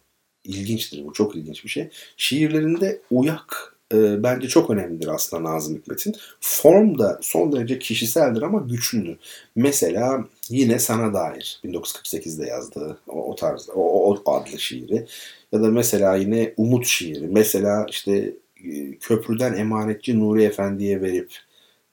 İlginçtir 0.44 1.06
bu, 1.06 1.14
çok 1.14 1.36
ilginç 1.36 1.64
bir 1.64 1.70
şey. 1.70 1.90
Şiirlerinde 2.18 3.02
uyak 3.12 3.76
e, 3.94 4.24
bence 4.24 4.48
çok 4.48 4.70
önemlidir 4.70 5.08
aslında 5.08 5.44
Nazım 5.44 5.76
Hikmet'in. 5.76 6.16
Form 6.42 7.00
da 7.00 7.20
son 7.22 7.52
derece 7.52 7.80
kişiseldir 7.80 8.42
ama 8.42 8.60
güçlüdür. 8.60 9.18
Mesela 9.56 10.26
yine 10.50 10.80
Sana 10.80 11.14
Dair 11.14 11.60
1948'de 11.64 12.46
yazdığı 12.46 12.98
o, 13.08 13.32
o 13.32 13.36
tarz 13.36 13.70
o, 13.76 13.82
o 13.82 14.32
adlı 14.32 14.60
şiiri 14.60 15.06
ya 15.52 15.62
da 15.62 15.70
mesela 15.70 16.16
yine 16.16 16.54
Umut 16.58 16.86
şiiri. 16.86 17.28
Mesela 17.28 17.86
işte 17.90 18.34
e, 18.66 18.96
Köprüden 18.96 19.54
Emanetçi 19.54 20.20
Nuri 20.20 20.44
Efendi'ye 20.44 21.02
verip 21.02 21.34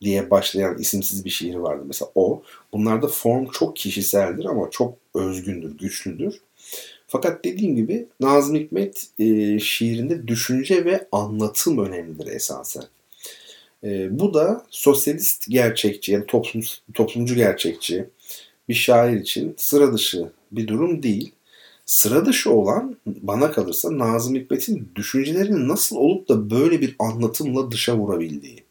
diye 0.01 0.31
başlayan 0.31 0.79
isimsiz 0.79 1.25
bir 1.25 1.31
şiir 1.31 1.55
vardı. 1.55 1.83
Mesela 1.87 2.11
o. 2.15 2.43
Bunlarda 2.73 3.09
form 3.09 3.47
çok 3.47 3.77
kişiseldir 3.77 4.45
ama 4.45 4.71
çok 4.71 4.95
özgündür, 5.15 5.79
güçlüdür. 5.79 6.41
Fakat 7.07 7.45
dediğim 7.45 7.77
gibi 7.77 8.07
Nazım 8.21 8.57
Hikmet 8.57 9.07
e, 9.19 9.59
şiirinde 9.59 10.29
düşünce 10.29 10.85
ve 10.85 11.09
anlatım 11.13 11.87
önemlidir 11.87 12.27
esasen. 12.27 12.85
E, 13.85 14.19
bu 14.19 14.35
da 14.35 14.67
sosyalist 14.71 15.51
gerçekçi 15.51 16.13
yani 16.13 16.27
toplum, 16.27 16.63
toplumcu 16.95 17.35
gerçekçi 17.35 18.05
bir 18.69 18.75
şair 18.75 19.21
için 19.21 19.55
sıra 19.57 19.95
dışı 19.95 20.31
bir 20.53 20.67
durum 20.67 21.03
değil. 21.03 21.33
Sıra 21.87 22.27
dışı 22.27 22.51
olan 22.51 22.97
bana 23.07 23.53
kalırsa 23.53 23.99
Nazım 23.99 24.35
Hikmet'in 24.35 24.89
düşüncelerinin 24.97 25.69
nasıl 25.69 25.97
olup 25.97 26.29
da 26.29 26.51
böyle 26.51 26.81
bir 26.81 26.97
anlatımla 26.99 27.71
dışa 27.71 27.97
vurabildiği. 27.97 28.63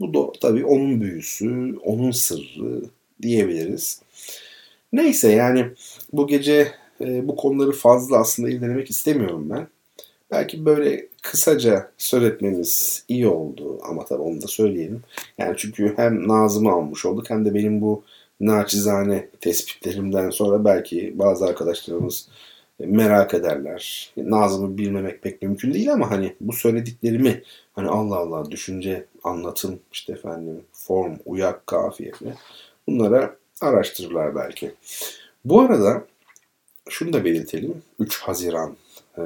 Bu 0.00 0.14
da 0.14 0.32
tabii 0.40 0.64
onun 0.64 1.00
büyüsü, 1.00 1.76
onun 1.84 2.10
sırrı 2.10 2.82
diyebiliriz. 3.22 4.02
Neyse 4.92 5.32
yani 5.32 5.66
bu 6.12 6.26
gece 6.26 6.72
e, 7.00 7.28
bu 7.28 7.36
konuları 7.36 7.72
fazla 7.72 8.16
aslında 8.16 8.50
irdelemek 8.50 8.90
istemiyorum 8.90 9.50
ben. 9.50 9.68
Belki 10.30 10.64
böyle 10.64 11.06
kısaca 11.22 11.90
söyletmemiz 11.98 13.04
iyi 13.08 13.28
oldu 13.28 13.80
ama 13.82 14.04
tabii 14.04 14.22
onu 14.22 14.42
da 14.42 14.46
söyleyelim. 14.46 15.02
Yani 15.38 15.54
çünkü 15.56 15.92
hem 15.96 16.28
Nazım'ı 16.28 16.72
almış 16.72 17.06
olduk 17.06 17.30
hem 17.30 17.44
de 17.44 17.54
benim 17.54 17.80
bu 17.80 18.02
naçizane 18.40 19.28
tespitlerimden 19.40 20.30
sonra 20.30 20.64
belki 20.64 21.18
bazı 21.18 21.46
arkadaşlarımız 21.46 22.28
merak 22.78 23.34
ederler. 23.34 24.12
Nazım'ı 24.16 24.78
bilmemek 24.78 25.22
pek 25.22 25.42
mümkün 25.42 25.74
değil 25.74 25.92
ama 25.92 26.10
hani 26.10 26.34
bu 26.40 26.52
söylediklerimi 26.52 27.42
hani 27.72 27.88
Allah 27.88 28.16
Allah 28.16 28.50
düşünce, 28.50 29.06
anlatım, 29.24 29.78
işte 29.92 30.12
efendim 30.12 30.60
form, 30.72 31.16
uyak, 31.26 31.66
kafiye 31.66 32.12
bunlara 32.86 33.36
araştırırlar 33.60 34.34
belki. 34.34 34.72
Bu 35.44 35.60
arada 35.60 36.04
şunu 36.90 37.12
da 37.12 37.24
belirtelim. 37.24 37.82
3 37.98 38.18
Haziran 38.20 38.76
e, 39.18 39.22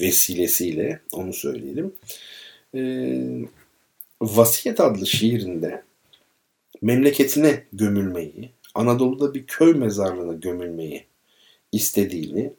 vesilesiyle 0.00 1.00
onu 1.12 1.32
söyleyelim. 1.32 1.92
E, 2.74 2.80
Vasiyet 4.20 4.80
adlı 4.80 5.06
şiirinde 5.06 5.82
memleketine 6.82 7.64
gömülmeyi, 7.72 8.50
Anadolu'da 8.74 9.34
bir 9.34 9.46
köy 9.46 9.74
mezarlığına 9.74 10.32
gömülmeyi 10.32 11.04
istediğini, 11.72 12.52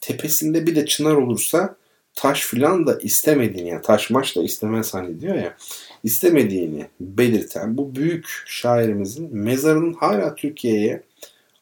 tepesinde 0.00 0.66
bir 0.66 0.76
de 0.76 0.86
çınar 0.86 1.14
olursa 1.14 1.76
taş 2.14 2.46
filan 2.46 2.86
da 2.86 2.98
istemediğini, 2.98 3.68
yani 3.68 3.82
taş 3.82 4.10
maç 4.10 4.36
da 4.36 4.42
istemez 4.42 4.94
hani 4.94 5.20
diyor 5.20 5.34
ya, 5.34 5.56
istemediğini 6.04 6.86
belirten 7.00 7.76
bu 7.76 7.94
büyük 7.94 8.26
şairimizin 8.46 9.36
mezarının 9.36 9.92
hala 9.92 10.34
Türkiye'ye 10.34 11.02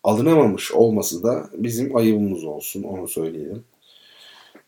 alınamamış 0.06 0.72
olması 0.72 1.22
da 1.22 1.50
bizim 1.54 1.96
ayıbımız 1.96 2.44
olsun 2.44 2.82
onu 2.82 3.08
söyleyelim. 3.08 3.64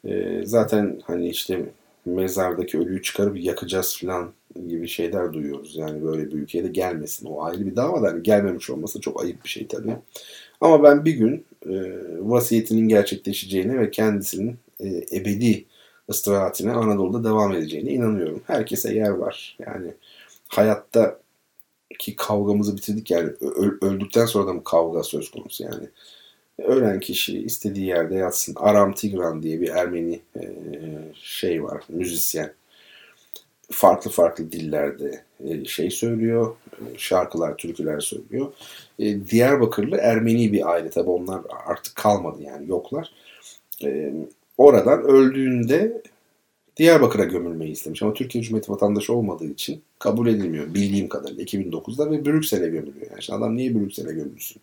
Ee, 0.04 0.42
zaten 0.44 1.00
hani 1.04 1.28
işte 1.28 1.64
mezardaki 2.04 2.78
ölüyü 2.78 3.02
çıkarıp 3.02 3.40
yakacağız 3.40 3.98
falan 4.00 4.32
gibi 4.68 4.88
şeyler 4.88 5.32
duyuyoruz. 5.32 5.76
Yani 5.76 6.04
böyle 6.04 6.26
bir 6.26 6.32
ülkeye 6.32 6.64
de 6.64 6.68
gelmesin. 6.68 7.26
O 7.26 7.42
ayrı 7.42 7.66
bir 7.66 7.76
dava 7.76 8.02
da 8.02 8.08
hani 8.08 8.22
gelmemiş 8.22 8.70
olması 8.70 9.00
çok 9.00 9.22
ayıp 9.22 9.44
bir 9.44 9.48
şey 9.48 9.66
tabii. 9.66 9.96
Ama 10.60 10.82
ben 10.82 11.04
bir 11.04 11.12
gün 11.12 11.44
e, 11.66 11.74
vasiyetinin 12.20 12.88
gerçekleşeceğine 12.88 13.78
ve 13.78 13.90
kendisinin 13.90 14.56
e, 14.80 14.88
ebedi 15.12 15.64
istirahatine 16.08 16.72
Anadolu'da 16.72 17.28
devam 17.28 17.52
edeceğine 17.52 17.90
inanıyorum. 17.90 18.42
Herkese 18.46 18.94
yer 18.94 19.10
var. 19.10 19.56
Yani 19.58 19.94
hayatta 20.48 21.18
ki 21.98 22.16
kavgamızı 22.16 22.76
bitirdik 22.76 23.10
yani 23.10 23.30
öldükten 23.82 24.26
sonra 24.26 24.46
da 24.46 24.52
mı 24.52 24.64
kavga 24.64 25.02
söz 25.02 25.30
konusu 25.30 25.62
yani. 25.64 25.88
Ölen 26.58 27.00
kişi 27.00 27.38
istediği 27.38 27.86
yerde 27.86 28.14
yatsın. 28.14 28.54
Aram 28.58 28.92
Tigran 28.94 29.42
diye 29.42 29.60
bir 29.60 29.68
Ermeni 29.68 30.20
e, 30.36 30.42
şey 31.14 31.64
var, 31.64 31.82
müzisyen. 31.88 32.52
Farklı 33.70 34.10
farklı 34.10 34.52
dillerde 34.52 35.24
e, 35.44 35.64
şey 35.64 35.90
söylüyor, 35.90 36.56
e, 36.72 36.98
şarkılar, 36.98 37.56
türküler 37.56 38.00
söylüyor. 38.00 38.52
Diyarbakırlı 39.30 39.96
Ermeni 39.96 40.52
bir 40.52 40.70
aile 40.70 40.90
tabi 40.90 41.10
onlar 41.10 41.40
artık 41.66 41.96
kalmadı 41.96 42.42
yani 42.42 42.68
yoklar. 42.68 43.12
Oradan 44.58 45.02
öldüğünde 45.02 46.02
Diyarbakır'a 46.78 47.24
gömülmeyi 47.24 47.72
istemiş 47.72 48.02
ama 48.02 48.14
Türkiye 48.14 48.44
Cumhuriyeti 48.44 48.72
vatandaşı 48.72 49.14
olmadığı 49.14 49.46
için 49.46 49.82
kabul 49.98 50.26
edilmiyor 50.26 50.74
bildiğim 50.74 51.08
kadarıyla 51.08 51.44
2009'da 51.44 52.10
ve 52.10 52.24
Brüksel'e 52.24 52.68
gömülüyor. 52.68 53.06
Yani 53.10 53.38
adam 53.38 53.56
niye 53.56 53.74
Brüksel'e 53.74 54.12
gömülsün? 54.12 54.62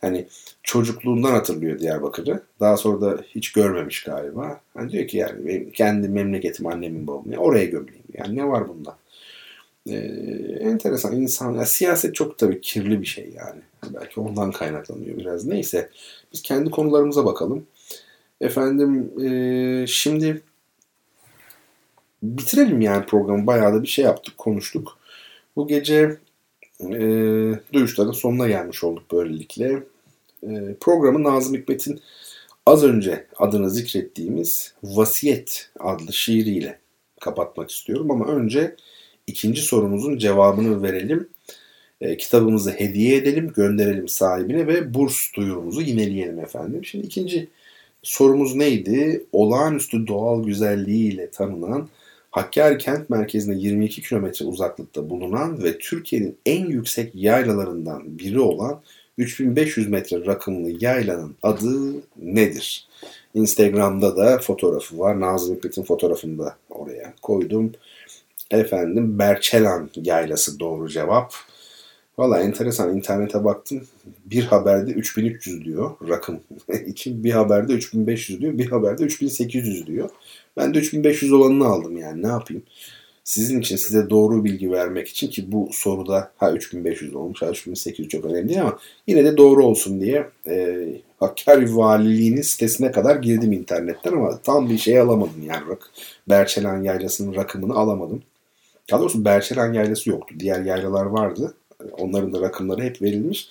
Hani 0.00 0.26
çocukluğundan 0.62 1.32
hatırlıyor 1.32 1.78
Diyarbakır'ı. 1.78 2.42
Daha 2.60 2.76
sonra 2.76 3.00
da 3.00 3.22
hiç 3.34 3.52
görmemiş 3.52 4.02
galiba. 4.02 4.60
Hani 4.74 4.92
diyor 4.92 5.08
ki 5.08 5.16
yani 5.16 5.46
benim 5.46 5.70
kendi 5.70 6.08
memleketim 6.08 6.66
annemin 6.66 7.06
babamın. 7.06 7.32
Oraya 7.32 7.64
gömüleyim. 7.64 8.04
Yani 8.14 8.36
ne 8.36 8.48
var 8.48 8.68
bunda? 8.68 8.96
Ee, 9.86 9.96
enteresan 10.60 11.16
insan. 11.16 11.54
Ya, 11.54 11.66
siyaset 11.66 12.14
çok 12.14 12.38
tabii 12.38 12.60
kirli 12.60 13.00
bir 13.00 13.06
şey 13.06 13.30
yani. 13.36 13.60
Belki 13.94 14.20
ondan 14.20 14.52
kaynaklanıyor 14.52 15.18
biraz. 15.18 15.44
Neyse 15.44 15.90
biz 16.32 16.42
kendi 16.42 16.70
konularımıza 16.70 17.24
bakalım. 17.24 17.66
Efendim 18.40 19.10
e, 19.24 19.86
şimdi 19.86 20.42
bitirelim 22.22 22.80
yani 22.80 23.06
programı. 23.06 23.46
Bayağı 23.46 23.74
da 23.74 23.82
bir 23.82 23.88
şey 23.88 24.04
yaptık, 24.04 24.38
konuştuk. 24.38 24.98
Bu 25.56 25.68
gece 25.68 26.16
e, 26.80 26.98
duyuşların 27.72 28.12
sonuna 28.12 28.48
gelmiş 28.48 28.84
olduk 28.84 29.12
böylelikle. 29.12 29.82
E, 30.42 30.74
programı 30.80 31.22
Nazım 31.22 31.54
Hikmet'in 31.54 32.00
az 32.66 32.84
önce 32.84 33.26
adını 33.36 33.70
zikrettiğimiz 33.70 34.74
Vasiyet 34.82 35.70
adlı 35.78 36.12
şiiriyle 36.12 36.78
kapatmak 37.20 37.70
istiyorum. 37.70 38.10
Ama 38.10 38.26
önce 38.26 38.76
ikinci 39.26 39.62
sorumuzun 39.62 40.18
cevabını 40.18 40.82
verelim. 40.82 41.28
E, 42.00 42.16
kitabımızı 42.16 42.70
hediye 42.70 43.16
edelim, 43.16 43.52
gönderelim 43.56 44.08
sahibine 44.08 44.66
ve 44.66 44.94
burs 44.94 45.34
duyurumuzu 45.36 45.80
yineleyelim 45.82 46.40
efendim. 46.40 46.84
Şimdi 46.84 47.06
ikinci 47.06 47.48
sorumuz 48.02 48.54
neydi? 48.54 49.26
Olağanüstü 49.32 50.06
doğal 50.06 50.44
güzelliğiyle 50.44 51.30
tanınan 51.30 51.88
Hakkari 52.30 52.78
kent 52.78 53.10
merkezine 53.10 53.54
22 53.54 54.02
kilometre 54.02 54.44
uzaklıkta 54.44 55.10
bulunan 55.10 55.62
ve 55.62 55.78
Türkiye'nin 55.78 56.38
en 56.46 56.66
yüksek 56.66 57.14
yaylalarından 57.14 58.18
biri 58.18 58.40
olan 58.40 58.80
3500 59.18 59.88
metre 59.88 60.26
rakımlı 60.26 60.84
yaylanın 60.84 61.36
adı 61.42 61.94
nedir? 62.16 62.88
Instagram'da 63.34 64.16
da 64.16 64.38
fotoğrafı 64.38 64.98
var. 64.98 65.20
Nazım 65.20 65.56
Hikmet'in 65.56 65.82
fotoğrafını 65.82 66.38
da 66.38 66.56
oraya 66.70 67.14
koydum. 67.22 67.72
Efendim 68.50 69.18
Berçelan 69.18 69.90
yaylası 69.96 70.60
doğru 70.60 70.88
cevap. 70.88 71.34
Valla 72.18 72.40
enteresan 72.40 72.96
internete 72.96 73.44
baktım. 73.44 73.82
Bir 74.24 74.44
haberde 74.44 74.90
3300 74.90 75.64
diyor 75.64 75.90
rakım 76.08 76.40
için. 76.86 77.24
Bir 77.24 77.30
haberde 77.30 77.72
3500 77.72 78.40
diyor. 78.40 78.58
Bir 78.58 78.70
haberde 78.70 79.04
3800 79.04 79.86
diyor. 79.86 80.10
Ben 80.56 80.74
de 80.74 80.78
3500 80.78 81.32
olanını 81.32 81.66
aldım 81.66 81.96
yani 81.98 82.22
ne 82.22 82.26
yapayım. 82.26 82.62
Sizin 83.24 83.60
için 83.60 83.76
size 83.76 84.10
doğru 84.10 84.44
bilgi 84.44 84.72
vermek 84.72 85.08
için 85.08 85.28
ki 85.28 85.52
bu 85.52 85.70
soruda 85.72 86.32
ha 86.36 86.52
3500 86.52 87.14
olmuş 87.14 87.42
ha 87.42 87.50
3800 87.50 88.08
çok 88.08 88.24
önemli 88.24 88.48
değil 88.48 88.60
ama 88.60 88.78
yine 89.06 89.24
de 89.24 89.36
doğru 89.36 89.66
olsun 89.66 90.00
diye 90.00 90.26
e, 90.46 90.86
Hakkari 91.20 91.76
Valiliği'nin 91.76 92.42
sitesine 92.42 92.92
kadar 92.92 93.16
girdim 93.16 93.52
internetten 93.52 94.12
ama 94.12 94.38
tam 94.42 94.70
bir 94.70 94.78
şey 94.78 95.00
alamadım 95.00 95.42
yani. 95.46 95.62
Berçelen 96.28 96.82
Yaylası'nın 96.82 97.34
rakımını 97.34 97.74
alamadım. 97.74 98.22
Daha 98.90 99.00
doğrusu 99.00 99.24
Berçelen 99.24 99.72
Yaylası 99.72 100.10
yoktu. 100.10 100.34
Diğer 100.38 100.60
yaylalar 100.64 101.06
vardı. 101.06 101.54
Onların 101.98 102.32
da 102.32 102.40
rakımları 102.40 102.82
hep 102.82 103.02
verilmiş. 103.02 103.48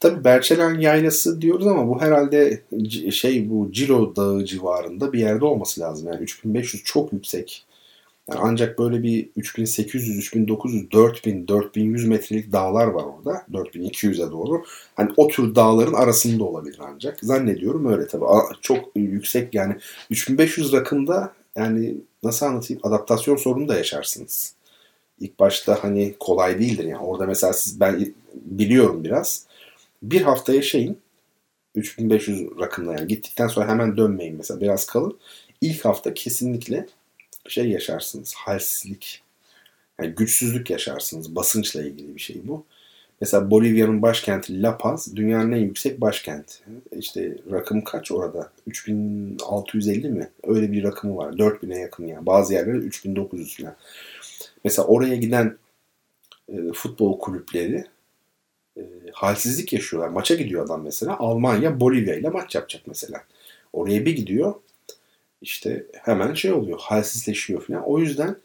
Tabii 0.00 0.24
Berçelen 0.24 0.80
Yaylası 0.80 1.40
diyoruz 1.40 1.66
ama 1.66 1.88
bu 1.88 2.00
herhalde 2.00 2.62
şey 3.10 3.50
bu 3.50 3.72
Cilo 3.72 4.16
Dağı 4.16 4.44
civarında 4.44 5.12
bir 5.12 5.18
yerde 5.18 5.44
olması 5.44 5.80
lazım. 5.80 6.08
Yani 6.12 6.22
3500 6.22 6.84
çok 6.84 7.12
yüksek. 7.12 7.64
Yani 8.30 8.40
ancak 8.42 8.78
böyle 8.78 9.02
bir 9.02 9.28
3800, 9.36 10.18
3900, 10.18 10.90
4000, 10.90 11.48
4100 11.48 12.08
metrelik 12.08 12.52
dağlar 12.52 12.86
var 12.86 13.04
orada. 13.04 13.44
4200'e 13.52 14.30
doğru. 14.30 14.64
Hani 14.94 15.10
o 15.16 15.28
tür 15.28 15.54
dağların 15.54 15.92
arasında 15.92 16.44
olabilir 16.44 16.78
ancak. 16.82 17.18
Zannediyorum 17.22 17.92
öyle 17.92 18.06
tabii. 18.06 18.24
Çok 18.60 18.96
yüksek 18.96 19.54
yani 19.54 19.76
3500 20.10 20.72
rakımda 20.72 21.32
yani 21.56 21.94
nasıl 22.22 22.46
anlatayım 22.46 22.80
adaptasyon 22.86 23.36
sorunu 23.36 23.68
da 23.68 23.76
yaşarsınız. 23.76 24.54
İlk 25.20 25.40
başta 25.40 25.78
hani 25.84 26.14
kolay 26.20 26.58
değildir 26.58 26.84
yani. 26.84 27.02
Orada 27.02 27.26
mesela 27.26 27.52
siz 27.52 27.80
ben 27.80 28.14
biliyorum 28.34 29.04
biraz 29.04 29.47
bir 30.02 30.22
hafta 30.22 30.54
yaşayın. 30.54 30.98
3500 31.74 32.60
rakımla 32.60 32.92
yani 32.92 33.06
gittikten 33.06 33.48
sonra 33.48 33.68
hemen 33.68 33.96
dönmeyin 33.96 34.36
mesela 34.36 34.60
biraz 34.60 34.86
kalın. 34.86 35.18
İlk 35.60 35.84
hafta 35.84 36.14
kesinlikle 36.14 36.86
şey 37.48 37.68
yaşarsınız 37.70 38.34
halsizlik 38.34 39.22
yani 40.00 40.14
güçsüzlük 40.14 40.70
yaşarsınız 40.70 41.36
basınçla 41.36 41.82
ilgili 41.82 42.14
bir 42.14 42.20
şey 42.20 42.40
bu. 42.44 42.64
Mesela 43.20 43.50
Bolivya'nın 43.50 44.02
başkenti 44.02 44.62
La 44.62 44.78
Paz 44.78 45.16
dünyanın 45.16 45.52
en 45.52 45.56
yüksek 45.58 46.00
başkenti. 46.00 46.54
İşte 46.92 47.38
rakım 47.50 47.84
kaç 47.84 48.12
orada? 48.12 48.52
3650 48.66 50.10
mi? 50.10 50.30
Öyle 50.44 50.72
bir 50.72 50.84
rakımı 50.84 51.16
var. 51.16 51.32
4000'e 51.32 51.78
yakın 51.78 52.06
yani. 52.06 52.26
Bazı 52.26 52.54
yerlerde 52.54 52.78
3900 52.78 53.56
falan. 53.56 53.76
Mesela 54.64 54.88
oraya 54.88 55.16
giden 55.16 55.56
e, 56.48 56.72
futbol 56.72 57.18
kulüpleri 57.18 57.84
e, 58.78 58.82
halsizlik 59.12 59.72
yaşıyorlar. 59.72 60.10
Maça 60.10 60.34
gidiyor 60.34 60.64
adam 60.64 60.82
mesela. 60.82 61.18
Almanya 61.18 61.80
Bolivya 61.80 62.14
ile 62.14 62.28
maç 62.28 62.54
yapacak 62.54 62.82
mesela. 62.86 63.24
Oraya 63.72 64.04
bir 64.04 64.16
gidiyor. 64.16 64.54
İşte 65.42 65.86
hemen 65.92 66.34
şey 66.34 66.52
oluyor. 66.52 66.78
Halsizleşiyor 66.80 67.62
falan. 67.62 67.82
O 67.86 67.98
yüzden 67.98 68.36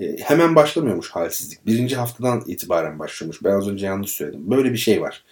e, 0.00 0.16
hemen 0.16 0.54
başlamıyormuş 0.54 1.10
halsizlik. 1.10 1.66
Birinci 1.66 1.96
haftadan 1.96 2.42
itibaren 2.46 2.98
başlıyormuş. 2.98 3.44
Ben 3.44 3.50
az 3.50 3.68
önce 3.68 3.86
yanlış 3.86 4.10
söyledim. 4.10 4.50
Böyle 4.50 4.72
bir 4.72 4.78
şey 4.78 5.02
var. 5.02 5.24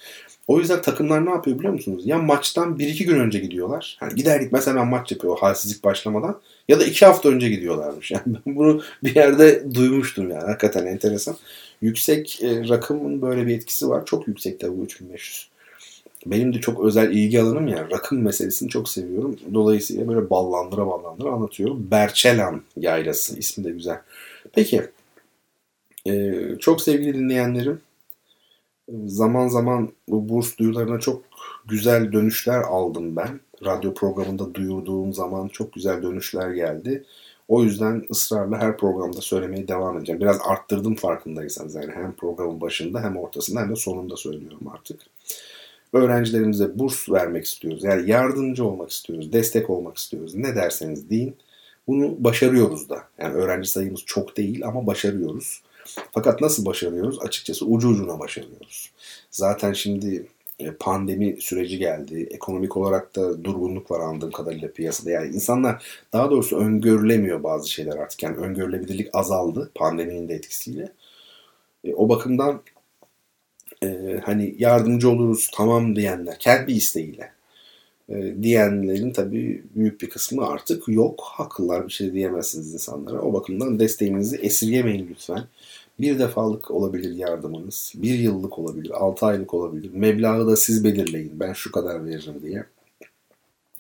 O 0.48 0.58
yüzden 0.58 0.82
takımlar 0.82 1.26
ne 1.26 1.30
yapıyor 1.30 1.58
biliyor 1.58 1.72
musunuz? 1.72 2.02
Ya 2.06 2.18
maçtan 2.18 2.76
1-2 2.78 3.04
gün 3.04 3.20
önce 3.20 3.38
gidiyorlar. 3.38 3.98
Yani 4.02 4.14
gider 4.14 4.40
gitmez 4.40 4.66
hemen 4.66 4.86
maç 4.86 5.12
yapıyor 5.12 5.38
halsizlik 5.38 5.84
başlamadan. 5.84 6.40
Ya 6.68 6.80
da 6.80 6.84
2 6.84 7.06
hafta 7.06 7.28
önce 7.28 7.48
gidiyorlarmış. 7.48 8.10
Yani 8.12 8.22
ben 8.26 8.56
bunu 8.56 8.82
bir 9.04 9.14
yerde 9.14 9.74
duymuştum 9.74 10.30
yani. 10.30 10.44
Hakikaten 10.44 10.86
enteresan. 10.86 11.36
Yüksek 11.82 12.42
e, 12.42 12.68
rakımın 12.68 13.22
böyle 13.22 13.46
bir 13.46 13.56
etkisi 13.56 13.88
var. 13.88 14.06
Çok 14.06 14.28
yüksek 14.28 14.60
tabii 14.60 14.78
bu 14.78 14.84
3500. 14.84 15.48
Benim 16.26 16.54
de 16.54 16.60
çok 16.60 16.84
özel 16.84 17.10
ilgi 17.10 17.42
alanım 17.42 17.68
ya. 17.68 17.88
Rakım 17.90 18.22
meselesini 18.22 18.68
çok 18.68 18.88
seviyorum. 18.88 19.36
Dolayısıyla 19.54 20.08
böyle 20.08 20.30
ballandıra 20.30 20.86
ballandıra 20.86 21.30
anlatıyorum. 21.30 21.88
Berçelan 21.90 22.62
yaylası. 22.76 23.38
ismi 23.38 23.64
de 23.64 23.70
güzel. 23.70 24.00
Peki. 24.52 24.82
E, 26.06 26.34
çok 26.60 26.82
sevgili 26.82 27.14
dinleyenlerim 27.14 27.80
zaman 29.06 29.48
zaman 29.48 29.92
bu 30.08 30.28
burs 30.28 30.58
duyularına 30.58 31.00
çok 31.00 31.22
güzel 31.68 32.12
dönüşler 32.12 32.58
aldım 32.60 33.16
ben. 33.16 33.40
Radyo 33.64 33.94
programında 33.94 34.54
duyurduğum 34.54 35.12
zaman 35.12 35.48
çok 35.48 35.72
güzel 35.72 36.02
dönüşler 36.02 36.50
geldi. 36.50 37.04
O 37.52 37.62
yüzden 37.62 38.04
ısrarla 38.10 38.58
her 38.58 38.76
programda 38.76 39.20
söylemeye 39.20 39.68
devam 39.68 39.98
edeceğim. 39.98 40.20
Biraz 40.20 40.38
arttırdım 40.44 40.94
farkındaysanız 40.94 41.74
yani 41.74 41.92
hem 41.94 42.12
programın 42.12 42.60
başında 42.60 43.02
hem 43.02 43.16
ortasında 43.16 43.60
hem 43.60 43.70
de 43.70 43.76
sonunda 43.76 44.16
söylüyorum 44.16 44.68
artık. 44.74 45.00
Öğrencilerimize 45.92 46.78
burs 46.78 47.10
vermek 47.10 47.44
istiyoruz. 47.44 47.84
Yani 47.84 48.10
yardımcı 48.10 48.64
olmak 48.64 48.90
istiyoruz, 48.90 49.32
destek 49.32 49.70
olmak 49.70 49.96
istiyoruz. 49.96 50.34
Ne 50.34 50.54
derseniz 50.56 51.10
deyin. 51.10 51.36
Bunu 51.86 52.24
başarıyoruz 52.24 52.88
da. 52.88 53.02
Yani 53.18 53.34
öğrenci 53.34 53.68
sayımız 53.68 54.00
çok 54.06 54.36
değil 54.36 54.66
ama 54.66 54.86
başarıyoruz. 54.86 55.62
Fakat 56.12 56.40
nasıl 56.40 56.66
başarıyoruz? 56.66 57.18
Açıkçası 57.22 57.66
ucu 57.66 57.88
ucuna 57.88 58.18
başarıyoruz. 58.18 58.90
Zaten 59.30 59.72
şimdi 59.72 60.26
pandemi 60.70 61.36
süreci 61.40 61.78
geldi. 61.78 62.28
Ekonomik 62.30 62.76
olarak 62.76 63.16
da 63.16 63.44
durgunluk 63.44 63.90
var 63.90 64.00
anladığım 64.00 64.30
kadarıyla 64.30 64.72
piyasada. 64.72 65.10
Yani 65.10 65.34
insanlar 65.34 65.84
daha 66.12 66.30
doğrusu 66.30 66.56
öngörülemiyor 66.56 67.42
bazı 67.42 67.70
şeyler 67.70 67.96
artık. 67.96 68.22
Yani 68.22 68.36
öngörülebilirlik 68.36 69.08
azaldı 69.12 69.70
pandeminin 69.74 70.28
de 70.28 70.34
etkisiyle. 70.34 70.92
E, 71.84 71.94
o 71.94 72.08
bakımdan 72.08 72.62
e, 73.82 74.20
hani 74.24 74.54
yardımcı 74.58 75.10
oluruz 75.10 75.50
tamam 75.54 75.96
diyenler 75.96 76.38
kendi 76.38 76.72
isteğiyle 76.72 77.32
e, 78.08 78.42
diyenlerin 78.42 79.12
tabii 79.12 79.62
büyük 79.74 80.00
bir 80.00 80.10
kısmı 80.10 80.46
artık 80.46 80.88
yok. 80.88 81.20
Haklılar 81.24 81.86
bir 81.86 81.92
şey 81.92 82.12
diyemezsiniz 82.12 82.74
insanlara. 82.74 83.20
O 83.20 83.32
bakımdan 83.32 83.78
desteğinizi 83.78 84.36
esirgemeyin 84.36 85.08
lütfen. 85.10 85.44
Bir 86.00 86.18
defalık 86.18 86.70
olabilir 86.70 87.12
yardımınız. 87.16 87.92
Bir 87.96 88.18
yıllık 88.18 88.58
olabilir. 88.58 88.90
Altı 88.90 89.26
aylık 89.26 89.54
olabilir. 89.54 89.90
Meblağı 89.92 90.46
da 90.46 90.56
siz 90.56 90.84
belirleyin. 90.84 91.40
Ben 91.40 91.52
şu 91.52 91.72
kadar 91.72 92.06
veririm 92.06 92.42
diye. 92.42 92.64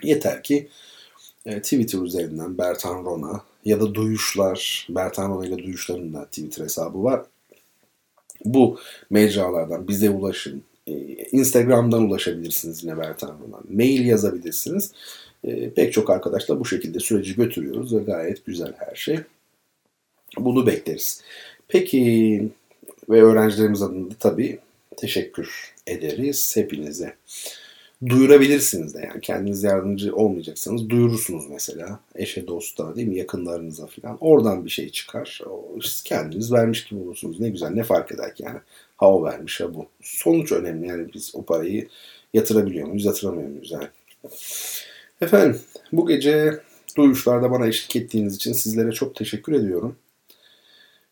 Yeter 0.02 0.42
ki 0.42 0.68
e, 1.46 1.62
Twitter 1.62 1.98
üzerinden 1.98 2.58
Bertan 2.58 3.04
Rona 3.04 3.42
ya 3.64 3.80
da 3.80 3.94
Duyuşlar, 3.94 4.86
Bertan 4.90 5.30
Rona 5.30 5.46
ile 5.46 5.58
Duyuşlar'ın 5.58 6.14
da 6.14 6.24
Twitter 6.24 6.64
hesabı 6.64 7.04
var. 7.04 7.22
Bu 8.44 8.78
mecralardan 9.10 9.88
bize 9.88 10.10
ulaşın. 10.10 10.62
E, 10.86 10.92
Instagram'dan 11.14 12.02
ulaşabilirsiniz 12.02 12.84
yine 12.84 12.98
Bertan 12.98 13.38
Rona. 13.40 13.60
Mail 13.68 14.06
yazabilirsiniz. 14.06 14.92
E, 15.44 15.70
pek 15.70 15.92
çok 15.92 16.10
arkadaşla 16.10 16.60
bu 16.60 16.64
şekilde 16.64 17.00
süreci 17.00 17.34
götürüyoruz 17.34 17.94
ve 17.94 17.98
gayet 17.98 18.46
güzel 18.46 18.72
her 18.78 18.94
şey. 18.94 19.18
Bunu 20.38 20.66
bekleriz. 20.66 21.22
Peki 21.72 22.48
ve 23.10 23.22
öğrencilerimiz 23.22 23.82
adına 23.82 24.08
tabii 24.20 24.58
teşekkür 24.96 25.74
ederiz 25.86 26.56
hepinize. 26.56 27.14
Duyurabilirsiniz 28.06 28.94
de 28.94 29.00
yani 29.00 29.20
kendiniz 29.20 29.62
yardımcı 29.62 30.16
olmayacaksanız 30.16 30.88
duyurursunuz 30.90 31.44
mesela 31.50 32.00
eşe 32.14 32.46
dosta 32.46 32.96
değil 32.96 33.08
mi 33.08 33.16
yakınlarınıza 33.16 33.86
falan 33.86 34.18
oradan 34.20 34.64
bir 34.64 34.70
şey 34.70 34.88
çıkar 34.88 35.40
siz 35.82 36.02
kendiniz 36.02 36.52
vermiş 36.52 36.84
gibi 36.84 37.00
olursunuz 37.00 37.40
ne 37.40 37.48
güzel 37.48 37.70
ne 37.70 37.82
fark 37.82 38.12
eder 38.12 38.34
ki 38.34 38.42
yani 38.42 38.58
ha 38.96 39.14
o 39.14 39.24
vermiş 39.24 39.60
ha 39.60 39.74
bu 39.74 39.86
sonuç 40.02 40.52
önemli 40.52 40.88
yani 40.88 41.06
biz 41.14 41.32
o 41.34 41.42
parayı 41.42 41.88
yatırabiliyor 42.34 42.88
muyuz 42.88 43.04
yatıramıyor 43.04 43.48
muyuz 43.48 43.70
yani. 43.70 43.88
Efendim 45.20 45.60
bu 45.92 46.06
gece 46.06 46.60
duyuşlarda 46.96 47.50
bana 47.50 47.66
eşlik 47.66 47.96
ettiğiniz 47.96 48.36
için 48.36 48.52
sizlere 48.52 48.92
çok 48.92 49.14
teşekkür 49.14 49.52
ediyorum 49.52 49.96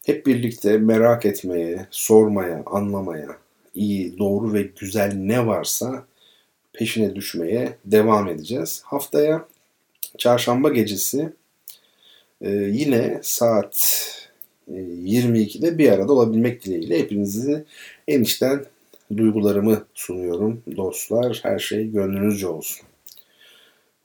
hep 0.06 0.27
birlikte 0.27 0.78
merak 0.78 1.27
etmeye, 1.27 1.86
sormaya, 1.90 2.62
anlamaya, 2.66 3.36
iyi, 3.74 4.18
doğru 4.18 4.52
ve 4.52 4.62
güzel 4.62 5.12
ne 5.14 5.47
varsa 5.47 6.06
peşine 6.72 7.14
düşmeye 7.14 7.77
devam 7.85 8.28
edeceğiz. 8.28 8.82
Haftaya 8.85 9.48
çarşamba 10.18 10.68
gecesi 10.68 11.32
e, 12.40 12.51
yine 12.51 13.20
saat 13.22 14.06
22'de 14.70 15.68
e, 15.68 15.78
bir 15.78 15.93
arada 15.93 16.12
olabilmek 16.12 16.64
dileğiyle 16.64 16.98
hepinizi 16.98 17.64
en 18.09 18.22
içten 18.22 18.64
duygularımı 19.16 19.85
sunuyorum 19.94 20.62
dostlar. 20.77 21.40
Her 21.43 21.59
şey 21.59 21.90
gönlünüzce 21.90 22.47
olsun. 22.47 22.86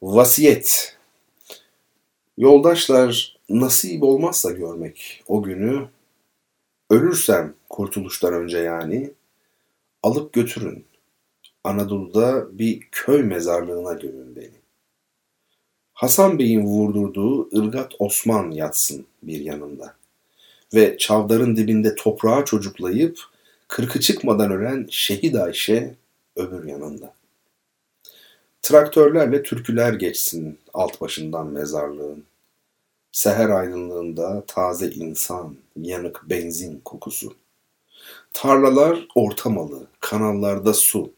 Vasiyet. 0.02 0.96
Yoldaşlar 2.38 3.35
nasip 3.50 4.04
olmazsa 4.04 4.52
görmek 4.52 5.24
o 5.28 5.44
günü 5.44 5.88
Ölürsem 6.90 7.54
kurtuluştan 7.70 8.34
önce 8.34 8.58
yani 8.58 9.12
alıp 10.04 10.34
götürün. 10.34 10.86
Anadolu'da 11.64 12.60
bir 12.60 12.88
köy 12.92 13.24
mezarlığına 13.24 13.94
gömün 13.94 14.36
beni. 14.36 14.56
Hasan 15.94 16.40
Bey'in 16.40 16.62
vurdurduğu 16.62 17.50
Irgat 17.52 17.94
Osman 18.00 18.52
yatsın 18.52 19.06
bir 19.24 19.40
yanında. 19.40 19.96
Ve 20.74 20.98
çavdarın 20.98 21.56
dibinde 21.56 21.96
toprağa 21.96 22.46
çocuklayıp 22.46 23.20
kırkı 23.68 24.00
çıkmadan 24.00 24.52
ölen 24.52 24.88
Şehit 24.90 25.36
Ayşe 25.36 25.96
öbür 26.36 26.64
yanında. 26.66 27.14
Traktörlerle 28.62 29.44
türküler 29.44 29.94
geçsin 29.94 30.60
alt 30.74 31.02
başından 31.02 31.48
mezarlığın. 31.48 32.24
Seher 33.16 33.50
aydınlığında 33.50 34.46
taze 34.48 34.90
insan, 34.90 35.58
yanık 35.76 36.30
benzin 36.30 36.82
kokusu. 36.86 37.36
Tarlalar 38.34 39.08
ortamalı, 39.16 39.88
kanallarda 40.00 40.74
su. 40.74 41.14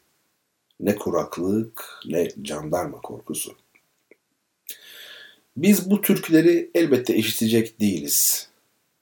Ne 0.80 0.95
kuraklık 0.95 1.99
ne 2.06 2.28
jandarma 2.44 3.02
korkusu. 3.02 3.52
Biz 5.57 5.91
bu 5.91 6.02
türküleri 6.02 6.72
elbette 6.76 7.15
işitecek 7.15 7.80
değiliz. 7.80 8.49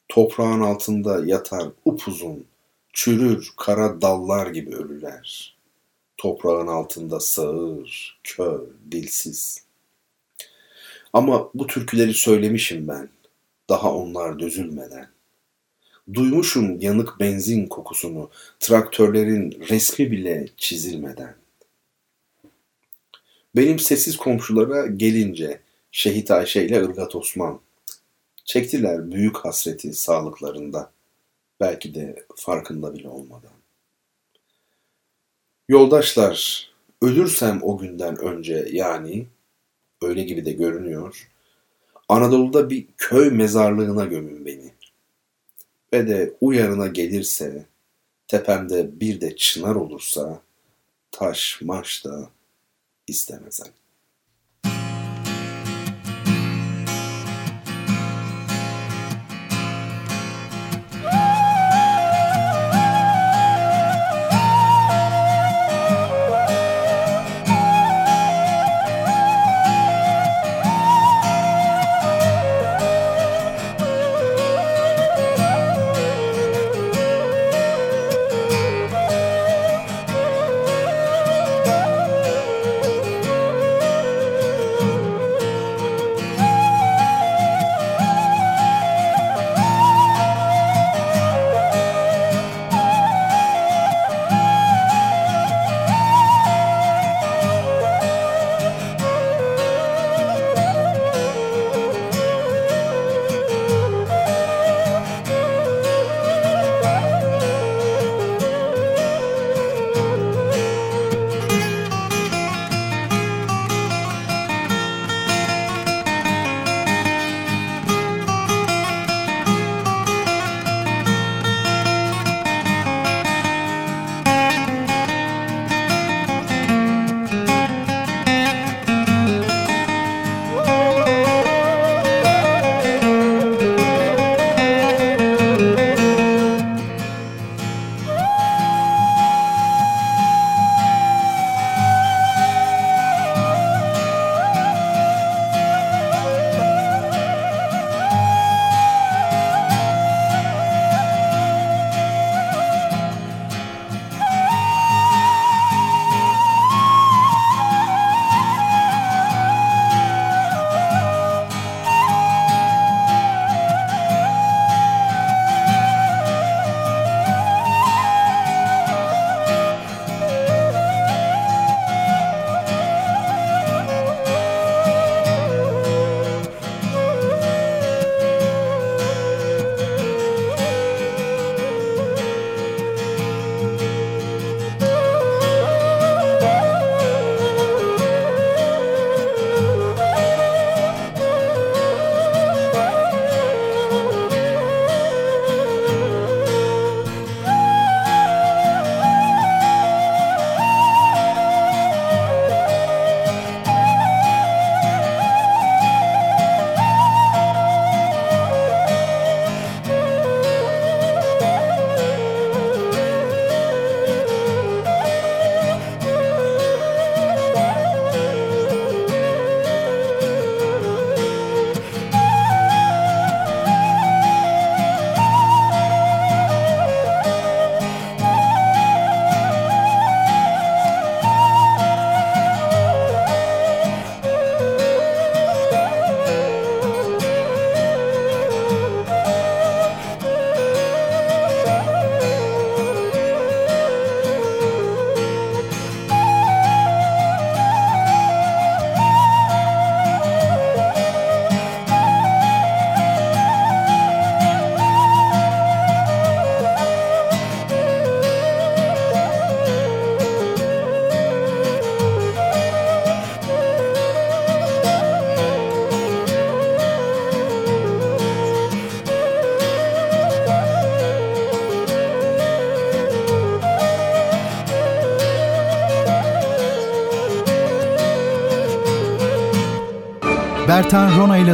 Toprağın 0.09 0.61
altında 0.61 1.25
yatar 1.25 1.71
upuzun, 1.85 2.45
çürür 2.93 3.53
kara 3.57 4.01
dallar 4.01 4.47
gibi 4.47 4.75
ölüler. 4.75 5.57
Toprağın 6.17 6.67
altında 6.67 7.19
sağır, 7.19 8.19
kör, 8.23 8.61
dilsiz. 8.91 9.64
Ama 11.15 11.49
bu 11.53 11.67
türküleri 11.67 12.13
söylemişim 12.13 12.87
ben. 12.87 13.09
Daha 13.69 13.95
onlar 13.95 14.39
dözülmeden. 14.39 15.07
Duymuşum 16.13 16.81
yanık 16.81 17.19
benzin 17.19 17.67
kokusunu, 17.67 18.29
traktörlerin 18.59 19.65
resmi 19.69 20.11
bile 20.11 20.47
çizilmeden. 20.57 21.35
Benim 23.55 23.79
sessiz 23.79 24.17
komşulara 24.17 24.87
gelince 24.87 25.59
Şehit 25.91 26.31
Ayşe 26.31 26.63
ile 26.65 26.77
Irgat 26.77 27.15
Osman 27.15 27.59
çektiler 28.45 29.11
büyük 29.11 29.37
hasreti 29.37 29.93
sağlıklarında. 29.93 30.91
Belki 31.59 31.95
de 31.95 32.25
farkında 32.35 32.93
bile 32.93 33.09
olmadan. 33.09 33.55
Yoldaşlar, 35.69 36.69
ölürsem 37.01 37.59
o 37.63 37.77
günden 37.77 38.17
önce 38.17 38.67
yani 38.71 39.27
öyle 40.01 40.23
gibi 40.23 40.45
de 40.45 40.51
görünüyor. 40.51 41.29
Anadolu'da 42.09 42.69
bir 42.69 42.87
köy 42.97 43.29
mezarlığına 43.29 44.05
gömün 44.05 44.45
beni. 44.45 44.71
Ve 45.93 46.07
de 46.07 46.33
uyarına 46.41 46.87
gelirse, 46.87 47.65
tepemde 48.27 48.99
bir 48.99 49.21
de 49.21 49.35
çınar 49.35 49.75
olursa, 49.75 50.41
taş 51.11 51.61
maş 51.61 52.05
da 52.05 52.29
istemezem. 53.07 53.67